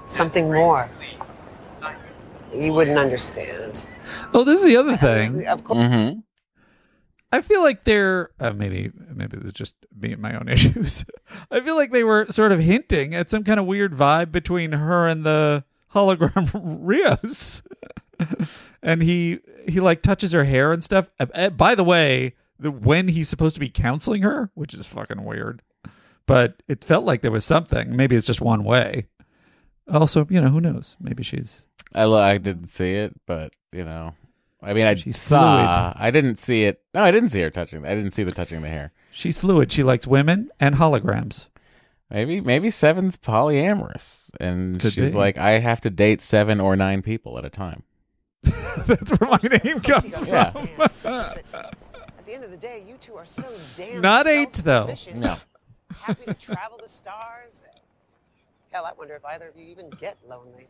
something 0.07 0.53
more. 0.53 0.89
You 2.55 2.73
wouldn't 2.73 2.99
understand. 2.99 3.89
Oh, 4.33 4.45
this 4.45 4.61
is 4.61 4.67
the 4.67 4.77
other 4.77 4.97
thing. 4.97 5.47
Of 5.47 5.65
course. 5.65 5.79
Mm-hmm. 5.79 6.21
I 7.33 7.41
feel 7.43 7.61
like 7.63 7.85
they're 7.85 8.31
uh, 8.41 8.53
maybe 8.53 8.93
maybe 9.15 9.37
it's 9.39 9.53
just 9.53 9.75
me 9.95 10.13
and 10.13 10.23
my 10.23 10.39
own 10.39 10.49
issues. 10.49 11.05
I 11.51 11.61
feel 11.61 11.77
like 11.77 11.93
they 11.93 12.05
were 12.05 12.27
sort 12.31 12.53
of 12.53 12.61
hinting 12.61 13.15
at 13.15 13.31
some 13.31 13.45
kind 13.45 13.61
of 13.61 13.67
weird 13.67 13.93
vibe 13.93 14.33
between 14.33 14.73
her 14.73 15.09
and 15.09 15.25
the 15.25 15.65
hologram 15.93 16.51
Rios, 16.83 17.63
and 18.83 19.03
he 19.03 19.41
he 19.69 19.81
like 19.81 20.03
touches 20.03 20.33
her 20.33 20.45
hair 20.45 20.73
and 20.73 20.83
stuff. 20.85 21.11
Uh, 21.19 21.27
uh, 21.35 21.51
by 21.51 21.75
the 21.75 21.85
way, 21.85 22.35
the 22.59 22.71
when 22.71 23.09
he's 23.09 23.29
supposed 23.29 23.57
to 23.57 23.61
be 23.61 23.69
counseling 23.69 24.23
her, 24.23 24.51
which 24.55 24.73
is 24.73 24.87
fucking 24.87 25.25
weird, 25.25 25.63
but 26.27 26.63
it 26.69 26.85
felt 26.85 27.05
like 27.05 27.23
there 27.23 27.33
was 27.33 27.45
something. 27.45 27.95
Maybe 27.95 28.17
it's 28.17 28.27
just 28.27 28.41
one 28.41 28.63
way. 28.65 29.09
Also, 29.93 30.27
you 30.31 30.41
know, 30.41 30.49
who 30.49 30.61
knows? 30.61 30.97
Maybe 31.01 31.23
she's 31.23 31.67
I, 31.95 32.05
lo- 32.05 32.21
I 32.23 32.39
didn't 32.39 32.69
see 32.69 32.93
it, 32.95 33.15
but 33.27 33.53
you 33.73 33.85
know, 33.85 34.15
I 34.63 34.73
mean, 34.75 34.87
I 34.87 34.95
She's 34.97 35.21
saw. 35.21 35.93
I 35.97 36.11
didn't 36.11 36.39
see 36.39 36.65
it. 36.65 36.83
No, 36.95 37.03
I 37.03 37.11
didn't 37.11 37.29
see 37.29 37.41
her 37.43 37.51
touching. 37.51 37.87
I 37.87 37.95
didn't 37.95 38.13
see 38.13 38.25
the 38.25 38.33
touching 38.33 38.63
the 38.63 38.69
hair. 38.69 38.93
she's 39.13 39.39
fluid. 39.39 39.71
She 39.71 39.83
likes 39.83 40.07
women 40.07 40.51
and 40.59 40.75
holograms. 40.77 41.49
Maybe 42.11 42.41
maybe 42.41 42.71
Seven's 42.71 43.17
polyamorous, 43.17 44.31
and 44.41 44.81
Could 44.81 44.93
she's 44.93 45.13
be. 45.13 45.19
like, 45.19 45.37
I 45.39 45.59
have 45.59 45.81
to 45.83 45.91
date 45.91 46.21
seven 46.23 46.61
or 46.61 46.75
nine 46.77 47.03
people 47.03 47.39
at 47.39 47.45
a 47.45 47.51
time. 47.51 47.83
That's 48.43 49.11
where 49.19 49.31
my 49.31 49.59
name 49.65 49.81
comes 49.81 50.17
from. 50.19 50.29
Yeah. 50.29 50.53
At 51.05 52.25
the 52.27 52.35
end 52.35 52.45
of 52.45 52.51
the 52.51 52.57
day, 52.57 52.83
you 52.87 52.95
two 53.01 53.15
are 53.15 53.27
so 53.27 53.45
damn 53.77 54.01
Not 54.01 54.27
eight, 54.27 54.53
though. 54.55 54.87
self-sufficient, 54.87 55.19
No. 55.19 55.37
Happy 56.01 56.25
to 56.27 56.35
travel 56.35 56.79
the 56.83 56.89
stars. 56.89 57.65
Hell, 58.77 58.85
I 58.85 58.93
wonder 58.93 59.15
if 59.15 59.25
either 59.25 59.49
of 59.49 59.57
you 59.57 59.65
even 59.69 59.89
get 59.89 60.19
lonely. 60.29 60.69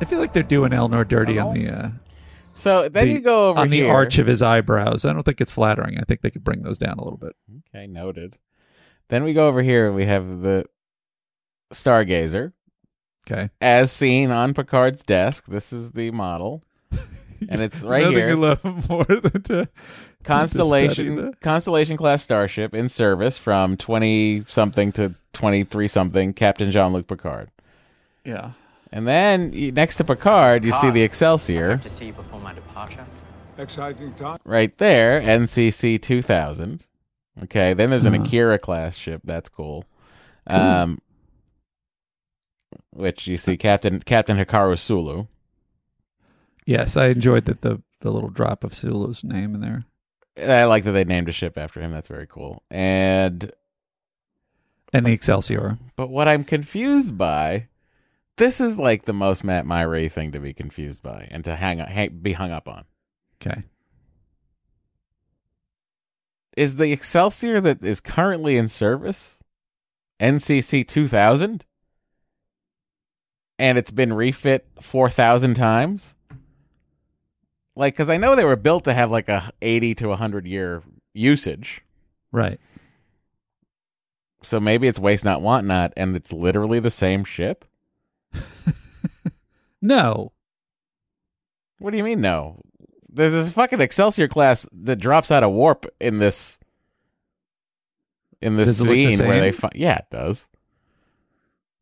I 0.00 0.04
feel 0.06 0.18
like 0.18 0.32
they're 0.32 0.42
doing 0.42 0.70
Elnor 0.72 1.06
dirty 1.06 1.38
on 1.38 1.54
the 1.54 1.68
uh, 1.68 1.88
So 2.54 2.88
then 2.88 3.06
the- 3.08 3.12
you 3.12 3.20
go 3.20 3.48
over 3.50 3.60
on 3.60 3.70
here. 3.70 3.84
the 3.84 3.90
arch 3.90 4.18
of 4.18 4.26
his 4.26 4.40
eyebrows. 4.42 5.04
I 5.04 5.12
don't 5.12 5.22
think 5.24 5.40
it's 5.40 5.52
flattering. 5.52 5.98
I 5.98 6.02
think 6.02 6.22
they 6.22 6.30
could 6.30 6.44
bring 6.44 6.62
those 6.62 6.78
down 6.78 6.98
a 6.98 7.04
little 7.04 7.18
bit. 7.18 7.34
Okay, 7.74 7.86
noted. 7.86 8.38
Then 9.08 9.24
we 9.24 9.32
go 9.34 9.48
over 9.48 9.62
here 9.62 9.86
and 9.88 9.96
we 9.96 10.06
have 10.06 10.40
the 10.42 10.64
Stargazer. 11.72 12.52
Okay. 13.30 13.50
As 13.60 13.92
seen 13.92 14.30
on 14.30 14.54
Picard's 14.54 15.02
desk. 15.02 15.44
This 15.46 15.72
is 15.72 15.90
the 15.92 16.10
model. 16.12 16.62
And 17.48 17.60
it's 17.60 17.80
right 17.82 18.02
Nothing 18.02 18.16
here. 18.16 18.28
you 18.30 18.36
love 18.36 18.62
more 18.88 19.04
than 19.04 19.42
to 19.44 19.68
Constellation 20.24 21.16
to 21.16 21.32
Constellation 21.40 21.96
class 21.96 22.22
starship 22.22 22.74
in 22.74 22.88
service 22.88 23.38
from 23.38 23.76
20 23.76 24.44
something 24.48 24.92
to 24.92 25.14
23 25.32 25.88
something 25.88 26.32
Captain 26.34 26.70
Jean-Luc 26.70 27.06
Picard. 27.06 27.50
yeah. 28.24 28.52
And 28.92 29.06
then 29.06 29.50
next 29.74 29.96
to 29.96 30.04
Picard, 30.04 30.64
you 30.64 30.72
see 30.72 30.90
the 30.90 31.02
Excelsior. 31.02 31.76
to 31.78 31.88
see 31.88 32.06
you 32.06 32.12
before 32.12 32.40
my 32.40 32.52
departure. 32.52 33.06
Exciting 33.56 34.12
time. 34.14 34.38
right 34.44 34.76
there, 34.78 35.20
NCC 35.20 36.00
2000. 36.02 36.84
Okay, 37.44 37.72
then 37.72 37.90
there's 37.90 38.04
an 38.04 38.14
Uh-huh. 38.14 38.24
Akira 38.24 38.58
class 38.58 38.96
ship. 38.96 39.20
That's 39.24 39.48
cool. 39.48 39.84
Um, 40.48 40.98
which 42.90 43.26
you 43.28 43.36
see 43.38 43.56
Captain 43.56 44.00
Captain 44.00 44.36
Hikaru 44.36 44.76
Sulu. 44.78 45.26
Yes, 46.70 46.96
I 46.96 47.08
enjoyed 47.08 47.46
that 47.46 47.62
the 47.62 47.82
the 47.98 48.12
little 48.12 48.28
drop 48.28 48.62
of 48.62 48.74
Sulu's 48.74 49.24
name 49.24 49.56
in 49.56 49.60
there. 49.60 49.86
I 50.38 50.66
like 50.66 50.84
that 50.84 50.92
they 50.92 51.02
named 51.02 51.28
a 51.28 51.32
ship 51.32 51.58
after 51.58 51.80
him. 51.80 51.90
That's 51.90 52.06
very 52.06 52.28
cool. 52.28 52.62
And 52.70 53.50
And 54.92 55.04
the 55.04 55.10
Excelsior. 55.10 55.78
but 55.96 56.10
what 56.10 56.28
I'm 56.28 56.44
confused 56.44 57.18
by, 57.18 57.66
this 58.36 58.60
is 58.60 58.78
like 58.78 59.04
the 59.04 59.12
most 59.12 59.42
Matt 59.42 59.66
Mira 59.66 60.08
thing 60.08 60.30
to 60.30 60.38
be 60.38 60.52
confused 60.54 61.02
by 61.02 61.26
and 61.32 61.44
to 61.44 61.56
hang, 61.56 61.78
hang 61.78 62.20
be 62.22 62.34
hung 62.34 62.52
up 62.52 62.68
on. 62.68 62.84
Okay. 63.42 63.64
Is 66.56 66.76
the 66.76 66.92
Excelsior 66.92 67.60
that 67.62 67.82
is 67.82 68.00
currently 68.00 68.56
in 68.56 68.68
service 68.68 69.40
NCC 70.20 70.86
2000? 70.86 71.64
And 73.58 73.76
it's 73.76 73.90
been 73.90 74.12
refit 74.12 74.68
4,000 74.80 75.54
times? 75.54 76.14
Like, 77.80 77.94
because 77.94 78.10
I 78.10 78.18
know 78.18 78.36
they 78.36 78.44
were 78.44 78.56
built 78.56 78.84
to 78.84 78.92
have 78.92 79.10
like 79.10 79.30
a 79.30 79.50
80 79.62 79.94
to 79.96 80.08
100 80.08 80.46
year 80.46 80.82
usage. 81.14 81.80
Right. 82.30 82.60
So 84.42 84.60
maybe 84.60 84.86
it's 84.86 84.98
waste 84.98 85.24
not, 85.24 85.40
want 85.40 85.66
not, 85.66 85.94
and 85.96 86.14
it's 86.14 86.30
literally 86.30 86.78
the 86.78 86.90
same 86.90 87.24
ship? 87.24 87.64
No. 89.82 90.32
What 91.78 91.92
do 91.92 91.96
you 91.96 92.04
mean, 92.04 92.20
no? 92.20 92.60
There's 93.08 93.32
this 93.32 93.50
fucking 93.50 93.80
Excelsior 93.80 94.28
class 94.28 94.66
that 94.72 94.96
drops 94.96 95.30
out 95.30 95.42
of 95.42 95.52
warp 95.52 95.86
in 95.98 96.18
this 96.18 96.58
in 98.42 98.58
this 98.58 98.68
Does 98.68 98.80
look 98.82 98.90
the 98.90 99.12
scene 99.12 99.26
where 99.26 99.40
they 99.40 99.52
fi- 99.52 99.72
yeah, 99.74 99.96
it 99.96 100.10
does. 100.10 100.48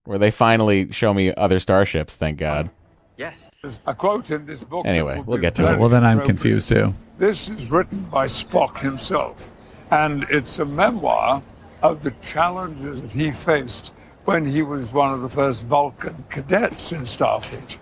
Where 0.04 0.18
they 0.18 0.30
finally 0.30 0.92
show 0.92 1.12
me 1.12 1.34
other 1.34 1.58
starships, 1.58 2.14
thank 2.14 2.38
God. 2.38 2.70
Yes. 3.18 3.50
There's 3.60 3.80
A 3.86 3.94
quote 3.94 4.30
in 4.30 4.46
this 4.46 4.62
book. 4.62 4.86
Anyway, 4.86 5.22
we'll 5.26 5.38
get 5.38 5.56
to 5.56 5.72
it. 5.72 5.78
Well, 5.78 5.88
then 5.88 6.04
I'm 6.04 6.20
confused 6.20 6.68
too. 6.68 6.94
This 7.18 7.48
is 7.48 7.68
written 7.68 8.08
by 8.10 8.26
Spock 8.26 8.78
himself, 8.78 9.50
and 9.90 10.24
it's 10.30 10.60
a 10.60 10.64
memoir 10.64 11.42
of 11.82 12.00
the 12.00 12.12
challenges 12.22 13.02
that 13.02 13.10
he 13.10 13.32
faced 13.32 13.92
when 14.24 14.46
he 14.46 14.62
was 14.62 14.92
one 14.92 15.12
of 15.12 15.20
the 15.22 15.28
first 15.28 15.66
Vulcan 15.66 16.24
cadets 16.30 16.92
in 16.92 17.00
Starfleet. 17.00 17.76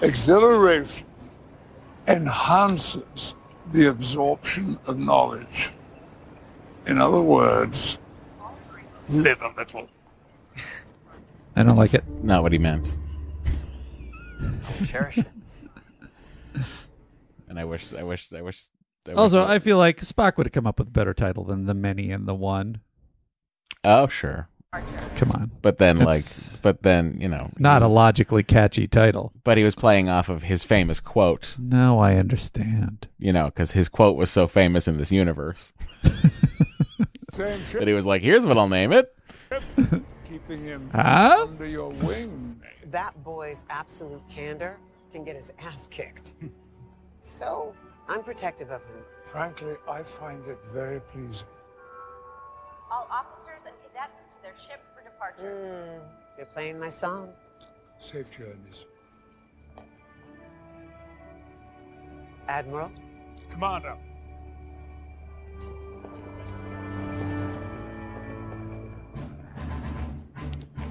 Exhilaration 0.00 1.06
enhances 2.08 3.34
the 3.72 3.88
absorption 3.88 4.78
of 4.86 4.98
knowledge. 4.98 5.74
In 6.86 6.98
other 6.98 7.20
words, 7.20 7.98
live 9.10 9.42
a 9.42 9.52
little. 9.54 9.86
I 11.56 11.62
don't 11.62 11.76
like 11.76 11.92
it. 11.92 12.04
Not 12.22 12.42
what 12.42 12.52
he 12.52 12.58
meant. 12.58 12.96
Cherish 14.86 15.18
it. 15.18 15.26
And 17.48 17.58
I 17.58 17.64
wish 17.64 17.92
I 17.92 18.02
wish 18.02 18.32
I 18.32 18.42
wish 18.42 18.68
I 19.06 19.10
wish 19.10 19.18
Also, 19.18 19.40
that- 19.40 19.50
I 19.50 19.58
feel 19.58 19.76
like 19.78 19.98
Spock 19.98 20.36
would 20.36 20.46
have 20.46 20.52
come 20.52 20.66
up 20.66 20.78
with 20.78 20.88
a 20.88 20.92
better 20.92 21.14
title 21.14 21.44
than 21.44 21.66
the 21.66 21.74
many 21.74 22.10
and 22.12 22.26
the 22.28 22.34
one. 22.34 22.80
Oh, 23.82 24.06
sure. 24.06 24.48
Come 25.16 25.32
on. 25.32 25.50
But 25.62 25.78
then 25.78 26.00
It's 26.00 26.54
like 26.54 26.62
but 26.62 26.82
then, 26.84 27.18
you 27.20 27.28
know, 27.28 27.50
Not 27.58 27.82
he 27.82 27.86
a 27.86 27.88
logically 27.88 28.44
catchy 28.44 28.86
title. 28.86 29.32
But 29.42 29.56
he 29.58 29.64
was 29.64 29.74
playing 29.74 30.08
off 30.08 30.28
of 30.28 30.44
his 30.44 30.62
famous 30.62 31.00
quote, 31.00 31.56
No, 31.58 31.98
I 31.98 32.14
understand. 32.14 33.08
you 33.18 33.32
know, 33.32 33.50
cuz 33.50 33.72
his 33.72 33.88
quote 33.88 34.16
was 34.16 34.30
so 34.30 34.46
famous 34.46 34.86
in 34.86 34.96
this 34.96 35.10
universe 35.10 35.72
Same 37.32 37.64
ship, 37.64 37.80
that 37.80 37.88
he 37.88 37.94
was 37.94 38.06
like, 38.06 38.22
"Here's 38.22 38.46
what 38.46 38.58
I'll 38.58 38.68
name 38.68 38.92
it." 38.92 39.12
keeping 40.24 40.62
him 40.62 40.90
Huh? 40.94 41.46
under 41.48 41.66
your 41.66 41.90
wing. 41.90 42.59
That 42.90 43.22
boy's 43.22 43.64
absolute 43.70 44.22
candor 44.28 44.76
can 45.12 45.22
get 45.22 45.36
his 45.36 45.52
ass 45.58 45.86
kicked. 45.86 46.34
So 47.22 47.74
I'm 48.08 48.22
protective 48.22 48.70
of 48.70 48.82
him. 48.82 48.96
Frankly, 49.24 49.74
I 49.86 50.02
find 50.02 50.44
it 50.48 50.58
very 50.72 51.02
pleasing. 51.02 51.46
All 52.90 53.06
officers 53.10 53.60
and 53.66 53.74
cadets 53.82 54.34
to 54.34 54.42
their 54.42 54.54
ship 54.66 54.82
for 54.96 55.04
departure. 55.04 56.00
Mm, 56.00 56.00
you're 56.38 56.46
playing 56.46 56.80
my 56.80 56.88
song. 56.88 57.28
Safe 58.00 58.30
journeys. 58.30 58.86
Admiral, 62.48 62.90
Commander. 63.50 63.98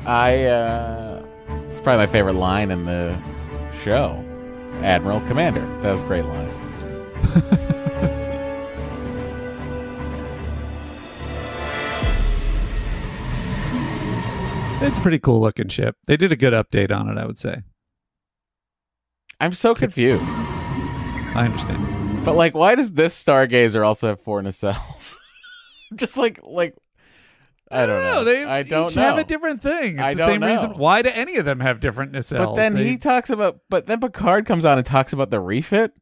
I 0.05 0.43
uh 0.43 1.25
it's 1.69 1.79
probably 1.79 2.05
my 2.05 2.11
favorite 2.11 2.33
line 2.33 2.71
in 2.71 2.85
the 2.85 3.17
show. 3.83 4.23
Admiral 4.81 5.21
Commander. 5.21 5.65
That 5.81 5.91
was 5.91 6.01
a 6.01 6.05
great 6.05 6.25
line. 6.25 6.49
It's 14.81 14.97
a 14.97 15.01
pretty 15.01 15.19
cool 15.19 15.41
looking 15.41 15.67
ship. 15.67 15.97
They 16.07 16.15
did 16.15 16.31
a 16.31 16.37
good 16.37 16.53
update 16.53 16.89
on 16.89 17.09
it, 17.09 17.17
I 17.17 17.25
would 17.25 17.37
say. 17.37 17.63
I'm 19.41 19.53
so 19.53 19.75
confused. 19.75 20.23
I 20.23 21.45
understand. 21.45 22.23
But 22.23 22.35
like 22.35 22.55
why 22.55 22.75
does 22.75 22.91
this 22.91 23.21
Stargazer 23.21 23.85
also 23.85 24.07
have 24.07 24.21
four 24.21 24.41
nacelles? 24.41 25.15
Just 25.95 26.15
like 26.15 26.39
like 26.43 26.75
I 27.71 27.85
don't 27.85 28.01
know. 28.03 28.23
They 28.23 28.43
I 28.45 28.63
don't 28.63 28.89
each 28.89 28.95
know. 28.95 29.01
have 29.03 29.17
a 29.19 29.23
different 29.23 29.61
thing. 29.61 29.95
It's 29.95 30.01
I 30.03 30.13
the 30.13 30.17
don't 30.19 30.41
same 30.41 30.43
reason. 30.43 30.71
know. 30.71 30.77
Why 30.77 31.01
do 31.03 31.09
any 31.13 31.35
of 31.37 31.45
them 31.45 31.59
have 31.59 31.79
different 31.79 32.11
nacelles? 32.13 32.37
But 32.45 32.55
then 32.55 32.73
They- 32.73 32.83
he 32.87 32.97
talks 32.97 33.29
about, 33.29 33.59
but 33.69 33.85
then 33.85 33.99
Picard 33.99 34.45
comes 34.45 34.65
on 34.65 34.77
and 34.77 34.85
talks 34.87 35.13
about 35.13 35.29
the 35.29 35.39
refit, 35.39 35.93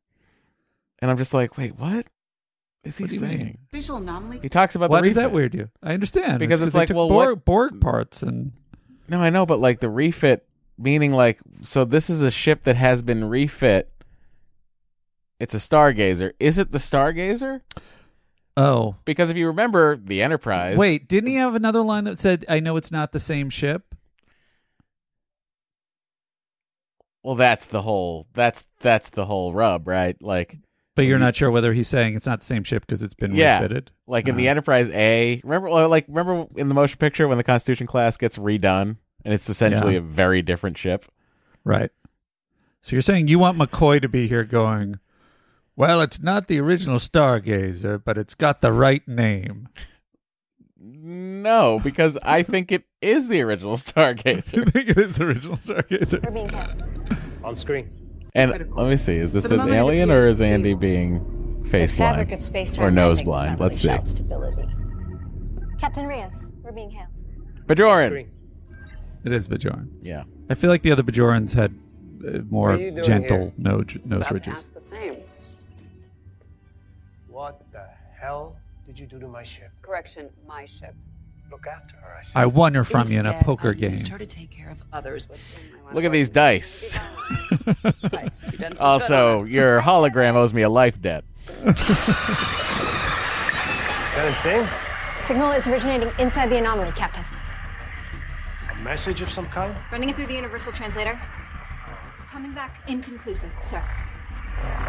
and 1.00 1.12
I'm 1.12 1.18
just 1.18 1.34
like, 1.34 1.58
wait, 1.58 1.78
what 1.78 2.08
is 2.86 2.98
he 2.98 3.04
What 3.04 3.10
do 3.10 3.16
you 3.16 3.22
mean? 3.22 3.30
saying? 3.32 3.58
Visual 3.72 4.00
anomaly. 4.00 4.40
He 4.42 4.48
talks 4.50 4.76
about 4.76 4.90
Why 4.90 5.02
the 5.02 5.08
does 5.08 5.16
that 5.16 5.32
weird 5.34 5.54
you? 5.54 5.70
I 5.84 5.94
understand 5.94 6.40
Because 6.40 6.62
it's 6.62 6.72
they 6.72 6.80
like, 6.80 6.88
took 6.88 6.96
well, 6.98 7.10
Borg, 7.10 7.30
what- 7.38 7.46
Borg 7.46 7.82
parts 7.82 8.24
and 8.24 8.54
No, 9.10 9.22
I 9.22 9.30
know, 9.30 9.46
but 9.46 9.60
like 9.60 9.82
the 9.82 9.90
refit, 9.90 10.48
meaning 10.78 11.12
like, 11.12 11.40
so 11.64 11.84
this 11.84 12.10
is 12.10 12.22
a 12.22 12.32
ship 12.32 12.64
that 12.64 12.78
has 12.78 13.02
been 13.02 13.26
refit. 13.26 13.92
It's 15.40 15.54
a 15.54 15.58
Stargazer. 15.58 16.32
Is 16.40 16.58
it 16.58 16.72
the 16.72 16.78
Stargazer? 16.78 17.62
Oh 18.58 18.96
Because 19.06 19.30
if 19.30 19.38
you 19.38 19.48
remember 19.48 19.96
the 19.96 20.22
Enterprise, 20.22 20.78
wait, 20.78 21.08
didn't 21.08 21.30
he 21.30 21.36
have 21.36 21.56
another 21.56 21.82
line 21.82 22.04
that 22.04 22.20
said, 22.20 22.44
"I 22.50 22.60
know 22.60 22.76
it's 22.76 22.92
not 22.92 23.14
the 23.14 23.20
same 23.22 23.50
ship"? 23.50 23.96
well, 27.24 27.36
that's 27.36 27.66
the 27.66 27.82
whole. 27.82 28.28
That's 28.34 28.66
that's 28.80 29.10
the 29.10 29.26
whole 29.26 29.54
rub, 29.54 29.88
right? 29.88 30.16
Like, 30.22 30.58
But 30.96 31.04
you're 31.04 31.20
not 31.20 31.36
sure 31.36 31.52
whether 31.52 31.74
he's 31.74 31.88
saying 31.88 32.16
it's 32.16 32.26
not 32.26 32.40
the 32.40 32.46
same 32.46 32.64
ship 32.64 32.84
because 32.86 33.04
it's 33.04 33.14
been 33.14 33.36
yeah, 33.36 33.58
refitted. 33.60 33.92
like 34.08 34.28
in 34.28 34.38
the 34.38 34.48
Uh, 34.48 34.52
Enterprise 34.52 34.90
A. 34.92 35.42
Remember, 35.44 35.88
like 35.88 36.06
remember 36.08 36.48
in 36.56 36.70
the 36.70 36.74
motion 36.74 36.98
picture 36.98 37.28
when 37.28 37.38
the 37.38 37.44
Constitution 37.44 37.86
class 37.88 38.16
gets 38.18 38.38
redone 38.38 38.98
and 39.26 39.34
it's 39.34 39.50
essentially 39.50 39.94
Yeah. 39.94 40.00
a 40.00 40.04
very 40.04 40.42
different 40.42 40.78
ship. 40.78 41.06
right. 41.64 41.92
So 42.82 42.96
you're 42.96 43.02
saying 43.02 43.28
you 43.28 43.40
want 43.40 43.58
McCoy 43.58 44.02
to 44.02 44.08
be 44.08 44.28
here 44.30 44.46
going, 44.46 44.96
"Well, 45.78 46.02
it's 46.02 46.22
not 46.22 46.48
the 46.48 46.60
original 46.60 46.98
Stargazer, 47.00 48.04
but 48.04 48.18
it's 48.18 48.34
got 48.36 48.60
the 48.62 48.74
right 48.74 49.08
name." 49.08 49.70
No, 50.80 51.80
because 51.84 52.18
I 52.24 52.44
think 52.44 52.72
it 52.72 52.84
is 53.02 53.28
the 53.30 53.42
original 53.42 53.74
Stargazer. 53.78 54.68
I 54.68 54.72
think 54.72 54.90
it 54.90 54.98
is 54.98 55.16
the 55.18 55.26
original 55.26 55.56
Stargazer. 55.56 56.24
We're 56.24 56.32
being 56.32 56.50
held. 56.50 56.84
On 57.44 57.56
screen. 57.56 57.90
And 58.36 58.52
let 58.76 58.88
me 58.90 58.98
see, 58.98 59.16
is 59.16 59.32
this 59.32 59.44
For 59.44 59.50
the 59.50 59.54
an 59.56 59.60
moment, 59.62 59.76
it 59.76 59.80
alien 59.80 60.12
or 60.12 60.18
appears 60.20 60.36
is 60.36 60.42
Andy 60.42 60.70
stable. 60.72 60.80
being 60.80 61.64
face 61.72 61.92
the 61.92 61.98
fabric 61.98 62.28
blind 62.28 62.40
of 62.40 62.44
space-time 62.44 62.86
or 62.86 62.92
nose 62.92 63.18
bending 63.20 63.34
was 63.34 63.42
blind? 63.44 63.60
not 63.60 63.66
Let's 63.66 63.80
see. 63.80 63.88
really 63.88 63.98
shelf 64.00 64.08
stability. 64.08 64.68
Captain 65.80 66.06
Rios, 66.06 66.52
we're 66.64 66.72
being 66.72 66.90
hailed. 66.92 67.08
Bajoran. 67.66 68.08
Screen. 68.08 68.32
It 69.24 69.32
is 69.32 69.48
Bajoran. 69.48 69.88
Yeah. 70.02 70.24
I 70.50 70.56
feel 70.56 70.70
like 70.70 70.82
the 70.82 70.92
other 70.92 71.04
Bajorans 71.04 71.54
had 71.54 71.74
uh, 72.28 72.40
more 72.50 72.72
What 72.72 72.80
are 72.80 72.84
you 72.84 72.92
doing 72.92 73.04
gentle 73.04 73.38
here? 73.38 73.54
nose, 73.58 73.86
nose 74.06 74.32
ridges. 74.32 74.70
the 74.74 74.82
same. 74.82 75.17
Hell 78.28 78.58
did 78.86 79.00
you 79.00 79.06
do 79.08 79.18
to 79.20 79.28
my 79.28 79.42
ship? 79.44 79.72
Correction, 79.82 80.30
my 80.46 80.66
ship. 80.66 80.94
Look 81.50 81.66
after 81.66 81.96
her, 81.96 82.18
I 82.20 82.24
said. 82.24 82.32
I 82.36 82.46
won 82.46 82.74
her 82.74 82.84
from 82.84 83.08
you 83.08 83.20
in 83.22 83.26
a 83.26 83.30
Instead, 83.30 83.46
poker 83.46 83.70
I 83.70 83.74
game. 83.74 83.94
used 83.94 84.10
her 84.10 84.18
to 84.18 84.26
take 84.26 84.52
care 84.52 84.70
of 84.70 84.84
others 84.92 85.30
within 85.30 85.72
my 85.86 85.94
Look 85.94 86.04
at 86.04 86.12
these 86.12 86.28
work. 86.28 86.34
dice. 86.34 87.00
Besides, 88.02 88.42
you've 88.44 88.58
done 88.60 88.76
some 88.76 88.76
good 88.76 88.80
Also, 88.82 89.40
on 89.42 89.48
your 89.48 89.80
hologram 89.82 90.36
owes 90.36 90.54
me 90.54 90.64
a 90.64 90.70
life 90.70 91.02
debt. 91.02 91.24
That 94.16 94.26
insane? 94.28 94.68
Signal 95.22 95.52
is 95.52 95.66
originating 95.70 96.12
inside 96.20 96.50
the 96.50 96.58
anomaly, 96.58 96.92
Captain. 96.94 97.24
A 98.74 98.76
message 98.84 99.22
of 99.22 99.30
some 99.30 99.48
kind? 99.48 99.74
Running 99.90 100.10
it 100.10 100.18
through 100.18 100.28
the 100.28 100.34
universal 100.36 100.74
translator. 100.74 101.18
Coming 102.30 102.52
back 102.54 102.82
inconclusive, 102.90 103.56
sir. 103.62 103.82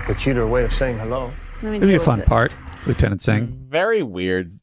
A 0.08 0.14
cuter 0.16 0.44
way 0.48 0.64
of 0.64 0.74
saying 0.74 0.98
hello. 0.98 1.32
Let 1.62 1.70
me 1.72 1.76
It'll 1.78 1.88
be 1.88 1.94
a 1.94 2.00
fun 2.00 2.20
this. 2.20 2.28
part, 2.28 2.54
Lieutenant 2.86 3.20
Singh. 3.22 3.66
Very 3.68 4.02
weird. 4.02 4.58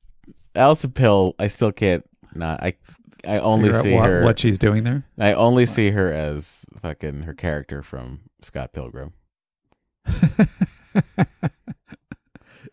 Alison 0.56 0.92
Pill, 0.92 1.36
I 1.38 1.48
still 1.48 1.72
can't. 1.72 2.06
Not 2.34 2.62
I. 2.64 2.74
I 3.28 3.40
only 3.40 3.70
Figure 3.70 3.78
out 3.80 3.84
see 3.84 3.94
what, 3.96 4.10
her. 4.10 4.24
what 4.24 4.40
she's 4.40 4.60
doing 4.60 4.84
there. 4.84 5.04
I 5.18 5.34
only 5.34 5.66
see 5.66 5.90
her 5.92 6.14
as 6.14 6.64
fucking 6.80 7.22
her 7.24 7.34
character 7.34 7.82
from 7.82 8.20
Scott 8.42 8.72
Pilgrim. 8.72 9.14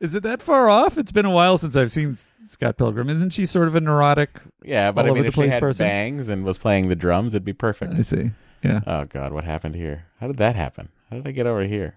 Is 0.00 0.14
it 0.14 0.22
that 0.24 0.42
far 0.42 0.68
off? 0.68 0.98
It's 0.98 1.12
been 1.12 1.24
a 1.24 1.30
while 1.30 1.56
since 1.58 1.74
I've 1.76 1.90
seen 1.92 2.16
Scott 2.46 2.76
Pilgrim. 2.76 3.08
Isn't 3.08 3.30
she 3.30 3.46
sort 3.46 3.68
of 3.68 3.74
a 3.76 3.80
neurotic? 3.80 4.40
Yeah, 4.64 4.90
but 4.90 5.06
all 5.06 5.12
I 5.12 5.14
mean, 5.14 5.18
over 5.20 5.28
if 5.28 5.34
the 5.34 5.40
she 5.42 5.44
place 5.46 5.52
had 5.54 5.60
person? 5.60 5.86
bangs 5.86 6.28
and 6.28 6.44
was 6.44 6.58
playing 6.58 6.88
the 6.88 6.96
drums, 6.96 7.34
it'd 7.34 7.44
be 7.44 7.52
perfect. 7.52 7.94
I 7.94 8.02
see. 8.02 8.32
Yeah. 8.62 8.80
Oh 8.86 9.04
God, 9.04 9.32
what 9.32 9.44
happened 9.44 9.74
here? 9.74 10.06
How 10.20 10.26
did 10.26 10.36
that 10.36 10.54
happen? 10.56 10.88
How 11.08 11.16
did 11.16 11.26
I 11.26 11.30
get 11.30 11.46
over 11.46 11.64
here? 11.64 11.94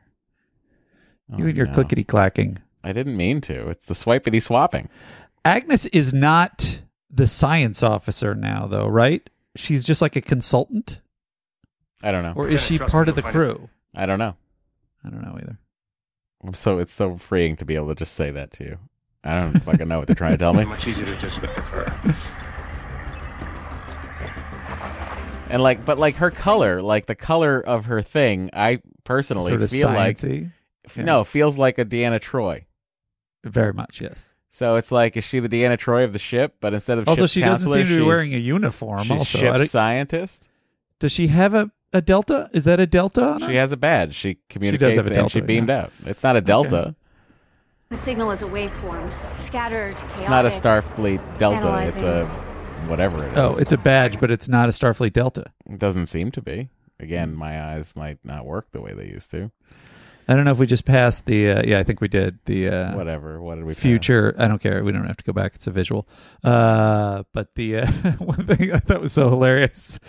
Oh, 1.32 1.38
you 1.38 1.46
Oh, 1.46 1.48
and 1.48 1.58
your 1.58 1.66
no. 1.68 1.74
clickety 1.74 2.04
clacking. 2.04 2.60
I 2.84 2.92
didn't 2.94 3.18
mean 3.18 3.42
to. 3.42 3.70
It's 3.70 3.86
the 3.86 3.94
swipity 3.96 4.42
swapping. 4.42 4.90
Agnes 5.44 5.86
is 5.88 6.14
not 6.14 6.82
the 7.10 7.28
science 7.28 7.82
officer 7.84 8.36
now, 8.36 8.68
though, 8.68 8.88
right? 8.88 9.28
She's 9.56 9.84
just 9.84 10.02
like 10.02 10.16
a 10.16 10.22
consultant, 10.22 11.00
I 12.04 12.12
don't 12.12 12.24
know. 12.24 12.34
or 12.36 12.48
is 12.48 12.62
she 12.62 12.78
part 12.78 13.08
of 13.10 13.16
the 13.16 13.22
you'll 13.22 13.32
find 13.32 13.36
out. 13.50 13.56
crew? 13.58 13.70
I 13.96 14.06
don't 14.06 14.20
know. 14.20 14.36
I 15.04 15.10
don't 15.10 15.22
know 15.24 15.36
either. 15.42 15.58
I'm 16.44 16.54
so 16.54 16.78
it's 16.80 16.94
so 16.94 17.18
freeing 17.18 17.56
to 17.56 17.66
be 17.66 17.76
able 17.76 17.88
to 17.88 17.96
just 17.96 18.14
say 18.14 18.30
that 18.32 18.52
to 18.54 18.64
you. 18.66 18.80
I 19.24 19.34
don't 19.40 19.60
fucking 19.64 19.88
know 19.88 19.98
what 20.00 20.08
they're 20.08 20.16
trying 20.16 20.32
to 20.34 20.38
tell 20.38 20.54
me. 20.54 20.66
Much 20.66 20.88
easier 20.88 21.06
to 21.06 21.18
just 21.18 21.42
prefer. 21.42 21.86
And 25.50 25.62
like, 25.62 25.86
but 25.86 25.98
like 26.00 26.16
her 26.16 26.32
color, 26.32 26.82
like 26.82 27.06
the 27.06 27.16
color 27.16 27.60
of 27.62 27.86
her 27.86 28.02
thing, 28.02 28.50
I 28.54 28.80
personally 29.04 29.50
Sort 29.50 29.62
of 29.62 29.70
feel 29.70 29.88
like 29.88 30.18
sciencey. 30.18 30.48
f- 30.48 30.52
Yeah. 30.96 31.04
no, 31.04 31.24
feels 31.24 31.58
like 31.58 31.78
a 31.78 31.86
Deanna 31.86 32.20
Troy. 32.20 32.66
Very 33.44 33.74
much, 33.74 34.02
yes. 34.02 34.34
So 34.50 34.76
it's 34.76 34.92
like, 34.92 35.18
is 35.18 35.24
she 35.24 35.40
the 35.40 35.50
Deanna 35.50 35.78
Troy 35.78 36.04
of 36.04 36.14
the 36.14 36.20
ship? 36.20 36.56
But 36.62 36.74
instead 36.74 36.98
of 36.98 37.08
Also, 37.08 37.28
ship 37.28 37.32
she 37.32 37.42
doesn't 37.42 37.70
seem 37.70 37.84
to 37.84 37.88
be 37.88 37.96
she's- 37.96 38.08
wearing 38.08 38.34
a 38.34 38.38
uniform. 38.38 39.04
She's 39.04 39.12
also, 39.12 39.38
ship 39.38 39.68
scientist. 39.68 40.50
does 41.00 41.12
she 41.12 41.28
have 41.28 41.54
a, 41.54 41.72
a 41.94 42.02
delta? 42.02 42.50
Is 42.54 42.64
that 42.64 42.80
a 42.80 42.88
delta? 42.88 43.26
On 43.34 43.42
her? 43.42 43.48
She 43.48 43.56
has 43.56 43.72
a 43.72 43.78
badge. 43.78 44.16
She 44.16 44.34
does 44.36 44.42
communicates 44.50 44.96
have 44.96 45.12
a 45.12 45.20
and 45.20 45.32
she 45.32 45.42
beamed 45.42 45.70
yeah. 45.70 45.84
out. 45.84 45.92
It's 46.06 46.24
not 46.24 46.36
a 46.36 46.42
delta. 46.42 46.96
The 47.90 47.98
signal 47.98 48.32
is 48.32 48.42
a 48.42 48.46
waveform, 48.46 49.12
scattered, 49.36 49.96
chaotic. 49.98 50.18
It's 50.18 50.28
not 50.28 50.46
a 50.46 50.50
Starfleet 50.50 51.38
delta. 51.38 51.86
It's 51.86 51.98
a 51.98 52.26
whatever 52.88 53.24
it 53.26 53.34
is. 53.34 53.40
Oh, 53.40 53.56
it's 53.58 53.72
a 53.72 53.78
badge, 53.78 54.20
but 54.20 54.32
it's 54.32 54.48
not 54.48 54.70
a 54.70 54.72
Starfleet 54.72 55.14
Delta. 55.14 55.46
It 55.70 55.80
doesn't 55.80 56.08
seem 56.08 56.32
to 56.32 56.42
be. 56.42 56.70
Again, 57.00 57.36
my 57.36 57.74
eyes 57.74 57.96
might 57.96 58.20
not 58.24 58.46
work 58.46 58.72
the 58.72 58.82
way 58.82 58.94
they 58.94 59.06
used 59.06 59.32
to. 59.32 59.52
I 60.28 60.34
don't 60.34 60.44
know 60.46 60.52
if 60.52 60.58
we 60.60 60.66
just 60.66 60.86
passed 60.86 61.26
the. 61.26 61.52
Uh, 61.52 61.64
yeah, 61.66 61.80
I 61.80 61.84
think 61.84 62.02
we 62.02 62.08
did 62.08 62.40
the. 62.46 62.68
Uh, 62.70 62.96
Whatever. 62.96 63.42
What 63.42 63.56
did 63.56 63.66
we? 63.66 63.74
pass? 63.74 63.82
future? 63.82 64.36
I 64.40 64.48
don't 64.48 64.60
care. 64.62 64.84
We 64.84 64.92
don't 64.92 65.06
have 65.06 65.18
to 65.18 65.24
go 65.24 65.34
back. 65.34 65.56
It's 65.56 65.68
a 65.68 65.72
visual. 65.72 66.08
Uh, 66.44 67.24
but 67.34 67.56
the 67.56 67.78
uh, 67.80 67.88
one 68.20 68.46
thing 68.48 68.72
I 68.74 68.80
thought 68.80 69.02
was 69.02 69.14
so 69.14 69.30
hilarious 69.30 70.00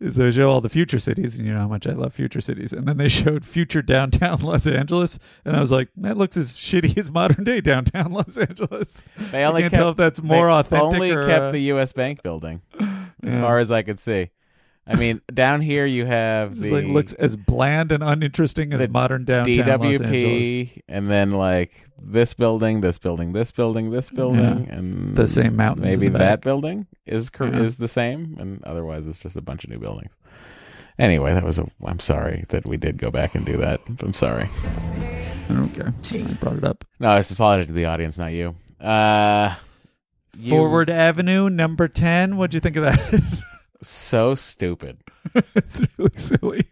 is 0.00 0.14
they 0.14 0.30
show 0.30 0.48
all 0.50 0.60
the 0.60 0.68
future 0.68 1.00
cities, 1.00 1.36
and 1.38 1.46
you 1.46 1.52
know 1.52 1.58
how 1.60 1.66
much 1.68 1.86
I 1.86 1.92
love 1.92 2.14
future 2.14 2.40
cities. 2.40 2.72
And 2.72 2.86
then 2.86 2.98
they 2.98 3.08
showed 3.08 3.44
future 3.44 3.82
downtown 3.82 4.40
Los 4.42 4.66
Angeles, 4.66 5.18
and 5.44 5.56
I 5.56 5.60
was 5.60 5.72
like, 5.72 5.88
that 5.96 6.16
looks 6.16 6.36
as 6.36 6.54
shitty 6.54 6.96
as 6.96 7.10
modern 7.10 7.42
day 7.44 7.60
downtown 7.60 8.12
Los 8.12 8.38
Angeles. 8.38 9.02
They 9.32 9.44
only 9.44 9.58
I 9.58 9.62
can't 9.64 9.72
kept, 9.72 9.80
tell 9.80 9.88
if 9.90 9.96
that's 9.96 10.22
more 10.22 10.46
they 10.46 10.52
authentic. 10.52 10.94
Only 10.94 11.10
or, 11.10 11.26
kept 11.26 11.42
uh, 11.46 11.50
the 11.50 11.60
U.S. 11.62 11.92
Bank 11.92 12.22
building, 12.22 12.62
as 12.80 13.34
Yeah. 13.34 13.40
far 13.42 13.58
as 13.58 13.72
I 13.72 13.82
could 13.82 13.98
see. 13.98 14.30
I 14.90 14.96
mean, 14.96 15.20
down 15.34 15.60
here 15.60 15.84
you 15.84 16.06
have 16.06 16.52
It's 16.52 16.60
the 16.62 16.70
like 16.70 16.84
looks 16.86 17.12
as 17.12 17.36
bland 17.36 17.92
and 17.92 18.02
uninteresting 18.02 18.72
as 18.72 18.88
modern 18.88 19.24
downtown 19.26 19.54
Los 19.56 19.68
Angeles. 20.00 20.00
DWP, 20.00 20.80
and 20.88 21.10
then 21.10 21.32
like 21.32 21.86
this 22.02 22.32
building, 22.32 22.80
this 22.80 22.96
building, 22.98 23.32
this 23.34 23.50
building, 23.52 23.90
this 23.90 24.08
building, 24.08 24.66
Yeah. 24.66 24.74
and 24.76 25.14
The 25.14 25.28
same 25.28 25.56
mountains 25.56 25.92
in 25.92 26.00
Maybe 26.00 26.08
that 26.10 26.18
back. 26.18 26.40
building 26.40 26.86
is 27.06 27.30
Yeah. 27.38 27.60
is 27.60 27.76
the 27.76 27.88
same, 27.88 28.36
and 28.40 28.64
otherwise 28.64 29.06
it's 29.06 29.18
just 29.18 29.36
a 29.36 29.42
bunch 29.42 29.64
of 29.64 29.70
new 29.70 29.78
buildings. 29.78 30.12
Anyway, 30.98 31.32
that 31.34 31.44
was 31.44 31.58
a. 31.58 31.66
I'm 31.84 32.00
sorry 32.00 32.44
that 32.48 32.66
we 32.66 32.76
did 32.76 32.96
go 32.98 33.10
back 33.10 33.34
and 33.34 33.44
do 33.44 33.56
that. 33.58 33.80
I'm 34.00 34.14
sorry. 34.14 34.48
I 35.50 35.52
don't 35.54 35.68
care. 35.74 35.94
I 36.12 36.18
brought 36.40 36.56
it 36.56 36.64
up. 36.64 36.84
No, 36.98 37.10
I 37.10 37.18
apologize 37.18 37.66
to 37.68 37.72
the 37.72 37.84
audience, 37.84 38.18
not 38.18 38.32
you. 38.32 38.54
Uh, 38.80 39.54
you- 40.36 40.50
Forward 40.50 40.90
Avenue, 40.90 41.48
number 41.50 41.88
ten. 41.88 42.36
What'd 42.36 42.54
you 42.54 42.60
think 42.60 42.76
of 42.76 42.84
that? 42.84 43.42
so 43.82 44.34
stupid, 44.34 44.98
it's 45.34 45.80
really 45.96 46.16
silly. 46.16 46.64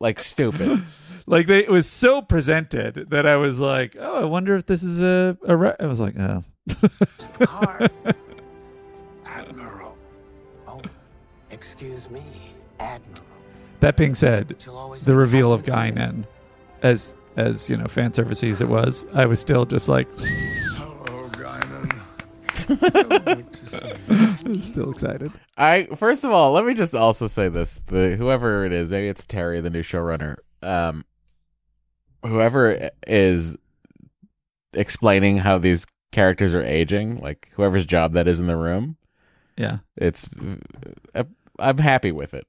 like 0.00 0.20
stupid. 0.20 0.82
like 1.26 1.46
they, 1.46 1.60
it 1.60 1.70
was 1.70 1.88
so 1.88 2.22
presented 2.22 3.10
that 3.10 3.26
I 3.26 3.36
was 3.36 3.60
like, 3.60 3.96
oh, 3.98 4.22
I 4.22 4.24
wonder 4.24 4.56
if 4.56 4.66
this 4.66 4.82
is 4.82 5.00
a. 5.02 5.36
a 5.46 5.56
re-. 5.56 5.76
I 5.78 5.86
was 5.86 6.00
like, 6.00 6.18
oh. 6.18 6.42
Admiral. 9.24 9.96
Oh, 10.66 10.80
excuse 11.50 12.10
me, 12.10 12.22
Admiral. 12.78 13.24
that 13.80 13.96
being 13.96 14.14
said, 14.14 14.48
the 15.04 15.14
reveal 15.14 15.52
of 15.52 15.62
Guinan, 15.62 16.24
as 16.82 17.14
as 17.36 17.70
you 17.70 17.76
know, 17.76 17.86
fan 17.86 18.10
servicey 18.10 18.50
as 18.50 18.60
it 18.60 18.68
was, 18.68 19.04
I 19.14 19.24
was 19.26 19.40
still 19.40 19.64
just 19.64 19.88
like, 19.88 20.08
Hello, 20.18 20.26
Guinan. 20.26 20.59
I 24.10 24.38
was 24.46 24.64
still 24.64 24.90
excited. 24.90 25.32
I 25.56 25.88
first 25.96 26.24
of 26.24 26.30
all, 26.30 26.52
let 26.52 26.64
me 26.64 26.74
just 26.74 26.94
also 26.94 27.26
say 27.26 27.48
this: 27.48 27.80
the 27.86 28.16
whoever 28.16 28.64
it 28.64 28.72
is, 28.72 28.90
maybe 28.90 29.08
it's 29.08 29.24
Terry, 29.26 29.60
the 29.60 29.70
new 29.70 29.82
showrunner. 29.82 30.36
Um, 30.62 31.04
whoever 32.22 32.90
is 33.06 33.56
explaining 34.72 35.38
how 35.38 35.58
these 35.58 35.86
characters 36.12 36.54
are 36.54 36.62
aging, 36.62 37.18
like 37.20 37.50
whoever's 37.54 37.84
job 37.86 38.12
that 38.12 38.28
is 38.28 38.40
in 38.40 38.46
the 38.46 38.56
room, 38.56 38.96
Yeah, 39.56 39.78
it's 39.96 40.28
uh, 41.14 41.24
I'm 41.58 41.78
happy 41.78 42.12
with 42.12 42.34
it. 42.34 42.46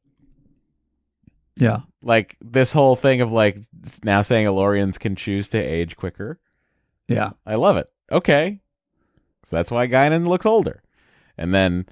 yeah, 1.56 1.80
Like 2.02 2.38
this 2.42 2.74
whole 2.74 2.96
thing 2.96 3.22
of 3.22 3.32
like 3.32 3.58
now 4.04 4.22
saying 4.22 4.46
El-Aurians 4.48 5.00
can 5.00 5.16
choose 5.16 5.50
to 5.50 5.58
age 5.58 5.96
quicker. 5.98 6.40
yeah. 7.08 7.32
I 7.46 7.56
love 7.56 7.78
it. 7.78 7.90
Okay. 8.12 8.60
So 9.44 9.56
that's 9.56 9.72
why 9.72 9.88
Guinan 9.88 10.28
looks 10.28 10.46
older. 10.46 10.82
And 11.38 11.54
then 11.54 11.88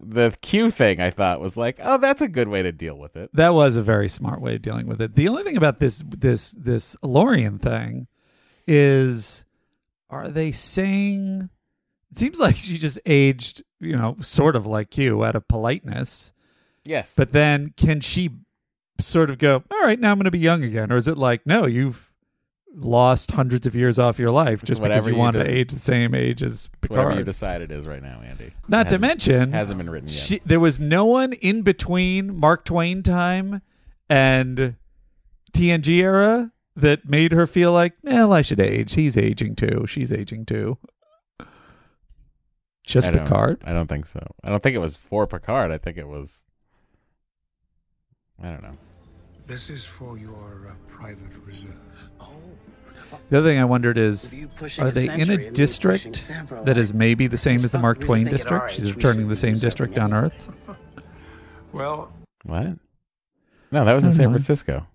the 0.00 0.36
Q 0.40 0.70
thing 0.70 1.00
I 1.00 1.10
thought 1.10 1.40
was 1.40 1.56
like, 1.56 1.78
oh, 1.82 1.98
that's 1.98 2.22
a 2.22 2.28
good 2.28 2.48
way 2.48 2.62
to 2.62 2.72
deal 2.72 2.98
with 2.98 3.16
it. 3.16 3.30
That 3.34 3.54
was 3.54 3.76
a 3.76 3.82
very 3.82 4.08
smart 4.08 4.40
way 4.40 4.56
of 4.56 4.62
dealing 4.62 4.86
with 4.86 5.00
it. 5.00 5.14
The 5.14 5.28
only 5.28 5.42
thing 5.42 5.56
about 5.56 5.80
this 5.80 6.02
this 6.06 6.52
this 6.52 6.96
Lorian 7.02 7.58
thing 7.58 8.06
is 8.66 9.44
are 10.10 10.28
they 10.28 10.52
saying 10.52 11.50
it 12.10 12.18
seems 12.18 12.38
like 12.38 12.56
she 12.56 12.78
just 12.78 12.98
aged, 13.06 13.62
you 13.80 13.96
know, 13.96 14.16
sort 14.20 14.56
of 14.56 14.66
like 14.66 14.96
you 14.96 15.24
out 15.24 15.36
of 15.36 15.48
politeness. 15.48 16.32
Yes. 16.84 17.14
But 17.16 17.32
then 17.32 17.74
can 17.76 18.00
she 18.00 18.30
sort 19.00 19.30
of 19.30 19.38
go, 19.38 19.64
"All 19.70 19.80
right, 19.80 19.98
now 19.98 20.12
I'm 20.12 20.18
going 20.18 20.24
to 20.24 20.30
be 20.30 20.38
young 20.38 20.62
again." 20.62 20.92
Or 20.92 20.96
is 20.96 21.08
it 21.08 21.18
like, 21.18 21.46
"No, 21.46 21.66
you've 21.66 22.12
lost 22.76 23.30
hundreds 23.30 23.66
of 23.66 23.74
years 23.74 23.98
off 23.98 24.18
your 24.18 24.30
life 24.30 24.60
just 24.60 24.64
because 24.64 24.80
whatever 24.80 25.10
you 25.10 25.16
you 25.16 25.20
want 25.20 25.36
to 25.36 25.48
age 25.48 25.72
the 25.72 25.78
same 25.78 26.14
age 26.14 26.42
as 26.42 26.68
It's 26.82 26.90
whatever 26.90 27.10
you 27.10 27.16
Picard?" 27.16 27.26
decide 27.26 27.60
it 27.62 27.70
is 27.70 27.86
right 27.86 28.02
now, 28.02 28.20
Andy. 28.22 28.52
Not 28.68 28.86
It 28.86 28.90
to 28.90 28.98
mention, 28.98 29.52
hasn't 29.52 29.78
been 29.78 29.90
written 29.90 30.08
yet. 30.08 30.16
She, 30.16 30.40
there 30.44 30.60
was 30.60 30.80
no 30.80 31.04
one 31.04 31.32
in 31.34 31.62
between 31.62 32.38
Mark 32.38 32.64
Twain 32.64 33.02
time 33.02 33.62
and 34.08 34.76
TNG 35.52 35.88
era 36.00 36.52
that 36.76 37.08
made 37.08 37.32
her 37.32 37.46
feel 37.46 37.72
like, 37.72 37.94
well, 38.02 38.32
I 38.32 38.42
should 38.42 38.60
age. 38.60 38.94
He's 38.94 39.16
aging 39.16 39.54
too. 39.56 39.86
She's 39.86 40.12
aging 40.12 40.46
too. 40.46 40.78
Just 42.82 43.08
I 43.08 43.12
Picard. 43.12 43.62
I 43.64 43.72
don't 43.72 43.86
think 43.86 44.04
so. 44.06 44.20
I 44.42 44.50
don't 44.50 44.62
think 44.62 44.74
it 44.74 44.80
was 44.80 44.96
for 44.96 45.26
Picard. 45.26 45.70
I 45.70 45.78
think 45.78 45.96
it 45.96 46.06
was. 46.06 46.42
I 48.42 48.48
don't 48.48 48.62
know. 48.62 48.76
This 49.46 49.70
is 49.70 49.84
for 49.84 50.18
your 50.18 50.68
uh, 50.70 50.74
private 50.88 51.32
reserve. 51.46 51.70
The 53.30 53.38
other 53.38 53.48
thing 53.48 53.58
I 53.58 53.64
wondered 53.64 53.96
is, 53.98 54.32
are 54.78 54.90
they 54.90 55.08
in 55.08 55.30
a 55.30 55.50
district 55.50 56.30
that 56.64 56.76
is 56.78 56.92
maybe 56.92 57.26
the 57.26 57.36
same 57.38 57.64
as 57.64 57.72
the 57.72 57.78
Mark 57.78 58.00
Twain 58.00 58.24
district? 58.26 58.72
She's 58.72 58.92
returning 58.94 59.28
the 59.28 59.36
same 59.36 59.58
district 59.58 59.98
on 59.98 60.12
Earth. 60.12 60.52
Well, 61.72 62.12
What? 62.44 62.78
No, 63.72 63.84
that 63.84 63.92
was 63.92 64.04
in 64.04 64.12
San. 64.12 64.28
Francisco. 64.30 64.86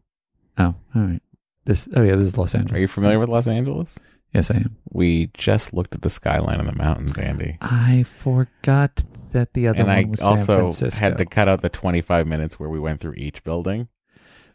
Oh, 0.57 0.76
all 0.95 1.02
right. 1.02 1.22
This. 1.65 1.88
Oh 1.95 2.02
yeah, 2.02 2.15
this 2.15 2.30
is 2.30 2.38
Los 2.38 2.56
Angeles. 2.56 2.77
Are 2.77 2.80
you 2.81 2.88
familiar 2.88 3.19
with 3.19 3.30
Los 3.30 3.48
Angeles? 3.48 3.99
Yes, 4.34 4.52
I 4.52 4.56
am. 4.57 4.77
We 4.91 5.31
just 5.34 5.73
looked 5.73 5.95
at 5.95 6.02
the 6.03 6.10
skyline 6.10 6.60
in 6.60 6.65
the 6.68 6.76
mountains, 6.76 7.18
Andy. 7.18 7.57
I 7.61 8.03
forgot 8.03 9.03
that 9.31 9.53
the 9.53 9.68
other 9.68 9.80
and 9.80 9.88
one 9.88 9.98
I 9.98 10.03
was 10.06 10.19
San 10.19 10.30
also 10.30 10.56
Francisco. 10.60 10.99
had 10.99 11.18
to 11.18 11.26
cut 11.26 11.49
out 11.49 11.61
the 11.61 11.69
25 11.69 12.27
minutes 12.27 12.60
where 12.60 12.69
we 12.69 12.80
went 12.80 13.02
through 13.02 13.15
each 13.18 13.44
building. 13.44 13.88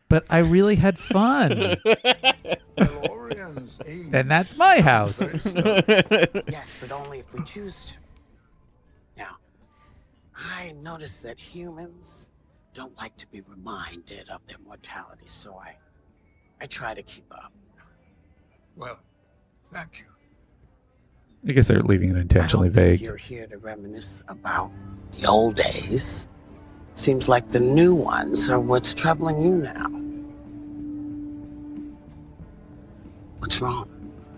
But 0.08 0.24
I 0.30 0.38
really 0.38 0.76
had 0.76 0.98
fun. 0.98 1.76
and 4.12 4.30
that's 4.30 4.56
my 4.56 4.80
house. 4.80 5.20
yes, 5.46 6.78
but 6.80 6.92
only 6.92 7.18
if 7.20 7.32
we 7.34 7.42
choose 7.44 7.84
to. 7.84 7.92
Now, 9.16 9.36
I 10.36 10.72
notice 10.82 11.18
that 11.20 11.38
humans 11.38 12.30
don't 12.72 12.96
like 12.98 13.16
to 13.16 13.26
be 13.28 13.40
reminded 13.42 14.28
of 14.30 14.40
their 14.46 14.58
mortality, 14.66 15.26
so 15.26 15.56
I 15.56 15.76
I 16.60 16.66
try 16.66 16.94
to 16.94 17.02
keep 17.02 17.32
up. 17.32 17.52
Well, 18.76 18.98
thank 19.72 20.00
you. 20.00 20.06
I 21.48 21.52
guess 21.52 21.68
they're 21.68 21.82
leaving 21.82 22.10
it 22.10 22.16
intentionally 22.16 22.68
vague. 22.70 23.00
You're 23.00 23.16
here 23.16 23.46
to 23.46 23.58
reminisce 23.58 24.22
about 24.28 24.70
the 25.12 25.26
old 25.26 25.56
days. 25.56 26.26
Seems 26.94 27.28
like 27.28 27.50
the 27.50 27.60
new 27.60 27.94
ones 27.94 28.48
are 28.48 28.60
what's 28.60 28.94
troubling 28.94 29.42
you 29.42 29.54
now. 29.56 29.88
What's 33.38 33.60
wrong? 33.60 33.88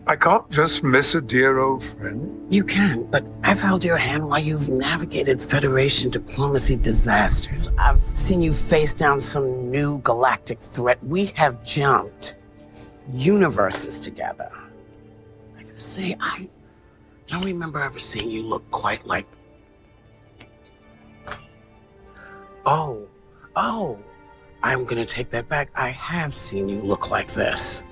I 0.09 0.15
can't 0.15 0.49
just 0.51 0.85
miss 0.85 1.16
a 1.16 1.20
dear 1.20 1.59
old 1.59 1.83
friend. 1.83 2.53
You 2.53 2.62
can, 2.62 3.05
but 3.11 3.27
I've 3.43 3.61
held 3.61 3.85
your 3.85 3.97
hand 3.97 4.28
while 4.28 4.39
you've 4.39 4.69
navigated 4.69 5.41
Federation 5.41 6.11
diplomacy 6.11 6.77
disasters. 6.77 7.73
I've 7.77 7.99
seen 7.99 8.41
you 8.41 8.53
face 8.53 8.95
down 8.95 9.20
some 9.20 9.69
new 9.69 9.99
galactic 10.03 10.61
threat. 10.61 11.03
We 11.03 11.27
have 11.35 11.65
jumped 11.65 12.37
universes 13.12 13.99
together. 13.99 14.51
I 15.59 15.62
gotta 15.62 15.81
say, 15.81 16.16
I 16.20 16.49
don't 17.27 17.45
remember 17.45 17.81
ever 17.81 17.99
seeing 17.99 18.31
you 18.31 18.43
look 18.43 18.69
quite 18.70 19.05
like. 19.07 19.27
Oh, 22.68 23.06
oh, 23.55 23.97
I'm 24.64 24.84
gonna 24.84 25.06
take 25.06 25.30
that 25.30 25.48
back. 25.48 25.70
I 25.76 25.90
have 25.90 26.34
seen 26.34 26.68
you 26.68 26.80
look 26.80 27.12
like 27.12 27.32
this. 27.32 27.84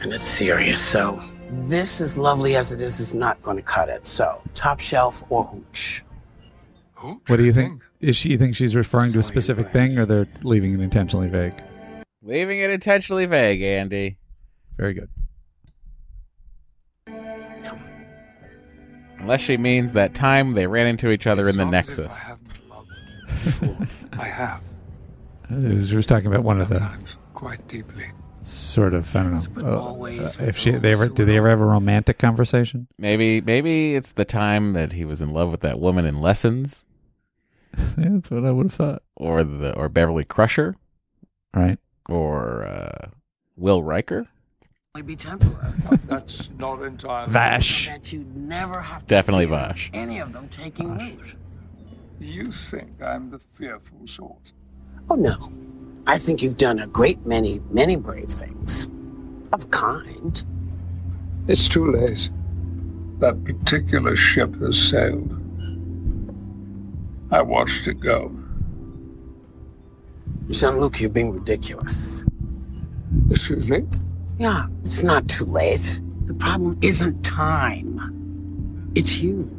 And 0.00 0.12
it's 0.12 0.22
serious, 0.22 0.80
so 0.80 1.20
this, 1.66 2.00
as 2.00 2.16
lovely 2.16 2.54
as 2.54 2.70
it 2.70 2.80
is, 2.80 3.00
is 3.00 3.14
not 3.14 3.42
gonna 3.42 3.62
cut 3.62 3.88
it. 3.88 4.06
So, 4.06 4.40
top 4.54 4.78
shelf 4.78 5.24
or 5.28 5.42
hooch? 5.44 6.04
What 7.26 7.36
do 7.36 7.44
you 7.44 7.52
think? 7.52 7.82
Is 8.00 8.16
she 8.16 8.28
you 8.30 8.38
think 8.38 8.54
she's 8.54 8.76
referring 8.76 9.12
to 9.12 9.18
a 9.18 9.24
specific 9.24 9.72
thing, 9.72 9.98
or 9.98 10.06
they're 10.06 10.28
leaving 10.44 10.74
it 10.74 10.80
intentionally 10.80 11.28
vague? 11.28 11.54
Leaving 12.22 12.60
it 12.60 12.70
intentionally 12.70 13.26
vague, 13.26 13.60
Andy. 13.60 14.18
Very 14.76 14.94
good. 14.94 15.08
Unless 19.18 19.40
she 19.40 19.56
means 19.56 19.94
that 19.94 20.14
time 20.14 20.52
they 20.52 20.68
ran 20.68 20.86
into 20.86 21.10
each 21.10 21.26
other 21.26 21.48
in 21.48 21.56
the 21.56 21.64
Nexus. 21.64 22.38
I 24.18 24.24
have, 24.24 24.62
She 25.86 25.96
was 25.96 26.06
talking 26.06 26.26
about 26.26 26.44
one 26.44 26.60
of 26.60 26.68
the 26.68 26.88
quite 27.34 27.66
deeply. 27.68 28.04
sort 28.42 28.94
of 28.94 29.14
I 29.14 29.22
don't 29.22 29.56
know 29.56 29.66
uh, 29.74 29.78
always 29.78 30.40
uh, 30.40 30.44
if 30.44 30.56
she 30.56 30.70
they 30.72 30.92
ever 30.92 31.08
do 31.08 31.24
they 31.24 31.36
ever 31.38 31.48
have 31.50 31.60
a 31.60 31.64
romantic 31.66 32.18
conversation? 32.18 32.88
Maybe 32.98 33.40
maybe 33.40 33.94
it's 33.94 34.12
the 34.12 34.24
time 34.24 34.72
that 34.74 34.92
he 34.92 35.04
was 35.04 35.22
in 35.22 35.30
love 35.30 35.50
with 35.50 35.60
that 35.60 35.78
woman 35.78 36.04
in 36.06 36.20
Lessons, 36.20 36.84
Yeah, 37.78 37.84
that's 37.96 38.30
what 38.30 38.44
I 38.44 38.50
would 38.50 38.66
have 38.66 38.74
thought. 38.74 39.02
or 39.16 39.44
the 39.44 39.74
or 39.74 39.88
Beverly 39.88 40.24
Crusher, 40.24 40.74
Right. 41.54 41.78
or 42.08 42.64
uh, 42.64 43.08
Will 43.56 43.82
Riker. 43.82 44.26
Only 44.94 45.06
be 45.06 45.16
temporary. 45.16 45.70
That's 46.06 46.48
not 46.58 46.82
entirely. 46.82 47.30
Vash. 47.30 47.86
That 47.88 48.10
you 48.12 48.24
never 48.34 48.80
have 48.80 49.02
to 49.02 49.06
Definitely 49.06 49.44
Vash. 49.44 49.90
any 49.92 50.18
of 50.18 50.32
them 50.32 50.48
taking 50.48 50.96
root. 50.98 51.20
You 52.20 52.50
think 52.50 53.00
I'm 53.02 53.30
the 53.30 53.38
fearful 53.38 54.06
sort? 54.06 54.52
Oh 55.08 55.14
no. 55.14 55.52
I 56.06 56.18
think 56.18 56.42
you've 56.42 56.56
done 56.56 56.80
a 56.80 56.86
great 56.86 57.24
many, 57.26 57.60
many 57.70 57.96
brave 57.96 58.28
things. 58.28 58.90
Of 59.52 59.70
kind. 59.70 60.42
It's 61.46 61.68
too 61.68 61.92
late. 61.92 62.30
That 63.20 63.42
particular 63.44 64.16
ship 64.16 64.60
has 64.60 64.76
sailed. 64.78 65.32
I 67.30 67.42
watched 67.42 67.86
it 67.86 68.00
go. 68.00 68.34
Jean 70.48 70.80
Luc, 70.80 71.00
you're 71.00 71.10
being 71.10 71.30
ridiculous. 71.30 72.24
Excuse 73.30 73.68
me? 73.68 73.84
Yeah, 74.38 74.66
it's 74.80 75.02
not 75.02 75.28
too 75.28 75.44
late. 75.44 76.00
The 76.26 76.34
problem 76.34 76.78
isn't 76.80 77.22
time. 77.22 78.90
It's 78.94 79.18
you. 79.18 79.57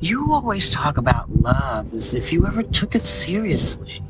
You 0.00 0.32
always 0.32 0.70
talk 0.70 0.96
about 0.96 1.30
love 1.30 1.92
as 1.92 2.14
if 2.14 2.32
you 2.32 2.46
ever 2.46 2.62
took 2.62 2.94
it 2.94 3.02
seriously. 3.02 4.02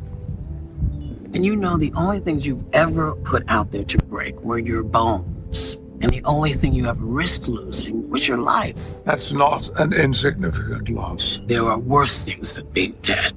And 1.35 1.45
you 1.45 1.57
know 1.57 1.77
the 1.77 1.93
only 1.95 2.21
things 2.21 2.47
you've 2.47 2.65
ever 2.73 3.17
put 3.17 3.45
out 3.49 3.73
there 3.73 3.85
to 3.85 3.99
break 3.99 4.41
were 4.41 4.59
your 4.59 4.85
bones. 4.85 5.79
And 6.01 6.11
the 6.11 6.23
only 6.25 6.53
thing 6.53 6.73
you 6.73 6.87
ever 6.87 7.05
risked 7.05 7.49
losing 7.49 8.09
was 8.09 8.27
your 8.27 8.39
life. 8.39 9.05
That's 9.05 9.33
not 9.33 9.69
an 9.81 9.93
insignificant 9.93 10.89
loss. 10.89 11.41
There 11.47 11.65
are 11.69 11.79
worse 11.79 12.23
things 12.23 12.55
than 12.55 12.67
being 12.71 12.97
dead. 13.03 13.37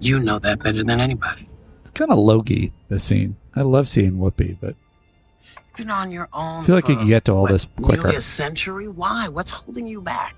You 0.00 0.20
know 0.20 0.38
that 0.38 0.60
better 0.60 0.84
than 0.84 1.00
anybody. 1.00 1.48
It's 1.82 1.90
kind 1.90 2.12
of 2.12 2.18
Loki 2.18 2.72
this 2.88 3.02
scene. 3.02 3.36
I 3.56 3.62
love 3.62 3.88
seeing 3.88 4.12
Whoopi, 4.12 4.56
but 4.60 4.76
You've 5.54 5.76
Been 5.76 5.90
on 5.90 6.12
your 6.12 6.28
own. 6.32 6.62
I 6.62 6.66
feel 6.66 6.76
like 6.76 6.88
you 6.88 6.94
for, 6.94 7.00
could 7.00 7.08
get 7.08 7.24
to 7.24 7.32
all 7.32 7.46
this 7.46 7.66
quicker. 7.82 8.02
Nearly 8.02 8.16
a 8.16 8.20
century? 8.20 8.86
Why? 8.86 9.26
What's 9.28 9.50
holding 9.50 9.86
you 9.86 10.00
back? 10.00 10.36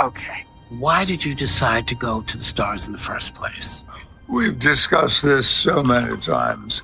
Okay. 0.00 0.44
Why 0.70 1.04
did 1.04 1.24
you 1.24 1.34
decide 1.34 1.88
to 1.88 1.94
go 1.94 2.22
to 2.22 2.36
the 2.36 2.44
stars 2.44 2.86
in 2.86 2.92
the 2.92 2.98
first 2.98 3.34
place? 3.34 3.84
We've 4.28 4.58
discussed 4.58 5.22
this 5.22 5.48
so 5.48 5.82
many 5.82 6.16
times. 6.18 6.82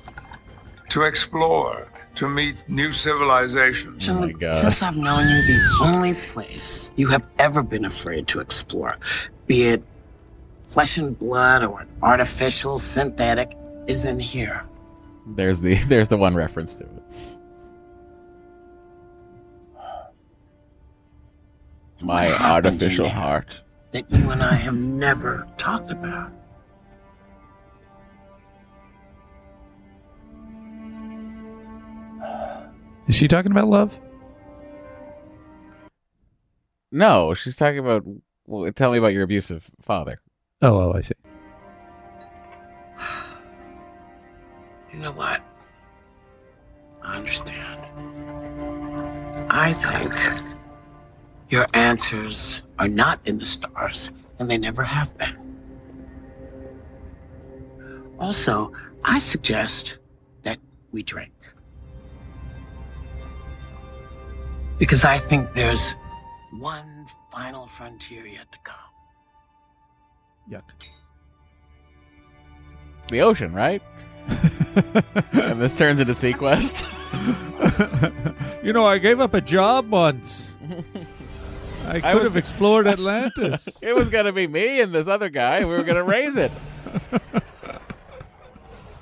To 0.89 1.03
explore, 1.03 1.91
to 2.15 2.27
meet 2.27 2.63
new 2.67 2.91
civilizations. 2.91 4.09
Oh 4.09 4.21
Jean-Luc, 4.21 4.53
Since 4.53 4.81
I've 4.81 4.97
known 4.97 5.27
you, 5.27 5.41
the 5.41 5.77
only 5.81 6.13
place 6.13 6.91
you 6.95 7.07
have 7.07 7.27
ever 7.37 7.61
been 7.61 7.85
afraid 7.85 8.27
to 8.29 8.39
explore, 8.39 8.95
be 9.45 9.65
it 9.65 9.83
flesh 10.69 10.97
and 10.97 11.17
blood 11.17 11.63
or 11.63 11.81
an 11.81 11.89
artificial, 12.01 12.79
synthetic, 12.79 13.55
is 13.87 14.05
in 14.05 14.19
here. 14.19 14.63
There's 15.27 15.59
the 15.59 15.75
there's 15.87 16.07
the 16.07 16.17
one 16.17 16.35
reference 16.35 16.73
to 16.75 16.83
it. 16.83 17.34
My 22.01 22.27
What 22.27 22.37
happened 22.37 22.45
in 22.45 22.51
artificial 22.73 23.09
heart. 23.09 23.61
That 23.91 24.09
you 24.11 24.29
and 24.29 24.43
I 24.43 24.55
have 24.55 24.75
never 24.75 25.47
talked 25.57 25.91
about. 25.91 26.31
is 33.07 33.15
she 33.15 33.27
talking 33.27 33.51
about 33.51 33.67
love? 33.67 33.99
No, 36.91 37.33
she's 37.33 37.55
talking 37.55 37.79
about. 37.79 38.03
Well, 38.47 38.71
tell 38.71 38.91
me 38.91 38.97
about 38.97 39.13
your 39.13 39.23
abusive 39.23 39.69
father. 39.81 40.17
Oh, 40.61 40.77
oh, 40.77 40.93
I 40.93 41.01
see. 41.01 41.13
You 44.93 45.01
know 45.01 45.11
what? 45.11 45.41
I 47.03 47.17
understand. 47.17 47.81
I 49.49 49.73
think 49.73 50.54
your 51.49 51.67
answers 51.73 52.61
are 52.79 52.87
not 52.87 53.19
in 53.25 53.37
the 53.37 53.45
stars, 53.45 54.11
and 54.39 54.49
they 54.49 54.57
never 54.57 54.83
have 54.83 55.17
been. 55.17 55.37
Also, 58.19 58.71
I 59.03 59.17
suggest 59.19 59.97
that 60.43 60.57
we 60.91 61.03
drink. 61.03 61.31
Because 64.77 65.05
I 65.05 65.19
think 65.19 65.53
there's 65.53 65.93
one 66.51 67.05
final 67.31 67.67
frontier 67.67 68.25
yet 68.25 68.51
to 68.51 68.57
come. 68.63 68.75
Yuck. 70.51 70.69
The 73.09 73.21
ocean, 73.21 73.53
right? 73.53 73.81
and 75.33 75.61
this 75.61 75.77
turns 75.77 75.99
into 75.99 76.13
seaQuest. 76.13 76.91
You 78.65 78.73
know, 78.73 78.83
I 78.83 78.97
gave 78.97 79.19
up 79.19 79.35
a 79.35 79.41
job 79.41 79.91
once. 79.91 80.55
I 81.87 82.01
could 82.01 82.15
was- 82.19 82.23
have 82.27 82.37
explored 82.37 82.87
Atlantis. 82.87 83.81
it 83.83 83.95
was 83.95 84.09
gonna 84.09 84.31
be 84.33 84.47
me 84.47 84.81
and 84.81 84.93
this 84.93 85.07
other 85.07 85.29
guy. 85.29 85.57
and 85.59 85.69
We 85.69 85.75
were 85.75 85.83
gonna 85.83 86.03
raise 86.03 86.35
it. 86.35 86.51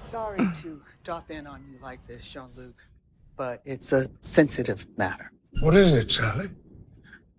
Sorry 0.07 0.37
to 0.61 0.81
drop 1.03 1.31
in 1.31 1.47
on 1.47 1.63
you 1.71 1.77
like 1.81 2.05
this, 2.05 2.23
Jean 2.27 2.49
Luc, 2.55 2.75
but 3.35 3.61
it's 3.65 3.91
a 3.93 4.07
sensitive 4.21 4.85
matter. 4.97 5.31
What 5.61 5.75
is 5.75 5.93
it, 5.93 6.11
Sally? 6.11 6.49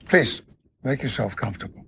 Please, 0.07 0.43
make 0.83 1.03
yourself 1.03 1.37
comfortable. 1.37 1.85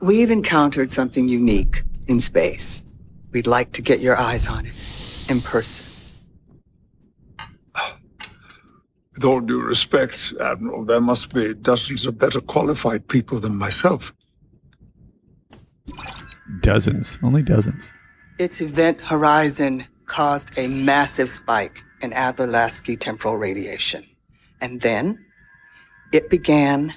We've 0.00 0.30
encountered 0.30 0.92
something 0.92 1.28
unique 1.28 1.82
in 2.06 2.20
space. 2.20 2.84
We'd 3.32 3.46
like 3.48 3.72
to 3.72 3.82
get 3.82 4.00
your 4.00 4.16
eyes 4.16 4.46
on 4.46 4.66
it 4.66 4.72
in 5.28 5.40
person. 5.40 5.84
With 9.18 9.24
all 9.24 9.40
due 9.40 9.60
respect, 9.60 10.32
Admiral, 10.40 10.84
there 10.84 11.00
must 11.00 11.34
be 11.34 11.52
dozens 11.52 12.06
of 12.06 12.20
better 12.20 12.40
qualified 12.40 13.08
people 13.08 13.40
than 13.40 13.56
myself. 13.56 14.14
Dozens, 16.60 17.18
only 17.24 17.42
dozens. 17.42 17.90
Its 18.38 18.60
event 18.60 19.00
horizon 19.00 19.84
caused 20.06 20.56
a 20.56 20.68
massive 20.68 21.28
spike 21.28 21.82
in 22.00 22.12
Adlerlasky 22.12 22.96
temporal 22.96 23.36
radiation. 23.36 24.06
And 24.60 24.82
then 24.82 25.18
it 26.12 26.30
began, 26.30 26.94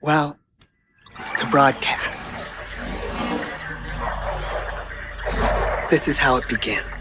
well, 0.00 0.36
to 1.38 1.46
broadcast. 1.46 2.34
This 5.90 6.08
is 6.08 6.18
how 6.18 6.34
it 6.34 6.48
begins. 6.48 6.95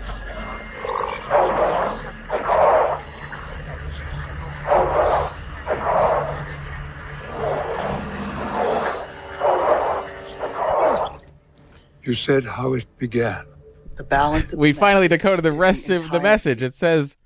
You 12.06 12.14
said 12.14 12.46
how 12.46 12.74
it 12.74 12.86
began. 13.00 13.46
The 13.96 14.04
balance 14.04 14.54
of 14.54 14.60
We 14.60 14.74
finally 14.74 15.08
decoded 15.08 15.44
the 15.44 15.52
rest 15.52 15.90
of 15.90 16.12
the 16.12 16.20
message. 16.20 16.62
It 16.62 16.76
says, 16.76 17.18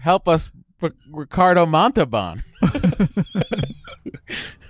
"Help 0.00 0.26
us, 0.26 0.50
R- 0.82 0.90
Ricardo 1.12 1.66
Montalban." 1.66 2.42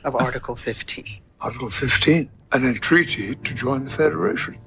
of 0.04 0.16
Article 0.16 0.54
15. 0.54 1.06
Article 1.40 1.70
15, 1.70 2.28
an 2.52 2.64
entreaty 2.64 3.34
to 3.36 3.54
join 3.54 3.84
the 3.84 3.90
Federation. 3.90 4.58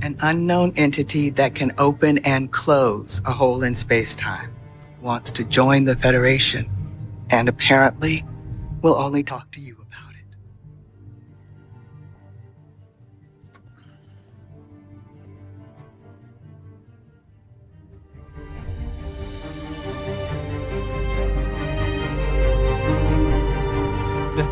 An 0.00 0.16
unknown 0.20 0.72
entity 0.76 1.28
that 1.30 1.54
can 1.54 1.72
open 1.78 2.18
and 2.18 2.50
close 2.50 3.20
a 3.26 3.32
hole 3.32 3.62
in 3.62 3.74
space 3.74 4.16
time 4.16 4.50
wants 5.02 5.30
to 5.32 5.44
join 5.44 5.84
the 5.84 5.94
Federation 5.94 6.68
and 7.30 7.48
apparently 7.48 8.24
will 8.80 8.94
only 8.94 9.22
talk 9.22 9.50
to 9.52 9.60
you 9.60 9.83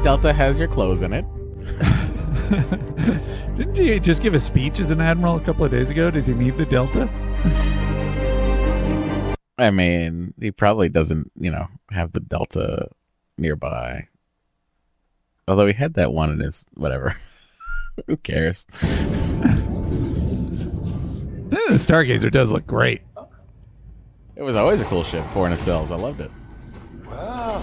Delta 0.03 0.33
has 0.33 0.59
your 0.59 0.67
clothes 0.69 1.03
in 1.03 1.13
it. 1.13 1.25
Didn't 3.55 3.77
he 3.77 4.01
just 4.01 4.21
give 4.21 4.35
a 4.35 4.41
speech 4.41 4.81
as 4.81 4.91
an 4.91 5.01
admiral 5.01 5.37
a 5.37 5.41
couple 5.41 5.65
of 5.65 5.71
days 5.71 5.91
ago? 5.91 6.11
Does 6.11 6.27
he 6.27 6.35
need 6.35 6.59
the 6.59 6.67
Delta? 6.67 7.09
I 9.59 9.71
mean, 9.71 10.35
he 10.41 10.51
probably 10.51 10.89
doesn't, 10.89 11.31
you 11.39 11.51
know, 11.53 11.69
have 11.91 12.13
the 12.13 12.21
Delta 12.21 12.89
nearby. 13.39 14.09
Although 15.47 15.69
he 15.69 15.73
had 15.73 15.95
that 15.95 16.13
one 16.13 16.33
in 16.33 16.41
his 16.41 16.65
whatever. 16.75 17.17
Who 18.07 18.17
cares? 18.17 18.67
The 21.53 21.79
Stargazer 21.79 22.31
does 22.31 22.51
look 22.51 22.67
great. 22.67 23.03
It 24.37 24.43
was 24.43 24.57
always 24.57 24.81
a 24.81 24.85
cool 24.87 25.05
ship, 25.05 25.23
four 25.35 25.49
nacelles. 25.49 25.91
I 25.91 25.97
loved 25.97 26.23
it. 26.23 26.31
Wow. 27.07 27.63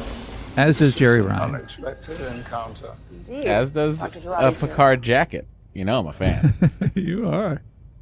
As 0.59 0.75
does 0.77 0.93
Jeri 0.93 1.25
Ryan. 1.25 1.55
Unexpected 1.55 2.19
encounter. 2.35 2.91
As 3.29 3.69
does 3.69 4.01
a 4.01 4.51
Picard 4.51 5.01
jacket. 5.01 5.47
You 5.73 5.85
know 5.85 5.99
I'm 5.99 6.07
a 6.07 6.11
fan. 6.11 6.53
you 6.95 7.29
are. 7.29 7.61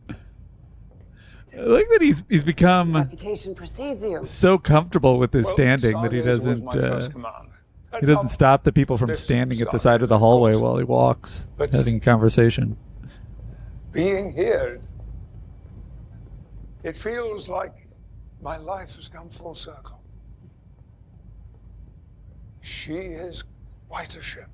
I 0.09 1.59
like 1.61 1.87
that 1.89 2.01
he's 2.01 2.23
he's 2.27 2.43
become 2.43 2.95
Reputation 2.95 3.53
precedes 3.53 4.01
you. 4.03 4.23
so 4.23 4.57
comfortable 4.57 5.19
with 5.19 5.33
his 5.33 5.45
Well, 5.45 5.53
standing 5.53 6.01
that 6.01 6.11
he 6.11 6.21
doesn't 6.23 6.67
uh, 6.75 7.09
he 7.99 8.05
doesn't 8.07 8.29
stop 8.29 8.63
the 8.63 8.71
people 8.71 8.97
from 8.97 9.13
standing 9.13 9.61
at 9.61 9.71
the 9.71 9.77
side 9.79 10.01
of 10.01 10.09
the 10.09 10.17
hallway 10.17 10.55
while 10.55 10.77
he 10.77 10.83
walks, 10.83 11.47
But- 11.57 11.71
having 11.73 11.97
a 11.97 11.99
conversation. 11.99 12.75
Being 13.91 14.33
here, 14.33 14.81
it 16.83 16.97
feels 16.97 17.47
like 17.47 17.73
my 18.41 18.57
life 18.57 18.95
has 18.95 19.07
come 19.07 19.29
full 19.29 19.53
circle. 19.55 20.01
She 22.61 22.93
is 22.95 23.43
quite 23.89 24.15
a 24.15 24.21
ship. 24.21 24.47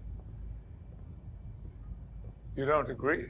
You 2.56 2.66
don't 2.66 2.90
agree? 2.90 3.26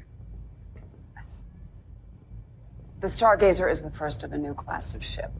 The 2.99 3.07
Stargazer 3.07 3.69
is 3.71 3.81
the 3.81 3.91
first 3.91 4.23
of 4.23 4.31
a 4.31 4.37
new 4.37 4.53
class 4.53 4.93
of 4.93 5.03
ship. 5.03 5.31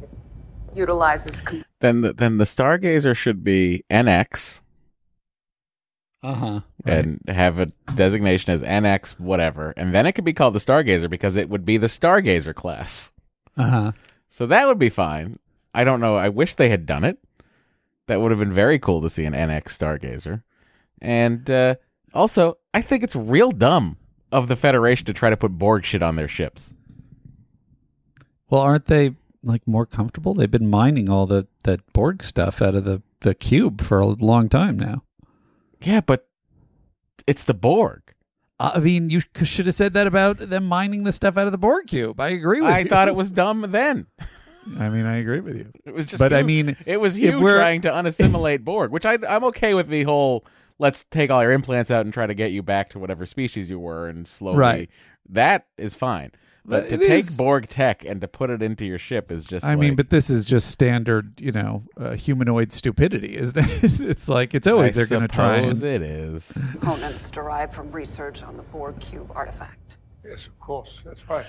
It 0.00 0.08
utilizes 0.74 1.40
com- 1.40 1.64
then 1.80 2.00
the, 2.02 2.12
then 2.12 2.38
the 2.38 2.44
Stargazer 2.44 3.16
should 3.16 3.42
be 3.42 3.84
NX 3.90 4.60
Uh 6.22 6.34
huh. 6.34 6.60
and 6.84 7.20
have 7.28 7.58
a 7.58 7.66
designation 7.94 8.52
as 8.52 8.62
NX 8.62 9.18
whatever, 9.18 9.72
and 9.76 9.92
then 9.94 10.06
it 10.06 10.12
could 10.12 10.24
be 10.24 10.32
called 10.32 10.54
the 10.54 10.60
Stargazer 10.60 11.10
because 11.10 11.36
it 11.36 11.48
would 11.48 11.64
be 11.64 11.76
the 11.76 11.88
Stargazer 11.88 12.54
class. 12.54 13.12
Uh 13.56 13.70
huh. 13.70 13.92
So 14.28 14.46
that 14.46 14.66
would 14.66 14.78
be 14.78 14.88
fine. 14.88 15.38
I 15.72 15.82
don't 15.84 16.00
know. 16.00 16.16
I 16.16 16.28
wish 16.28 16.54
they 16.54 16.68
had 16.68 16.86
done 16.86 17.02
it. 17.04 17.18
That 18.06 18.20
would 18.20 18.30
have 18.30 18.40
been 18.40 18.52
very 18.52 18.78
cool 18.78 19.00
to 19.00 19.08
see 19.08 19.24
an 19.24 19.32
NX 19.32 19.64
Stargazer. 19.64 20.42
And 21.00 21.50
uh, 21.50 21.76
also, 22.12 22.58
I 22.72 22.82
think 22.82 23.02
it's 23.02 23.16
real 23.16 23.50
dumb 23.50 23.96
of 24.30 24.48
the 24.48 24.56
Federation 24.56 25.06
to 25.06 25.12
try 25.12 25.30
to 25.30 25.36
put 25.36 25.58
Borg 25.58 25.84
shit 25.84 26.02
on 26.02 26.16
their 26.16 26.28
ships. 26.28 26.74
Well, 28.50 28.60
aren't 28.60 28.86
they 28.86 29.14
like 29.42 29.66
more 29.66 29.86
comfortable? 29.86 30.34
They've 30.34 30.50
been 30.50 30.68
mining 30.68 31.08
all 31.08 31.26
the 31.26 31.46
that 31.62 31.92
Borg 31.92 32.22
stuff 32.22 32.60
out 32.60 32.74
of 32.74 32.84
the 32.84 33.02
the 33.20 33.34
cube 33.34 33.80
for 33.80 33.98
a 33.98 34.06
long 34.06 34.48
time 34.48 34.78
now. 34.78 35.02
Yeah, 35.80 36.00
but 36.00 36.28
it's 37.26 37.44
the 37.44 37.54
Borg. 37.54 38.02
I 38.60 38.78
mean, 38.78 39.10
you 39.10 39.20
should 39.42 39.66
have 39.66 39.74
said 39.74 39.94
that 39.94 40.06
about 40.06 40.38
them 40.38 40.64
mining 40.64 41.04
the 41.04 41.12
stuff 41.12 41.36
out 41.36 41.46
of 41.46 41.52
the 41.52 41.58
Borg 41.58 41.88
cube. 41.88 42.20
I 42.20 42.28
agree 42.28 42.60
with 42.60 42.70
I 42.70 42.80
you. 42.80 42.86
I 42.86 42.88
thought 42.88 43.08
it 43.08 43.16
was 43.16 43.30
dumb 43.30 43.66
then. 43.70 44.06
I 44.78 44.88
mean, 44.88 45.06
I 45.06 45.18
agree 45.18 45.40
with 45.40 45.56
you. 45.56 45.70
It 45.84 45.94
was 45.94 46.06
just. 46.06 46.18
But 46.20 46.32
I 46.32 46.42
mean, 46.42 46.76
it 46.86 47.00
was 47.00 47.18
you 47.18 47.38
we're- 47.40 47.58
trying 47.58 47.80
to 47.82 47.90
unassimilate 47.90 48.64
Borg, 48.64 48.90
which 48.90 49.06
I, 49.06 49.18
I'm 49.28 49.44
okay 49.44 49.74
with. 49.74 49.88
The 49.88 50.04
whole 50.04 50.44
let's 50.78 51.04
take 51.06 51.30
all 51.30 51.42
your 51.42 51.52
implants 51.52 51.90
out 51.90 52.04
and 52.04 52.12
try 52.12 52.26
to 52.26 52.34
get 52.34 52.50
you 52.52 52.62
back 52.62 52.90
to 52.90 52.98
whatever 52.98 53.26
species 53.26 53.68
you 53.70 53.78
were, 53.78 54.08
and 54.08 54.26
slowly. 54.26 54.58
Right. 54.58 54.90
That 55.28 55.66
is 55.78 55.94
fine. 55.94 56.32
But, 56.66 56.88
But 56.88 56.90
to 56.90 57.06
take 57.06 57.24
is- 57.24 57.36
Borg 57.36 57.68
tech 57.68 58.06
and 58.06 58.22
to 58.22 58.28
put 58.28 58.48
it 58.48 58.62
into 58.62 58.86
your 58.86 58.98
ship 58.98 59.30
is 59.30 59.44
just. 59.44 59.66
I 59.66 59.74
mean, 59.76 59.96
but 59.96 60.08
this 60.08 60.30
is 60.30 60.46
just 60.46 60.70
standard, 60.70 61.38
you 61.38 61.52
know, 61.52 61.82
uh, 62.00 62.12
humanoid 62.12 62.72
stupidity, 62.72 63.36
isn't 63.36 63.58
it? 63.58 64.00
it's 64.00 64.28
like 64.30 64.54
it's 64.54 64.66
always 64.66 64.96
I 64.96 65.00
they're 65.00 65.06
going 65.06 65.28
to 65.28 65.34
try. 65.34 65.58
suppose 65.60 65.82
And, 65.82 65.92
it 65.92 66.02
is. 66.02 66.52
components 66.52 67.30
derived 67.30 67.74
from 67.74 67.92
research 67.92 68.42
on 68.42 68.56
the 68.56 68.62
Borg 68.62 68.98
cube 68.98 69.30
artifact. 69.34 69.98
Yes, 70.24 70.46
of 70.46 70.58
course. 70.58 71.00
That's 71.04 71.28
right. 71.28 71.44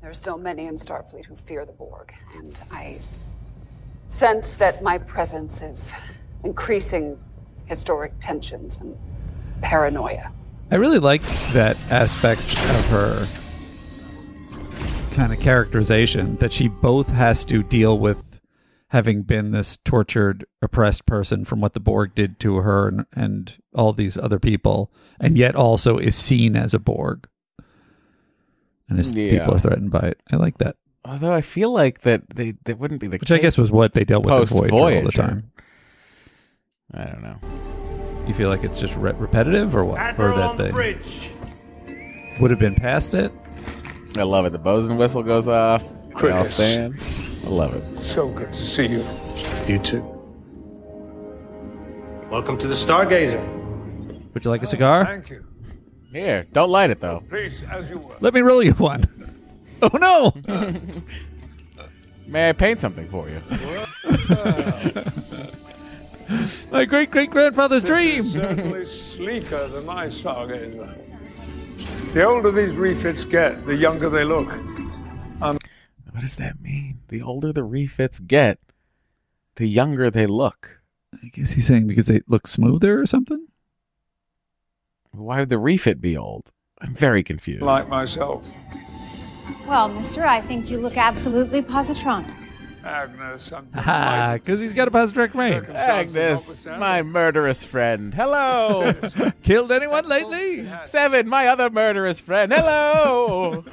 There 0.00 0.10
are 0.10 0.14
still 0.14 0.38
many 0.38 0.66
in 0.66 0.76
Starfleet 0.76 1.26
who 1.26 1.34
fear 1.34 1.66
the 1.66 1.72
Borg, 1.72 2.14
and 2.36 2.56
I 2.70 2.98
sense 4.10 4.54
that 4.54 4.82
my 4.82 4.98
presence 4.98 5.60
is 5.60 5.92
increasing 6.44 7.18
historic 7.66 8.12
tensions 8.20 8.76
and 8.76 8.96
paranoia. 9.60 10.32
I 10.70 10.76
really 10.76 11.00
like 11.00 11.22
that 11.52 11.76
aspect 11.90 12.40
of 12.40 12.88
her 12.90 13.26
kind 15.10 15.32
of 15.32 15.40
characterization 15.40 16.36
that 16.36 16.52
she 16.52 16.68
both 16.68 17.08
has 17.08 17.44
to 17.46 17.64
deal 17.64 17.98
with 17.98 18.40
having 18.90 19.22
been 19.22 19.50
this 19.50 19.78
tortured, 19.78 20.46
oppressed 20.62 21.06
person 21.06 21.44
from 21.44 21.60
what 21.60 21.74
the 21.74 21.80
Borg 21.80 22.14
did 22.14 22.38
to 22.40 22.56
her 22.58 22.88
and, 22.88 23.06
and 23.14 23.58
all 23.74 23.92
these 23.92 24.16
other 24.16 24.38
people, 24.38 24.92
and 25.18 25.36
yet 25.36 25.56
also 25.56 25.98
is 25.98 26.14
seen 26.14 26.54
as 26.54 26.72
a 26.72 26.78
Borg. 26.78 27.28
And 28.88 28.98
his 28.98 29.12
Yeah. 29.14 29.38
people 29.38 29.54
are 29.56 29.58
threatened 29.58 29.90
by 29.90 30.00
it. 30.00 30.20
I 30.32 30.36
like 30.36 30.58
that. 30.58 30.76
Although 31.04 31.32
I 31.32 31.40
feel 31.40 31.72
like 31.72 32.00
that 32.02 32.28
they 32.30 32.54
that 32.64 32.78
wouldn't 32.78 33.00
be 33.00 33.06
the 33.06 33.18
Which 33.18 33.30
I 33.30 33.38
guess 33.38 33.56
was 33.58 33.70
what 33.70 33.94
they 33.94 34.04
dealt 34.04 34.24
with 34.24 34.32
in 34.32 34.38
post 34.40 34.52
Voyager 34.52 34.74
all 34.98 35.02
the 35.04 35.12
time. 35.12 35.50
I 36.94 37.04
don't 37.04 37.22
know. 37.22 37.36
You 38.26 38.34
feel 38.34 38.50
like 38.50 38.64
it's 38.64 38.78
just 38.80 38.94
re- 38.96 39.12
repetitive 39.16 39.74
or 39.76 39.84
what? 39.84 39.98
Admiral 39.98 40.34
or 40.34 40.36
that 40.38 40.50
on 40.50 40.56
the 40.56 40.64
they 40.64 40.70
bridge. 40.70 41.30
would 42.40 42.50
have 42.50 42.58
been 42.60 42.74
past 42.74 43.14
it? 43.14 43.32
I 44.18 44.22
love 44.22 44.44
it. 44.46 44.50
The 44.52 44.58
bosun 44.58 44.96
whistle 44.96 45.22
goes 45.22 45.48
off. 45.48 45.82
They 46.08 46.14
Chris. 46.14 46.54
stand. 46.54 46.98
I 47.46 47.48
love 47.50 47.74
it. 47.74 47.98
So 47.98 48.28
good 48.28 48.52
to 48.52 48.58
see 48.58 48.86
you. 48.86 49.04
You 49.66 49.78
too. 49.78 50.02
Welcome 52.30 52.58
to 52.58 52.66
the 52.66 52.74
Stargazer. 52.74 53.40
Would 54.34 54.44
you 54.44 54.50
like 54.50 54.62
a 54.62 54.66
cigar? 54.66 55.04
Thank 55.06 55.30
you. 55.30 55.44
Here, 56.12 56.46
don't 56.52 56.70
light 56.70 56.90
it 56.90 57.00
though. 57.00 57.22
Please, 57.28 57.62
as 57.64 57.90
you 57.90 57.98
were. 57.98 58.16
Let 58.20 58.34
me 58.34 58.40
roll 58.40 58.62
you 58.62 58.72
one. 58.72 59.04
Oh 59.80 59.96
no! 59.96 60.32
May 62.26 62.48
I 62.48 62.52
paint 62.52 62.80
something 62.80 63.08
for 63.08 63.28
you? 63.28 63.40
My 66.72 66.84
great 66.84 67.12
great 67.12 67.30
grandfather's 67.30 67.84
This 67.84 67.90
dream. 67.90 68.18
is 68.18 68.32
certainly 68.32 68.84
sleeker 68.84 69.68
than 69.68 69.86
my 69.86 70.06
Stargazer. 70.08 70.98
The 72.12 72.24
older 72.24 72.50
these 72.50 72.74
refits 72.74 73.24
get, 73.24 73.64
the 73.66 73.76
younger 73.76 74.08
they 74.10 74.24
look. 74.24 74.50
Um, 75.40 75.58
What 76.10 76.22
does 76.22 76.34
that 76.36 76.60
mean? 76.60 77.02
The 77.06 77.22
older 77.22 77.52
the 77.52 77.62
refits 77.62 78.18
get, 78.18 78.58
the 79.54 79.68
younger 79.68 80.10
they 80.10 80.26
look. 80.26 80.80
I 81.22 81.28
guess 81.28 81.52
he's 81.52 81.68
saying 81.68 81.86
because 81.86 82.06
they 82.06 82.22
look 82.26 82.48
smoother 82.48 83.00
or 83.00 83.06
something. 83.06 83.46
Why 85.12 85.40
would 85.40 85.48
the 85.48 85.58
refit 85.58 86.00
be 86.00 86.16
old? 86.16 86.52
I'm 86.80 86.94
very 86.94 87.22
confused. 87.22 87.62
Like 87.62 87.88
myself. 87.88 88.48
Well, 89.66 89.88
mister, 89.88 90.24
I 90.24 90.40
think 90.40 90.70
you 90.70 90.78
look 90.78 90.96
absolutely 90.96 91.62
positronic. 91.62 92.32
Agnes, 92.84 93.52
I'm. 93.52 93.68
Ah, 93.74 94.32
because 94.34 94.60
he's 94.60 94.72
got 94.72 94.88
a 94.88 94.90
positronic 94.90 95.32
brain. 95.32 95.64
Agnes, 95.74 96.64
my 96.66 97.02
murderous 97.02 97.62
friend. 97.64 98.14
Hello. 98.14 98.94
Killed 99.42 99.72
anyone 99.72 100.06
lately? 100.08 100.70
Seven, 100.86 101.28
my 101.28 101.48
other 101.48 101.68
murderous 101.70 102.20
friend. 102.20 102.52
Hello. 102.52 103.64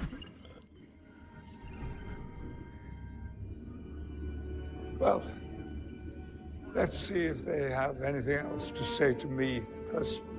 well, 5.00 5.22
let's 6.74 6.98
see 6.98 7.26
if 7.26 7.46
they 7.46 7.70
have 7.70 8.02
anything 8.02 8.40
else 8.40 8.72
to 8.72 8.84
say 8.84 9.14
to 9.14 9.28
me 9.28 9.62
personally. 9.92 10.35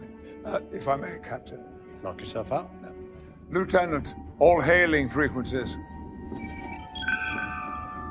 Uh, 0.47 0.61
if 0.73 0.87
I 0.87 0.95
may, 0.95 1.17
Captain. 1.23 1.61
Knock 2.05 2.21
yourself 2.21 2.53
out? 2.53 2.71
Lieutenant, 3.51 4.15
all 4.39 4.61
hailing 4.61 5.09
frequencies. 5.09 5.77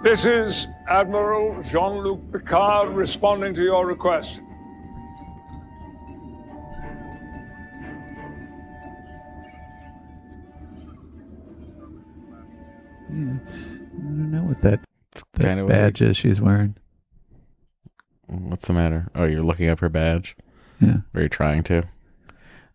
This 0.04 0.26
is 0.26 0.68
Admiral 0.88 1.62
Jean 1.64 2.04
Luc 2.04 2.20
Picard 2.34 2.90
responding 2.90 3.54
to 3.56 3.64
your 3.64 3.88
request. 3.88 4.42
Yeah, 13.12 13.38
it's, 13.38 13.80
I 13.80 14.02
don't 14.02 14.32
know 14.32 14.44
what 14.44 14.62
that, 14.62 14.82
that 15.34 15.42
kinda 15.42 15.66
badge 15.66 16.02
is 16.02 16.18
she's 16.18 16.42
wearing. 16.42 16.76
What's 18.28 18.68
the 18.68 18.74
matter? 18.74 19.08
Oh, 19.16 19.24
you're 19.24 19.42
looking 19.42 19.70
up 19.70 19.80
her 19.80 19.90
badge. 19.90 20.36
Yeah. 20.82 20.98
Or 21.14 21.22
you're 21.22 21.30
trying 21.30 21.64
to. 21.64 21.84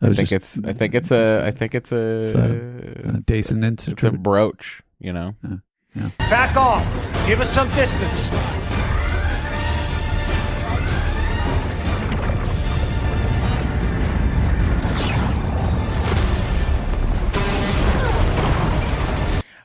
I 0.02 0.06
I, 0.06 0.12
think 0.14 0.28
just- 0.28 0.32
it's. 0.58 0.60
I 0.66 0.72
think 0.72 0.94
it's 0.94 1.10
a. 1.10 1.42
I 1.46 1.50
think 1.50 1.74
it's 1.74 1.92
a. 1.92 1.96
Uh, 1.96 2.20
it's 2.20 2.34
a- 2.34 3.08
a 3.08 3.12
Daystrom 3.22 3.32
It's 3.32 3.50
a 3.50 3.66
Institute. 3.66 4.22
brooch. 4.22 4.82
You 4.98 5.12
know. 5.12 5.34
Back 6.18 6.56
off! 6.56 6.84
Give 7.26 7.40
us 7.40 7.50
some 7.52 7.68
distance! 7.70 8.30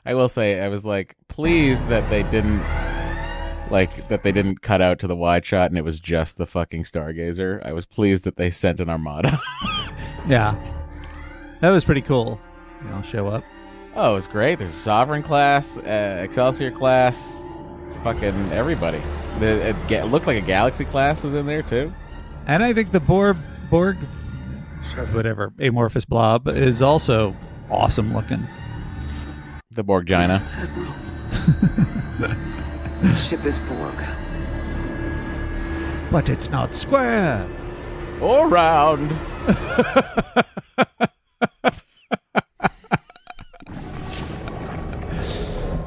I 0.08 0.14
will 0.14 0.28
say 0.28 0.60
I 0.60 0.68
was 0.68 0.84
like 0.84 1.16
pleased 1.26 1.88
that 1.88 2.08
they 2.10 2.22
didn't 2.24 2.60
like 3.72 4.06
that 4.08 4.22
they 4.22 4.30
didn't 4.30 4.62
cut 4.62 4.80
out 4.80 5.00
to 5.00 5.08
the 5.08 5.16
wide 5.16 5.44
shot 5.44 5.70
and 5.70 5.76
it 5.76 5.82
was 5.82 5.98
just 5.98 6.36
the 6.36 6.46
fucking 6.46 6.84
stargazer. 6.84 7.64
I 7.66 7.72
was 7.72 7.86
pleased 7.86 8.22
that 8.22 8.36
they 8.36 8.50
sent 8.50 8.78
an 8.78 8.88
armada. 8.88 9.36
Yeah. 10.26 10.54
That 11.60 11.70
was 11.70 11.84
pretty 11.84 12.02
cool. 12.02 12.40
You 12.82 12.90
know, 12.90 13.02
show 13.02 13.28
up. 13.28 13.44
oh, 13.94 14.10
it 14.10 14.14
was 14.14 14.26
great. 14.26 14.58
There's 14.58 14.74
Sovereign 14.74 15.22
class, 15.22 15.78
uh, 15.78 16.20
Excelsior 16.22 16.70
class, 16.70 17.42
fucking 18.02 18.52
everybody. 18.52 19.00
The, 19.38 19.68
it, 19.70 19.76
ga- 19.88 20.00
it 20.02 20.06
looked 20.06 20.26
like 20.26 20.36
a 20.42 20.46
Galaxy 20.46 20.84
class 20.84 21.22
was 21.24 21.32
in 21.34 21.46
there 21.46 21.62
too. 21.62 21.92
And 22.46 22.62
I 22.62 22.72
think 22.72 22.92
the 22.92 23.00
Borg, 23.00 23.36
Borg, 23.70 23.96
whatever, 25.12 25.52
amorphous 25.58 26.04
blob 26.04 26.46
is 26.48 26.80
also 26.82 27.34
awesome 27.70 28.14
looking. 28.14 28.46
The 29.72 29.84
Borgina. 29.84 30.42
The 33.02 33.14
ship 33.14 33.44
is 33.44 33.58
Borg. 33.58 33.94
But 36.10 36.30
it's 36.30 36.48
not 36.48 36.74
square. 36.74 37.46
Or 38.22 38.48
round. 38.48 39.10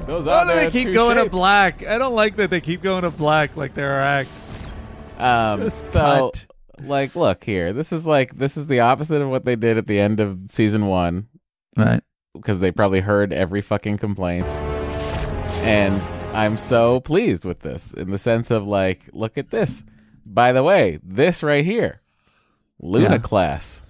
Those 0.07 0.25
Why 0.25 0.43
do 0.43 0.55
they 0.55 0.71
keep 0.71 0.91
going 0.93 1.17
to 1.17 1.29
black? 1.29 1.85
I 1.85 1.97
don't 1.99 2.15
like 2.15 2.35
that 2.37 2.49
they 2.49 2.61
keep 2.61 2.81
going 2.81 3.03
to 3.03 3.11
black 3.11 3.55
like 3.55 3.75
there 3.75 3.91
are 3.93 4.01
acts. 4.01 4.59
Um, 5.19 5.61
Just 5.61 5.85
so, 5.85 6.31
cut. 6.33 6.45
like, 6.83 7.15
look 7.15 7.43
here. 7.43 7.73
This 7.73 7.91
is 7.91 8.07
like 8.07 8.35
this 8.37 8.57
is 8.57 8.65
the 8.67 8.79
opposite 8.79 9.21
of 9.21 9.29
what 9.29 9.45
they 9.45 9.55
did 9.55 9.77
at 9.77 9.85
the 9.85 9.99
end 9.99 10.19
of 10.19 10.39
season 10.47 10.87
one, 10.87 11.27
Right. 11.77 12.01
because 12.33 12.59
they 12.59 12.71
probably 12.71 13.01
heard 13.01 13.31
every 13.33 13.61
fucking 13.61 13.97
complaint, 13.99 14.47
and 15.63 16.01
I'm 16.35 16.57
so 16.57 16.99
pleased 17.01 17.45
with 17.45 17.59
this 17.59 17.93
in 17.93 18.09
the 18.09 18.17
sense 18.17 18.49
of 18.49 18.65
like, 18.65 19.09
look 19.13 19.37
at 19.37 19.51
this. 19.51 19.83
By 20.25 20.53
the 20.53 20.63
way, 20.63 20.99
this 21.03 21.43
right 21.43 21.65
here, 21.65 22.01
Luna 22.79 23.11
Yeah. 23.11 23.17
class. 23.19 23.81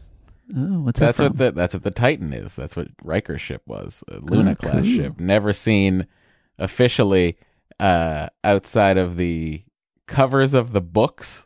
Oh, 0.55 0.79
what's 0.81 0.99
that's 0.99 1.19
that 1.19 1.23
what 1.31 1.37
the 1.37 1.51
that's 1.51 1.73
what 1.75 1.83
the 1.83 1.91
Titan 1.91 2.33
is. 2.33 2.55
That's 2.55 2.75
what 2.75 2.87
Riker's 3.03 3.41
ship 3.41 3.61
was, 3.67 4.03
a 4.07 4.17
Luna 4.19 4.51
Oh, 4.51 4.55
class 4.55 4.75
cool. 4.83 4.83
ship. 4.85 5.19
Never 5.19 5.53
seen 5.53 6.07
officially 6.57 7.37
uh, 7.79 8.27
outside 8.43 8.97
of 8.97 9.15
the 9.17 9.63
covers 10.07 10.53
of 10.53 10.71
the 10.73 10.81
books 10.81 11.45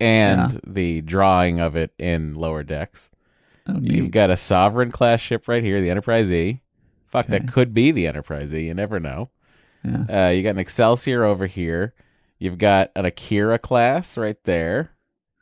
and 0.00 0.52
Yeah. 0.54 0.58
the 0.66 1.00
drawing 1.02 1.60
of 1.60 1.76
it 1.76 1.92
in 1.98 2.34
lower 2.34 2.62
decks. 2.62 3.10
Oh, 3.68 3.78
You've 3.80 4.10
got 4.10 4.30
a 4.30 4.36
Sovereign 4.36 4.90
class 4.90 5.20
ship 5.20 5.46
right 5.46 5.62
here, 5.62 5.80
the 5.80 5.90
Enterprise 5.90 6.32
E. 6.32 6.62
Fuck, 7.06 7.26
Okay. 7.26 7.38
that 7.38 7.52
could 7.52 7.74
be 7.74 7.90
the 7.92 8.06
Enterprise 8.06 8.52
E. 8.54 8.66
You 8.66 8.74
never 8.74 8.98
know. 8.98 9.28
Yeah. 9.84 10.26
Uh, 10.26 10.30
you 10.30 10.42
got 10.42 10.50
an 10.50 10.58
Excelsior 10.58 11.24
over 11.24 11.46
here. 11.46 11.92
You've 12.38 12.58
got 12.58 12.90
an 12.96 13.04
Akira 13.04 13.58
class 13.58 14.16
right 14.16 14.42
there. 14.44 14.90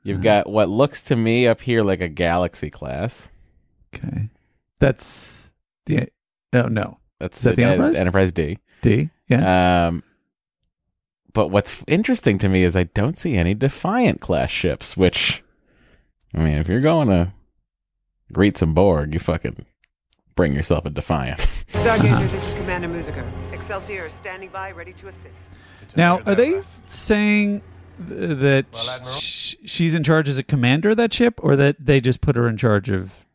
You've 0.09 0.23
got 0.23 0.49
what 0.49 0.69
looks 0.69 1.03
to 1.05 1.17
me 1.17 1.47
up 1.47 1.61
here 1.61 1.83
like 1.83 2.01
a 2.01 2.09
Galaxy 2.09 2.71
class. 2.71 3.31
Okay. 3.95 4.31
That's 4.81 5.51
the. 5.87 6.09
Oh, 6.53 6.63
no. 6.63 6.99
That's 7.19 7.39
Is 7.39 7.45
that 7.45 7.57
the 7.57 7.65
Enterprise? 7.65 7.97
Enterprise 7.97 8.33
D. 8.33 8.59
D? 8.81 9.11
Yeah. 9.29 9.89
Um, 9.89 10.03
but 11.33 11.49
what's 11.49 11.85
interesting 11.87 12.39
to 12.39 12.49
me 12.49 12.65
is 12.65 12.77
I 12.77 12.85
don't 12.85 13.19
see 13.19 13.37
any 13.37 13.55
Defiant 13.55 14.21
class 14.21 14.51
ships. 14.51 14.97
Which, 14.97 15.43
I 16.35 16.39
mean, 16.39 16.55
if 16.55 16.69
you're 16.69 16.81
going 16.81 17.09
to 17.09 17.33
greet 18.33 18.57
some 18.57 18.75
Borg, 18.75 19.13
you 19.13 19.21
fucking 19.21 19.67
bring 20.35 20.55
yourself 20.55 20.87
a 20.87 20.91
Defiant. 20.91 21.41
Stargazer, 21.69 22.31
this 22.31 22.49
is 22.49 22.55
Commander 22.55 22.89
Musica. 22.89 23.31
Excelsior 23.53 24.07
is 24.07 24.13
standing 24.13 24.49
by, 24.51 24.71
ready 24.71 24.93
to 24.95 25.09
assist. 25.09 25.51
Now, 25.97 26.21
are 26.21 26.35
they 26.35 26.63
saying 26.87 27.63
th- 28.09 28.39
that 28.39 28.67
sh- 29.13 29.55
she's 29.65 29.95
in 29.95 30.03
charge 30.05 30.29
as 30.29 30.39
a 30.39 30.43
commander 30.43 30.91
of 30.91 30.97
that 30.99 31.13
ship, 31.13 31.41
or 31.43 31.57
that 31.57 31.77
they 31.79 32.01
just 32.01 32.21
put 32.21 32.37
her 32.37 32.49
in 32.49 32.57
charge 32.57 32.89
of 32.91 33.27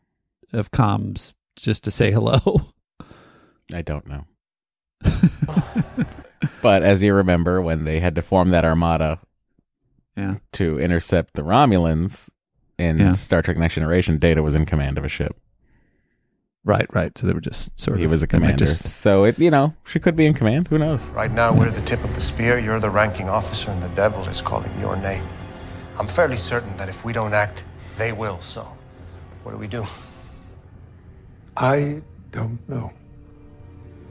of 0.51 0.71
comms 0.71 1.33
just 1.55 1.83
to 1.85 1.91
say 1.91 2.11
hello? 2.11 2.39
I 3.73 3.81
don't 3.81 4.05
know. 4.07 4.25
but 6.61 6.83
as 6.83 7.01
you 7.03 7.13
remember, 7.13 7.61
when 7.61 7.85
they 7.85 7.99
had 7.99 8.15
to 8.15 8.21
form 8.21 8.49
that 8.51 8.65
armada 8.65 9.19
Yeah. 10.15 10.35
to 10.53 10.79
intercept 10.79 11.33
the 11.33 11.41
Romulans 11.41 12.29
in 12.77 12.99
Yeah. 12.99 13.09
Star 13.11 13.41
Trek 13.41 13.57
Next 13.57 13.75
Generation, 13.75 14.17
Data 14.17 14.43
was 14.43 14.55
in 14.55 14.65
command 14.65 14.97
of 14.97 15.05
a 15.05 15.09
ship. 15.09 15.35
Right, 16.65 16.87
right. 16.93 17.15
So 17.17 17.27
they 17.27 17.33
were 17.33 17.41
just 17.41 17.77
sort 17.77 17.97
He 17.99 18.05
of. 18.05 18.11
was 18.11 18.23
a 18.23 18.27
commander. 18.27 18.65
just- 18.65 18.83
So 19.01 19.25
it, 19.25 19.37
you 19.37 19.51
know, 19.51 19.73
she 19.85 19.99
could 19.99 20.15
be 20.15 20.25
in 20.25 20.33
command. 20.33 20.69
Who 20.69 20.77
knows? 20.77 21.09
Right 21.09 21.31
now, 21.31 21.51
we're 21.53 21.69
the 21.69 21.81
tip 21.81 22.03
of 22.03 22.15
the 22.15 22.21
spear. 22.21 22.57
You're 22.57 22.79
the 22.79 22.89
ranking 22.89 23.27
officer, 23.29 23.69
and 23.71 23.83
the 23.83 23.89
devil 23.89 24.23
is 24.29 24.41
calling 24.41 24.71
your 24.79 24.95
name. 24.95 25.23
I'm 25.99 26.07
fairly 26.07 26.37
certain 26.37 26.75
that 26.77 26.87
if 26.89 27.03
we 27.03 27.11
don't 27.13 27.33
act, 27.33 27.63
they 27.97 28.13
will. 28.13 28.39
So, 28.41 28.61
what 29.43 29.51
do 29.51 29.57
we 29.57 29.67
do? 29.67 29.85
I 31.57 32.01
don't 32.31 32.67
know. 32.69 32.93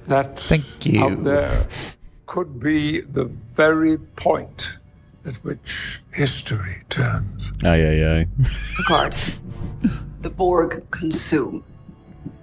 That 0.06 0.38
Thank 0.38 0.84
you. 0.86 1.02
out 1.02 1.24
there 1.24 1.66
could 2.26 2.60
be 2.60 3.00
the 3.00 3.24
very 3.24 3.96
point 3.96 4.78
at 5.24 5.36
which 5.36 6.02
history 6.12 6.82
turns. 6.88 7.52
Oh 7.64 7.72
yeah, 7.72 7.92
yeah. 7.92 8.24
Picard. 8.76 9.14
the 10.20 10.30
Borg 10.30 10.88
consume. 10.90 11.64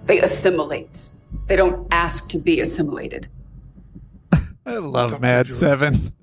They 0.09 0.19
assimilate. 0.21 1.11
They 1.45 1.55
don't 1.55 1.87
ask 1.91 2.31
to 2.31 2.39
be 2.39 2.61
assimilated. 2.61 3.27
I 4.65 4.77
love 4.77 5.21
Mad 5.21 5.45
Seven. 5.53 6.13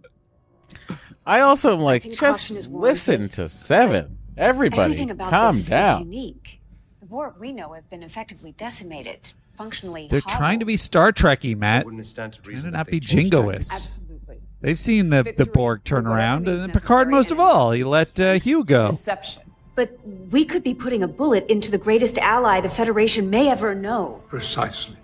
I 1.24 1.38
also 1.38 1.72
am 1.72 1.82
like, 1.82 2.02
just 2.02 2.18
caution 2.18 2.56
is 2.56 2.66
warranted. 2.66 3.20
listen 3.20 3.28
to 3.28 3.48
Seven. 3.48 4.18
Everybody, 4.36 5.08
about 5.08 5.30
calm 5.30 5.54
this 5.54 5.66
down. 5.66 6.02
is 6.02 6.06
unique. 6.08 6.60
The 6.98 7.06
Borg 7.06 7.34
we 7.38 7.52
know 7.52 7.74
have 7.74 7.88
been 7.88 8.02
effectively 8.02 8.50
decimated, 8.58 9.32
functionally. 9.56 10.08
They're 10.10 10.18
hollow. 10.18 10.36
trying 10.36 10.58
to 10.58 10.66
be 10.66 10.76
Star 10.76 11.12
Trekky, 11.12 11.56
Matt. 11.56 11.84
Wouldn't 11.84 12.02
it 12.02 12.06
stand 12.06 12.32
to 12.32 12.42
Trying 12.42 12.62
to 12.62 12.70
not 12.72 12.88
be 12.88 12.98
changed 12.98 13.34
jingoist. 13.34 13.72
Absolutely. 13.72 14.40
They've 14.62 14.76
seen 14.76 15.10
the, 15.10 15.32
the 15.36 15.46
Borg 15.46 15.84
turn 15.84 16.08
around, 16.08 16.48
and 16.48 16.72
Picard 16.72 17.08
most 17.08 17.30
of 17.30 17.38
all. 17.38 17.70
He 17.70 17.84
let 17.84 18.18
uh, 18.18 18.32
Hugh 18.32 18.64
go. 18.64 18.90
Deception. 18.90 19.45
But 19.76 19.96
we 20.30 20.44
could 20.44 20.62
be 20.62 20.74
putting 20.74 21.02
a 21.02 21.08
bullet 21.08 21.46
into 21.48 21.70
the 21.70 21.78
greatest 21.78 22.18
ally 22.18 22.60
the 22.60 22.68
Federation 22.68 23.30
may 23.30 23.50
ever 23.50 23.74
know. 23.74 24.24
Precisely. 24.26 24.96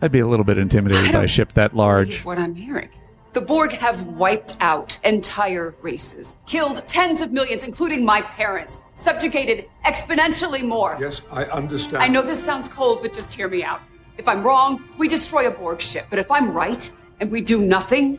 I'd 0.00 0.10
be 0.10 0.20
a 0.20 0.26
little 0.26 0.44
bit 0.44 0.58
intimidated 0.58 1.12
by 1.12 1.24
a 1.24 1.28
ship 1.28 1.52
that 1.52 1.76
large. 1.76 2.24
What 2.24 2.38
I'm 2.38 2.54
hearing. 2.54 2.88
The 3.34 3.40
Borg 3.40 3.72
have 3.72 4.02
wiped 4.08 4.56
out 4.60 4.98
entire 5.04 5.74
races, 5.80 6.36
killed 6.46 6.86
tens 6.86 7.22
of 7.22 7.30
millions, 7.32 7.62
including 7.62 8.04
my 8.04 8.20
parents, 8.20 8.80
subjugated 8.96 9.70
exponentially 9.86 10.66
more. 10.66 10.98
Yes, 11.00 11.22
I 11.30 11.44
understand. 11.44 12.02
I 12.02 12.08
know 12.08 12.22
this 12.22 12.42
sounds 12.42 12.68
cold, 12.68 13.00
but 13.00 13.12
just 13.12 13.32
hear 13.32 13.48
me 13.48 13.62
out. 13.62 13.80
If 14.18 14.28
I'm 14.28 14.42
wrong, 14.42 14.84
we 14.98 15.08
destroy 15.08 15.46
a 15.46 15.50
Borg 15.50 15.80
ship. 15.80 16.06
But 16.10 16.18
if 16.18 16.30
I'm 16.30 16.52
right 16.52 16.90
and 17.20 17.30
we 17.30 17.40
do 17.40 17.60
nothing, 17.62 18.18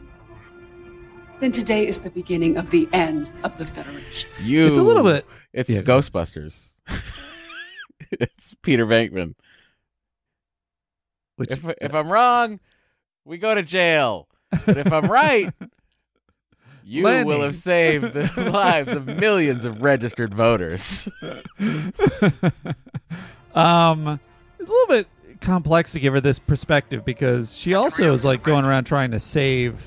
then 1.44 1.52
today 1.52 1.86
is 1.86 2.00
the 2.00 2.10
beginning 2.10 2.58
of 2.58 2.70
the 2.72 2.88
end 2.94 3.30
of 3.44 3.58
the 3.58 3.66
Federation. 3.66 4.30
You. 4.44 4.68
It's 4.68 4.78
a 4.78 4.84
little 4.84 5.04
bit- 5.04 5.26
It's 5.52 5.70
Yeah. 5.70 5.82
Ghostbusters. 5.82 6.72
it's 8.12 8.54
Peter 8.64 8.86
Venkman. 8.86 9.36
Which 11.36 11.52
If 11.52 11.66
if 11.82 11.94
I'm 11.96 12.10
wrong, 12.12 12.60
we 13.26 13.38
go 13.38 13.54
to 13.56 13.64
jail. 13.64 14.28
But 14.66 14.78
if 14.78 14.94
I'm 14.94 15.06
right, 15.08 15.52
you 16.84 17.04
Lenny. 17.04 17.26
will 17.26 17.42
have 17.42 17.56
saved 17.56 18.14
the 18.14 18.50
lives 18.54 18.94
of 18.94 19.06
millions 19.08 19.66
of 19.66 19.82
registered 19.82 20.34
voters. 20.34 21.10
Um, 23.56 24.20
it's 24.60 24.70
a 24.70 24.72
little 24.72 24.88
bit 24.88 25.08
complex 25.42 25.92
to 25.94 26.00
give 26.00 26.14
her 26.14 26.22
this 26.22 26.40
perspective 26.40 27.04
because 27.06 27.56
she 27.56 27.74
also 27.74 28.14
is 28.14 28.24
like 28.26 28.44
going 28.44 28.66
around 28.66 28.86
trying 28.86 29.12
to 29.12 29.20
save, 29.20 29.84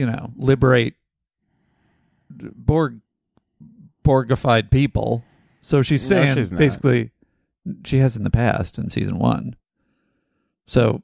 you 0.00 0.06
know, 0.06 0.32
liberate 0.36 0.94
Borg 2.30 3.00
Borgified 4.04 4.70
people. 4.70 5.22
So 5.60 5.82
she's 5.82 6.08
No, 6.10 6.16
saying 6.16 6.36
she's 6.36 6.50
basically 6.50 7.10
she 7.84 7.98
has 7.98 8.16
in 8.16 8.24
the 8.24 8.30
past 8.30 8.78
in 8.78 8.88
season 8.88 9.18
one. 9.18 9.56
So 10.66 11.02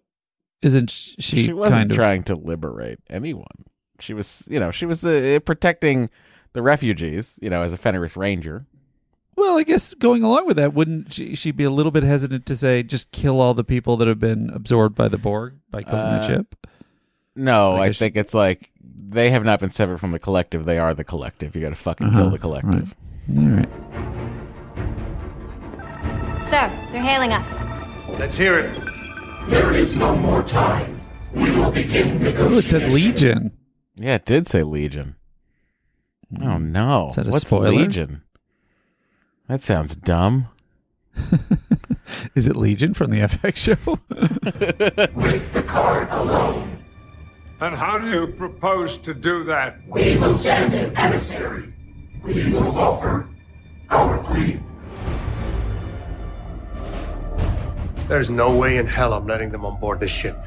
isn't 0.62 0.90
she, 0.90 1.44
She 1.46 1.52
wasn't 1.52 1.74
kind 1.74 1.90
of 1.90 1.96
trying 1.96 2.22
to 2.24 2.34
liberate 2.34 2.98
anyone. 3.10 3.64
She 4.00 4.14
was, 4.14 4.44
you 4.48 4.58
know, 4.58 4.70
she 4.70 4.86
was 4.86 5.04
uh, 5.04 5.38
protecting 5.44 6.08
the 6.54 6.62
refugees, 6.62 7.38
you 7.42 7.50
know, 7.50 7.62
as 7.62 7.72
a 7.72 7.76
Fenris 7.76 8.16
Ranger. 8.16 8.64
Well, 9.36 9.58
I 9.58 9.64
guess 9.64 9.92
going 9.92 10.22
along 10.22 10.46
with 10.46 10.56
that, 10.56 10.72
wouldn't 10.72 11.12
she, 11.12 11.34
she 11.34 11.50
be 11.50 11.64
a 11.64 11.70
little 11.70 11.92
bit 11.92 12.02
hesitant 12.02 12.46
to 12.46 12.56
say 12.56 12.82
just 12.82 13.10
kill 13.12 13.38
all 13.40 13.52
the 13.52 13.64
people 13.64 13.98
that 13.98 14.08
have 14.08 14.18
been 14.18 14.48
absorbed 14.48 14.94
by 14.96 15.08
the 15.08 15.18
Borg 15.18 15.56
by 15.70 15.82
killing 15.82 16.00
Uh, 16.00 16.20
that 16.20 16.26
ship? 16.26 16.56
No, 17.34 17.76
I 17.76 17.86
I, 17.86 17.92
think 17.92 18.16
it's 18.16 18.32
like 18.32 18.70
they 18.98 19.30
have 19.30 19.44
not 19.44 19.60
been 19.60 19.70
severed 19.70 19.98
from 19.98 20.10
the 20.12 20.18
collective. 20.18 20.64
They 20.64 20.78
are 20.78 20.94
the 20.94 21.04
collective. 21.04 21.54
You 21.54 21.62
got 21.62 21.68
to 21.70 21.74
fucking 21.76 22.08
Uh-huh, 22.08 22.18
kill 22.18 22.30
the 22.30 22.38
collective. 22.38 22.94
All 23.36 23.44
right. 23.44 23.68
Sir, 26.42 26.70
they're 26.92 27.02
hailing 27.02 27.32
us. 27.32 27.66
Let's 28.18 28.36
hear 28.36 28.58
it. 28.58 28.80
There 29.48 29.72
is 29.72 29.96
no 29.96 30.14
more 30.16 30.42
time. 30.42 31.00
We 31.34 31.50
will 31.50 31.70
begin 31.72 32.20
Oh, 32.36 32.58
it 32.58 32.64
said 32.68 32.90
Legion. 32.92 33.52
Yeah, 33.96 34.14
it 34.16 34.24
did 34.26 34.48
say 34.48 34.62
Legion. 34.62 35.16
Oh 36.42 36.58
no! 36.58 37.08
Is 37.10 37.16
that 37.16 37.26
a 37.28 37.30
What's 37.30 37.46
spoiler? 37.46 37.70
Legion? 37.72 38.22
That 39.48 39.62
sounds 39.62 39.94
dumb. 39.94 40.48
Is 42.34 42.46
it 42.48 42.56
Legion 42.56 42.94
from 42.94 43.10
the 43.10 43.20
FX 43.20 43.56
show? 43.56 43.98
with 45.14 45.52
Picard 45.52 46.08
alone. 46.10 46.75
And 47.66 47.74
how 47.74 47.98
do 47.98 48.08
you 48.08 48.28
propose 48.28 48.96
to 48.98 49.12
do 49.12 49.42
that? 49.42 49.78
We 49.88 50.16
will 50.18 50.34
send 50.34 50.72
an 50.72 50.96
emissary. 50.96 51.64
We 52.22 52.52
will 52.52 52.78
offer 52.78 53.26
our 53.90 54.18
queen. 54.18 54.62
There's 58.06 58.30
no 58.30 58.56
way 58.56 58.76
in 58.76 58.86
hell 58.86 59.12
I'm 59.12 59.26
letting 59.26 59.50
them 59.50 59.64
on 59.64 59.80
board 59.80 59.98
this 59.98 60.12
ship. 60.12 60.38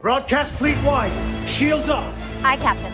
Broadcast 0.00 0.54
fleet 0.54 0.80
wide. 0.84 1.10
Shields 1.48 1.88
up. 1.88 2.14
Aye, 2.44 2.58
Captain. 2.58 2.92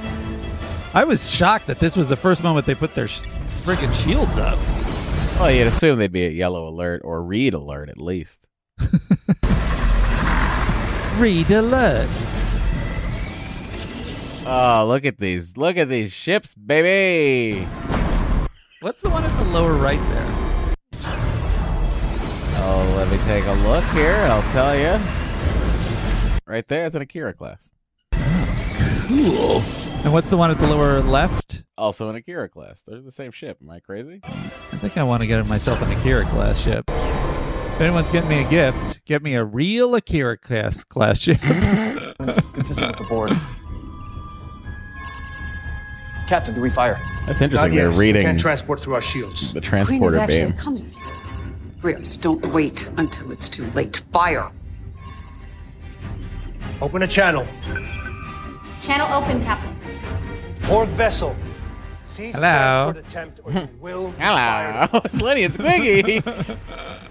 I 0.94 1.04
was 1.04 1.30
shocked 1.30 1.66
that 1.66 1.80
this 1.80 1.96
was 1.96 2.08
the 2.08 2.16
first 2.16 2.42
moment 2.42 2.64
they 2.64 2.74
put 2.74 2.94
their 2.94 3.08
sh- 3.08 3.20
friggin' 3.62 3.92
shields 3.92 4.38
up. 4.38 4.58
Well, 5.38 5.50
you'd 5.50 5.66
assume 5.66 5.98
they'd 5.98 6.10
be 6.10 6.24
at 6.24 6.32
yellow 6.32 6.66
alert 6.66 7.02
or 7.04 7.22
read 7.22 7.52
alert 7.52 7.90
at 7.90 7.98
least. 7.98 8.48
Read 11.18 11.50
alert. 11.50 12.08
Oh, 14.44 14.84
look 14.86 15.04
at 15.06 15.18
these! 15.18 15.56
Look 15.56 15.76
at 15.76 15.88
these 15.88 16.12
ships, 16.12 16.54
baby! 16.54 17.66
What's 18.80 19.00
the 19.00 19.08
one 19.08 19.24
at 19.24 19.36
the 19.38 19.44
lower 19.46 19.74
right 19.74 19.98
there? 20.10 20.74
Oh, 22.58 22.94
let 22.96 23.10
me 23.10 23.16
take 23.24 23.46
a 23.46 23.52
look 23.66 23.84
here. 23.86 24.14
I'll 24.30 24.52
tell 24.52 24.76
you. 24.76 25.02
Right 26.46 26.68
there, 26.68 26.84
it's 26.84 26.94
an 26.94 27.02
Akira 27.02 27.32
class. 27.32 27.70
Cool. 29.06 29.62
And 30.04 30.12
what's 30.12 30.30
the 30.30 30.36
one 30.36 30.50
at 30.50 30.58
the 30.58 30.66
lower 30.66 31.00
left? 31.00 31.64
Also 31.78 32.08
an 32.10 32.16
Akira 32.16 32.48
class. 32.48 32.82
They're 32.82 33.00
the 33.00 33.10
same 33.10 33.32
ship. 33.32 33.58
Am 33.62 33.70
I 33.70 33.80
crazy? 33.80 34.20
I 34.22 34.76
think 34.76 34.98
I 34.98 35.02
want 35.02 35.22
to 35.22 35.26
get 35.26 35.48
myself 35.48 35.80
an 35.80 35.90
Akira 35.98 36.26
class 36.26 36.60
ship. 36.60 36.90
If 37.76 37.82
anyone's 37.82 38.08
getting 38.08 38.30
me 38.30 38.42
a 38.42 38.48
gift, 38.48 39.04
get 39.04 39.22
me 39.22 39.34
a 39.34 39.44
real 39.44 39.94
Akira 39.94 40.38
class 40.38 40.82
class 40.82 41.20
ship. 41.20 41.38
Consistent 42.54 42.88
with 42.88 42.96
the 42.96 43.04
board. 43.06 43.30
Captain, 46.26 46.54
do 46.54 46.60
we 46.62 46.70
fire? 46.70 46.98
That's 47.26 47.42
interesting. 47.42 47.70
Not 47.70 47.76
yet. 47.76 47.82
They're 47.82 47.90
We 47.90 47.96
reading 47.98 48.22
can't 48.22 48.40
transport 48.40 48.80
through 48.80 48.94
our 48.94 49.02
shields. 49.02 49.52
the 49.52 49.60
Queen 49.60 49.80
is 49.82 49.88
transporter 49.88 50.18
actually 50.18 50.44
beam. 50.46 50.52
coming. 50.54 50.90
Rios, 51.82 52.16
don't 52.16 52.44
wait 52.46 52.88
until 52.96 53.30
it's 53.30 53.48
too 53.48 53.70
late. 53.72 53.98
Fire. 54.10 54.50
Open 56.80 57.02
a 57.02 57.06
channel. 57.06 57.46
Channel 58.80 59.12
open, 59.12 59.44
Captain. 59.44 59.76
Borg 60.66 60.88
vessel. 60.90 61.36
Cease 62.16 62.34
Hello. 62.36 62.92
transport 62.92 62.96
attempt 62.96 63.40
or 63.44 63.52
you 63.52 63.68
will 63.78 64.10
be 64.10 64.22
Hello, 64.22 64.88
it's 65.04 65.20
Lenny. 65.20 65.42
It's 65.42 65.58
Squiggy 65.58 66.22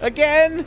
again. 0.00 0.66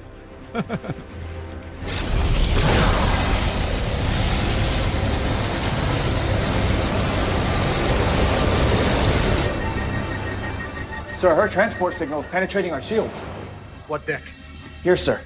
Sir, 11.12 11.36
her 11.36 11.50
transport 11.50 11.94
signal 11.94 12.22
is 12.22 12.28
penetrating 12.28 12.72
our 12.72 12.80
shields. 12.80 13.20
What 13.90 14.06
deck? 14.06 14.24
Here, 14.84 14.96
sir. 14.96 15.20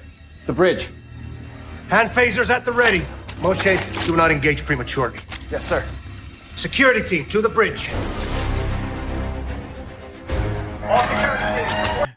The 0.46 0.52
bridge. 0.52 0.90
Hand 1.88 2.10
phasers 2.10 2.50
at 2.50 2.64
the 2.64 2.72
ready. 2.72 3.06
Moshe, 3.42 4.06
do 4.06 4.16
not 4.16 4.32
engage 4.32 4.64
prematurely. 4.64 5.20
Yes, 5.52 5.64
sir. 5.64 5.84
Security 6.56 7.00
team 7.00 7.26
to 7.26 7.40
the 7.40 7.48
bridge. 7.48 7.92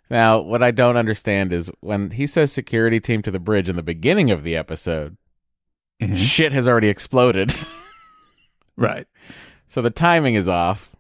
Now, 0.09 0.39
what 0.39 0.63
I 0.63 0.71
don't 0.71 0.95
understand 0.95 1.51
is 1.51 1.69
when 1.81 2.11
he 2.11 2.27
says 2.27 2.51
security 2.51 2.99
team 2.99 3.21
to 3.23 3.31
the 3.31 3.39
bridge 3.39 3.67
in 3.67 3.75
the 3.75 3.83
beginning 3.83 4.31
of 4.31 4.43
the 4.43 4.55
episode, 4.55 5.17
shit 6.15 6.53
has 6.53 6.67
already 6.67 6.87
exploded. 6.87 7.53
right. 8.77 9.05
So 9.67 9.81
the 9.81 9.89
timing 9.89 10.35
is 10.35 10.47
off. 10.47 10.95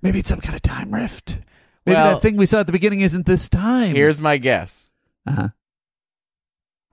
Maybe 0.00 0.20
it's 0.20 0.28
some 0.30 0.40
kind 0.40 0.56
of 0.56 0.62
time 0.62 0.94
rift. 0.94 1.40
Maybe 1.84 1.96
Well- 1.96 2.14
that 2.14 2.22
thing 2.22 2.36
we 2.36 2.46
saw 2.46 2.60
at 2.60 2.66
the 2.66 2.72
beginning 2.72 3.00
isn't 3.02 3.26
this 3.26 3.48
time. 3.48 3.94
Here's 3.94 4.20
my 4.20 4.38
guess. 4.38 4.92
Uh-huh. 5.26 5.48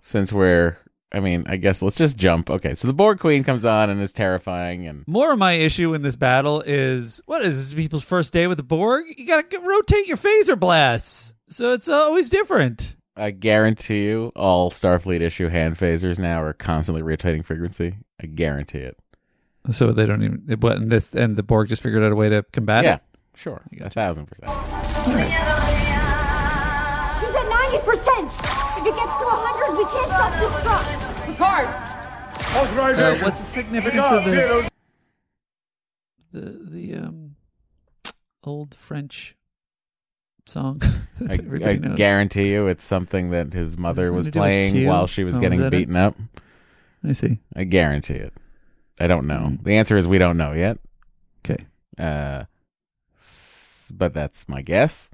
Since 0.02 0.34
we're, 0.34 0.78
I 1.14 1.20
mean, 1.20 1.44
I 1.48 1.58
guess 1.58 1.82
let's 1.82 1.96
just 1.96 2.18
jump. 2.18 2.50
Okay, 2.50 2.74
so 2.74 2.88
the 2.88 2.94
Borg 2.94 3.20
Queen 3.20 3.44
comes 3.44 3.66
on 3.66 3.90
and 3.90 4.02
is 4.02 4.12
terrifying, 4.12 4.88
and 4.88 5.08
More 5.08 5.34
of 5.34 5.40
my 5.40 5.54
issue 5.54 5.94
in 5.94 6.02
this 6.02 6.16
battle 6.16 6.62
is 6.66 7.22
what 7.26 7.44
is 7.44 7.70
this 7.70 7.76
people's 7.80 8.04
first 8.04 8.34
day 8.34 8.48
with 8.48 8.58
the 8.58 8.64
Borg? 8.64 9.06
You 9.18 9.28
gotta 9.28 9.48
g- 9.48 9.58
rotate 9.58 10.08
your 10.08 10.18
phaser 10.18 10.60
blasts, 10.60 11.36
so 11.48 11.74
it's 11.74 11.88
uh, 11.88 11.94
always 11.94 12.30
different. 12.30 12.98
I 13.16 13.30
guarantee 13.30 14.06
you, 14.06 14.32
all 14.36 14.72
Starfleet 14.72 15.22
issue 15.22 15.50
hand 15.50 15.78
phasers 15.78 16.18
now 16.18 16.42
are 16.42 16.54
constantly 16.54 17.04
rotating 17.04 17.44
frequency. 17.44 17.98
I 18.20 18.26
guarantee 18.26 18.80
it. 18.80 18.98
So 19.70 19.92
they 19.92 20.08
don't 20.08 20.24
even 20.24 20.58
what 20.60 20.78
and 20.78 20.92
this 20.92 21.14
and 21.14 21.36
the 21.36 21.44
Borg 21.44 21.70
just 21.70 21.84
figured 21.84 22.04
out 22.04 22.12
a 22.12 22.16
way 22.16 22.30
to 22.30 22.44
combat 22.52 22.84
yeah, 22.86 22.96
it. 22.96 23.02
Yeah, 23.36 23.40
sure, 23.40 23.62
a 23.82 23.90
thousand 23.92 24.26
percent. 24.26 24.50
She's 27.86 28.08
at 28.08 28.14
90%! 28.16 28.80
If 28.80 28.86
it 28.88 28.96
gets 28.96 29.20
to 29.20 29.26
100, 29.26 29.78
we 29.78 29.86
can't 29.86 30.10
self-destruct! 30.10 31.26
Picard! 31.26 31.68
Uh, 32.56 33.16
what's 33.26 33.40
the 33.40 33.46
significance 33.46 34.12
of 34.12 34.26
the 34.26 34.70
the 36.32 36.60
the 36.70 36.96
um 36.96 37.36
old 38.44 38.76
French 38.76 39.36
song? 40.46 40.82
I, 41.30 41.34
I 41.34 41.76
guarantee 41.76 42.52
you, 42.52 42.68
it's 42.68 42.86
something 42.86 43.32
that 43.32 43.54
his 43.54 43.78
mother 43.78 44.14
was 44.14 44.26
to 44.26 44.32
do 44.32 44.40
with 44.40 44.44
playing 44.44 44.86
while 44.88 45.08
she 45.08 45.24
was 45.24 45.36
Oh, 45.36 45.38
is 45.38 45.42
getting 45.42 45.60
that 45.62 45.74
it? 45.74 45.78
beaten 45.78 45.96
up. 45.96 46.16
I 47.04 47.14
see. 47.14 47.40
I 47.56 47.64
guarantee 47.64 48.16
it. 48.16 48.34
I 49.00 49.08
don't 49.08 49.26
know. 49.26 49.58
The 49.62 49.76
answer 49.76 49.98
is 49.98 50.08
we 50.08 50.20
don't 50.20 50.38
know 50.38 50.54
yet. 50.54 50.78
Okay. 51.46 51.66
Uh, 51.98 52.44
s- 53.18 53.92
but 53.94 54.14
that's 54.14 54.48
my 54.48 54.62
guess. 54.62 55.10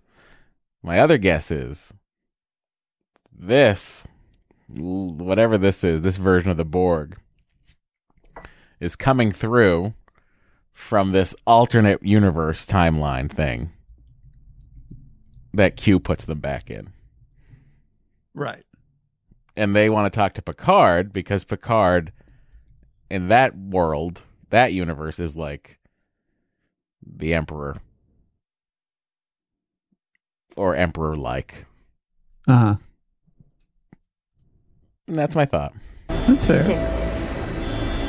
My 0.84 1.00
other 1.00 1.18
guess 1.18 1.52
is 1.52 1.94
this, 3.40 4.06
whatever 4.68 5.58
this 5.58 5.84
is, 5.84 6.02
this 6.02 6.18
version 6.18 6.52
of 6.52 6.58
the 6.58 6.66
Borg 6.66 7.18
is 8.80 8.96
coming 8.96 9.32
through 9.32 9.94
from 10.74 11.12
this 11.12 11.36
alternate 11.48 12.04
universe 12.04 12.66
timeline 12.66 13.32
thing 13.32 13.72
that 15.54 15.76
Q 15.78 16.00
puts 16.00 16.26
them 16.26 16.40
back 16.40 16.70
in. 16.70 16.90
Right. 18.36 18.64
and 19.58 19.76
they 19.76 19.90
want 19.90 20.12
to 20.12 20.18
talk 20.18 20.34
to 20.36 20.42
Picard 20.42 21.12
because 21.14 21.44
Picard 21.44 22.14
in 23.10 23.28
that 23.30 23.58
world, 23.58 24.22
that 24.52 24.74
universe 24.74 25.20
is 25.20 25.36
like 25.36 25.80
the 27.06 27.34
Emperor 27.34 27.78
or 30.56 30.76
Emperor 30.76 31.18
like. 31.18 31.66
Uh 32.48 32.58
huh. 32.58 32.76
And 32.76 32.89
that's 35.18 35.36
my 35.36 35.46
thought. 35.46 35.74
That's 36.08 36.46
fair. 36.46 36.64
Six, 36.64 36.92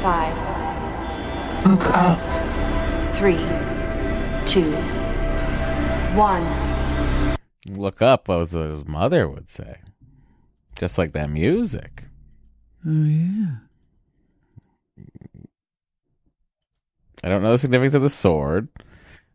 five, 0.02 0.34
Look 1.66 1.90
up. 1.90 2.18
three, 3.16 3.44
two, 4.46 4.72
one. 6.16 7.36
Look 7.68 8.00
up, 8.02 8.28
as 8.30 8.52
his 8.52 8.86
mother 8.86 9.28
would 9.28 9.48
say. 9.50 9.80
Just 10.76 10.96
like 10.98 11.12
that 11.12 11.28
music. 11.30 12.04
Oh 12.86 13.04
yeah. 13.04 13.56
I 17.22 17.28
don't 17.28 17.42
know 17.42 17.52
the 17.52 17.58
significance 17.58 17.94
of 17.94 18.00
the 18.02 18.08
sword. 18.08 18.68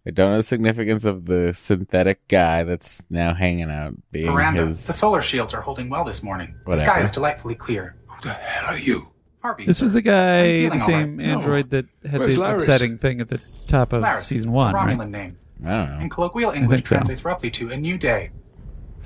I 0.08 0.12
don't 0.12 0.32
know 0.32 0.38
the 0.38 0.44
significance 0.44 1.04
of 1.06 1.26
the 1.26 1.52
synthetic 1.54 2.28
guy 2.28 2.64
that's 2.64 3.02
now 3.10 3.34
hanging 3.34 3.72
out 3.72 3.96
being 4.12 4.28
Miranda, 4.32 4.68
his. 4.68 4.86
the 4.86 4.94
solar 4.94 5.22
shields 5.22 5.54
are 5.54 5.62
holding 5.62 5.90
well 5.90 6.04
this 6.04 6.22
morning. 6.22 6.56
The 6.68 6.76
sky 6.76 7.02
is 7.02 7.10
delightfully 7.10 7.56
clear. 7.56 7.96
Who 8.08 8.22
the 8.22 8.34
hell 8.34 8.76
are 8.76 8.78
you? 8.78 9.02
Harvey, 9.42 9.66
This 9.66 9.78
sir. 9.80 9.86
was 9.86 9.94
the 9.94 10.02
guy, 10.04 10.70
the 10.70 10.78
same 10.80 11.18
right? 11.18 11.28
android 11.28 11.70
that 11.72 11.86
had 12.10 12.20
Where's 12.20 12.36
the 12.36 12.42
Laris? 12.42 12.58
upsetting 12.62 12.98
thing 13.00 13.20
at 13.22 13.30
the 13.30 13.40
top 13.68 13.94
of 13.94 14.04
Laris, 14.04 14.26
season 14.26 14.50
a 14.52 14.54
one, 14.54 14.74
right? 14.76 14.96
Romulan 14.98 15.10
name. 15.10 15.38
I 15.66 15.70
don't 15.70 15.90
know. 15.90 16.00
In 16.00 16.10
colloquial 16.10 16.52
English 16.52 16.78
think 16.80 16.88
so. 16.88 16.96
translates 16.98 17.26
roughly 17.26 17.50
to 17.52 17.72
a 17.72 17.78
new 17.78 17.98
day. 17.98 18.30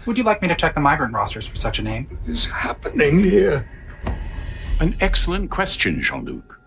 Would 0.05 0.17
you 0.17 0.23
like 0.23 0.41
me 0.41 0.47
to 0.49 0.55
check 0.55 0.75
the 0.75 0.81
migrant 0.81 1.13
rosters 1.13 1.45
for 1.47 1.55
such 1.55 1.79
a 1.79 1.81
name? 1.81 2.05
What 2.21 2.29
is 2.29 2.45
happening 2.45 3.19
here? 3.19 3.69
An 4.79 4.95
excellent 5.01 5.49
question, 5.51 6.01
Jean 6.01 6.23
Luc. 6.25 6.59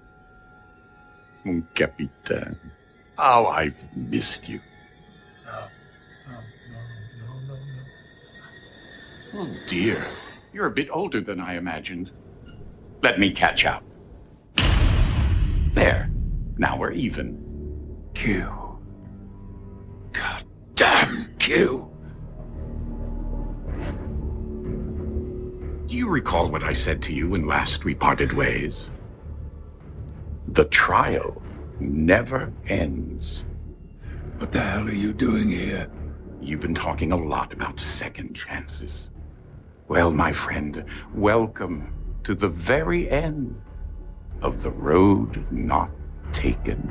Mon 1.44 1.66
capitaine. 1.74 2.58
How 3.22 3.46
I've 3.46 3.96
missed 3.96 4.48
you. 4.48 4.60
Oh 9.32 9.48
dear. 9.68 10.04
You're 10.52 10.66
a 10.66 10.72
bit 10.72 10.88
older 10.90 11.20
than 11.20 11.38
I 11.38 11.54
imagined. 11.54 12.10
Let 13.00 13.20
me 13.20 13.30
catch 13.30 13.64
up. 13.64 13.84
There. 15.72 16.10
Now 16.58 16.76
we're 16.76 16.90
even. 16.90 18.00
Q. 18.14 18.80
God 20.10 20.42
damn 20.74 21.32
Q. 21.38 21.88
Do 25.86 25.94
you 25.96 26.08
recall 26.08 26.50
what 26.50 26.64
I 26.64 26.72
said 26.72 27.00
to 27.02 27.14
you 27.14 27.28
when 27.28 27.46
last 27.46 27.84
we 27.84 27.94
parted 27.94 28.32
ways? 28.32 28.90
The 30.48 30.64
trial 30.64 31.41
never 31.82 32.52
ends. 32.68 33.44
What 34.38 34.52
the 34.52 34.60
hell 34.60 34.88
are 34.88 34.92
you 34.92 35.12
doing 35.12 35.50
here? 35.50 35.90
You've 36.40 36.60
been 36.60 36.74
talking 36.74 37.12
a 37.12 37.16
lot 37.16 37.52
about 37.52 37.78
second 37.78 38.34
chances. 38.34 39.10
Well, 39.88 40.12
my 40.12 40.32
friend, 40.32 40.84
welcome 41.14 41.92
to 42.24 42.34
the 42.34 42.48
very 42.48 43.10
end 43.10 43.60
of 44.40 44.62
the 44.62 44.70
road 44.70 45.50
not 45.52 45.90
taken. 46.32 46.90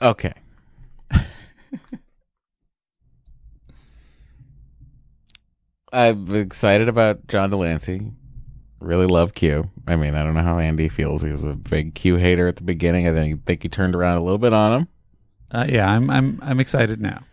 Okay. 0.00 0.34
I'm 5.96 6.34
excited 6.36 6.88
about 6.88 7.26
John 7.26 7.48
de 7.50 7.56
Lancie. 7.56 8.12
Really 8.80 9.06
love 9.06 9.32
Q. 9.34 9.70
I 9.86 9.96
mean, 9.96 10.14
I 10.14 10.22
don't 10.22 10.34
know 10.34 10.42
how 10.42 10.58
Andy 10.58 10.88
feels. 10.90 11.22
He 11.22 11.30
was 11.32 11.42
a 11.44 11.54
big 11.54 11.94
Q 11.94 12.16
hater 12.16 12.46
at 12.46 12.56
the 12.56 12.62
beginning. 12.64 13.08
I 13.08 13.12
think, 13.12 13.46
think 13.46 13.62
he 13.62 13.68
turned 13.70 13.94
around 13.94 14.18
a 14.18 14.22
little 14.22 14.38
bit 14.38 14.52
on 14.52 14.80
him. 14.80 14.88
Uh, 15.50 15.64
yeah, 15.68 15.90
I'm 15.90 16.10
I'm 16.10 16.38
I'm 16.42 16.60
excited 16.60 17.00
now. 17.00 17.24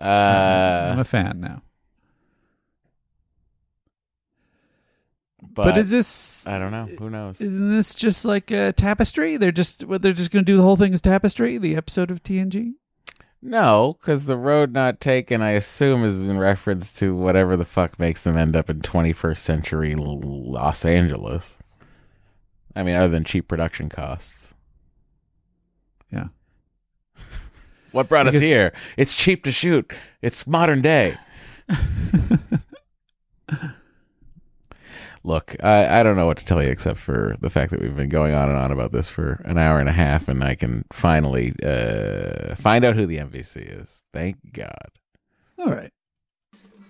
Uh, 0.00 0.90
I'm 0.92 0.98
a 1.00 1.04
fan 1.04 1.40
now. 1.40 1.62
but, 5.54 5.64
But 5.64 5.78
is 5.78 5.90
this- 5.90 6.46
I 6.46 6.58
don't 6.58 6.70
know. 6.70 6.84
Who 6.98 7.10
knows? 7.10 7.40
Isn't 7.40 7.70
this 7.70 7.94
just 7.94 8.24
like 8.24 8.50
a 8.50 8.72
tapestry? 8.72 9.36
They're 9.36 9.52
just 9.52 9.84
what 9.84 10.02
they're 10.02 10.12
just 10.12 10.30
going 10.30 10.44
to 10.44 10.50
do 10.52 10.56
the 10.56 10.62
whole 10.62 10.76
thing 10.76 10.94
as 10.94 11.00
tapestry, 11.00 11.58
the 11.58 11.76
episode 11.76 12.10
of 12.10 12.22
TNG. 12.22 12.74
No, 13.44 13.96
because 14.00 14.26
the 14.26 14.36
road 14.36 14.72
not 14.72 15.00
taken, 15.00 15.42
I 15.42 15.50
assume, 15.50 16.04
is 16.04 16.22
in 16.22 16.38
reference 16.38 16.92
to 16.92 17.16
whatever 17.16 17.56
the 17.56 17.64
fuck 17.64 17.98
makes 17.98 18.22
them 18.22 18.36
end 18.36 18.54
up 18.54 18.70
in 18.70 18.80
21st 18.80 19.38
century 19.38 19.96
Los 19.96 20.84
Angeles. 20.84 21.58
I 22.76 22.84
mean, 22.84 22.94
other 22.94 23.08
than 23.08 23.24
cheap 23.24 23.48
production 23.48 23.88
costs. 23.88 24.54
Yeah. 26.12 26.28
What 27.90 28.08
brought 28.08 28.26
us 28.26 28.40
here? 28.40 28.72
It's 28.96 29.14
cheap 29.14 29.44
to 29.44 29.52
shoot. 29.52 29.92
It's 30.22 30.46
modern 30.46 30.80
day. 30.80 31.18
Look, 35.24 35.54
I, 35.62 36.00
I 36.00 36.02
don't 36.02 36.16
know 36.16 36.26
what 36.26 36.38
to 36.38 36.44
tell 36.44 36.62
you 36.62 36.70
except 36.70 36.98
for 36.98 37.36
the 37.40 37.50
fact 37.50 37.70
that 37.70 37.80
we've 37.80 37.94
been 37.94 38.08
going 38.08 38.34
on 38.34 38.48
and 38.48 38.58
on 38.58 38.72
about 38.72 38.90
this 38.90 39.08
for 39.08 39.40
an 39.44 39.56
hour 39.56 39.78
and 39.78 39.88
a 39.88 39.92
half, 39.92 40.28
and 40.28 40.42
I 40.42 40.56
can 40.56 40.84
finally 40.92 41.54
uh, 41.62 42.56
find 42.56 42.84
out 42.84 42.96
who 42.96 43.06
the 43.06 43.18
MVC 43.18 43.80
is. 43.80 44.02
Thank 44.12 44.52
God. 44.52 44.90
All 45.58 45.70
right. 45.70 45.92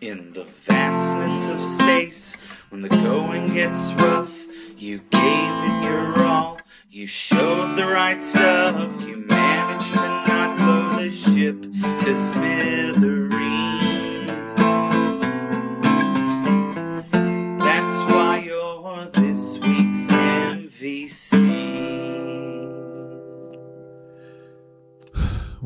In 0.01 0.33
the 0.33 0.45
vastness 0.45 1.49
of 1.49 1.61
space, 1.61 2.37
when 2.71 2.81
the 2.81 2.89
going 2.89 3.53
gets 3.53 3.93
rough, 3.95 4.35
you 4.79 4.99
gave 4.99 5.13
it 5.21 5.85
your 5.85 6.25
all. 6.25 6.59
You 6.89 7.07
showed 7.07 7.77
the 7.77 7.87
right 7.87 8.23
stuff. 8.23 9.01
You 9.03 9.19
managed 9.19 9.93
to 9.93 9.95
not 9.95 10.57
blow 10.57 11.03
the 11.03 11.11
ship 11.11 11.63
to 11.63 12.15
smithereens. 12.15 13.12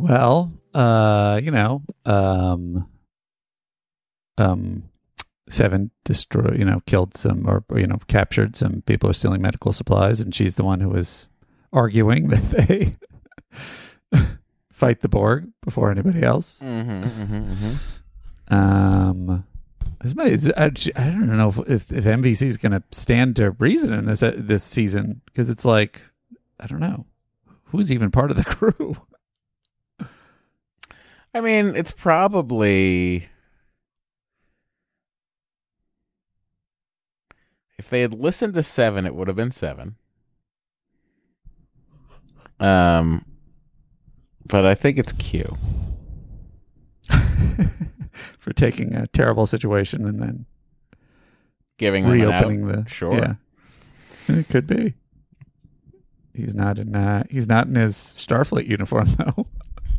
Well, 0.09 0.53
uh, 0.73 1.41
you 1.43 1.51
know, 1.51 1.83
um, 2.05 2.89
um, 4.39 4.85
Seven 5.49 5.91
destroy, 6.05 6.55
you 6.57 6.65
know, 6.65 6.81
killed 6.87 7.16
some 7.16 7.49
or, 7.49 7.65
or, 7.69 7.81
you 7.81 7.89
know, 7.89 7.99
captured 8.07 8.55
some 8.55 8.83
people 8.83 9.09
who 9.09 9.11
are 9.11 9.15
stealing 9.15 9.43
medical 9.43 9.73
supplies, 9.73 10.20
and 10.20 10.35
she's 10.35 10.55
the 10.55 10.65
one 10.65 10.81
who 10.81 10.91
was 10.91 11.27
arguing 11.73 12.28
that 12.31 12.43
they 12.51 12.97
fight 14.73 15.01
the 15.01 15.09
Borg 15.09 15.49
before 15.65 15.91
anybody 15.91 16.23
else. 16.23 16.61
Mm-hmm, 16.62 17.05
mm-hmm, 17.05 17.53
mm-hmm. 17.53 18.55
Um, 18.55 19.45
is 20.05 20.15
my, 20.15 20.24
is, 20.24 20.53
I, 20.57 20.65
I 20.65 21.11
don't 21.11 21.37
know 21.37 21.49
if 21.49 21.59
if, 21.69 21.93
if 21.93 22.05
MVC 22.05 22.43
is 22.43 22.57
going 22.59 22.73
to 22.73 22.83
stand 22.93 23.37
to 23.37 23.53
reason 23.53 23.93
in 23.93 24.07
this 24.07 24.23
uh, 24.23 24.35
this 24.37 24.62
season 24.62 25.20
because 25.27 25.51
it's 25.51 25.65
like 25.65 26.03
I 26.61 26.69
don't 26.69 26.81
know 26.81 27.07
who's 27.66 27.91
even 27.91 28.12
part 28.12 28.31
of 28.31 28.37
the 28.37 28.45
crew. 28.45 28.97
I 31.36 31.42
mean, 31.42 31.76
it's 31.76 31.90
probably 31.90 33.28
if 37.78 37.90
they 37.90 38.00
had 38.00 38.14
listened 38.14 38.54
to 38.54 38.62
seven, 38.62 39.04
it 39.04 39.14
would 39.14 39.28
have 39.28 39.36
been 39.36 39.50
seven. 39.50 39.96
Um, 42.58 43.26
but 44.46 44.64
I 44.64 44.74
think 44.74 44.96
it's 44.96 45.12
Q. 45.12 45.58
for 48.38 48.54
taking 48.54 48.94
a 48.94 49.06
terrible 49.08 49.46
situation 49.46 50.06
and 50.06 50.22
then 50.22 50.46
Giving 51.76 52.06
reopening 52.06 52.66
the 52.66 52.88
Sure. 52.88 53.14
Yeah, 53.14 53.34
it 54.28 54.48
could 54.48 54.66
be. 54.66 54.94
He's 56.32 56.54
not 56.54 56.78
in. 56.78 56.96
Uh, 56.96 57.24
he's 57.28 57.46
not 57.46 57.66
in 57.66 57.74
his 57.74 57.94
Starfleet 57.94 58.66
uniform 58.66 59.08
though. 59.18 59.44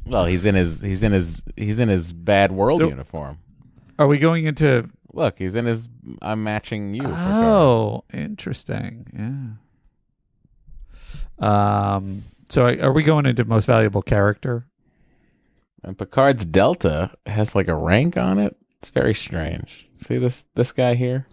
Well, 0.07 0.25
he's 0.25 0.45
in 0.45 0.55
his 0.55 0.81
he's 0.81 1.03
in 1.03 1.11
his 1.11 1.41
he's 1.55 1.79
in 1.79 1.89
his 1.89 2.13
bad 2.13 2.51
world 2.51 2.79
So- 2.79 2.89
uniform. 2.89 3.39
Are 3.99 4.07
we 4.07 4.19
going 4.19 4.45
into? 4.45 4.89
Look, 5.13 5.39
he's 5.39 5.55
in 5.55 5.65
his. 5.65 5.89
I'm 6.21 6.43
matching 6.43 6.93
you. 6.93 7.01
Oh, 7.05 8.03
interesting. 8.13 9.57
Yeah. 11.39 11.95
Um. 11.95 12.23
So 12.49 12.65
are 12.67 12.91
we 12.91 13.03
going 13.03 13.25
into 13.25 13.43
most 13.45 13.65
valuable 13.65 14.01
character? 14.01 14.65
And 15.83 15.97
Picard's 15.97 16.45
Delta 16.45 17.11
has 17.25 17.55
like 17.55 17.67
a 17.67 17.75
rank 17.75 18.17
on 18.17 18.39
it. 18.39 18.55
It's 18.79 18.89
very 18.89 19.13
strange. 19.13 19.89
See 19.95 20.17
this 20.17 20.43
this 20.55 20.71
guy 20.71 20.93
here? 20.95 21.25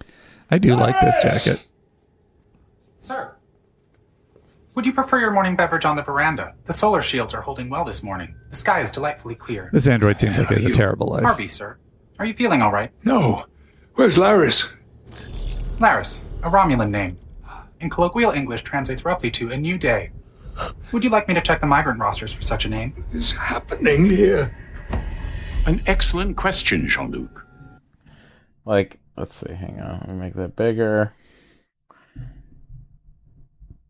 I 0.51 0.59
do 0.59 0.75
like 0.75 0.99
this 1.01 1.19
jacket. 1.23 1.67
Sir, 2.99 3.35
would 4.75 4.85
you 4.85 4.93
prefer 4.93 5.21
your 5.21 5.31
morning 5.31 5.57
beverage 5.57 5.85
on 5.85 5.97
the 5.97 6.03
veranda? 6.03 6.55
The 6.65 6.73
solar 6.73 7.01
shields 7.01 7.33
are 7.35 7.41
holding 7.41 7.71
well 7.71 7.85
this 7.85 8.03
morning. 8.03 8.35
The 8.51 8.57
sky 8.57 8.81
is 8.81 8.91
delightfully 8.91 9.35
clear. 9.37 9.71
This 9.73 9.87
android 9.87 10.19
seems 10.19 10.39
like 10.39 10.49
he 10.49 10.55
has 10.55 10.65
a 10.65 10.75
terrible 10.75 11.09
life. 11.09 11.23
Harvey, 11.23 11.49
sir, 11.49 11.79
are 12.19 12.27
you 12.27 12.35
feeling 12.35 12.63
all 12.63 12.73
right? 12.73 12.91
No. 13.05 13.45
Where's 13.95 14.17
Laris? 14.17 14.73
Laris, 15.79 16.41
a 16.45 16.51
Romulan 16.51 16.91
name. 16.91 17.17
In 17.81 17.91
colloquial 17.91 18.33
English, 18.33 18.63
translates 18.63 19.05
roughly 19.05 19.31
to 19.33 19.51
a 19.53 19.57
new 19.57 19.79
day. 19.79 20.11
Would 20.93 21.05
you 21.05 21.11
like 21.11 21.29
me 21.29 21.35
to 21.35 21.41
check 21.41 21.61
the 21.61 21.67
migrant 21.67 22.01
rosters 22.01 22.33
for 22.33 22.43
such 22.43 22.65
a 22.65 22.69
name? 22.69 22.93
What 22.93 23.17
is 23.17 23.33
happening 23.33 24.05
here? 24.05 24.57
An 25.67 25.83
excellent 25.87 26.37
question, 26.37 26.87
Jean 26.89 27.11
Luc. 27.11 27.47
Like, 28.65 29.01
let's 29.17 29.37
see, 29.37 29.53
hang 29.53 29.81
on, 29.81 30.01
let 30.01 30.11
me 30.11 30.17
make 30.17 30.35
that 30.35 30.57
bigger. 30.57 31.13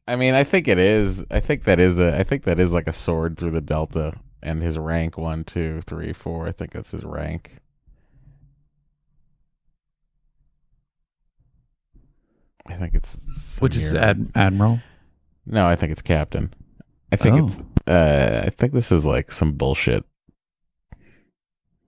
I 0.07 0.17
mean, 0.17 0.35
I 0.35 0.45
think 0.45 0.69
it 0.69 0.79
is. 0.79 1.25
I 1.31 1.41
think 1.41 1.65
that 1.65 1.81
is 1.81 1.99
a. 1.99 2.19
I 2.19 2.25
think 2.25 2.45
that 2.45 2.61
is 2.61 2.73
like 2.73 2.87
a 2.87 2.93
sword 2.93 3.39
through 3.39 3.53
the 3.53 3.61
delta, 3.63 4.13
and 4.43 4.63
his 4.63 4.79
rank 4.79 5.17
one, 5.17 5.45
two, 5.45 5.81
three, 5.83 6.13
four. 6.13 6.47
I 6.47 6.53
think 6.53 6.73
that's 6.73 6.91
his 6.91 7.05
rank. 7.05 7.59
I 12.67 12.75
think 12.75 12.95
it's 12.95 13.17
Which 13.61 13.77
is 13.77 13.93
ad- 13.95 14.31
admiral. 14.35 14.81
No, 15.47 15.67
I 15.67 15.77
think 15.77 15.93
it's 15.93 16.03
captain. 16.03 16.53
I 17.13 17.17
think 17.17 17.37
Oh. 17.37 17.47
it's. 17.47 17.59
Uh, 17.87 18.45
I 18.47 18.51
think 18.51 18.73
this 18.73 18.91
is 18.91 19.05
like 19.05 19.31
some 19.31 19.53
bullshit. 19.53 20.05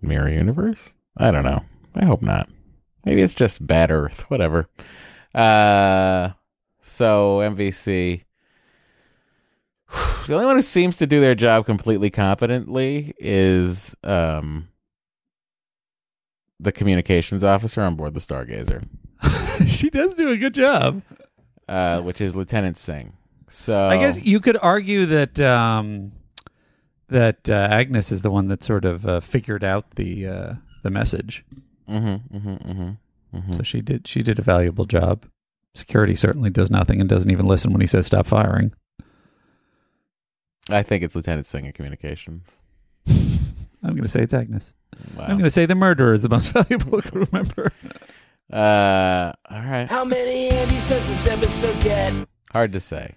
Mirror 0.03 0.29
universe. 0.31 0.95
I 1.17 1.31
don't 1.31 1.45
know. 1.45 1.65
I 1.95 2.05
hope 2.05 2.21
not. 2.21 2.51
Maybe 3.07 3.23
it's 3.23 3.33
just 3.35 3.67
bad 3.67 3.91
Earth. 3.91 4.21
Whatever. 4.29 4.69
Uh, 5.35 6.31
so 6.87 7.39
MVC. 7.39 8.23
The 10.27 10.35
only 10.35 10.47
one 10.47 10.57
who 10.57 10.63
seems 10.63 10.97
to 10.97 11.07
do 11.07 11.21
their 11.21 11.35
job 11.35 11.67
completely 11.67 12.11
competently 12.11 13.15
is 13.19 13.95
um 14.03 14.69
the 16.59 16.73
communications 16.73 17.45
officer 17.45 17.83
on 17.83 17.97
board 17.97 18.15
the 18.15 18.21
Stargazer. 18.21 18.87
she 19.67 19.91
does 19.91 20.15
do 20.15 20.31
a 20.31 20.37
good 20.37 20.55
job. 20.55 21.03
Uh, 21.69 22.01
which 22.01 22.21
is 22.21 22.37
Lieutenant 22.37 22.79
Singh. 22.79 23.13
So 23.49 23.89
I 23.89 23.99
guess 23.99 24.25
you 24.25 24.39
could 24.39 24.57
argue 24.57 25.07
that 25.07 25.41
um, 25.41 26.13
that 27.09 27.51
uh, 27.51 27.69
Agnes 27.71 28.13
is 28.13 28.23
the 28.23 28.31
one 28.31 28.49
that 28.49 28.63
sort 28.63 28.85
of 28.85 29.07
uh, 29.07 29.21
figured 29.21 29.65
out 29.65 29.97
the 29.97 30.27
uh, 30.27 30.55
the 30.83 30.91
message. 30.91 31.45
Mm-hmm, 31.89 32.37
mm-hmm, 32.37 32.71
mm-hmm, 32.71 33.37
mm-hmm. 33.37 33.53
So 33.53 33.63
she 33.63 33.81
did 33.81 34.07
she 34.07 34.23
did 34.23 34.39
a 34.39 34.43
valuable 34.43 34.85
job. 34.85 35.27
Security 35.77 36.15
certainly 36.15 36.51
does 36.51 36.71
nothing 36.71 37.01
and 37.01 37.09
doesn't 37.09 37.31
even 37.31 37.47
listen 37.47 37.73
when 37.73 37.81
he 37.81 37.87
says 37.87 38.07
stop 38.07 38.27
firing. 38.27 38.73
I 40.71 40.83
think 40.83 41.05
it's 41.05 41.15
Lieutenant 41.15 41.47
Singh 41.47 41.67
in 41.67 41.73
communications. 41.73 42.61
I'm 43.09 43.93
going 43.93 44.03
to 44.03 44.09
say 44.09 44.23
it's 44.23 44.35
Agnes. 44.35 44.75
Wow. 45.17 45.25
I'm 45.25 45.33
going 45.33 45.45
to 45.45 45.51
say 45.51 45.67
the 45.67 45.75
murderer 45.75 46.13
is 46.13 46.23
the 46.23 46.29
most 46.29 46.49
valuable 46.53 47.01
crew 47.03 47.27
member. 47.31 47.71
Uh, 48.53 49.33
all 49.51 49.63
right. 49.63 49.87
How 49.89 50.05
many 50.05 50.51
Andys 50.51 50.89
does 50.89 51.07
this 51.07 51.27
episode 51.27 51.81
get? 51.83 52.29
Hard 52.53 52.73
to 52.73 52.81
say. 52.81 53.15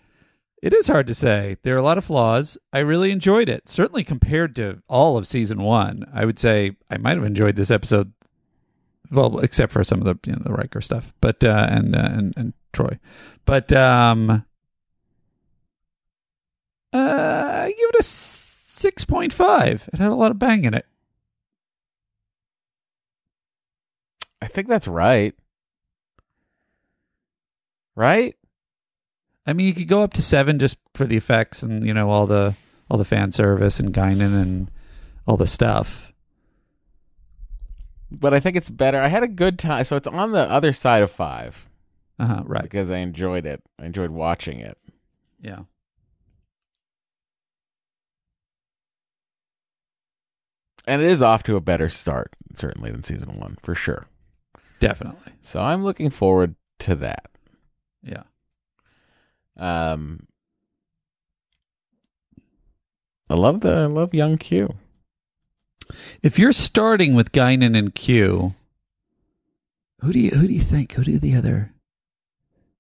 It 0.62 0.74
is 0.74 0.88
hard 0.88 1.08
to 1.08 1.16
say. 1.16 1.58
There 1.64 1.74
are 1.76 1.80
a 1.80 1.84
lot 1.84 1.98
of 1.98 2.06
flaws. 2.06 2.58
I 2.74 2.80
really 2.80 3.12
enjoyed 3.12 3.48
it. 3.48 3.70
Certainly 3.70 4.04
compared 4.04 4.56
to 4.58 4.82
all 4.90 5.18
of 5.18 5.26
season 5.26 5.62
one, 5.62 6.04
I 6.14 6.26
would 6.26 6.38
say 6.38 6.76
I 6.92 6.98
might 6.98 7.16
have 7.16 7.26
enjoyed 7.26 7.56
this 7.56 7.72
episode. 7.72 8.12
Well, 9.12 9.40
except 9.40 9.72
for 9.72 9.84
some 9.84 10.00
of 10.00 10.06
the 10.06 10.18
you 10.30 10.34
know, 10.34 10.42
the 10.44 10.54
Riker 10.54 10.82
stuff, 10.82 11.14
but 11.20 11.44
uh, 11.44 11.68
and, 11.70 11.96
uh, 11.96 12.10
and 12.12 12.34
and 12.38 12.54
Troi, 12.74 13.00
but 13.46 13.74
um, 13.74 14.30
uh, 16.94 16.94
I 16.94 17.74
give 17.76 17.90
it 17.90 18.00
a 18.00 18.04
six 18.04 19.06
point 19.06 19.34
five. 19.34 19.90
It 19.92 20.00
had 20.00 20.12
a 20.12 20.16
lot 20.16 20.32
of 20.32 20.40
bang 20.40 20.66
in 20.66 20.74
it. 20.74 20.86
I 24.42 24.48
think 24.48 24.68
that's 24.68 24.88
right. 24.88 25.34
Right? 27.96 28.36
I 29.46 29.54
mean, 29.54 29.68
you 29.68 29.74
could 29.74 29.88
go 29.88 30.04
up 30.04 30.14
to 30.14 30.22
seven 30.22 30.60
just 30.60 30.78
for 30.94 31.06
the 31.06 31.18
effects 31.18 31.64
and 31.64 31.84
you 31.84 31.94
know 31.94 32.10
all 32.12 32.28
the 32.28 32.56
all 32.90 32.98
the 32.98 33.06
fan 33.06 33.32
service 33.32 33.80
and 33.80 33.94
Guinan 33.94 34.40
and 34.40 34.72
all 35.28 35.38
the 35.38 35.48
stuff. 35.48 36.09
But 38.12 38.34
I 38.34 38.40
think 38.40 38.56
it's 38.56 38.70
better. 38.70 39.00
I 39.00 39.08
had 39.08 39.24
a 39.24 39.28
good 39.28 39.60
time. 39.60 39.84
So 39.84 39.96
it's 39.96 40.08
on 40.08 40.32
the 40.32 40.50
other 40.50 40.74
side 40.74 41.04
of 41.04 41.12
five. 41.12 41.68
Uh 42.18 42.26
huh. 42.26 42.44
Right. 42.46 42.64
Because 42.64 42.90
I 42.92 42.98
enjoyed 42.98 43.46
it. 43.46 43.62
I 43.80 43.86
enjoyed 43.86 44.12
watching 44.12 44.60
it. 44.60 44.78
Yeah. 45.42 45.60
And 50.86 51.02
it 51.02 51.10
is 51.10 51.22
off 51.22 51.44
to 51.44 51.56
a 51.56 51.62
better 51.62 51.88
start, 51.88 52.36
certainly, 52.56 52.92
than 52.92 53.04
season 53.04 53.38
one, 53.40 53.58
for 53.62 53.76
sure. 53.76 54.08
Definitely. 54.80 55.34
So 55.42 55.60
I'm 55.62 55.84
looking 55.84 56.10
forward 56.10 56.56
to 56.80 56.96
that. 56.96 57.30
Yeah. 58.02 58.24
Um, 59.56 60.26
I 63.30 63.36
love 63.36 63.62
the 63.62 63.72
I 63.74 63.86
love 63.86 64.14
young 64.14 64.38
Q. 64.38 64.74
If 66.22 66.38
you're 66.38 66.52
starting 66.52 67.16
with 67.16 67.32
Guinan 67.32 67.78
and 67.78 67.94
Q, 67.96 68.56
who 70.02 70.14
do 70.14 70.20
you 70.20 70.32
who 70.32 70.48
do 70.48 70.54
you 70.54 70.62
think? 70.62 70.94
Who 70.94 71.04
do 71.04 71.20
the 71.20 71.36
other? 71.36 71.74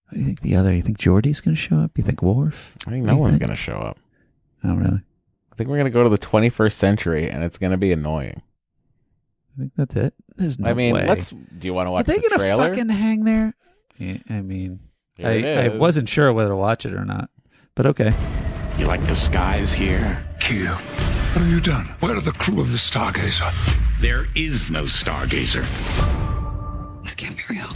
Who 0.07 0.15
do 0.15 0.21
you 0.21 0.25
think 0.27 0.41
the 0.41 0.55
other? 0.55 0.73
You 0.73 0.81
think 0.81 0.97
Geordi's 0.97 1.41
going 1.41 1.55
to 1.55 1.61
show 1.61 1.77
up? 1.79 1.97
You 1.97 2.03
think 2.03 2.21
Worf? 2.21 2.75
I 2.87 2.91
think 2.91 3.05
no 3.05 3.17
one's 3.17 3.37
going 3.37 3.49
to 3.49 3.55
show 3.55 3.77
up. 3.77 3.99
Oh, 4.63 4.75
really? 4.75 5.01
I 5.51 5.55
think 5.55 5.69
we're 5.69 5.77
going 5.77 5.85
to 5.85 5.91
go 5.91 6.03
to 6.03 6.09
the 6.09 6.17
21st 6.17 6.71
century, 6.71 7.29
and 7.29 7.43
it's 7.43 7.57
going 7.57 7.71
to 7.71 7.77
be 7.77 7.91
annoying. 7.91 8.41
I 9.55 9.59
think 9.59 9.73
that's 9.75 9.95
it. 9.95 10.13
There's 10.35 10.57
no 10.57 10.69
I 10.69 10.73
mean, 10.73 10.93
way. 10.95 11.05
let's. 11.07 11.29
Do 11.29 11.67
you 11.67 11.73
want 11.73 11.87
to 11.87 11.91
watch? 11.91 12.07
Are 12.07 12.11
they 12.11 12.17
the 12.19 12.29
gonna 12.29 12.39
trailer? 12.39 12.67
fucking 12.69 12.89
hang 12.89 13.25
there? 13.25 13.53
Yeah, 13.97 14.17
I 14.29 14.41
mean, 14.41 14.79
Here 15.15 15.27
I, 15.27 15.65
I 15.65 15.67
wasn't 15.69 16.07
sure 16.07 16.31
whether 16.31 16.49
to 16.49 16.55
watch 16.55 16.85
it 16.85 16.93
or 16.93 17.03
not, 17.03 17.29
but 17.75 17.85
okay. 17.87 18.13
You 18.77 18.85
like 18.87 19.05
the 19.07 19.15
skies 19.15 19.73
here? 19.73 20.25
Q, 20.39 20.73
what 21.33 21.43
have 21.43 21.51
you 21.51 21.61
done? 21.61 21.85
Where 21.99 22.15
are 22.15 22.21
the 22.21 22.31
crew 22.31 22.59
of 22.59 22.71
the 22.71 22.77
Stargazer? 22.77 23.53
There 24.01 24.25
is 24.35 24.71
no 24.71 24.83
Stargazer. 24.85 25.63
This 27.03 27.13
can't 27.13 27.37
be 27.37 27.43
real. 27.49 27.67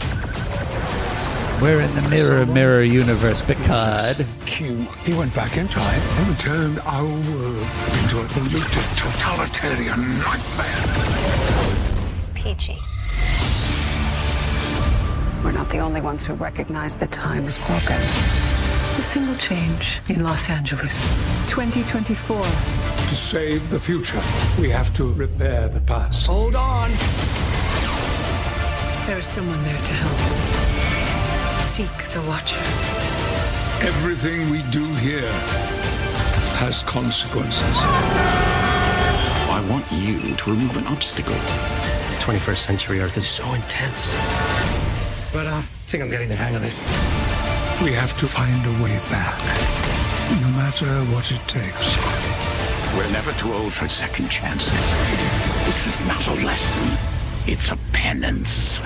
We're 1.62 1.80
in 1.80 1.94
the 1.94 2.08
mirror, 2.10 2.46
mirror 2.46 2.82
universe, 2.82 3.42
Picard. 3.42 4.26
Q, 4.44 4.88
he 5.04 5.14
went 5.14 5.32
back 5.34 5.56
in 5.56 5.68
time 5.68 6.00
and 6.26 6.40
turned 6.40 6.80
our 6.80 7.04
world 7.04 7.68
into 8.02 8.20
a 8.20 8.26
polluted, 8.28 8.84
totalitarian 8.96 10.18
nightmare. 10.18 10.84
Peachy. 12.34 12.78
We're 15.44 15.52
not 15.52 15.70
the 15.70 15.78
only 15.78 16.00
ones 16.00 16.24
who 16.24 16.34
recognize 16.34 16.96
the 16.96 17.06
time 17.06 17.44
is 17.44 17.58
broken. 17.58 18.00
A 18.98 19.02
single 19.02 19.36
change 19.36 20.00
in 20.08 20.24
Los 20.24 20.50
Angeles. 20.50 21.06
2024. 21.46 22.93
To 23.08 23.14
save 23.14 23.70
the 23.70 23.78
future, 23.78 24.20
we 24.60 24.70
have 24.70 24.92
to 24.94 25.12
repair 25.12 25.68
the 25.68 25.80
past. 25.80 26.26
Hold 26.26 26.56
on. 26.56 26.90
There 29.06 29.18
is 29.18 29.26
someone 29.26 29.62
there 29.62 29.76
to 29.76 29.92
help. 29.92 31.64
Seek 31.64 31.96
the 32.12 32.22
Watcher. 32.22 32.60
Everything 33.86 34.50
we 34.50 34.62
do 34.70 34.84
here 34.94 35.30
has 36.56 36.82
consequences. 36.84 37.76
I 39.50 39.64
want 39.68 39.84
you 39.92 40.34
to 40.34 40.50
remove 40.50 40.76
an 40.76 40.86
obstacle. 40.86 41.34
21st 42.24 42.56
century 42.56 43.00
Earth 43.00 43.16
is 43.16 43.28
so 43.28 43.44
intense. 43.52 44.14
But 45.32 45.46
uh, 45.46 45.56
I 45.56 45.62
think 45.86 46.02
I'm 46.02 46.10
getting 46.10 46.28
the 46.28 46.36
hang 46.36 46.54
of 46.56 46.64
it. 46.64 46.72
We 47.84 47.92
have 47.92 48.16
to 48.18 48.26
find 48.26 48.64
a 48.64 48.82
way 48.82 48.96
back, 49.10 49.38
no 50.40 50.48
matter 50.56 50.86
what 51.12 51.30
it 51.30 51.40
takes. 51.46 52.43
We're 52.96 53.10
never 53.10 53.32
too 53.32 53.52
old 53.52 53.72
for 53.72 53.88
second 53.88 54.28
chances. 54.30 54.72
This 55.66 55.86
is 55.86 56.06
not 56.06 56.26
a 56.28 56.44
lesson. 56.44 56.98
It's 57.46 57.70
a 57.70 57.78
penance. 57.92 58.76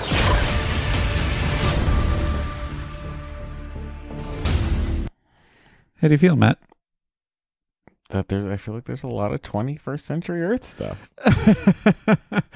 How 5.97 6.07
do 6.07 6.13
you 6.13 6.17
feel, 6.17 6.35
Matt? 6.35 6.59
that 8.09 8.27
there's. 8.27 8.45
I 8.45 8.57
feel 8.57 8.73
like 8.73 8.85
there's 8.85 9.03
a 9.03 9.07
lot 9.07 9.33
of 9.33 9.41
21st 9.41 10.01
century 10.01 10.43
Earth 10.43 10.65
stuff. 10.65 11.09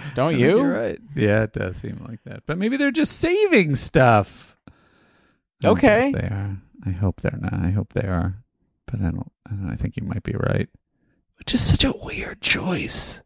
Don't 0.15 0.37
you? 0.37 0.57
You're 0.57 0.73
right. 0.73 0.99
Yeah, 1.15 1.43
it 1.43 1.53
does 1.53 1.77
seem 1.77 2.03
like 2.07 2.23
that. 2.25 2.43
But 2.45 2.57
maybe 2.57 2.77
they're 2.77 2.91
just 2.91 3.19
saving 3.19 3.75
stuff. 3.75 4.57
Okay. 5.63 6.11
think 6.11 6.17
They 6.17 6.27
are. 6.27 6.57
I 6.85 6.91
hope 6.91 7.21
they're 7.21 7.39
not. 7.39 7.53
I 7.53 7.69
hope 7.69 7.93
they 7.93 8.07
are. 8.07 8.35
But 8.85 9.01
I 9.01 9.11
don't. 9.11 9.31
I, 9.49 9.51
don't, 9.51 9.71
I 9.71 9.75
think 9.75 9.95
you 9.95 10.03
might 10.03 10.23
be 10.23 10.33
right. 10.33 10.67
Which 11.37 11.53
is 11.53 11.61
such 11.61 11.83
a 11.83 11.93
weird 11.93 12.41
choice. 12.41 13.21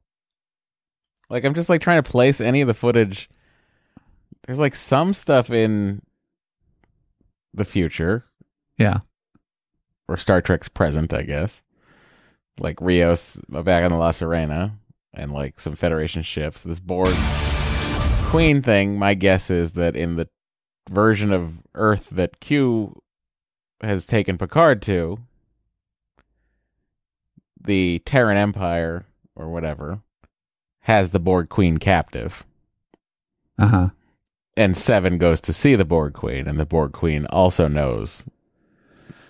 Like 1.29 1.43
I'm 1.43 1.53
just 1.53 1.69
like 1.69 1.81
trying 1.81 2.01
to 2.01 2.09
place 2.09 2.39
any 2.41 2.61
of 2.61 2.67
the 2.67 2.73
footage. 2.73 3.29
There's 4.45 4.59
like 4.59 4.75
some 4.75 5.13
stuff 5.13 5.49
in 5.49 6.01
the 7.53 7.65
future 7.65 8.25
Yeah. 8.77 8.99
or 10.07 10.15
Star 10.17 10.41
Trek's 10.41 10.69
present, 10.69 11.13
I 11.13 11.23
guess. 11.23 11.63
Like 12.59 12.79
Rios 12.81 13.39
uh, 13.53 13.61
back 13.61 13.83
on 13.83 13.91
the 13.91 13.97
La 13.97 14.11
Sirena 14.11 14.73
and 15.13 15.31
like 15.31 15.59
some 15.59 15.75
Federation 15.75 16.23
ships. 16.23 16.63
This 16.63 16.79
Borg 16.79 17.13
Queen 18.29 18.61
thing, 18.61 18.97
my 18.97 19.13
guess 19.13 19.49
is 19.49 19.71
that 19.73 19.95
in 19.95 20.15
the 20.15 20.27
version 20.89 21.33
of 21.33 21.59
Earth 21.75 22.09
that 22.11 22.39
Q 22.39 23.01
has 23.81 24.05
taken 24.05 24.37
Picard 24.37 24.81
to, 24.83 25.19
the 27.67 27.99
Terran 28.05 28.37
Empire 28.37 29.05
or 29.35 29.49
whatever 29.49 30.01
has 30.81 31.11
the 31.11 31.19
Borg 31.19 31.49
Queen 31.49 31.77
captive, 31.77 32.43
Uh 33.59 33.67
huh. 33.67 33.89
and 34.55 34.75
Seven 34.77 35.17
goes 35.19 35.39
to 35.41 35.53
see 35.53 35.75
the 35.75 35.85
Borg 35.85 36.13
Queen, 36.13 36.47
and 36.47 36.57
the 36.57 36.65
Borg 36.65 36.93
Queen 36.93 37.25
also 37.27 37.67
knows 37.67 38.25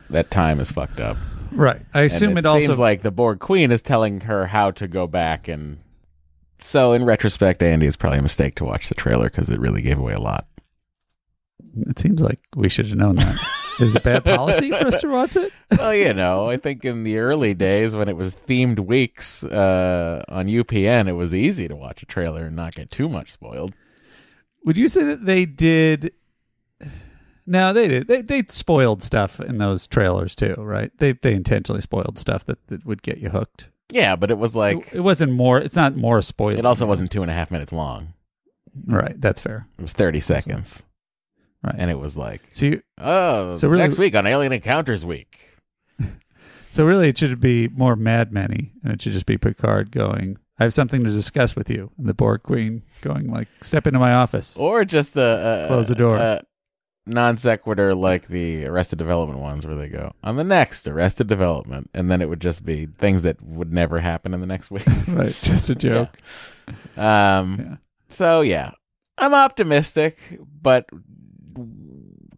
that 0.09 0.31
time 0.31 0.59
is 0.59 0.71
fucked 0.71 0.99
up. 1.01 1.17
Right. 1.51 1.81
I 1.93 2.01
assume 2.01 2.29
And 2.31 2.39
it, 2.39 2.45
it, 2.45 2.47
also 2.47 2.59
seems 2.67 2.79
like 2.79 3.01
the 3.01 3.11
Borg 3.11 3.39
Queen 3.39 3.71
is 3.71 3.81
telling 3.81 4.21
her 4.21 4.45
how 4.47 4.71
to 4.71 4.87
go 4.87 5.07
back, 5.07 5.47
and 5.47 5.77
so 6.59 6.93
in 6.93 7.05
retrospect, 7.05 7.61
Andy, 7.63 7.87
it's 7.87 7.95
probably 7.97 8.19
a 8.19 8.23
mistake 8.23 8.55
to 8.55 8.65
watch 8.65 8.87
the 8.89 8.95
trailer 8.95 9.29
because 9.29 9.49
it 9.49 9.59
really 9.59 9.81
gave 9.81 9.97
away 9.99 10.13
a 10.13 10.19
lot. 10.21 10.47
it 11.87 11.99
seems 11.99 12.21
like 12.21 12.39
we 12.55 12.69
should 12.69 12.87
have 12.87 12.97
known 12.97 13.15
that. 13.15 13.37
Is 13.79 13.95
it 13.95 14.03
bad 14.03 14.25
policy 14.25 14.71
for 14.71 14.87
us 14.87 14.97
to 15.01 15.07
watch 15.07 15.35
it? 15.35 15.51
well, 15.77 15.93
you 15.93 16.13
know, 16.13 16.49
I 16.49 16.57
think 16.57 16.83
in 16.83 17.03
the 17.03 17.17
early 17.19 17.53
days 17.53 17.95
when 17.95 18.09
it 18.09 18.15
was 18.17 18.33
themed 18.47 18.79
weeks 18.79 19.43
uh, 19.43 20.23
on 20.27 20.47
UPN, 20.47 21.07
it 21.07 21.13
was 21.13 21.33
easy 21.33 21.67
to 21.67 21.75
watch 21.75 22.01
a 22.01 22.05
trailer 22.05 22.45
and 22.45 22.55
not 22.55 22.75
get 22.75 22.89
too 22.89 23.07
much 23.07 23.31
spoiled. 23.31 23.73
Would 24.65 24.77
you 24.77 24.87
say 24.89 25.03
that 25.03 25.25
they 25.25 25.45
did? 25.45 26.11
No, 27.45 27.71
they 27.71 27.87
did. 27.87 28.07
They 28.07 28.21
they 28.21 28.43
spoiled 28.49 29.01
stuff 29.01 29.39
in 29.39 29.57
those 29.57 29.87
trailers 29.87 30.35
too, 30.35 30.55
right? 30.57 30.91
They 30.97 31.13
they 31.13 31.33
intentionally 31.33 31.81
spoiled 31.81 32.17
stuff 32.17 32.45
that, 32.45 32.65
that 32.67 32.85
would 32.85 33.01
get 33.01 33.19
you 33.19 33.29
hooked. 33.29 33.69
Yeah, 33.89 34.17
but 34.17 34.29
it 34.31 34.37
was 34.37 34.53
like 34.55 34.89
It, 34.89 34.95
it 34.95 34.99
wasn't 34.99 35.31
more. 35.31 35.59
It's 35.59 35.75
not 35.75 35.95
more 35.95 36.21
spoiled. 36.21 36.59
it 36.59 36.65
also 36.65 36.85
wasn't 36.85 37.09
two 37.11 37.21
and 37.21 37.31
a 37.31 37.33
half 37.33 37.51
minutes 37.51 37.71
long. 37.71 38.13
right. 38.85 39.19
That's 39.21 39.39
fair. 39.39 39.67
It 39.79 39.81
was 39.81 39.93
thirty 39.93 40.19
seconds, 40.19 40.83
Right. 41.63 41.75
and 41.77 41.89
it 41.91 41.99
was 41.99 42.15
like, 42.15 42.41
So 42.51 42.65
you, 42.67 42.81
oh, 42.99 43.57
So 43.57 43.67
really- 43.67 43.81
next 43.83 43.97
week 43.97 44.15
on 44.15 44.27
Alien 44.27 44.53
Encounters 44.53 45.03
Week. 45.05 45.57
so 46.69 46.85
really, 46.85 47.09
it 47.09 47.17
should 47.17 47.39
be 47.39 47.67
more 47.69 47.95
Mad 47.95 48.31
Men-y, 48.31 48.71
and 48.83 48.93
it 48.93 49.01
should 49.01 49.13
just 49.13 49.25
be 49.25 49.37
Picard 49.37 49.91
going. 49.91 50.37
I 50.59 50.63
have 50.63 50.73
something 50.73 51.03
to 51.03 51.09
discuss 51.11 51.55
with 51.55 51.69
you, 51.69 51.91
and 51.97 52.07
the 52.07 52.13
Borg 52.13 52.41
Queen 52.43 52.81
going 53.01 53.27
like, 53.27 53.47
"Step 53.61 53.85
into 53.87 53.99
my 53.99 54.13
office." 54.13 54.55
or 54.57 54.85
just 54.85 55.15
a, 55.15 55.65
a 55.65 55.67
Close 55.67 55.87
the 55.87 55.93
door. 55.95 56.17
a 56.17 56.43
non 57.05 57.37
sequitur 57.37 57.93
like 57.95 58.27
the 58.27 58.65
Arrested 58.65 58.97
Development 58.99 59.39
ones, 59.39 59.65
where 59.67 59.75
they 59.75 59.87
go 59.87 60.13
on 60.23 60.35
the 60.35 60.43
next 60.43 60.87
Arrested 60.87 61.27
Development, 61.27 61.89
and 61.93 62.09
then 62.09 62.21
it 62.23 62.29
would 62.29 62.41
just 62.41 62.65
be 62.65 62.87
things 62.97 63.21
that 63.23 63.41
would 63.43 63.71
never 63.71 63.99
happen 63.99 64.33
in 64.33 64.41
the 64.41 64.47
next 64.47 64.71
week. 64.71 64.85
right, 65.07 65.37
just 65.43 65.69
a 65.69 65.75
joke. 65.87 66.17
Um. 66.95 67.79
So 68.09 68.41
yeah, 68.41 68.71
I'm 69.17 69.33
optimistic, 69.35 70.39
but 70.61 70.89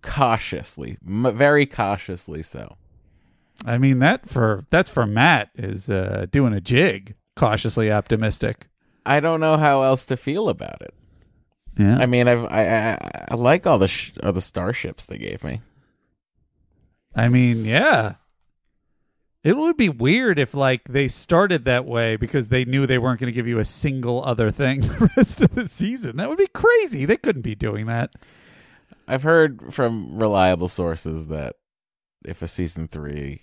cautiously, 0.01 0.97
m- 1.05 1.35
very 1.35 1.65
cautiously 1.65 2.41
so. 2.41 2.77
I 3.65 3.77
mean 3.77 3.99
that 3.99 4.29
for 4.29 4.65
that's 4.69 4.89
for 4.89 5.05
Matt 5.05 5.49
is 5.55 5.89
uh, 5.89 6.27
doing 6.31 6.53
a 6.53 6.61
jig, 6.61 7.15
cautiously 7.35 7.91
optimistic. 7.91 8.67
I 9.05 9.19
don't 9.19 9.39
know 9.39 9.57
how 9.57 9.83
else 9.83 10.05
to 10.07 10.17
feel 10.17 10.49
about 10.49 10.81
it. 10.81 10.93
Yeah. 11.77 11.97
I 11.97 12.05
mean, 12.05 12.27
I've, 12.27 12.43
I, 12.45 12.65
I 12.93 13.25
I 13.31 13.35
like 13.35 13.65
all 13.65 13.79
the 13.79 13.87
sh- 13.87 14.11
all 14.23 14.33
the 14.33 14.41
starships 14.41 15.05
they 15.05 15.17
gave 15.17 15.43
me. 15.43 15.61
I 17.15 17.27
mean, 17.29 17.65
yeah. 17.65 18.15
It 19.41 19.55
would 19.55 19.77
be 19.77 19.87
weird 19.87 20.37
if 20.37 20.53
like 20.53 20.83
they 20.89 21.07
started 21.07 21.63
that 21.65 21.85
way 21.85 22.17
because 22.17 22.49
they 22.49 22.65
knew 22.65 22.85
they 22.85 22.97
weren't 22.97 23.21
going 23.21 23.31
to 23.31 23.35
give 23.35 23.47
you 23.47 23.59
a 23.59 23.65
single 23.65 24.23
other 24.25 24.51
thing 24.51 24.79
the 24.81 25.09
rest 25.15 25.41
of 25.41 25.55
the 25.55 25.67
season. 25.67 26.17
That 26.17 26.27
would 26.29 26.37
be 26.37 26.47
crazy. 26.47 27.05
They 27.05 27.17
couldn't 27.17 27.43
be 27.43 27.55
doing 27.55 27.85
that. 27.85 28.13
I've 29.09 29.23
heard 29.23 29.73
from 29.73 30.19
reliable 30.19 30.67
sources 30.67 31.27
that 31.27 31.55
if 32.23 32.41
a 32.41 32.47
season 32.47 32.87
three 32.87 33.41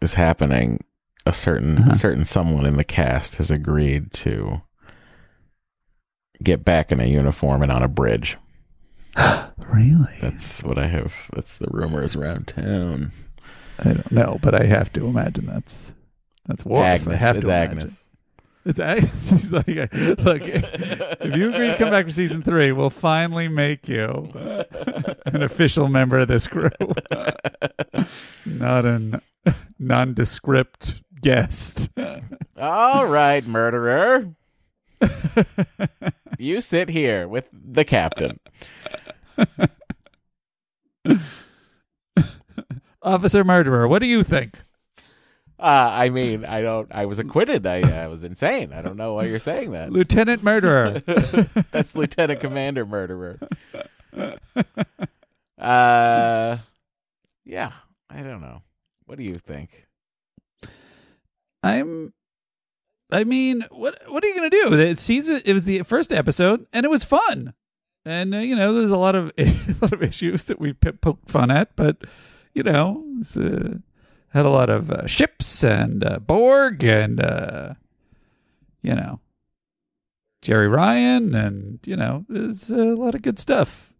is 0.00 0.14
happening, 0.14 0.82
a 1.26 1.32
certain 1.32 1.78
Uh-huh. 1.78 1.90
a 1.90 1.94
certain 1.94 2.24
someone 2.24 2.64
in 2.66 2.76
the 2.76 2.84
cast 2.84 3.36
has 3.36 3.50
agreed 3.50 4.12
to 4.14 4.62
get 6.42 6.64
back 6.64 6.90
in 6.90 7.00
a 7.00 7.04
uniform 7.04 7.62
and 7.62 7.70
on 7.70 7.82
a 7.82 7.88
bridge. 7.88 8.36
Really? 9.68 10.16
That's 10.20 10.64
what 10.64 10.78
I 10.78 10.88
have. 10.88 11.14
That's 11.32 11.56
the 11.58 11.68
rumors 11.70 12.16
around 12.16 12.48
town. 12.48 13.12
I 13.78 13.92
don't 13.92 14.10
know, 14.10 14.38
but 14.42 14.52
I 14.54 14.64
have 14.64 14.92
to 14.94 15.06
imagine 15.06 15.46
that's 15.46 15.94
that's 16.46 16.64
Worf. 16.64 17.06
I 17.06 17.14
have 17.16 17.36
is 17.36 17.44
to 17.44 17.50
imagine. 17.50 17.78
Agnes. 17.78 18.09
It's 18.64 18.78
She's 19.30 19.52
like, 19.52 19.66
look, 19.66 20.42
if 20.44 21.36
you 21.36 21.52
agree 21.52 21.68
to 21.68 21.76
come 21.78 21.90
back 21.90 22.04
for 22.04 22.12
season 22.12 22.42
three, 22.42 22.72
we'll 22.72 22.90
finally 22.90 23.48
make 23.48 23.88
you 23.88 24.30
an 25.26 25.42
official 25.42 25.88
member 25.88 26.18
of 26.18 26.28
this 26.28 26.46
crew, 26.46 26.70
not 28.46 28.84
an 28.84 29.20
nondescript 29.78 30.96
guest. 31.22 31.88
All 32.58 33.06
right, 33.06 33.46
murderer. 33.46 34.34
you 36.38 36.60
sit 36.60 36.90
here 36.90 37.26
with 37.26 37.48
the 37.52 37.84
captain. 37.84 38.38
Officer 43.02 43.42
murderer, 43.42 43.88
what 43.88 44.00
do 44.00 44.06
you 44.06 44.22
think? 44.22 44.62
Uh, 45.60 45.90
I 45.92 46.08
mean, 46.08 46.44
I 46.46 46.62
don't. 46.62 46.90
I 46.90 47.04
was 47.04 47.18
acquitted. 47.18 47.66
I, 47.66 48.04
I 48.04 48.06
was 48.06 48.24
insane. 48.24 48.72
I 48.72 48.80
don't 48.80 48.96
know 48.96 49.14
why 49.14 49.24
you're 49.24 49.38
saying 49.38 49.72
that. 49.72 49.92
Lieutenant 49.92 50.42
murderer. 50.42 51.00
That's 51.70 51.94
Lieutenant 51.94 52.40
Commander 52.40 52.86
Murderer. 52.86 53.38
Uh, 55.58 56.56
yeah. 57.44 57.72
I 58.08 58.22
don't 58.22 58.40
know. 58.40 58.62
What 59.04 59.18
do 59.18 59.24
you 59.24 59.38
think? 59.38 59.86
I'm. 61.62 62.12
I 63.12 63.24
mean, 63.24 63.64
what 63.70 64.00
what 64.08 64.24
are 64.24 64.28
you 64.28 64.34
gonna 64.34 64.50
do? 64.50 64.72
It 64.72 64.98
season. 64.98 65.42
It 65.44 65.52
was 65.52 65.64
the 65.64 65.82
first 65.82 66.12
episode, 66.12 66.66
and 66.72 66.86
it 66.86 66.90
was 66.90 67.04
fun. 67.04 67.54
And 68.04 68.34
uh, 68.34 68.38
you 68.38 68.56
know, 68.56 68.72
there's 68.72 68.90
a 68.90 68.96
lot 68.96 69.14
of 69.14 69.32
a 69.38 69.54
lot 69.82 69.92
of 69.92 70.02
issues 70.02 70.44
that 70.44 70.58
we 70.58 70.72
poked 70.72 71.30
fun 71.30 71.50
at, 71.50 71.74
but 71.76 71.98
you 72.54 72.62
know, 72.62 73.04
it's, 73.18 73.36
uh, 73.36 73.74
had 74.30 74.46
a 74.46 74.50
lot 74.50 74.70
of 74.70 74.90
uh, 74.90 75.06
ships 75.06 75.62
and 75.64 76.04
uh, 76.04 76.18
Borg 76.18 76.82
and 76.84 77.22
uh, 77.22 77.74
you 78.82 78.94
know 78.94 79.20
Jeri 80.42 80.70
Ryan, 80.72 81.34
and 81.34 81.78
you 81.84 81.96
know, 81.96 82.24
there's 82.28 82.70
a 82.70 82.76
lot 82.76 83.14
of 83.14 83.22
good 83.22 83.38
stuff. 83.38 83.92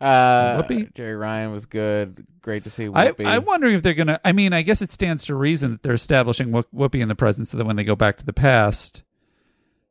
Uh, 0.00 0.62
Whoopi? 0.62 0.92
Jeri 0.92 1.18
Ryan 1.18 1.52
was 1.52 1.66
good. 1.66 2.26
Great 2.42 2.64
to 2.64 2.70
see 2.70 2.86
I, 2.92 3.12
Whoopi. 3.12 3.24
I'm 3.26 3.44
wondering 3.44 3.74
if 3.74 3.82
they're 3.82 3.94
gonna. 3.94 4.20
I 4.24 4.32
mean, 4.32 4.52
I 4.52 4.62
guess 4.62 4.82
it 4.82 4.90
stands 4.90 5.24
to 5.26 5.34
reason 5.34 5.72
that 5.72 5.82
they're 5.82 5.94
establishing 5.94 6.50
Whoop- 6.52 6.72
Whoopi 6.74 7.00
in 7.00 7.08
the 7.08 7.14
present, 7.14 7.48
so 7.48 7.56
that 7.56 7.64
when 7.64 7.76
they 7.76 7.84
go 7.84 7.96
back 7.96 8.16
to 8.18 8.26
the 8.26 8.32
past, 8.32 9.02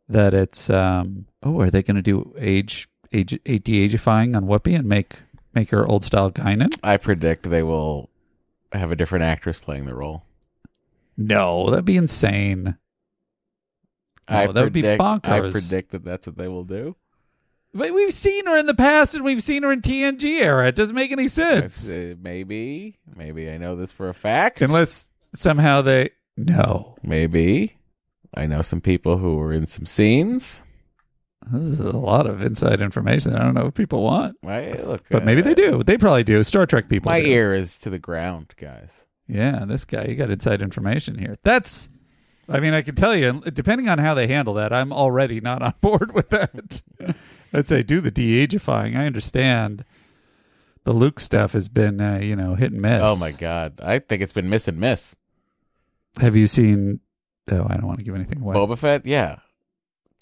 that 0.09 0.33
it's. 0.33 0.69
um 0.69 1.25
Oh, 1.41 1.59
are 1.59 1.69
they 1.69 1.83
going 1.83 1.95
to 1.95 2.01
do 2.01 2.33
age 2.37 2.87
age 3.11 3.37
de-agifying 3.45 4.35
on 4.35 4.45
Whoopi 4.45 4.77
and 4.77 4.87
make 4.87 5.15
make 5.53 5.69
her 5.71 5.85
old 5.85 6.03
style 6.03 6.31
Guinan? 6.31 6.77
I 6.83 6.97
predict 6.97 7.49
they 7.49 7.63
will 7.63 8.09
have 8.73 8.91
a 8.91 8.95
different 8.95 9.23
actress 9.23 9.59
playing 9.59 9.85
the 9.85 9.95
role. 9.95 10.23
No, 11.17 11.69
that'd 11.69 11.85
be 11.85 11.97
insane. 11.97 12.77
I 14.27 14.45
No, 14.45 14.51
that 14.53 14.63
would 14.63 14.73
be 14.73 14.81
predict- 14.81 15.01
I 15.25 15.39
predict 15.51 15.91
that 15.91 16.03
that's 16.03 16.27
what 16.27 16.37
they 16.37 16.47
will 16.47 16.63
do. 16.63 16.95
But 17.75 17.93
we've 17.93 18.13
seen 18.13 18.45
her 18.45 18.57
in 18.57 18.67
the 18.67 18.75
past, 18.75 19.15
and 19.15 19.23
we've 19.23 19.41
seen 19.41 19.63
her 19.63 19.71
in 19.71 19.81
TNG 19.81 20.39
era. 20.39 20.67
It 20.67 20.75
doesn't 20.75 20.95
make 20.95 21.11
any 21.11 21.27
sense. 21.27 21.89
Uh, 21.91 22.13
maybe, 22.21 22.99
maybe 23.15 23.49
I 23.49 23.57
know 23.57 23.75
this 23.75 23.91
for 23.91 24.09
a 24.09 24.13
fact. 24.13 24.61
Unless 24.61 25.07
somehow 25.19 25.81
they 25.81 26.11
no. 26.37 26.95
Maybe 27.03 27.77
I 28.33 28.45
know 28.45 28.61
some 28.61 28.79
people 28.81 29.17
who 29.17 29.37
were 29.37 29.51
in 29.53 29.65
some 29.67 29.85
scenes. 29.87 30.61
This 31.51 31.79
is 31.79 31.85
a 31.85 31.97
lot 31.97 32.27
of 32.27 32.41
inside 32.41 32.81
information. 32.81 33.35
I 33.35 33.43
don't 33.43 33.53
know 33.53 33.67
if 33.67 33.73
people 33.73 34.03
want, 34.03 34.37
I, 34.45 34.71
look, 34.83 35.03
but 35.09 35.25
maybe 35.25 35.41
uh, 35.41 35.45
they 35.45 35.53
do. 35.53 35.83
They 35.83 35.97
probably 35.97 36.23
do. 36.23 36.43
Star 36.43 36.65
Trek 36.65 36.89
people. 36.89 37.11
My 37.11 37.21
do. 37.21 37.29
ear 37.29 37.53
is 37.53 37.77
to 37.79 37.89
the 37.89 37.99
ground, 37.99 38.53
guys. 38.57 39.07
Yeah, 39.27 39.65
this 39.65 39.85
guy, 39.85 40.05
you 40.05 40.15
got 40.15 40.29
inside 40.29 40.61
information 40.61 41.17
here. 41.17 41.35
That's, 41.43 41.89
I 42.49 42.59
mean, 42.59 42.73
I 42.73 42.81
can 42.81 42.95
tell 42.95 43.15
you, 43.15 43.41
depending 43.41 43.89
on 43.89 43.97
how 43.99 44.13
they 44.13 44.27
handle 44.27 44.53
that, 44.55 44.73
I'm 44.73 44.91
already 44.91 45.41
not 45.41 45.61
on 45.61 45.73
board 45.81 46.13
with 46.13 46.29
that. 46.29 46.81
I'd 47.53 47.67
say 47.67 47.83
do 47.83 48.01
the 48.01 48.11
de-agifying. 48.11 48.95
I 48.97 49.05
understand. 49.05 49.85
The 50.85 50.93
Luke 50.93 51.19
stuff 51.19 51.53
has 51.53 51.69
been, 51.69 52.01
uh, 52.01 52.19
you 52.21 52.35
know, 52.35 52.55
hit 52.55 52.73
and 52.73 52.81
miss. 52.81 53.01
Oh 53.03 53.15
my 53.15 53.31
god, 53.31 53.79
I 53.81 53.99
think 53.99 54.21
it's 54.21 54.33
been 54.33 54.49
miss 54.49 54.67
and 54.67 54.79
miss. 54.79 55.15
Have 56.19 56.35
you 56.35 56.47
seen? 56.47 56.99
Oh, 57.49 57.65
I 57.69 57.75
don't 57.75 57.87
want 57.87 57.99
to 57.99 58.05
give 58.05 58.15
anything 58.15 58.41
away. 58.41 58.55
Boba 58.55 58.77
Fett, 58.77 59.05
yeah, 59.05 59.37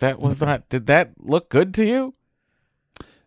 that 0.02 0.20
was 0.20 0.42
not. 0.42 0.68
Did 0.68 0.88
that 0.88 1.12
look 1.18 1.50
good 1.50 1.74
to 1.76 1.86
you? 1.86 2.16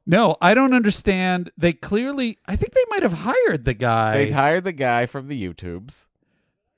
No, 0.06 0.36
I 0.40 0.55
don't 0.55 0.74
understand. 0.74 1.51
They 1.56 1.72
clearly, 1.72 2.38
I 2.46 2.56
think 2.56 2.74
they 2.74 2.84
might 2.90 3.02
have 3.02 3.12
hired 3.12 3.64
the 3.64 3.74
guy. 3.74 4.16
They 4.18 4.30
hired 4.30 4.64
the 4.64 4.72
guy 4.72 5.06
from 5.06 5.28
the 5.28 5.42
YouTubes. 5.42 6.09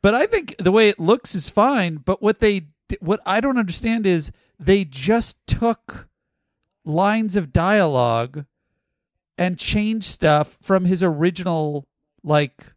But 0.03 0.15
I 0.15 0.27
think 0.27 0.55
the 0.59 0.71
way 0.71 0.89
it 0.89 1.01
looks 1.01 1.35
is 1.35 1.49
fine. 1.49 1.97
But 1.97 2.23
what 2.23 2.39
they, 2.39 2.69
what 3.01 3.21
I 3.27 3.41
don't 3.41 3.59
understand 3.59 4.07
is 4.07 4.31
they 4.61 4.85
just 4.85 5.37
took 5.47 6.09
lines 6.85 7.35
of 7.35 7.53
dialogue 7.53 8.45
and 9.37 9.59
changed 9.59 10.07
stuff 10.07 10.57
from 10.63 10.85
his 10.85 11.03
original 11.03 11.87
like 12.23 12.75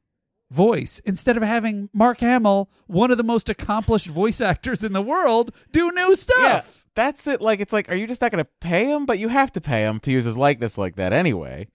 voice 0.50 1.00
instead 1.06 1.38
of 1.38 1.44
having 1.44 1.90
Mark 1.94 2.22
Hamill, 2.22 2.70
one 2.88 3.12
of 3.12 3.18
the 3.18 3.24
most 3.24 3.50
accomplished 3.50 4.08
voice 4.08 4.42
actors 4.42 4.84
in 4.84 4.94
the 4.94 5.02
world, 5.02 5.54
do 5.72 5.92
new 5.92 6.16
stuff. 6.16 6.79
That's 7.00 7.28
it. 7.28 7.40
Like 7.42 7.62
it's 7.62 7.72
like, 7.72 7.90
are 7.90 7.96
you 7.96 8.06
just 8.08 8.20
not 8.22 8.30
going 8.30 8.44
to 8.44 8.50
pay 8.60 8.92
him? 8.92 9.06
But 9.06 9.20
you 9.20 9.30
have 9.30 9.54
to 9.54 9.62
pay 9.62 9.84
him 9.84 10.02
to 10.02 10.12
use 10.12 10.26
his 10.26 10.38
likeness 10.38 10.78
like 10.78 10.98
that 10.98 11.14
anyway. 11.14 11.70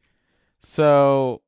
So 0.62 1.40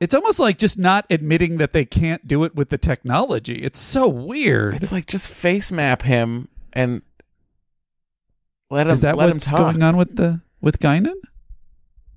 It's 0.00 0.14
almost 0.14 0.38
like 0.38 0.56
just 0.56 0.78
not 0.78 1.04
admitting 1.10 1.58
that 1.58 1.72
they 1.74 1.84
can't 1.84 2.26
do 2.26 2.44
it 2.44 2.54
with 2.54 2.70
the 2.70 2.78
technology. 2.78 3.56
It's 3.62 3.78
so 3.78 4.08
weird. 4.08 4.74
it's 4.76 4.92
like 4.92 5.06
just 5.06 5.28
face 5.28 5.70
map 5.70 6.02
him 6.02 6.48
and 6.72 7.02
let 8.70 8.86
him. 8.86 8.94
Is 8.94 9.00
that 9.00 9.16
let 9.16 9.30
what's 9.30 9.46
him 9.46 9.50
talk. 9.50 9.60
going 9.60 9.82
on 9.82 9.96
with 9.96 10.16
the 10.16 10.40
with 10.60 10.78
Guinan? 10.80 11.20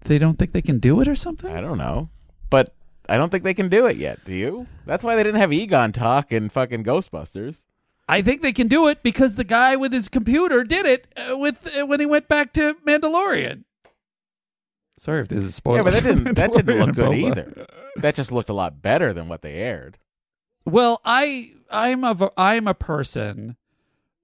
They 0.05 0.17
don't 0.17 0.39
think 0.39 0.53
they 0.53 0.61
can 0.61 0.79
do 0.79 1.01
it 1.01 1.07
or 1.09 1.15
something? 1.15 1.53
I 1.53 1.59
don't 1.59 1.77
know, 1.77 2.09
but 2.49 2.73
I 3.09 3.17
don't 3.17 3.29
think 3.29 3.43
they 3.43 3.53
can 3.53 3.67
do 3.69 3.85
it 3.85 3.97
yet. 3.97 4.23
Do 4.23 4.33
you? 4.33 4.65
That's 4.85 5.03
why 5.03 5.15
they 5.17 5.23
didn't 5.23 5.41
have 5.41 5.51
Egon 5.51 5.91
talk 5.91 6.31
in 6.31 6.47
fucking 6.49 6.83
Ghostbusters. 6.85 7.63
I 8.09 8.21
think 8.23 8.41
they 8.41 8.51
can 8.53 8.67
do 8.67 8.87
it 8.87 9.03
because 9.03 9.35
the 9.35 9.43
guy 9.43 9.75
with 9.75 9.93
his 9.93 10.09
computer 10.09 10.63
did 10.63 10.85
it 10.85 11.07
uh, 11.15 11.37
with 11.37 11.69
uh, 11.77 11.85
when 11.85 11.99
he 11.99 12.05
went 12.05 12.27
back 12.27 12.51
to 12.53 12.73
Mandalorian. 12.85 13.63
Sorry 14.97 15.21
if 15.21 15.27
this 15.29 15.43
is 15.43 15.55
spoiler. 15.55 15.77
Yeah, 15.77 15.83
but 15.83 15.93
that 15.93 16.03
didn't 16.03 16.33
that 16.35 16.51
didn't 16.53 16.79
look 16.79 16.95
good 16.95 17.13
either. 17.15 17.67
That 17.97 18.15
just 18.15 18.31
looked 18.31 18.49
a 18.49 18.53
lot 18.53 18.81
better 18.81 19.13
than 19.13 19.27
what 19.29 19.43
they 19.43 19.53
aired. 19.53 19.97
Well, 20.65 20.99
I 21.05 21.51
I'm 21.69 22.03
a 22.03 22.29
I'm 22.35 22.67
a 22.67 22.73
person 22.73 23.55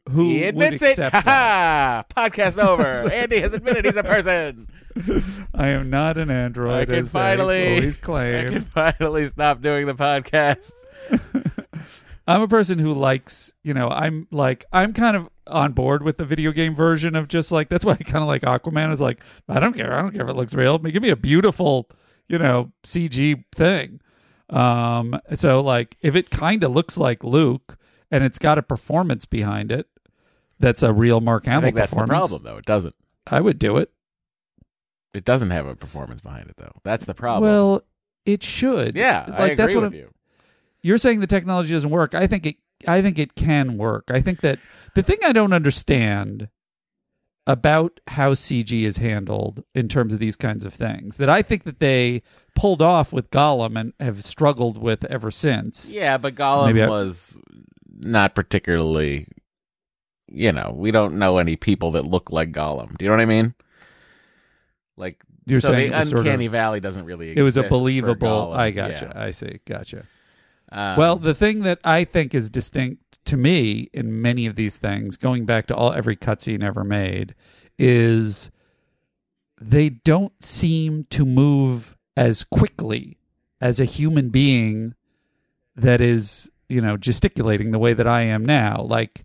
who 0.10 0.30
he 0.30 0.44
admits 0.44 0.82
it. 0.84 0.90
accept 0.99 1.16
Ha 1.16 1.22
ha! 1.26 2.03
Podcast 2.28 2.57
over. 2.57 2.86
Andy 3.14 3.40
has 3.40 3.53
admitted 3.53 3.86
he's 3.86 3.95
a 3.95 4.03
person. 4.03 4.68
I 5.53 5.68
am 5.70 5.90
not 5.90 6.18
an 6.18 6.30
android. 6.30 6.74
I 6.74 6.86
can 6.86 6.95
as 6.95 7.06
they 7.06 7.20
finally, 7.20 7.76
always 7.76 7.98
I 7.98 8.02
claim. 8.02 8.49
can 8.49 8.62
finally 8.66 9.28
stop 9.28 9.62
doing 9.62 9.86
the 9.88 9.95
podcast. 9.95 10.74
I'm 12.27 12.41
a 12.41 12.47
person 12.47 12.80
who 12.80 12.93
likes, 12.93 13.53
you 13.64 13.73
know, 13.73 13.89
I'm 13.89 14.27
like, 14.31 14.65
I'm 14.73 14.93
kind 14.93 15.15
of 15.15 15.30
on 15.47 15.73
board 15.73 16.02
with 16.03 16.18
the 16.18 16.26
video 16.26 16.52
game 16.52 16.73
version 16.76 17.15
of 17.15 17.27
just 17.27 17.52
like, 17.52 17.69
that's 17.69 17.85
why 17.85 17.93
I 17.93 17.97
kind 18.03 18.23
of 18.23 18.27
like 18.27 18.41
Aquaman 18.41 18.91
is 18.91 18.99
like, 19.02 19.22
I 19.47 19.60
don't 19.60 19.73
care. 19.76 19.93
I 19.93 20.02
don't 20.02 20.11
care 20.11 20.23
if 20.23 20.30
it 20.30 20.35
looks 20.35 20.53
real. 20.56 20.77
Give 20.80 21.03
me 21.03 21.10
a 21.10 21.15
beautiful, 21.15 21.88
you 22.27 22.39
know, 22.39 22.72
CG 22.84 23.43
thing. 23.53 24.02
Um, 24.49 25.19
so 25.35 25.61
like, 25.61 25.97
if 26.02 26.15
it 26.15 26.30
kind 26.31 26.64
of 26.64 26.72
looks 26.72 26.97
like 26.97 27.23
Luke 27.23 27.77
and 28.10 28.23
it's 28.23 28.39
got 28.39 28.57
a 28.57 28.64
performance 28.64 29.26
behind 29.26 29.72
it, 29.72 29.88
that's 30.60 30.81
a 30.84 30.91
real 30.93 31.22
Mark 31.22 31.47
I 31.47 31.52
Hamill 31.52 31.68
think 31.68 31.76
that's 31.76 31.91
the 31.91 31.97
performance. 31.97 32.27
problem, 32.30 32.43
though. 32.43 32.57
It 32.57 32.65
doesn't. 32.65 32.95
I 33.27 33.41
would 33.41 33.60
do 33.60 33.77
it. 33.77 33.91
It 35.14 35.26
doesn't 35.26 35.52
have 35.52 35.65
a 35.65 35.76
performance 35.76 36.22
behind 36.22 36.49
it, 36.49 36.56
though. 36.57 36.72
That's 36.84 37.06
the 37.06 37.14
problem. 37.14 37.49
Well, 37.49 37.81
it 38.26 38.41
should. 38.43 38.95
yeah, 38.95 39.26
like 39.30 39.39
I 39.39 39.43
agree 39.45 39.56
that's 39.56 39.76
what 39.76 39.81
with 39.84 39.93
I'm- 39.93 39.99
you. 40.02 40.11
You're 40.86 40.99
saying 40.99 41.20
the 41.20 41.26
technology 41.26 41.74
doesn't 41.74 41.90
work. 41.90 42.14
I 42.14 42.28
think 42.28 42.45
it. 42.45 42.57
I 42.88 43.02
think 43.02 43.18
it 43.18 43.34
can 43.34 43.78
work. 43.78 44.03
I 44.10 44.22
think 44.22 44.41
that 44.41 44.60
the 44.94 45.02
thing 45.02 45.18
I 45.26 45.32
don't 45.32 45.52
understand 45.53 46.49
about 47.48 47.99
how 48.07 48.34
CG 48.34 48.84
is 48.84 48.98
handled 48.98 49.64
in 49.74 49.88
terms 49.88 50.14
of 50.14 50.20
these 50.20 50.36
kinds 50.36 50.64
of 50.64 50.76
things 50.76 51.18
that 51.18 51.28
I 51.30 51.41
think 51.41 51.64
that 51.64 51.80
they 51.80 52.22
pulled 52.53 52.84
off 52.84 53.12
with 53.12 53.32
Gollum 53.32 53.80
and 53.80 53.94
have 53.99 54.24
struggled 54.24 54.78
with 54.78 55.06
ever 55.06 55.32
since. 55.32 55.90
Yeah, 55.90 56.18
but 56.20 56.36
Gollum 56.36 56.68
Maybe 56.68 56.84
I- 56.84 56.88
was 56.88 57.40
not 57.90 58.36
particularly. 58.36 59.28
You 60.28 60.52
know, 60.52 60.72
we 60.76 60.91
don't 60.91 61.18
know 61.18 61.40
any 61.40 61.56
people 61.56 61.91
that 61.94 62.06
look 62.06 62.32
like 62.32 62.52
Gollum. 62.52 62.95
Do 62.98 63.06
you 63.06 63.10
know 63.10 63.16
what 63.18 63.22
I 63.24 63.26
mean? 63.26 63.56
Like, 64.98 65.24
You're 65.48 65.62
so 65.62 65.70
saying 65.70 65.91
the 65.91 65.98
was 65.98 66.10
sort 66.10 66.20
uncanny 66.22 66.45
of- 66.45 66.52
valley 66.52 66.80
doesn't 66.80 67.06
really. 67.06 67.36
It 67.36 67.41
was 67.41 67.57
a 67.57 67.64
believable. 67.64 68.53
I 68.53 68.70
gotcha. 68.70 69.12
Yeah. 69.16 69.24
I 69.24 69.32
see. 69.32 69.60
Gotcha. 69.66 70.06
Um, 70.71 70.97
well, 70.97 71.15
the 71.17 71.33
thing 71.35 71.61
that 71.61 71.79
I 71.83 72.03
think 72.03 72.33
is 72.33 72.49
distinct 72.49 73.01
to 73.25 73.37
me 73.37 73.89
in 73.93 74.21
many 74.21 74.45
of 74.45 74.55
these 74.55 74.77
things, 74.77 75.17
going 75.17 75.45
back 75.45 75.67
to 75.67 75.75
all 75.75 75.93
every 75.93 76.15
cutscene 76.15 76.63
ever 76.63 76.83
made, 76.83 77.33
is 77.79 78.51
they 79.59 79.89
don't 79.89 80.33
seem 80.43 81.05
to 81.11 81.25
move 81.25 81.95
as 82.17 82.43
quickly 82.43 83.17
as 83.61 83.79
a 83.79 83.85
human 83.85 84.29
being 84.29 84.93
that 85.75 86.01
is, 86.01 86.49
you 86.69 86.81
know, 86.81 86.97
gesticulating 86.97 87.71
the 87.71 87.79
way 87.79 87.93
that 87.93 88.07
I 88.07 88.21
am 88.21 88.45
now. 88.45 88.81
Like 88.81 89.23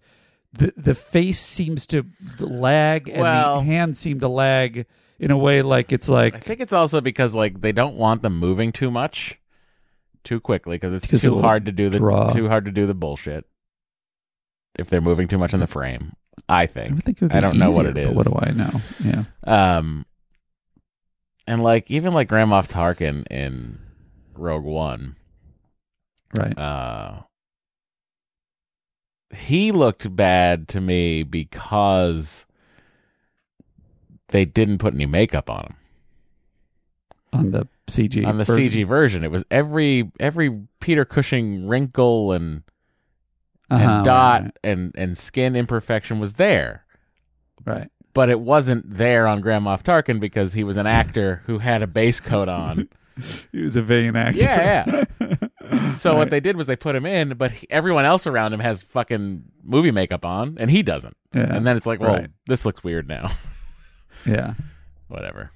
the 0.52 0.72
the 0.76 0.94
face 0.94 1.38
seems 1.40 1.86
to 1.88 2.04
lag 2.38 3.08
and 3.08 3.22
Well- 3.22 3.60
the 3.60 3.66
hands 3.66 3.98
seem 3.98 4.20
to 4.20 4.28
lag 4.28 4.86
in 5.18 5.30
a 5.30 5.36
way 5.38 5.62
like 5.62 5.92
it's 5.92 6.08
like 6.08 6.34
I 6.34 6.38
think 6.38 6.60
it's 6.60 6.72
also 6.72 7.00
because 7.00 7.34
like 7.34 7.60
they 7.60 7.72
don't 7.72 7.96
want 7.96 8.22
them 8.22 8.38
moving 8.38 8.72
too 8.72 8.90
much, 8.90 9.38
too 10.24 10.40
quickly 10.40 10.76
because 10.76 10.92
it's 10.92 11.06
Because 11.06 11.22
too 11.22 11.40
hard 11.40 11.66
to 11.66 11.72
do 11.72 11.88
the 11.88 11.98
draw. 11.98 12.28
too 12.30 12.48
hard 12.48 12.64
to 12.66 12.70
do 12.72 12.86
the 12.86 12.94
bullshit. 12.94 13.44
If 14.76 14.88
they're 14.90 15.00
moving 15.00 15.26
too 15.28 15.38
much 15.38 15.52
in 15.52 15.60
the 15.60 15.66
frame, 15.66 16.12
I 16.48 16.66
think. 16.66 16.96
I 16.96 17.00
think 17.00 17.16
it 17.18 17.22
would 17.22 17.32
be 17.32 17.38
I 17.38 17.40
don't 17.40 17.58
know 17.58 17.70
what 17.70 17.86
it 17.86 17.96
is. 17.96 18.14
what 18.14 18.26
do 18.26 18.34
I 18.40 18.50
know? 18.52 18.70
Yeah. 19.04 19.24
Um, 19.78 20.06
and 21.46 21.62
like 21.62 21.90
even 21.90 22.14
like 22.14 22.28
Grand 22.28 22.50
Moff 22.50 22.68
Tarkin 22.68 23.26
in 23.30 23.80
Rogue 24.34 24.64
One, 24.64 25.16
Right. 26.38 26.56
uh, 26.56 27.22
he 29.34 29.72
looked 29.72 30.14
bad 30.14 30.68
to 30.68 30.80
me 30.80 31.22
because 31.24 32.46
they 34.28 34.44
didn't 34.44 34.78
put 34.78 34.94
any 34.94 35.06
makeup 35.06 35.50
on 35.50 35.60
him 35.62 35.76
on 37.32 37.50
the 37.52 37.68
CG 37.88 38.26
on 38.26 38.38
the 38.38 38.44
version. 38.44 38.70
CG 38.70 38.86
version. 38.86 39.24
It 39.24 39.30
was 39.30 39.44
every 39.50 40.10
every 40.18 40.62
Peter 40.80 41.04
Cushing 41.04 41.66
wrinkle 41.66 42.32
and 42.32 42.62
Uh-huh, 43.70 43.84
and 43.84 44.04
dot 44.04 44.42
right, 44.42 44.52
and 44.64 44.92
and 44.96 45.16
skin 45.18 45.54
imperfection 45.56 46.18
was 46.20 46.34
there. 46.34 46.84
Right. 47.64 47.88
But 48.12 48.28
it 48.30 48.40
wasn't 48.40 48.84
there 48.98 49.26
on 49.28 49.40
Grand 49.40 49.64
Moff 49.64 49.82
Tarkin 49.84 50.18
because 50.18 50.52
he 50.54 50.64
was 50.64 50.76
an 50.76 50.86
actor 50.88 51.42
who 51.46 51.58
had 51.58 51.82
a 51.82 51.86
base 51.86 52.20
coat 52.20 52.48
on. 52.48 52.88
He 53.52 53.60
was 53.60 53.76
a 53.76 53.82
vain 53.82 54.16
actor. 54.16 54.40
Yeah, 54.40 55.04
yeah. 55.20 55.90
so 55.92 56.16
what 56.16 56.30
they 56.30 56.40
did 56.40 56.56
was 56.56 56.66
they 56.66 56.76
put 56.76 56.96
him 56.96 57.04
in, 57.04 57.34
but 57.34 57.50
he, 57.50 57.66
everyone 57.68 58.06
else 58.06 58.26
around 58.26 58.54
him 58.54 58.60
has 58.60 58.82
fucking 58.82 59.44
movie 59.62 59.90
makeup 59.90 60.24
on, 60.24 60.56
and 60.58 60.70
he 60.70 60.82
doesn't. 60.82 61.14
Yeah, 61.34 61.54
and 61.54 61.66
then 61.66 61.76
it's 61.76 61.84
like, 61.84 62.00
well, 62.00 62.14
right. 62.14 62.30
this 62.46 62.64
looks 62.64 62.82
weird 62.82 63.08
now. 63.08 63.28
Yeah. 64.26 64.54
Whatever. 65.08 65.50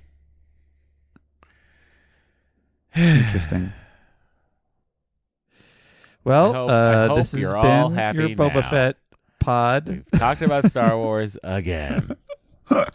Interesting. 2.97 3.73
Well, 6.25 6.53
hope- 6.55 6.71
uh, 6.71 7.15
this 7.17 7.33
has 7.33 7.53
been 7.53 7.55
all 7.55 7.91
happy 7.91 8.19
your 8.19 8.29
Boba 8.31 8.55
now. 8.57 8.71
Fett 8.71 8.97
pod. 9.41 9.89
We've 9.89 10.11
talked 10.13 10.43
about 10.43 10.65
Star 10.67 10.97
Wars 10.97 11.37
again. 11.43 12.17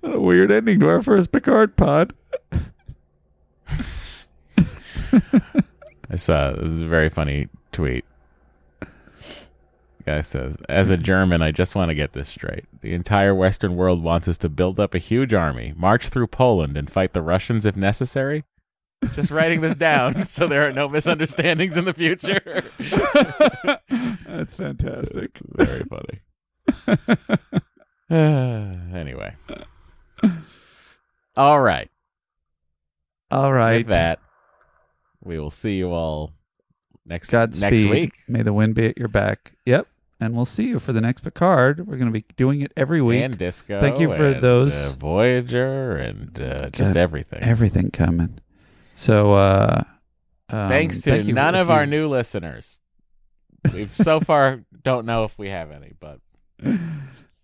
What 0.00 0.14
a 0.16 0.20
weird 0.20 0.50
ending 0.52 0.78
to 0.80 0.88
our 0.88 1.02
first 1.02 1.32
Picard 1.32 1.76
pod. 1.76 2.12
I 6.10 6.16
saw 6.16 6.52
this 6.52 6.70
is 6.70 6.80
a 6.82 6.86
very 6.86 7.08
funny 7.08 7.48
tweet. 7.72 8.04
Guy 10.06 10.20
says, 10.20 10.56
"As 10.68 10.90
a 10.90 10.96
German, 10.96 11.40
I 11.42 11.50
just 11.50 11.74
want 11.74 11.88
to 11.88 11.94
get 11.94 12.12
this 12.12 12.28
straight. 12.28 12.64
The 12.80 12.92
entire 12.94 13.34
Western 13.34 13.76
world 13.76 14.02
wants 14.02 14.28
us 14.28 14.36
to 14.38 14.48
build 14.48 14.78
up 14.78 14.94
a 14.94 14.98
huge 14.98 15.32
army, 15.32 15.72
march 15.76 16.08
through 16.08 16.26
Poland, 16.26 16.76
and 16.76 16.90
fight 16.90 17.12
the 17.12 17.22
Russians 17.22 17.64
if 17.64 17.76
necessary." 17.76 18.44
Just 19.14 19.30
writing 19.30 19.60
this 19.60 19.74
down 19.74 20.24
so 20.26 20.46
there 20.46 20.66
are 20.66 20.72
no 20.72 20.88
misunderstandings 20.88 21.76
in 21.76 21.84
the 21.84 21.92
future. 21.92 22.40
That's 24.26 24.54
fantastic. 24.54 25.38
Very 25.44 25.84
funny. 25.84 26.20
anyway. 28.94 29.34
All 31.36 31.60
right. 31.60 31.90
All 33.30 33.52
right. 33.52 33.86
With 33.86 33.94
that, 33.94 34.20
we 35.22 35.38
will 35.38 35.50
see 35.50 35.76
you 35.76 35.90
all 35.92 36.32
next 37.04 37.30
Godspeed. 37.30 37.70
next 37.72 37.90
week. 37.90 38.12
May 38.28 38.42
the 38.42 38.52
wind 38.52 38.74
be 38.74 38.86
at 38.86 38.98
your 38.98 39.08
back. 39.08 39.54
Yep. 39.66 39.86
And 40.20 40.34
we'll 40.34 40.44
see 40.46 40.68
you 40.68 40.78
for 40.78 40.92
the 40.92 41.00
next 41.00 41.20
Picard. 41.22 41.86
We're 41.86 41.96
going 41.96 42.06
to 42.06 42.12
be 42.12 42.24
doing 42.36 42.60
it 42.60 42.72
every 42.76 43.02
week. 43.02 43.22
And 43.22 43.36
Disco. 43.36 43.80
Thank 43.80 43.98
you 43.98 44.08
for 44.14 44.26
and, 44.26 44.42
those. 44.42 44.74
uh, 44.74 44.94
Voyager 44.98 45.96
and 45.96 46.40
uh, 46.40 46.70
just 46.70 46.96
everything. 46.96 47.42
Everything 47.42 47.90
coming. 47.90 48.38
So, 48.94 49.34
uh, 49.34 49.82
um, 50.50 50.68
Thanks 50.68 51.00
to 51.02 51.10
thank 51.10 51.26
none 51.26 51.54
of 51.56 51.68
our 51.68 51.84
new 51.84 52.08
listeners. 52.08 52.80
We've 53.72 53.94
so 53.94 54.20
far 54.20 54.60
don't 54.82 55.04
know 55.04 55.24
if 55.24 55.36
we 55.38 55.48
have 55.50 55.70
any, 55.72 55.92
but 55.98 56.20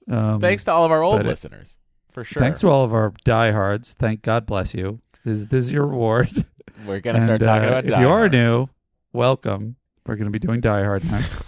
Um, 0.08 0.40
thanks 0.40 0.64
to 0.64 0.72
all 0.72 0.84
of 0.84 0.90
our 0.90 1.02
old 1.02 1.18
but 1.18 1.26
it- 1.26 1.28
listeners 1.28 1.76
for 2.12 2.24
sure. 2.24 2.40
Thanks 2.42 2.60
to 2.60 2.68
all 2.68 2.84
of 2.84 2.92
our 2.92 3.12
diehards. 3.24 3.94
Thank 3.94 4.22
God 4.22 4.46
bless 4.46 4.74
you. 4.74 5.00
This, 5.24 5.46
this 5.46 5.66
is 5.66 5.72
your 5.72 5.86
reward. 5.86 6.44
We're 6.86 7.00
gonna 7.00 7.20
start 7.20 7.42
talking 7.42 7.66
uh, 7.68 7.78
about 7.78 7.84
If 7.84 7.90
you 7.90 8.08
are 8.08 8.18
Hard. 8.20 8.32
new, 8.32 8.68
welcome. 9.12 9.76
We're 10.06 10.16
going 10.16 10.24
to 10.26 10.30
be 10.32 10.38
doing 10.38 10.60
Die 10.60 10.82
Hard 10.82 11.04
next, 11.10 11.42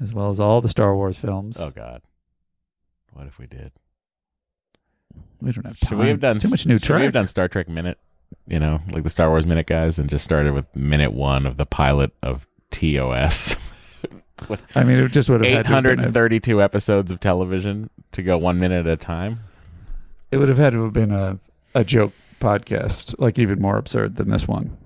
as 0.00 0.12
well 0.12 0.30
as 0.30 0.40
all 0.40 0.60
the 0.60 0.68
Star 0.68 0.94
Wars 0.94 1.18
films. 1.18 1.58
Oh 1.58 1.70
God, 1.70 2.02
what 3.12 3.26
if 3.26 3.38
we 3.38 3.46
did? 3.46 3.72
We 5.40 5.52
don't 5.52 5.66
have 5.66 5.76
Should 5.76 5.88
time. 5.88 5.98
we 5.98 6.08
have 6.08 6.20
done 6.20 6.36
It's 6.36 6.44
too 6.44 6.50
much 6.50 6.66
new 6.66 6.78
should 6.78 6.96
we 6.96 7.02
have 7.02 7.12
done 7.12 7.26
Star 7.26 7.48
Trek 7.48 7.68
Minute? 7.68 7.98
You 8.46 8.58
know, 8.58 8.80
like 8.90 9.04
the 9.04 9.10
Star 9.10 9.30
Wars 9.30 9.46
Minute 9.46 9.66
guys, 9.66 9.98
and 9.98 10.08
just 10.10 10.24
started 10.24 10.52
with 10.54 10.74
minute 10.74 11.12
one 11.12 11.46
of 11.46 11.56
the 11.56 11.66
pilot 11.66 12.12
of 12.22 12.46
TOS. 12.70 13.56
I 14.74 14.84
mean, 14.84 14.98
it 14.98 15.12
just 15.12 15.30
would 15.30 15.44
have 15.44 15.52
had 15.52 15.66
to 15.66 15.72
have 15.74 15.82
been 15.82 15.98
a- 16.00 16.08
832 16.08 16.62
episodes 16.62 17.10
of 17.12 17.20
television 17.20 17.90
to 18.12 18.22
go 18.22 18.36
one 18.36 18.58
minute 18.58 18.86
at 18.86 18.92
a 18.92 18.96
time. 18.96 19.40
It 20.30 20.38
would 20.38 20.48
have 20.48 20.58
had 20.58 20.72
to 20.72 20.82
have 20.82 20.92
been 20.92 21.12
a, 21.12 21.38
a 21.74 21.84
joke 21.84 22.12
podcast, 22.40 23.14
like 23.18 23.38
even 23.38 23.60
more 23.60 23.78
absurd 23.78 24.16
than 24.16 24.28
this 24.30 24.48
one, 24.48 24.76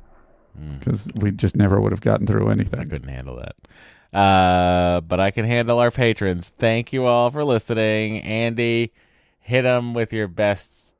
hmm. 0.56 0.72
because 0.72 1.08
we 1.16 1.30
just 1.30 1.56
never 1.56 1.80
would 1.80 1.92
have 1.92 2.02
gotten 2.02 2.26
through 2.26 2.50
anything. 2.50 2.80
I 2.80 2.84
couldn't 2.84 3.08
handle 3.08 3.36
that. 3.36 3.56
Uh, 4.12 5.00
but 5.02 5.20
I 5.20 5.30
can 5.30 5.44
handle 5.44 5.78
our 5.78 5.90
patrons. 5.90 6.48
Thank 6.58 6.92
you 6.92 7.06
all 7.06 7.30
for 7.30 7.44
listening. 7.44 8.22
Andy, 8.22 8.92
hit 9.40 9.62
them 9.62 9.94
with 9.94 10.12
your 10.12 10.28
best 10.28 10.94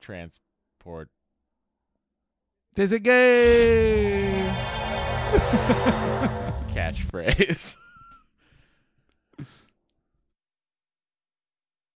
transport. 0.00 1.08
There's 2.74 2.92
a 2.92 2.98
game. 2.98 4.48
catchphrase. 6.74 7.76